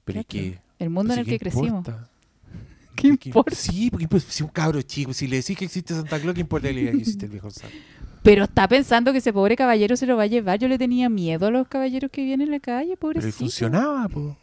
Pero 0.05 0.20
¿y 0.20 0.24
Claro. 0.24 0.44
qué? 0.50 0.59
El 0.80 0.90
mundo 0.90 1.12
en 1.14 1.18
Pues, 1.20 1.28
el 1.28 1.34
¿y 1.34 1.38
que 1.38 1.38
crecimos. 1.38 1.86
¿Qué 2.96 3.16
¿Qué- 3.18 3.28
importa? 3.28 3.55
Sí, 3.55 3.88
porque 3.90 4.09
pues, 4.09 4.24
si 4.24 4.42
un 4.42 4.48
cabro 4.50 4.82
chico, 4.82 5.12
si 5.12 5.26
le 5.28 5.36
decís 5.36 5.57
que 5.57 5.64
existe 5.64 5.94
Santa 5.94 6.20
Claus, 6.20 6.34
¿qué 6.34 6.40
importa 6.40 6.68
que 6.68 6.74
le 6.74 6.80
diga 6.80 6.92
que 6.92 6.98
existe 6.98 7.26
el 7.26 7.32
viejo 7.32 7.50
Santa? 7.50 7.74
Pero 8.24 8.44
está 8.44 8.66
pensando 8.66 9.12
que 9.12 9.18
ese 9.18 9.32
pobre 9.32 9.55
caballero 9.55 9.96
se 9.96 10.07
lo 10.07 10.16
va 10.16 10.22
a 10.24 10.26
llevar. 10.26 10.59
Yo 10.59 10.66
le 10.66 10.78
tenía 10.78 11.09
miedo 11.09 11.46
a 11.46 11.50
los 11.50 11.68
caballeros 11.68 12.11
que 12.11 12.24
vienen 12.24 12.46
en 12.48 12.52
la 12.52 12.61
calle, 12.61 12.88
Pero 12.96 12.98
pobrecito. 13.00 13.36
funcionaba, 13.38 14.09
po. 14.09 14.36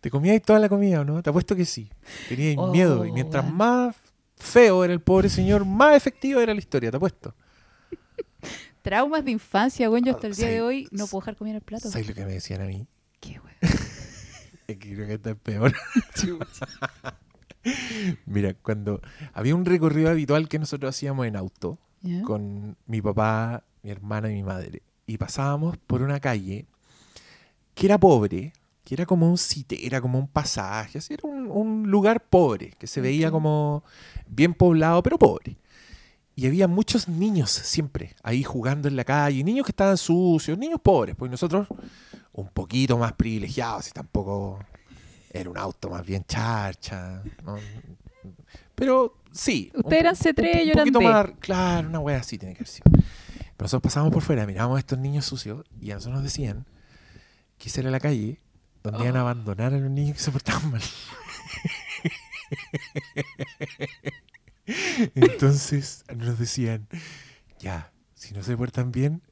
¿Te 0.00 0.10
comíais 0.10 0.42
toda 0.42 0.58
la 0.58 0.68
comida 0.68 1.00
o 1.00 1.04
no? 1.04 1.22
Te 1.22 1.30
apuesto 1.30 1.56
que 1.56 1.64
sí. 1.64 1.88
Teníais 2.28 2.56
Oh, 2.58 2.70
miedo. 2.72 3.06
Y 3.06 3.12
mientras 3.12 3.44
weón. 3.44 3.56
más 3.56 3.96
feo 4.44 4.84
era 4.84 4.92
el 4.92 5.00
pobre 5.00 5.28
señor, 5.28 5.64
más 5.64 5.96
efectiva 5.96 6.42
era 6.42 6.52
la 6.52 6.60
historia, 6.60 6.90
te 6.90 6.96
apuesto. 6.96 7.34
Traumas 8.82 9.24
de 9.24 9.30
infancia, 9.30 9.88
güey. 9.88 10.02
Yo 10.02 10.12
hasta 10.12 10.26
el 10.26 10.34
día 10.34 10.48
de 10.48 10.60
hoy 10.60 10.88
no 10.90 11.06
puedo 11.06 11.22
dejar 11.22 11.36
comida 11.36 11.52
en 11.52 11.56
el 11.56 11.62
plato. 11.62 11.90
¿Sabes 11.90 12.06
lo 12.06 12.14
que 12.14 12.26
me 12.26 12.34
decían 12.34 12.60
a 12.60 12.66
mí? 12.66 12.86
Qué 13.20 13.38
güey. 13.38 13.54
Es 14.66 14.78
que 14.78 14.94
creo 14.94 15.06
que 15.06 15.14
esta 15.14 15.30
es 15.32 15.36
peor. 15.36 15.74
Mira, 18.24 18.54
cuando 18.54 19.02
había 19.34 19.54
un 19.54 19.66
recorrido 19.66 20.08
habitual 20.08 20.48
que 20.48 20.58
nosotros 20.58 20.88
hacíamos 20.88 21.26
en 21.26 21.36
auto 21.36 21.78
con 22.24 22.74
mi 22.86 23.02
papá, 23.02 23.62
mi 23.82 23.90
hermana 23.90 24.30
y 24.30 24.34
mi 24.34 24.42
madre, 24.42 24.82
y 25.06 25.18
pasábamos 25.18 25.76
por 25.76 26.00
una 26.00 26.18
calle 26.18 26.64
que 27.74 27.86
era 27.86 27.98
pobre, 27.98 28.54
que 28.84 28.94
era 28.94 29.06
como 29.06 29.28
un 29.28 29.38
sitio, 29.38 29.78
era 29.80 30.00
como 30.00 30.18
un 30.18 30.28
pasaje, 30.28 30.98
así 30.98 31.14
era 31.14 31.26
un, 31.28 31.50
un 31.50 31.90
lugar 31.90 32.22
pobre, 32.24 32.72
que 32.78 32.86
se 32.86 33.00
veía 33.00 33.30
como 33.30 33.82
bien 34.28 34.52
poblado, 34.54 35.02
pero 35.02 35.18
pobre. 35.18 35.56
Y 36.36 36.46
había 36.46 36.66
muchos 36.68 37.08
niños 37.08 37.50
siempre 37.50 38.14
ahí 38.22 38.42
jugando 38.42 38.88
en 38.88 38.96
la 38.96 39.04
calle, 39.04 39.42
niños 39.44 39.64
que 39.66 39.72
estaban 39.72 39.96
sucios, 39.96 40.58
niños 40.58 40.80
pobres, 40.82 41.14
pues 41.16 41.30
nosotros 41.30 41.66
un 42.32 42.48
poquito 42.48 42.98
más 42.98 43.12
privilegiados 43.12 43.88
y 43.88 43.92
tampoco 43.92 44.58
era 45.30 45.48
un 45.48 45.56
auto 45.56 45.88
más 45.90 46.04
bien 46.04 46.24
charcha. 46.26 47.22
¿no? 47.44 47.56
Pero 48.74 49.16
sí. 49.32 49.70
eran 49.90 50.14
po- 50.14 50.24
C3, 50.24 50.60
un, 50.60 50.66
yo 50.66 50.72
eran 50.72 50.92
más, 51.02 51.26
claro, 51.40 51.88
una 51.88 52.00
wea 52.00 52.18
así 52.18 52.36
tiene 52.38 52.54
que 52.54 52.58
haber 52.58 52.68
sido. 52.68 52.84
Pero 52.90 53.66
nosotros 53.66 53.82
pasábamos 53.82 54.12
por 54.12 54.22
fuera, 54.22 54.46
mirábamos 54.46 54.76
a 54.76 54.80
estos 54.80 54.98
niños 54.98 55.24
sucios 55.24 55.64
y 55.80 55.92
a 55.92 55.94
nosotros 55.94 56.16
nos 56.16 56.24
decían 56.24 56.66
que 57.58 57.68
esa 57.68 57.80
era 57.82 57.90
la 57.92 58.00
calle 58.00 58.40
donde 58.84 59.02
iban 59.04 59.16
a 59.16 59.20
Oh. 59.24 59.28
abandonar 59.28 59.72
a 59.72 59.78
los 59.78 59.90
niños 59.90 60.16
que 60.16 60.22
se 60.22 60.30
portaban 60.30 60.70
mal. 60.70 60.82
Entonces 65.14 66.04
nos 66.14 66.38
decían, 66.38 66.86
ya, 67.58 67.92
si 68.14 68.34
no 68.34 68.42
se 68.42 68.56
portan 68.56 68.92
bien, 68.92 69.22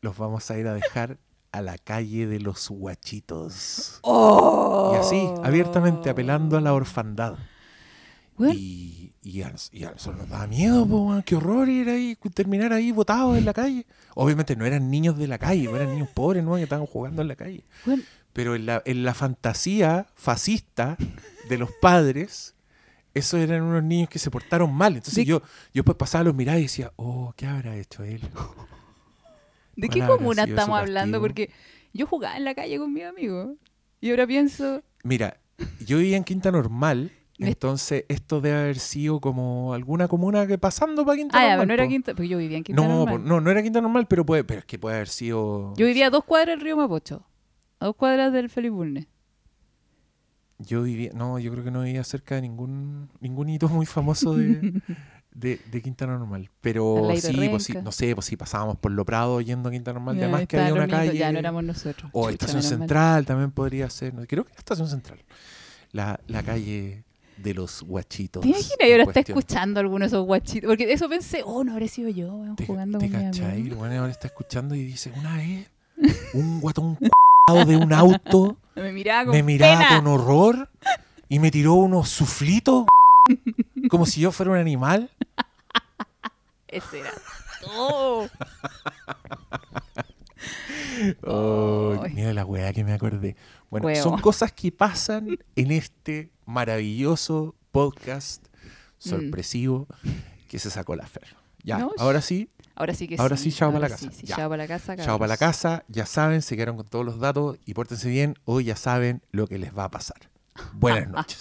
los 0.00 0.16
vamos 0.18 0.50
a 0.50 0.58
ir 0.58 0.66
a 0.66 0.74
dejar 0.74 1.18
a 1.52 1.62
la 1.62 1.78
calle 1.78 2.26
de 2.26 2.40
los 2.40 2.68
guachitos. 2.68 4.00
¡Oh! 4.02 4.92
Y 4.94 4.98
así, 4.98 5.28
abiertamente 5.44 6.10
apelando 6.10 6.56
a 6.58 6.60
la 6.60 6.74
orfandad. 6.74 7.36
Y, 8.52 9.14
y, 9.20 9.42
a, 9.42 9.50
nos- 9.50 9.68
y 9.72 9.82
a 9.82 9.90
nosotros 9.90 10.20
nos 10.22 10.28
daba 10.28 10.46
miedo, 10.46 10.86
po, 10.86 11.12
qué 11.26 11.34
horror 11.34 11.68
ir 11.68 11.88
ahí, 11.88 12.16
terminar 12.32 12.72
ahí 12.72 12.92
botados 12.92 13.36
en 13.36 13.44
la 13.44 13.52
calle. 13.52 13.84
Obviamente 14.14 14.54
no 14.54 14.64
eran 14.64 14.88
niños 14.90 15.18
de 15.18 15.26
la 15.26 15.38
calle, 15.38 15.64
no 15.64 15.74
eran 15.74 15.90
niños 15.92 16.08
pobres, 16.14 16.44
no, 16.44 16.54
que 16.54 16.62
estaban 16.62 16.86
jugando 16.86 17.22
en 17.22 17.28
la 17.28 17.34
calle. 17.34 17.64
Pero 18.32 18.54
en 18.54 18.66
la, 18.66 18.82
en 18.84 19.04
la 19.04 19.14
fantasía 19.14 20.06
fascista 20.14 20.96
de 21.48 21.58
los 21.58 21.70
padres, 21.80 22.54
esos 23.14 23.40
eran 23.40 23.62
unos 23.62 23.82
niños 23.82 24.08
que 24.08 24.18
se 24.18 24.30
portaron 24.30 24.72
mal. 24.72 24.96
Entonces 24.96 25.26
yo, 25.26 25.42
yo 25.74 25.84
pues 25.84 25.96
pasaba 25.96 26.24
los 26.24 26.34
miraba 26.34 26.58
y 26.58 26.62
decía, 26.62 26.92
oh, 26.96 27.32
¿qué 27.36 27.46
habrá 27.46 27.76
hecho 27.76 28.04
él? 28.04 28.20
¿De 29.76 29.88
qué 29.88 29.98
¿Cuál 29.98 30.02
habrá 30.02 30.16
comuna 30.16 30.44
estamos 30.44 30.78
hablando? 30.78 31.20
Porque 31.20 31.50
yo 31.92 32.06
jugaba 32.06 32.36
en 32.36 32.44
la 32.44 32.54
calle 32.54 32.78
con 32.78 32.92
mis 32.92 33.04
amigos. 33.04 33.56
Y 34.00 34.10
ahora 34.10 34.26
pienso, 34.26 34.82
Mira, 35.02 35.38
yo 35.84 35.98
vivía 35.98 36.16
en 36.16 36.24
Quinta 36.24 36.50
Normal, 36.50 37.12
entonces 37.38 38.04
esto 38.08 38.40
debe 38.40 38.58
haber 38.58 38.78
sido 38.78 39.20
como 39.20 39.72
alguna 39.72 40.08
comuna 40.08 40.46
que 40.46 40.58
pasando 40.58 41.04
para 41.04 41.16
Quinta 41.16 41.38
ah, 41.38 41.40
Normal. 41.40 41.58
pero 41.58 41.66
no 41.66 41.74
era 41.74 41.84
po. 41.84 41.88
Quinta, 41.88 42.12
porque 42.14 42.28
yo 42.28 42.38
vivía 42.38 42.58
en 42.58 42.64
Quinta 42.64 42.82
No, 42.82 42.88
Normal. 42.88 43.24
no, 43.24 43.40
no 43.40 43.50
era 43.50 43.62
Quinta 43.62 43.80
Normal, 43.80 44.06
pero 44.08 44.26
puede, 44.26 44.44
pero 44.44 44.60
es 44.60 44.66
que 44.66 44.78
puede 44.78 44.96
haber 44.96 45.08
sido. 45.08 45.72
Yo 45.76 45.86
vivía 45.86 46.08
a 46.08 46.10
dos 46.10 46.24
cuadras 46.24 46.56
del 46.56 46.60
río 46.60 46.76
Mapocho. 46.76 47.24
A 47.80 47.86
dos 47.86 47.96
cuadras 47.96 48.32
del 48.32 48.48
Felipe 48.50 48.70
Bulnes. 48.74 49.06
Yo 50.58 50.82
vivía, 50.82 51.12
no, 51.14 51.38
yo 51.38 51.52
creo 51.52 51.62
que 51.62 51.70
no 51.70 51.82
vivía 51.82 52.02
cerca 52.02 52.34
de 52.34 52.42
ningún 52.42 53.08
ningún 53.20 53.48
hito 53.48 53.68
muy 53.68 53.86
famoso 53.86 54.34
de, 54.34 54.82
de, 55.32 55.60
de 55.70 55.82
Quinta 55.82 56.06
Normal. 56.06 56.50
Pero 56.60 57.10
sí, 57.16 57.48
pues 57.48 57.62
sí, 57.64 57.74
no 57.82 57.92
sé, 57.92 58.12
pues 58.14 58.26
sí 58.26 58.36
pasábamos 58.36 58.76
por 58.76 58.90
Lo 58.90 59.04
Prado 59.04 59.40
yendo 59.40 59.68
a 59.68 59.72
Quinta 59.72 59.92
Normal, 59.92 60.16
además 60.18 60.46
que 60.48 60.58
había 60.58 60.74
una 60.74 60.88
calle. 60.88 61.16
Ya 61.16 61.30
no 61.30 61.38
éramos 61.38 61.62
nosotros. 61.62 62.10
O 62.12 62.22
Chucha, 62.30 62.46
Estación 62.46 62.60
mal. 62.62 62.68
Central 62.88 63.26
también 63.26 63.50
podría 63.52 63.88
ser. 63.88 64.14
no, 64.14 64.26
Creo 64.26 64.44
que 64.44 64.50
era 64.50 64.58
Estación 64.58 64.88
Central. 64.88 65.20
La, 65.92 66.18
la 66.26 66.42
calle 66.42 67.04
de 67.36 67.54
los 67.54 67.82
guachitos. 67.84 68.42
¿Te 68.42 68.48
imaginas? 68.48 68.76
Y 68.80 68.90
ahora 68.90 69.04
está 69.04 69.20
escuchando 69.20 69.78
alguno 69.78 70.00
de 70.00 70.06
esos 70.08 70.26
guachitos. 70.26 70.66
Porque 70.68 70.92
eso 70.92 71.08
pensé, 71.08 71.42
oh, 71.44 71.62
no 71.62 71.70
habré 71.72 71.86
sido 71.86 72.08
yo, 72.08 72.34
weón, 72.34 72.56
¿Te, 72.56 72.66
jugando 72.66 72.98
te 72.98 73.08
con 73.08 73.16
mi 73.16 73.24
cachai? 73.26 73.52
amigo. 73.52 73.74
El 73.76 73.80
weón 73.80 73.96
ahora 73.96 74.10
está 74.10 74.26
escuchando 74.26 74.74
y 74.74 74.82
dice, 74.82 75.12
una 75.16 75.36
vez 75.36 75.70
un 76.34 76.60
guatón 76.60 76.98
de 77.54 77.76
un 77.76 77.92
auto 77.92 78.56
Me 78.76 78.92
miraba 78.92 79.24
con 79.26 79.32
me 79.34 79.42
miraba 79.42 79.78
pena. 79.88 79.96
con 79.96 80.06
horror 80.06 80.68
y 81.28 81.38
me 81.38 81.50
tiró 81.50 81.74
unos 81.74 82.08
suflitos 82.08 82.86
como 83.90 84.06
si 84.06 84.20
yo 84.20 84.30
fuera 84.32 84.52
un 84.52 84.58
animal. 84.58 85.10
Ese 86.68 87.00
era. 87.00 87.10
Oh. 87.76 88.26
Oh, 91.22 92.04
mira 92.12 92.32
la 92.32 92.44
weá 92.44 92.72
que 92.72 92.84
me 92.84 92.92
acordé. 92.92 93.36
Bueno, 93.70 93.86
Huevo. 93.86 94.02
son 94.02 94.20
cosas 94.20 94.52
que 94.52 94.72
pasan 94.72 95.38
en 95.56 95.70
este 95.70 96.28
maravilloso 96.46 97.54
podcast 97.72 98.44
Mm. 99.04 99.08
sorpresivo 99.10 99.86
que 100.48 100.58
se 100.58 100.70
sacó 100.70 100.96
la 100.96 101.06
Fer. 101.06 101.36
Ya, 101.62 101.78
No, 101.78 101.92
ahora 101.98 102.20
sí, 102.20 102.48
Ahora 102.78 102.94
sí 102.94 103.08
que 103.08 103.16
Ahora 103.18 103.36
sí. 103.36 103.50
sí, 103.50 103.58
chao 103.58 103.72
para 103.72 103.80
la 103.80 103.86
ahora 103.86 103.96
casa. 103.96 104.10
Sí, 104.12 104.26
chao 104.26 104.48
para 104.48 104.62
la 104.62 104.68
casa. 104.68 104.96
chao 104.96 105.18
para 105.18 105.28
la 105.28 105.36
casa. 105.36 105.84
Ya 105.88 106.06
saben, 106.06 106.42
se 106.42 106.54
quedaron 106.56 106.76
con 106.76 106.86
todos 106.86 107.04
los 107.04 107.18
datos 107.18 107.58
y 107.66 107.74
pórtense 107.74 108.08
bien. 108.08 108.36
Hoy 108.44 108.64
ya 108.64 108.76
saben 108.76 109.20
lo 109.32 109.48
que 109.48 109.58
les 109.58 109.76
va 109.76 109.84
a 109.84 109.90
pasar. 109.90 110.30
Buenas 110.74 111.08
noches. 111.10 111.40